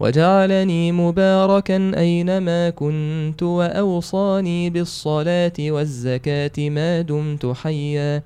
وجعلني 0.00 0.92
مباركا 0.92 1.92
أينما 1.98 2.70
كنت 2.70 3.42
وأوصاني 3.42 4.70
بالصلاة 4.70 5.52
والزكاة 5.60 6.52
ما 6.58 7.00
دمت 7.00 7.46
حيا 7.46 8.22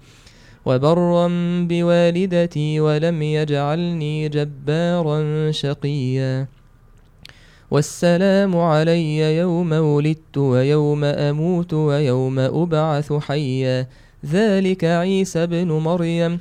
وبرا 0.66 1.28
بوالدتي 1.68 2.80
ولم 2.80 3.22
يجعلني 3.22 4.28
جبارا 4.28 5.50
شقيا 5.50 6.46
والسلام 7.70 8.56
علي 8.56 9.36
يوم 9.36 9.72
ولدت 9.72 10.38
ويوم 10.38 11.04
أموت 11.04 11.74
ويوم 11.74 12.38
أبعث 12.38 13.12
حيا 13.12 13.86
ذلك 14.26 14.84
عيسى 14.84 15.42
ابن 15.42 15.72
مريم 15.72 16.40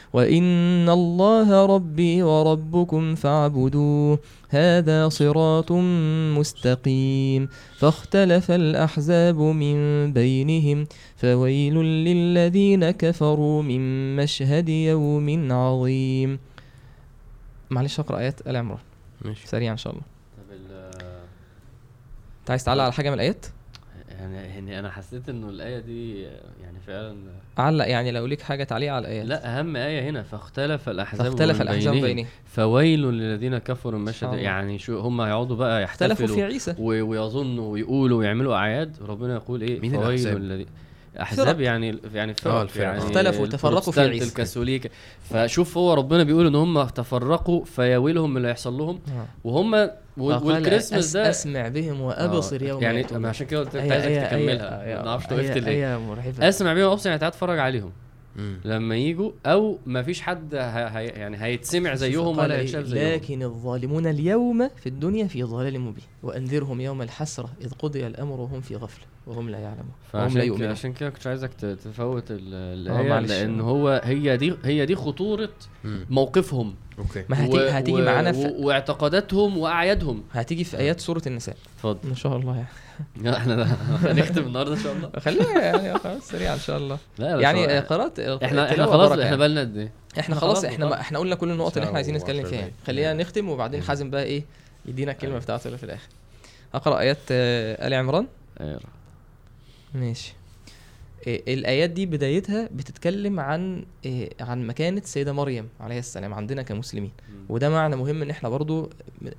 وإن 0.13 0.89
الله 0.89 1.65
ربي 1.65 2.23
وربكم 2.23 3.15
فاعبدوه. 3.15 4.19
هذا 4.49 5.09
صراط 5.09 5.71
مستقيم. 6.37 7.49
فاختلف 7.77 8.51
الأحزاب 8.51 9.39
من 9.39 10.13
بينهم 10.13 10.87
فويل 11.15 11.75
للذين 11.75 12.91
كفروا 12.91 13.63
من 13.63 14.15
مشهد 14.15 14.69
يوم 14.69 15.51
عظيم. 15.51 16.39
معلش 17.69 17.99
أقرأ 17.99 18.19
آيات 18.19 18.47
آل 18.47 18.55
عمران. 18.55 18.79
ماشي. 19.21 19.47
سريع 19.47 19.71
إن 19.71 19.77
شاء 19.77 19.93
الله. 19.93 20.03
طب 20.37 20.53
أنت 22.41 22.49
عايز 22.49 22.63
تعلق 22.63 22.83
على 22.83 22.93
حاجة 22.93 23.09
من 23.09 23.15
الآيات؟ 23.15 23.45
يعني 24.21 24.37
يعني 24.37 24.79
أنا 24.79 24.91
حسيت 24.91 25.29
إنه 25.29 25.49
الآية 25.49 25.79
دي 25.79 26.21
يعني 26.61 26.79
فعلا 26.87 27.15
علق 27.57 27.87
يعني 27.87 28.11
لو 28.11 28.25
ليك 28.25 28.41
حاجة 28.41 28.63
تعليق 28.63 28.93
على 28.93 29.07
الايات 29.07 29.25
لا 29.25 29.59
أهم 29.59 29.75
آية 29.75 30.09
هنا 30.09 30.23
فاختلف 30.23 30.89
الأحزاب 30.89 31.25
فاختلف 31.27 31.61
الأحزاب 31.61 31.93
بينهم. 31.93 32.07
بينهم 32.07 32.25
فويل 32.45 33.01
للذين 33.01 33.57
كفروا 33.57 33.99
من 33.99 34.05
سبحان 34.11 34.29
مشهد 34.29 34.39
الله. 34.39 34.43
يعني 34.51 34.79
شو 34.79 34.99
هم 34.99 35.21
هيقعدوا 35.21 35.55
بقى 35.55 35.83
اختلفوا 35.83 36.15
في 36.15 36.23
يحتفلوا 36.23 36.45
عيسى 36.45 36.75
ويظنوا 36.79 37.71
ويقولوا 37.71 38.19
ويعملوا 38.19 38.55
أعياد 38.55 38.97
ربنا 39.01 39.33
يقول 39.35 39.61
إيه 39.61 39.79
مين 39.79 39.91
فويل 39.91 40.05
الأحزاب؟ 40.05 40.37
للذين 40.37 40.65
أحزاب 41.19 41.55
فرق. 41.55 41.65
يعني 41.65 41.99
يعني 42.13 42.33
فرق 42.33 42.53
آه، 42.53 42.61
الفرق. 42.61 42.83
يعني 42.83 42.97
اختلفوا 42.97 43.43
وتفرقوا 43.43 43.93
في 43.93 44.01
عيسى. 44.01 44.25
الكاثوليك 44.25 44.91
فشوف 45.29 45.77
هو 45.77 45.93
ربنا 45.93 46.23
بيقول 46.23 46.47
إن 46.47 46.55
هم 46.55 46.83
تفرقوا 46.83 47.65
فيويلهم 47.65 48.29
من 48.31 48.37
اللي 48.37 48.47
هيحصل 48.47 48.73
لهم 48.73 48.99
آه. 49.07 49.25
وهم 49.43 49.89
وقال 50.17 50.43
والكريسماس 50.43 51.11
ده 51.11 51.29
أسمع 51.29 51.67
بهم 51.67 52.01
وأبصر 52.01 52.61
آه، 52.61 52.65
يوم 52.65 52.81
يعني. 52.81 53.05
أنا 53.11 53.29
عشان 53.29 53.47
كده 53.47 53.59
قلت 53.59 53.75
لك 53.75 53.91
عايزك 53.91 54.27
تكملها 54.27 55.01
ما 55.03 55.09
أعرفش 55.09 55.25
وقفت 55.31 55.57
ليه 55.57 55.99
أسمع 56.39 56.73
بيهم 56.73 56.89
وأبصر 56.89 57.09
يعني 57.09 57.19
تعال 57.19 57.31
اتفرج 57.31 57.59
عليهم 57.59 57.91
مم. 58.35 58.59
لما 58.65 58.95
يجوا 58.95 59.31
أو 59.45 59.77
ما 59.85 60.03
فيش 60.03 60.21
حد 60.21 60.55
ه... 60.55 60.87
ه... 60.87 60.99
يعني 60.99 61.43
هيتسمع 61.43 61.95
زيهم 61.95 62.37
ولا 62.37 62.55
إيه؟ 62.55 62.61
يتشاف 62.61 62.85
زيهم 62.85 63.13
لكن 63.13 63.43
الظالمون 63.43 64.07
اليوم 64.07 64.69
في 64.75 64.89
الدنيا 64.89 65.27
في 65.27 65.43
ضلال 65.43 65.79
مبين 65.79 66.03
وأنذرهم 66.23 66.81
يوم 66.81 67.01
الحسرة 67.01 67.49
إذ 67.61 67.71
قضي 67.71 68.07
الأمر 68.07 68.39
وهم 68.39 68.61
في 68.61 68.75
غفلة 68.75 69.10
وهم 69.27 69.49
لا 69.49 69.57
يعلمون 69.59 69.91
وهم 70.13 70.37
لا 70.37 70.43
يؤمنون 70.43 70.69
عشان 70.71 70.93
كده 70.93 71.09
كنت 71.09 71.27
عايزك 71.27 71.51
تفوت 71.53 72.31
ال- 72.31 72.39
الآية 72.53 73.09
معلش. 73.09 73.31
لأن 73.31 73.61
هو 73.61 74.01
هي 74.03 74.37
دي 74.37 74.53
هي 74.63 74.85
دي 74.85 74.95
خطورة 74.95 75.49
مم. 75.83 76.05
موقفهم 76.09 76.75
أوكي 76.99 77.25
ما 77.29 77.45
هتيجي 77.45 77.69
هتيجي 77.69 78.01
معانا 78.01 78.31
في 78.31 78.47
و... 78.47 78.67
واعتقاداتهم 78.67 79.57
وأعيادهم 79.57 80.23
هتيجي 80.33 80.63
في 80.63 80.77
آيات 80.77 80.99
سورة 80.99 81.21
النساء 81.27 81.55
اتفضل 81.77 82.09
ان 82.09 82.15
شاء 82.15 82.37
الله 82.37 82.65
يعني 83.23 83.37
إحنا 83.37 83.63
هنختم 84.11 84.41
النهارده 84.43 84.73
إن 84.73 84.79
شاء 84.79 84.93
الله 84.93 85.09
خلينا 85.19 85.61
يعني 85.61 85.99
خلاص 85.99 86.27
سريع 86.27 86.53
إن 86.53 86.59
شاء 86.59 86.77
الله 86.77 86.97
لا 87.17 87.39
يعني 87.39 87.65
آه، 87.77 87.79
قرات 87.79 88.19
إحنا 88.19 88.45
إحنا 88.45 88.69
التلاوة 88.71 88.91
خلاص 88.91 89.11
إحنا 89.11 89.23
يعني. 89.23 89.37
بقالنا 89.37 89.61
قد 89.61 89.77
إيه 89.77 89.91
إحنا 90.11 90.21
إحنا 90.21 90.35
خلاص 90.35 90.65
إحنا. 90.65 90.99
إحنا 91.01 91.19
قلنا 91.19 91.35
كل 91.35 91.51
النقط 91.51 91.73
اللي 91.77 91.85
إحنا 91.85 91.95
عايزين 91.95 92.15
نتكلم 92.15 92.45
فيها 92.45 92.59
يعني. 92.59 92.71
خلينا 92.87 93.13
مم. 93.13 93.19
نختم 93.21 93.49
وبعدين 93.49 93.79
مم. 93.79 93.85
حازم 93.87 94.09
بقى 94.09 94.23
إيه 94.23 94.43
يدينا 94.85 95.11
الكلمة. 95.11 95.37
بتاعته 95.39 95.65
اللي 95.67 95.77
في 95.77 95.83
الآخر 95.83 96.07
هقرأ 96.73 96.99
آيات 96.99 97.17
آه، 97.31 97.87
آل 97.87 97.93
عمران 97.93 98.27
آه، 98.57 98.79
ماشي. 99.93 100.33
إيه، 101.27 101.53
الآيات 101.53 101.89
دي 101.89 102.05
بدايتها 102.05 102.69
بتتكلم 102.71 103.39
عن 103.39 103.85
إيه، 104.05 104.29
عن 104.39 104.67
مكانة 104.67 105.01
السيدة 105.01 105.33
مريم 105.33 105.69
عليه 105.79 105.99
السلام 105.99 106.33
عندنا 106.33 106.61
كمسلمين. 106.61 107.11
وده 107.49 107.69
معنى 107.69 107.95
مهم 107.95 108.21
إن 108.21 108.29
إحنا 108.29 108.49
برضو 108.49 108.89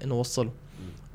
نوصله. 0.05 0.51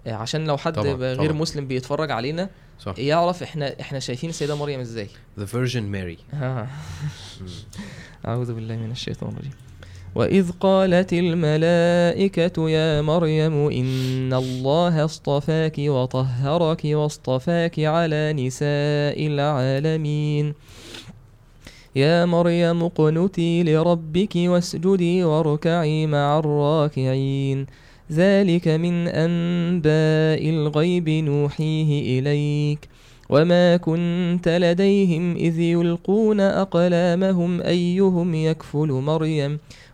إيه، 0.08 0.14
عشان 0.14 0.48
لو 0.48 0.58
حد 0.58 0.74
طبعاً، 0.74 0.94
غير 0.94 1.16
طبعاً. 1.16 1.32
مسلم 1.32 1.68
بيتفرج 1.68 2.12
علينا 2.12 2.50
صح. 2.80 3.00
يعرف 3.00 3.44
إحنا 3.44 3.80
إحنا 3.82 4.00
شايفين 4.00 4.30
السيدة 4.30 4.56
مريم 4.56 4.80
إزاي. 4.80 5.08
The 5.40 5.44
Virgin 5.44 5.94
Mary. 5.94 6.36
آه. 6.36 6.68
أعوذ 8.26 8.54
بالله 8.54 8.76
من 8.76 8.92
الشيطان 8.92 9.30
الرجيم. 9.30 9.52
وإذ 10.16 10.52
قالت 10.60 11.14
الملائكة 11.14 12.70
يا 12.70 13.02
مريم 13.02 13.68
إن 13.68 14.34
الله 14.34 15.06
اصطفاك 15.06 15.76
وطهرك 15.80 16.82
واصطفاك 16.86 17.80
على 17.80 18.34
نساء 18.34 19.28
العالمين. 19.28 20.54
يا 21.96 22.26
مريم 22.26 22.84
اقنتي 22.84 23.64
لربك 23.64 24.36
واسجدي 24.36 25.24
واركعي 25.24 26.08
مع 26.08 26.40
الراكعين. 26.40 27.66
ذلك 28.12 28.68
من 28.68 29.08
أنباء 29.08 30.50
الغيب 30.50 31.10
نوحيه 31.10 32.20
إليك. 32.20 32.90
وما 33.30 33.78
كنت 33.78 34.48
لديهم 34.48 35.36
إذ 35.36 35.60
يلقون 35.60 36.40
أقلامهم 36.40 37.62
أيهم 37.62 38.36
يكفل 38.36 38.88
مريم؟ 38.88 39.60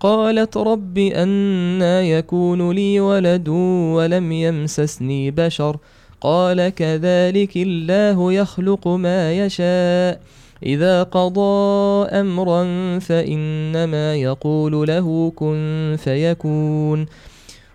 قالت 0.00 0.56
رب 0.56 0.98
أنا 0.98 2.02
يكون 2.02 2.70
لي 2.70 3.00
ولد 3.00 3.48
ولم 3.48 4.32
يمسسني 4.32 5.30
بشر. 5.30 5.76
قال 6.20 6.68
كذلك 6.68 7.56
الله 7.56 8.32
يخلق 8.32 8.88
ما 8.88 9.32
يشاء. 9.32 10.20
إذا 10.62 11.02
قضى 11.02 12.08
أمرا 12.08 12.64
فإنما 12.98 14.14
يقول 14.14 14.88
له 14.88 15.32
كن 15.36 15.96
فيكون. 15.98 17.06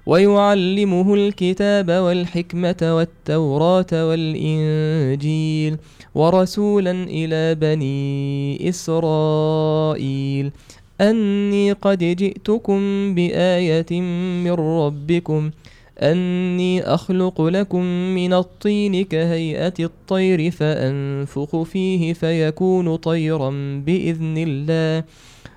ويعلمه 0.06 1.14
الكتاب 1.14 1.92
والحكمة 1.92 2.78
والتوراة 2.82 4.08
والإنجيل 4.08 5.78
ورسولا 6.16 6.92
إلى 6.92 7.56
بني 7.56 8.70
إسرائيل. 8.70 10.52
أني 11.02 11.72
قد 11.72 11.98
جئتكم 11.98 12.80
بآية 13.16 14.02
من 14.44 14.52
ربكم. 14.52 15.52
أني 16.00 16.82
أخلق 16.82 17.42
لكم 17.42 17.84
من 18.16 18.34
الطين 18.34 19.04
كهيئة 19.04 19.74
الطير 19.80 20.52
فأنفخ 20.52 21.62
فيه 21.62 22.14
فيكون 22.14 22.96
طيرا 22.96 23.50
بإذن 23.86 24.36
الله. 24.38 25.04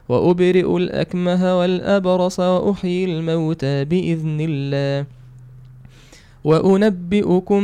وأبرئ 0.08 0.76
الأكمه 0.76 1.58
والأبرص 1.58 2.40
وأحيي 2.40 3.04
الموتى 3.04 3.84
بإذن 3.84 4.38
الله. 4.40 5.06
وأنبئكم 6.44 7.60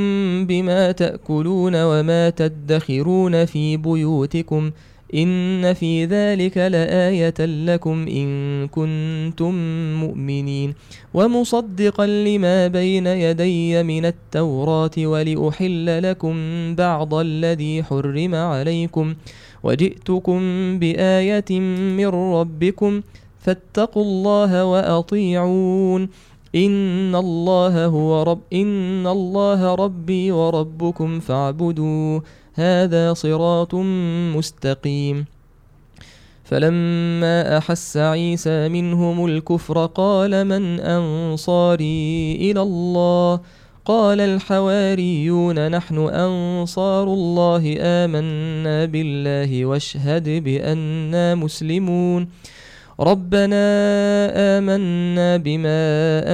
بما 0.46 0.92
تأكلون 0.92 1.82
وما 1.84 2.30
تدخرون 2.30 3.44
في 3.44 3.76
بيوتكم. 3.76 4.70
إن 5.14 5.74
في 5.74 6.04
ذلك 6.04 6.56
لآية 6.58 7.34
لكم 7.40 8.06
إن 8.08 8.68
كنتم 8.68 9.54
مؤمنين 10.00 10.74
ومصدقا 11.14 12.06
لما 12.06 12.66
بين 12.66 13.06
يدي 13.06 13.82
من 13.82 14.04
التوراة 14.06 14.90
ولأحل 14.98 16.02
لكم 16.10 16.34
بعض 16.74 17.14
الذي 17.14 17.82
حرم 17.82 18.34
عليكم 18.34 19.14
وجئتكم 19.62 20.40
بآية 20.78 21.60
من 21.98 22.06
ربكم 22.06 23.00
فاتقوا 23.40 24.02
الله 24.02 24.64
وأطيعون 24.64 26.08
إن 26.54 27.14
الله 27.14 27.86
هو 27.86 28.22
رب 28.22 28.40
إن 28.52 29.06
الله 29.06 29.74
ربي 29.74 30.32
وربكم 30.32 31.20
فاعبدوه 31.20 32.22
هذا 32.60 33.12
صراط 33.12 33.74
مستقيم. 34.36 35.24
فلما 36.44 37.58
أحس 37.58 37.96
عيسى 37.96 38.68
منهم 38.68 39.26
الكفر 39.26 39.86
قال 39.86 40.44
من 40.44 40.80
أنصاري 40.80 42.36
إلى 42.50 42.62
الله؟ 42.62 43.40
قال 43.84 44.20
الحواريون 44.20 45.70
نحن 45.70 45.98
أنصار 45.98 47.06
الله 47.18 47.76
آمنا 47.80 48.84
بالله 48.84 49.64
واشهد 49.64 50.28
بأننا 50.44 51.34
مسلمون. 51.34 52.28
ربنا 53.00 53.66
آمنا 54.58 55.36
بما 55.36 55.82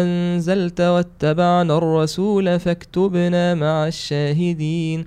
أنزلت 0.03 0.81
واتبعنا 0.81 1.79
الرسول 1.79 2.61
فاكتبنا 2.61 3.55
مع 3.55 3.87
الشاهدين. 3.87 5.07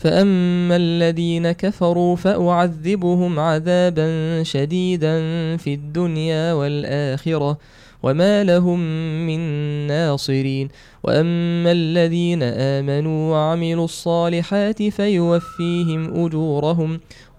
فأما 0.00 0.76
الذين 0.76 1.52
كفروا 1.52 2.16
فأعذبهم 2.16 3.38
عذابا 3.40 4.42
شديدا 4.42 5.16
في 5.56 5.74
الدنيا 5.74 6.52
والآخرة 6.52 7.58
وما 8.02 8.44
لهم 8.44 8.80
من 9.26 9.40
ناصرين. 9.86 10.68
وأما 11.04 11.72
الذين 11.72 12.42
آمنوا 12.42 13.32
وعملوا 13.32 13.84
الصالحات 13.84 14.82
فيوفيهم 14.82 16.24
أجورهم 16.24 17.00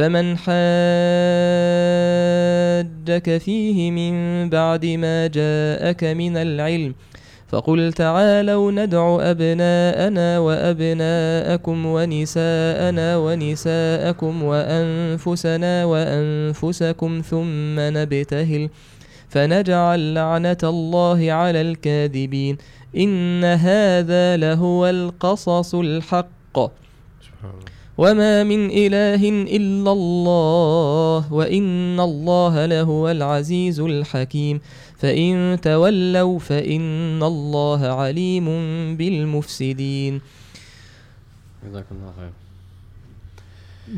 فمن 0.00 0.36
حاجك 0.38 0.48
فيه 3.38 3.90
من 3.90 4.14
بعد 4.50 4.86
ما 4.86 5.26
جاءك 5.26 6.04
من 6.04 6.36
العلم 6.36 6.94
فقل 7.48 7.92
تعالوا 7.92 8.72
ندع 8.72 9.18
أبناءنا 9.20 10.38
وأبناءكم 10.38 11.86
ونساءنا 11.86 13.16
ونساءكم 13.16 14.42
وأنفسنا 14.42 15.84
وأنفسكم 15.84 17.22
ثم 17.30 17.80
نبتهل 17.80 18.70
فنجعل 19.28 20.14
لعنة 20.14 20.58
الله 20.64 21.32
على 21.32 21.60
الكاذبين 21.60 22.58
إن 22.96 23.44
هذا 23.44 24.36
لهو 24.36 24.86
القصص 24.86 25.74
الحق 25.74 26.56
سبحان 26.56 27.50
الله. 27.50 27.79
وما 28.00 28.44
من 28.44 28.70
إله 28.72 29.20
إلا 29.28 29.92
الله 29.92 31.32
وإن 31.32 32.00
الله 32.00 32.66
لهو 32.66 33.10
العزيز 33.10 33.80
الحكيم 33.80 34.60
فإن 34.96 35.58
تولوا 35.60 36.38
فإن 36.38 37.22
الله 37.22 37.80
عليم 37.86 38.46
بالمفسدين. 38.96 40.20
جزاك 41.68 41.86
الله 41.92 42.12
خير. 42.16 42.32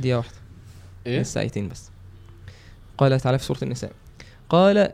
دي 0.02 0.14
واحدة. 0.14 0.36
لسه 1.06 1.40
آيتين 1.40 1.68
بس. 1.68 1.90
قال 2.98 3.20
تعالى 3.20 3.38
في 3.38 3.44
سورة 3.44 3.58
النساء. 3.62 3.92
قال 4.48 4.92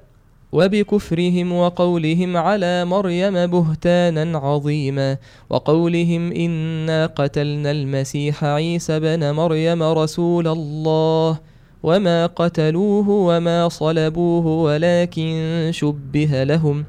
وبكفرهم 0.53 1.53
وقولهم 1.53 2.37
على 2.37 2.85
مريم 2.85 3.47
بهتانا 3.47 4.39
عظيما 4.39 5.16
وقولهم 5.51 6.33
إنا 6.33 7.07
قتلنا 7.07 7.70
المسيح 7.70 8.45
عيسى 8.45 9.01
بن 9.01 9.31
مريم 9.31 9.83
رسول 9.83 10.49
الله 10.49 11.39
وما 11.83 12.27
قتلوه 12.27 13.09
وما 13.09 13.69
صلبوه 13.69 14.47
ولكن 14.47 15.69
شبه 15.73 16.45
لهم 16.45 16.85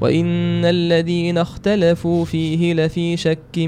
وإن 0.00 0.64
الذين 0.64 1.38
اختلفوا 1.38 2.24
فيه 2.24 2.74
لفي 2.74 3.16
شك 3.16 3.58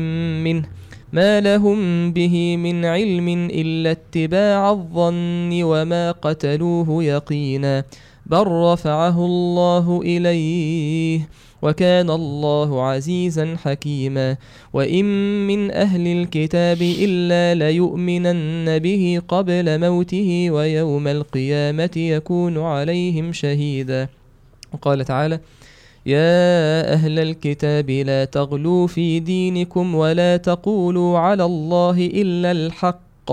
منه 0.45 0.65
ما 1.13 1.41
لهم 1.41 2.13
به 2.13 2.57
من 2.57 2.85
علم 2.85 3.29
إلا 3.53 3.91
اتباع 3.91 4.71
الظن 4.71 5.63
وما 5.63 6.13
قتلوه 6.13 7.05
يقينا 7.05 7.85
بل 8.27 8.47
رفعه 8.47 9.27
الله 9.27 10.01
إليه 10.05 11.29
وكان 11.63 12.11
الله 12.11 12.83
عزيزا 12.83 13.57
حكيما 13.65 14.37
وإن 14.73 15.05
من 15.47 15.71
أهل 15.71 16.07
الكتاب 16.07 16.83
إلا 16.83 17.55
ليؤمنن 17.55 18.79
به 18.79 19.23
قبل 19.29 19.81
موته 19.81 20.51
ويوم 20.51 21.09
القيامة 21.09 21.91
يكون 21.97 22.59
عليهم 22.59 23.33
شهيدا. 23.33 24.09
وقال 24.73 25.05
تعالى 25.05 25.41
يا 26.07 26.93
أهل 26.93 27.19
الكتاب 27.19 27.91
لا 27.91 28.25
تغلوا 28.25 28.87
في 28.87 29.21
دينكم 29.21 29.95
ولا 29.95 30.37
تقولوا 30.37 31.19
على 31.19 31.45
الله 31.45 31.97
إلا 32.15 32.51
الحق. 32.51 33.33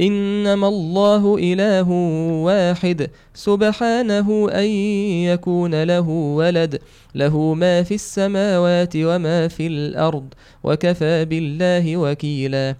إنما 0.00 0.68
الله 0.68 1.36
إله 1.38 1.90
واحد 2.44 3.10
سبحانه 3.34 4.48
أن 4.50 4.66
يكون 5.30 5.82
له 5.82 6.08
ولد 6.08 6.78
له 7.14 7.54
ما 7.54 7.82
في 7.82 7.94
السماوات 7.94 8.92
وما 8.96 9.48
في 9.48 9.66
الأرض 9.66 10.26
وكفى 10.64 11.24
بالله 11.24 11.96
وكيلا. 11.96 12.76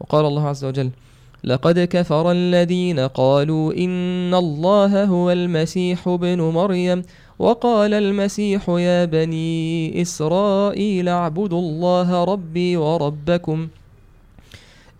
وقال 0.00 0.26
الله 0.26 0.48
عز 0.48 0.64
وجل 0.64 0.90
لقد 1.44 1.78
كفر 1.78 2.32
الذين 2.32 3.00
قالوا 3.00 3.72
إن 3.72 4.34
الله 4.34 5.04
هو 5.04 5.30
المسيح 5.30 6.08
ابن 6.08 6.40
مريم 6.40 7.02
وقال 7.38 7.94
المسيح 7.94 8.68
يا 8.68 9.04
بني 9.04 10.02
إسرائيل 10.02 11.08
اعبدوا 11.08 11.60
الله 11.60 12.24
ربي 12.24 12.76
وربكم 12.76 13.68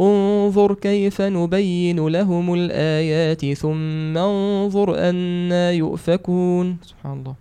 انظر 0.00 0.74
كيف 0.74 1.20
نبين 1.20 2.08
لهم 2.08 2.54
الآيات 2.54 3.52
ثم 3.52 4.18
انظر 4.18 5.08
أنا 5.08 5.70
يؤفكون. 5.72 6.76
سبحان 6.82 7.18
الله. 7.18 7.34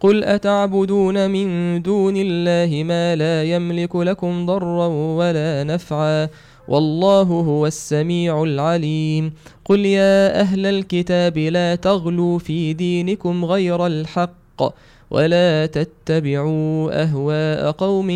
قل 0.00 0.24
أتعبدون 0.24 1.30
من 1.30 1.82
دون 1.82 2.14
الله 2.16 2.84
ما 2.84 3.16
لا 3.16 3.44
يملك 3.44 3.96
لكم 3.96 4.46
ضرا 4.46 4.86
ولا 4.86 5.64
نفعا 5.64 6.28
والله 6.68 7.22
هو 7.22 7.66
السميع 7.66 8.42
العليم. 8.42 9.32
قل 9.64 9.86
يا 9.86 10.40
أهل 10.40 10.66
الكتاب 10.66 11.38
لا 11.38 11.74
تغلوا 11.74 12.38
في 12.38 12.72
دينكم 12.72 13.44
غير 13.44 13.86
الحق. 13.86 14.62
ولا 15.10 15.66
تتبعوا 15.66 17.02
أهواء 17.02 17.70
قوم 17.72 18.10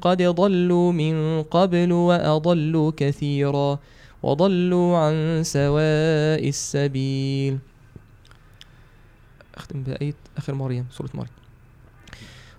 قد 0.00 0.22
ضلوا 0.22 0.92
من 0.92 1.42
قبل 1.42 1.92
وأضلوا 1.92 2.92
كثيرا 2.96 3.78
وضلوا 4.22 4.96
عن 4.96 5.42
سواء 5.44 6.48
السبيل. 6.48 7.58
أختم 9.56 9.82
بآية 9.82 10.14
آخر 10.38 10.54
مريم 10.54 10.86
سورة 10.90 11.10
مريم. 11.14 11.38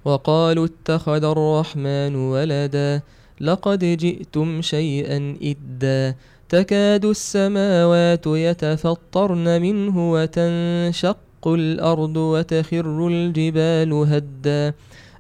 وقالوا 0.06 0.66
اتخذ 0.66 1.24
الرحمن 1.24 2.16
ولدا 2.16 3.02
لقد 3.42 3.82
جئتم 3.86 4.62
شيئا 4.62 5.38
إدا 5.42 6.16
تكاد 6.50 7.06
السماوات 7.06 8.28
يتفطرن 8.28 9.62
منه 9.62 10.12
وتنشق 10.12 11.18
الأرض 11.48 12.18
وتخر 12.18 13.08
الجبال 13.08 13.94
هدا 13.94 14.74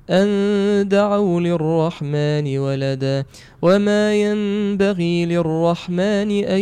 أن 0.09 0.87
دعوا 0.87 1.41
للرحمن 1.41 2.57
ولدا 2.57 3.25
وما 3.61 4.15
ينبغي 4.15 5.25
للرحمن 5.25 6.31
أن 6.45 6.61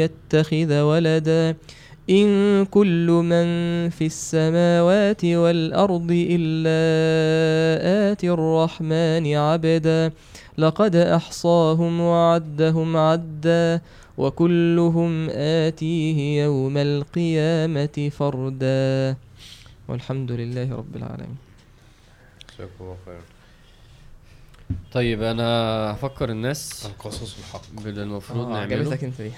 يتخذ 0.00 0.80
ولدا 0.80 1.56
إن 2.10 2.64
كل 2.64 3.06
من 3.10 3.46
في 3.90 4.06
السماوات 4.06 5.24
والأرض 5.24 6.08
إلا 6.10 6.76
آتي 8.12 8.30
الرحمن 8.30 9.34
عبدا 9.34 10.12
لقد 10.58 10.96
أحصاهم 10.96 12.00
وعدهم 12.00 12.96
عدا 12.96 13.80
وكلهم 14.18 15.28
آتيه 15.30 16.42
يوم 16.42 16.76
القيامة 16.76 18.10
فردا. 18.12 19.16
والحمد 19.88 20.32
لله 20.32 20.74
رب 20.76 20.96
العالمين. 20.96 21.36
جزاكم 22.54 22.72
الله 22.80 22.96
خير 23.06 23.20
طيب 24.92 25.22
أنا 25.22 25.44
هفكر 25.92 26.30
الناس 26.30 26.86
القصص 26.86 27.38
الحق 27.38 27.62
باللي 27.84 28.02
المفروض 28.02 28.46
آه، 28.46 28.52
نعمله. 28.52 28.76
عجبتك 28.76 29.04
أنت 29.04 29.22
دي 29.22 29.30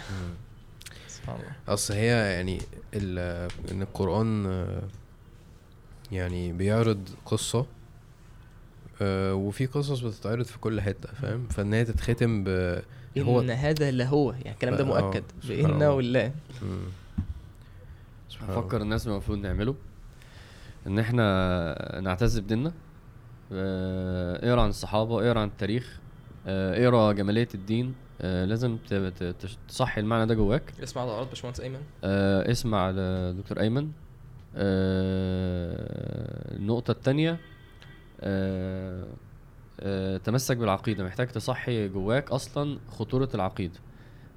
سبحان 1.09 1.37
الله. 1.37 1.53
أصل 1.75 1.95
هي 1.95 2.07
يعني 2.35 2.59
ال- 2.95 3.51
إن 3.73 3.83
القرآن 3.83 4.47
آه، 4.47 4.83
يعني 6.13 6.53
بيعرض 6.53 7.09
قصة 7.27 7.67
آه، 9.03 9.35
وفي 9.35 9.67
قصص 9.67 10.01
بتتعرض 10.01 10.45
في 10.45 10.59
كل 10.59 10.81
حتة 10.81 11.09
فاهم؟ 11.23 11.47
فإن 11.51 11.75
هي 11.75 11.85
تتختم 11.85 12.45
ب 12.45 12.79
هو 13.23 13.41
إن 13.41 13.51
هذا 13.51 13.91
لهو 13.91 14.33
يعني 14.33 14.51
الكلام 14.51 14.75
ده 14.75 14.83
آه، 14.83 14.87
مؤكد 14.87 15.23
بإن 15.49 15.67
الله. 15.71 15.91
والله. 15.95 16.33
هفكر 18.41 18.83
الناس 18.83 19.07
المفروض 19.07 19.39
نعمله. 19.39 19.75
إن 20.87 20.99
إحنا 20.99 22.01
نعتز 22.01 22.39
بديننا. 22.39 22.73
آه، 23.53 24.49
اقرأ 24.49 24.63
عن 24.63 24.69
الصحابة 24.69 25.27
اقرأ 25.27 25.41
عن 25.41 25.49
التاريخ. 25.49 25.99
آه، 26.47 26.85
اقرأ 26.85 27.13
جمالية 27.13 27.49
الدين. 27.55 27.95
آه، 28.21 28.45
لازم 28.45 28.77
ت- 28.89 28.95
ت- 28.95 29.35
تصحي 29.69 30.01
المعنى 30.01 30.27
ده 30.27 30.35
جواك. 30.35 30.63
اسمع 30.83 31.07
دعوات 31.07 31.29
باشمهندس 31.29 31.61
أيمن. 31.61 31.81
آه، 32.05 32.51
اسمع 32.51 32.91
لدكتور 32.91 33.61
أيمن. 33.61 33.91
آه 34.57 36.57
النقطة 36.57 36.91
الثانية 36.91 37.31
آه 38.21 38.21
آه 38.21 39.07
تمسك 40.25 40.57
بالعقيدة 40.57 41.05
محتاج 41.05 41.29
تصحي 41.29 41.89
جواك 41.89 42.31
أصلا 42.31 42.79
خطورة 42.91 43.29
العقيدة 43.35 43.79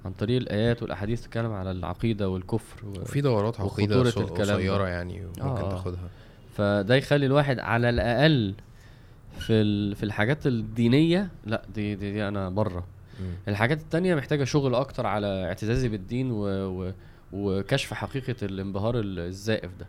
عن 0.04 0.12
طريق 0.12 0.36
الآيات 0.40 0.82
والأحاديث 0.82 1.20
تتكلم 1.22 1.52
على 1.52 1.70
العقيدة 1.70 2.28
والكفر 2.28 2.86
و... 2.86 3.00
وفي 3.00 3.20
دورات 3.20 4.14
عقيدة. 4.30 4.54
قصيرة 4.54 4.88
يعني 4.88 5.24
ممكن 5.26 5.42
آه. 5.42 5.70
تاخدها 5.70 6.08
فده 6.56 6.94
يخلي 6.94 7.26
الواحد 7.26 7.58
على 7.58 7.88
الأقل 7.88 8.54
في 9.38 9.52
ال... 9.52 9.94
في 9.96 10.02
الحاجات 10.02 10.46
الدينية 10.46 11.28
لا 11.46 11.62
دي 11.74 11.94
دي, 11.94 12.12
دي 12.12 12.28
أنا 12.28 12.48
بره. 12.50 12.86
الحاجات 13.48 13.80
التانية 13.80 14.14
محتاجة 14.14 14.44
شغل 14.44 14.74
أكتر 14.74 15.06
على 15.06 15.26
اعتزازي 15.46 15.88
بالدين 15.88 16.30
و... 16.32 16.44
و... 16.46 16.92
وكشف 17.32 17.94
حقيقة 17.94 18.34
الانبهار 18.42 18.98
ال- 19.00 19.18
الزائف 19.18 19.70
ده 19.80 19.86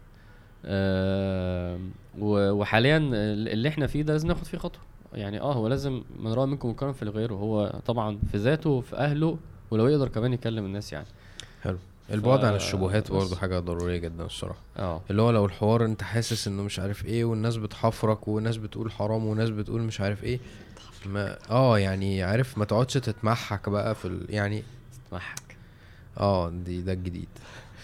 آه 0.65 1.79
و... 2.19 2.51
وحاليا 2.51 2.97
اللي 2.97 3.69
إحنا 3.69 3.87
فيه 3.87 4.01
ده 4.01 4.13
لازم 4.13 4.27
ناخد 4.27 4.43
فيه 4.45 4.57
خطوة 4.57 4.81
يعني 5.15 5.39
آه 5.41 5.53
هو 5.53 5.67
لازم 5.67 6.01
من 6.19 6.33
رأى 6.33 6.45
منكم 6.45 6.67
منكرا 6.67 6.91
في 6.91 7.05
غيره. 7.05 7.33
هو 7.33 7.79
طبعا 7.85 8.19
في 8.31 8.37
ذاته 8.37 8.69
وفي 8.69 8.95
أهله 8.95 9.37
ولو 9.71 9.87
يقدر 9.87 10.07
كمان 10.07 10.33
يكلم 10.33 10.65
الناس 10.65 10.93
يعني. 10.93 11.05
حلو. 11.63 11.77
البعد 12.11 12.45
عن 12.45 12.51
ف- 12.53 12.55
الشبهات 12.55 13.03
بس. 13.03 13.11
برضه 13.11 13.35
حاجة 13.35 13.59
ضرورية 13.59 13.97
جدا 13.97 14.25
الصراحة. 14.25 14.59
آه. 14.77 15.01
اللي 15.09 15.21
هو 15.21 15.31
لو 15.31 15.45
الحوار 15.45 15.85
أنت 15.85 16.03
حاسس 16.03 16.47
إنه 16.47 16.63
مش 16.63 16.79
عارف 16.79 17.05
إيه 17.05 17.25
والناس 17.25 17.55
بتحفرك 17.57 18.27
وناس 18.27 18.57
بتقول 18.57 18.91
حرام 18.91 19.25
وناس 19.25 19.49
بتقول 19.49 19.81
مش 19.81 20.01
عارف 20.01 20.23
إيه 20.23 20.39
ما 21.05 21.37
آه 21.49 21.79
يعني 21.79 22.23
عارف 22.23 22.57
ما 22.57 22.65
تقعدش 22.65 22.93
تتمحك 22.93 23.69
بقى 23.69 23.95
في 23.95 24.05
ال... 24.05 24.25
يعني 24.29 24.63
تضحك 25.11 25.57
آه 26.19 26.49
دي 26.49 26.81
ده 26.81 26.93
الجديد. 26.93 27.27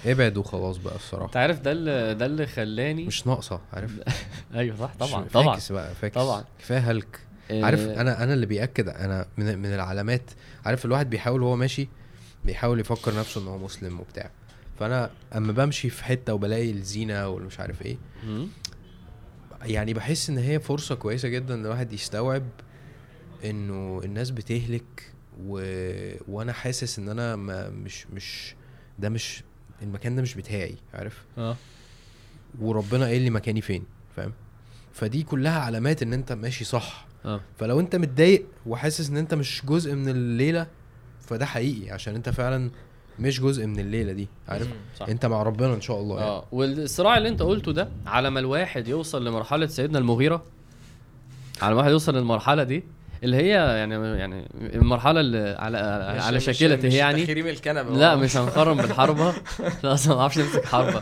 ابعد 0.06 0.38
وخلاص 0.38 0.78
بقى 0.78 0.96
الصراحة. 0.96 1.26
انت 1.26 1.38
عارف 1.38 1.60
ده 1.60 1.72
اللي 1.72 2.16
ده 2.16 2.26
اللي 2.26 2.48
خلاني 2.48 3.06
مش 3.06 3.28
ناقصة 3.28 3.62
عارف؟ 3.74 3.92
أيوه 4.56 4.76
صح 4.78 4.96
طبعا 5.00 5.26
طبعا 5.34 5.56
فاكس 5.56 5.72
بقى 5.72 5.96
فاكس. 5.96 6.16
طبعا. 6.16 6.44
كفاية 6.60 6.92
هلك. 6.92 7.20
عارف 7.52 7.80
آه، 7.80 8.02
أنا 8.02 8.24
أنا 8.24 8.34
اللي 8.34 8.46
بيأكد 8.46 8.90
أنا 8.90 9.26
من 9.38 9.58
من 9.60 9.74
العلامات. 9.74 10.32
عارف 10.66 10.86
الواحد 10.86 11.10
بيحاول 11.10 11.42
وهو 11.44 11.56
ماشي 11.56 11.88
بيحاول 12.46 12.80
يفكر 12.80 13.20
نفسه 13.20 13.42
إن 13.42 13.48
هو 13.48 13.58
مسلم 13.58 14.00
وبتاع. 14.00 14.32
فأنا 14.80 15.12
أما 15.36 15.52
بمشي 15.52 15.90
في 15.90 16.04
حتة 16.04 16.34
وبلاقي 16.34 16.72
الزينة 16.72 17.28
والمش 17.28 17.60
عارف 17.60 17.82
إيه. 17.82 17.98
يعني 19.64 19.94
بحس 19.94 20.30
إن 20.30 20.38
هي 20.38 20.60
فرصة 20.60 20.96
كويسة 20.96 21.28
جدا 21.28 21.54
إن 21.54 21.66
الواحد 21.66 21.94
يستوعب 21.94 22.44
إنه 23.46 24.02
الناس 24.04 24.30
بتهلك 24.30 25.12
و... 25.46 25.60
وأنا 26.28 26.54
حاسس 26.54 27.00
إن 27.00 27.10
أنا 27.10 27.36
ما 27.36 27.70
مش 27.70 28.08
مش 28.08 28.56
ده 29.00 29.10
مش 29.10 29.44
المكان 29.82 30.16
ده 30.16 30.22
مش 30.22 30.36
بتاعي 30.36 30.76
عارف؟ 30.94 31.24
آه. 31.38 31.56
وربنا 32.62 33.06
قايل 33.06 33.22
لي 33.22 33.30
مكاني 33.30 33.62
فين 33.62 33.84
فاهم؟ 34.16 34.34
فدي 34.94 35.24
كلها 35.24 35.60
علامات 35.60 36.02
إن 36.04 36.14
أنت 36.14 36.32
ماشي 36.32 36.66
صح. 36.66 37.06
آه. 37.26 37.42
فلو 37.60 37.80
أنت 37.80 37.96
متضايق 37.96 38.46
وحاسس 38.66 39.10
إن 39.10 39.18
أنت 39.18 39.34
مش 39.34 39.62
جزء 39.66 39.96
من 39.96 40.10
الليلة 40.10 40.68
فده 41.22 41.46
حقيقي 41.46 41.92
عشان 41.92 42.16
أنت 42.16 42.30
فعلا 42.30 42.72
مش 43.20 43.42
جزء 43.42 43.66
من 43.66 43.80
الليلة 43.80 44.14
دي 44.14 44.28
عارف. 44.48 44.68
صح. 44.98 45.08
أنت 45.10 45.26
مع 45.26 45.44
ربنا 45.44 45.74
إن 45.74 45.82
شاء 45.82 46.00
الله 46.00 46.20
يعني. 46.20 46.30
آه. 46.30 46.46
والصراع 46.52 47.18
اللي 47.18 47.30
أنت 47.30 47.42
قلته 47.42 47.72
ده 47.72 47.90
على 48.06 48.30
ما 48.30 48.40
الواحد 48.40 48.88
يوصل 48.88 49.26
لمرحلة 49.26 49.68
سيدنا 49.68 50.00
المغيرة 50.00 50.44
على 51.62 51.70
ما 51.70 51.72
الواحد 51.74 51.92
يوصل 51.92 52.16
للمرحلة 52.16 52.64
دي 52.64 52.84
اللي 53.24 53.38
هي 53.38 53.48
يعني 53.50 53.96
يعني 54.18 54.48
المرحلة 54.60 55.20
اللي 55.20 55.56
على 55.60 55.78
على 56.22 56.38
مش- 56.38 56.44
شاكلته 56.46 56.88
مش 56.88 56.94
يعني. 56.94 57.24
تخريم 57.26 57.48
الكنبة. 57.48 57.96
لا 57.98 58.16
مش 58.16 58.38
هنقارن 58.38 58.78
بالحربة. 58.78 59.34
لا 59.84 59.94
أصلا 59.94 60.16
ما 60.16 60.22
أعرفش 60.22 60.38
نمسك 60.38 60.66
حربة. 60.66 61.00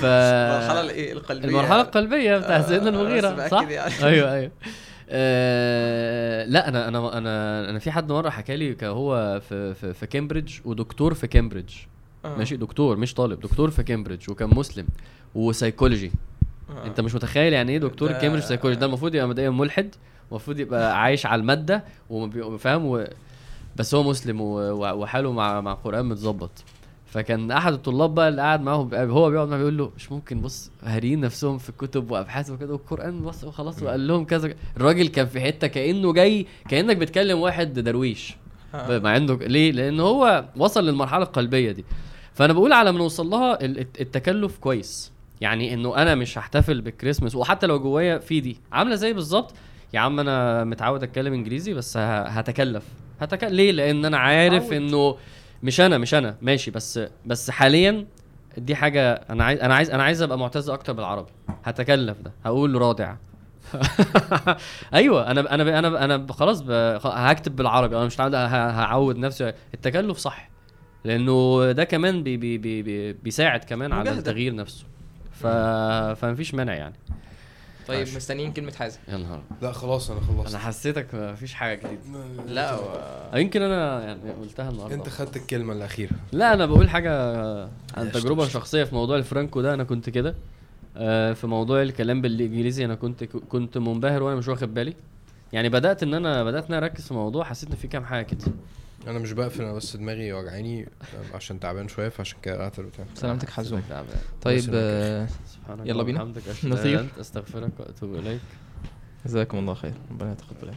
ف 0.00 0.04
المرحلة 0.04 0.80
الإيه؟ 0.80 1.12
القلبية. 1.12 1.48
المرحلة 1.48 1.80
القلبية 1.80 2.36
بتاع 2.38 2.56
آه، 2.56 2.62
سيدنا 2.62 2.88
المغيرة 2.88 3.48
صح؟ 3.48 3.62
يعني. 3.68 3.92
أيوه 4.08 4.32
أيوه. 4.34 4.50
آه 5.10 6.44
لا 6.44 6.68
أنا 6.68 6.88
أنا 6.88 7.18
أنا 7.18 7.70
أنا 7.70 7.78
في 7.78 7.90
حد 7.90 8.12
مرة 8.12 8.30
حكى 8.30 8.56
لي 8.56 8.76
هو 8.82 9.40
في 9.48 9.74
في, 9.74 9.92
في 9.94 10.06
كامبريدج 10.06 10.52
ودكتور 10.64 11.14
في 11.14 11.26
كامبريدج. 11.26 11.70
آه. 12.24 12.36
ماشي؟ 12.36 12.56
دكتور 12.56 12.96
مش 12.96 13.14
طالب 13.14 13.40
دكتور 13.40 13.70
في 13.70 13.82
كامبريدج 13.82 14.30
وكان 14.30 14.48
مسلم 14.54 14.86
وسايكولوجي. 15.34 16.12
آه. 16.70 16.86
أنت 16.86 17.00
مش 17.00 17.14
متخيل 17.14 17.52
يعني 17.52 17.72
إيه 17.72 17.78
دكتور 17.78 18.12
كامبريدج 18.12 18.44
سايكولوجي 18.46 18.80
ده 18.80 18.86
المفروض 18.86 19.14
يبقى 19.14 19.28
مبدئيا 19.28 19.50
ملحد. 19.50 19.94
المفروض 20.30 20.58
يبقى 20.60 21.02
عايش 21.02 21.26
على 21.26 21.40
المادة 21.40 21.84
وفاهم 22.10 22.86
و... 22.86 23.04
بس 23.76 23.94
هو 23.94 24.02
مسلم 24.02 24.40
وحاله 24.40 25.32
مع 25.32 25.60
مع 25.60 25.72
القران 25.72 26.06
متظبط. 26.06 26.50
فكان 27.06 27.50
أحد 27.50 27.72
الطلاب 27.72 28.14
بقى 28.14 28.28
اللي 28.28 28.42
قاعد 28.42 28.60
معاهم 28.62 28.94
هو 28.94 29.30
بيقعد 29.30 29.48
معاه 29.48 29.58
بيقول 29.58 29.78
له 29.78 29.90
مش 29.96 30.12
ممكن 30.12 30.40
بص 30.40 30.70
هارين 30.82 31.20
نفسهم 31.20 31.58
في 31.58 31.68
الكتب 31.68 32.10
وأبحاث 32.10 32.50
وكده 32.50 32.72
والقرآن 32.72 33.20
بص 33.22 33.44
وخلاص 33.44 33.82
وقال 33.82 34.06
لهم 34.08 34.24
كذا 34.24 34.54
الراجل 34.76 35.08
كان 35.08 35.26
في 35.26 35.40
حتة 35.40 35.66
كأنه 35.66 36.12
جاي 36.12 36.46
كأنك 36.68 36.96
بتكلم 36.96 37.38
واحد 37.38 37.78
درويش. 37.78 38.36
مع 38.74 39.10
عنده 39.10 39.34
ليه؟ 39.34 39.72
لأن 39.72 40.00
هو 40.00 40.44
وصل 40.56 40.86
للمرحلة 40.86 41.22
القلبية 41.22 41.72
دي. 41.72 41.84
فأنا 42.34 42.52
بقول 42.52 42.72
على 42.72 42.92
ما 42.92 42.98
نوصل 42.98 43.26
لها 43.30 43.64
ال- 43.64 43.78
الت- 43.78 44.00
التكلف 44.00 44.58
كويس. 44.58 45.12
يعني 45.40 45.74
إنه 45.74 45.96
أنا 45.96 46.14
مش 46.14 46.38
هحتفل 46.38 46.80
بالكريسماس 46.80 47.34
وحتى 47.34 47.66
لو 47.66 47.78
جوايا 47.80 48.18
في 48.18 48.40
دي. 48.40 48.56
عاملة 48.72 48.94
زي 48.94 49.12
بالظبط 49.12 49.54
يا 49.94 50.00
عم 50.00 50.20
أنا 50.20 50.64
متعود 50.64 51.02
أتكلم 51.02 51.32
إنجليزي 51.32 51.74
بس 51.74 51.96
هتكلف. 51.96 52.84
هتكلف 53.20 53.52
ليه؟ 53.52 53.72
لأن 53.72 54.04
أنا 54.04 54.18
عارف 54.18 54.64
متعود. 54.64 54.82
إنه 54.82 55.16
مش 55.62 55.80
أنا 55.80 55.98
مش 55.98 56.14
أنا. 56.14 56.36
ماشي 56.42 56.70
بس 56.70 57.00
بس 57.26 57.50
حاليا 57.50 58.06
دي 58.58 58.74
حاجة 58.74 59.12
أنا 59.12 59.44
عايز 59.44 59.60
أنا 59.60 59.74
عايز 59.74 59.90
أنا 59.90 60.02
عايز 60.02 60.22
أبقى 60.22 60.38
معتز 60.38 60.70
أكتر 60.70 60.92
بالعربي. 60.92 61.30
هتكلف 61.64 62.20
ده. 62.20 62.32
هقول 62.44 62.74
رادع. 62.74 63.14
أيوه 64.94 65.30
أنا 65.30 65.54
أنا 65.54 65.78
أنا 65.78 66.04
أنا 66.04 66.26
خلاص 66.32 66.62
هكتب 67.04 67.56
بالعربي. 67.56 67.96
أنا 67.96 68.04
مش 68.06 68.20
هعود 68.20 69.16
نفسي. 69.18 69.52
التكلف 69.74 70.18
صح 70.18 70.50
لأنه 71.04 71.72
ده 71.72 71.84
كمان 71.84 72.22
بي 72.22 72.36
بي 72.36 72.58
بي 72.58 72.82
بي 72.82 73.12
بيساعد 73.12 73.64
كمان 73.64 73.92
على 73.92 74.00
مجاهدة. 74.00 74.18
التغيير 74.18 74.54
نفسه. 74.54 74.84
ف 75.32 75.46
فمفيش 76.20 76.54
مانع 76.54 76.74
يعني. 76.74 76.94
طيب 77.88 77.98
عاش. 78.00 78.16
مستنيين 78.16 78.52
كلمة 78.52 78.72
حازم. 78.72 78.98
يا 79.08 79.16
نهار. 79.16 79.42
لا 79.62 79.72
خلاص 79.72 80.10
أنا 80.10 80.20
خلصت. 80.20 80.48
أنا 80.48 80.58
حسيتك 80.58 81.06
مفيش 81.14 81.54
حاجة 81.54 81.78
جديدة. 81.78 82.44
لا 82.46 82.74
و... 82.74 83.36
يمكن 83.36 83.62
أنا 83.62 84.04
يعني 84.04 84.30
قلتها 84.30 84.70
النهارده. 84.70 84.94
أنت 84.94 85.08
خدت 85.08 85.36
الكلمة 85.36 85.72
الأخيرة. 85.72 86.12
لا 86.32 86.54
أنا 86.54 86.66
بقول 86.66 86.90
حاجة 86.90 87.12
عن 87.96 88.12
تجربة. 88.12 88.48
شخصية 88.48 88.84
في 88.84 88.94
موضوع 88.94 89.16
الفرانكو 89.16 89.60
ده. 89.60 89.74
أنا 89.74 89.84
كنت 89.84 90.10
كده. 90.10 90.34
آه، 90.96 91.32
في 91.32 91.46
موضوع 91.46 91.82
الكلام 91.82 92.20
بالإنجليزي 92.20 92.84
أنا 92.84 92.94
كنت 92.94 93.24
كنت 93.24 93.78
منبهر 93.78 94.22
وأنا 94.22 94.36
مش 94.36 94.48
واخد 94.48 94.74
بالي. 94.74 94.94
يعني 95.52 95.68
بدأت 95.68 96.02
إن 96.02 96.14
أنا 96.14 96.44
بدأت 96.44 96.66
إن 96.68 96.74
أنا 96.74 96.86
أركز 96.86 97.04
في 97.04 97.10
الموضوع 97.10 97.44
حسيت 97.44 97.70
إن 97.70 97.76
في 97.76 97.88
كام 97.88 98.04
حاجة 98.04 98.24
كده. 98.24 98.40
أنا 99.06 99.18
مش 99.18 99.32
بقفل 99.32 99.62
أنا 99.62 99.72
بس 99.72 99.96
دماغي 99.96 100.32
وجعاني 100.32 100.88
عشان 101.34 101.60
تعبان 101.60 101.88
شوية 101.88 102.08
فعشان 102.08 102.38
كده 102.42 102.58
قعدت 102.58 102.78
البتاع 102.78 103.04
سلامتك 103.14 103.50
حزوم. 103.50 103.82
طيب 104.42 104.74
يلا 105.84 106.02
بينا. 106.02 106.34
نطير. 106.64 107.06
استغفرك 107.20 107.72
وأتوب 107.80 108.14
إليك. 108.14 108.40
جزاكم 109.26 109.58
الله 109.58 109.74
خير. 109.74 109.94
ربنا 110.10 110.32
يتقبل. 110.32 110.74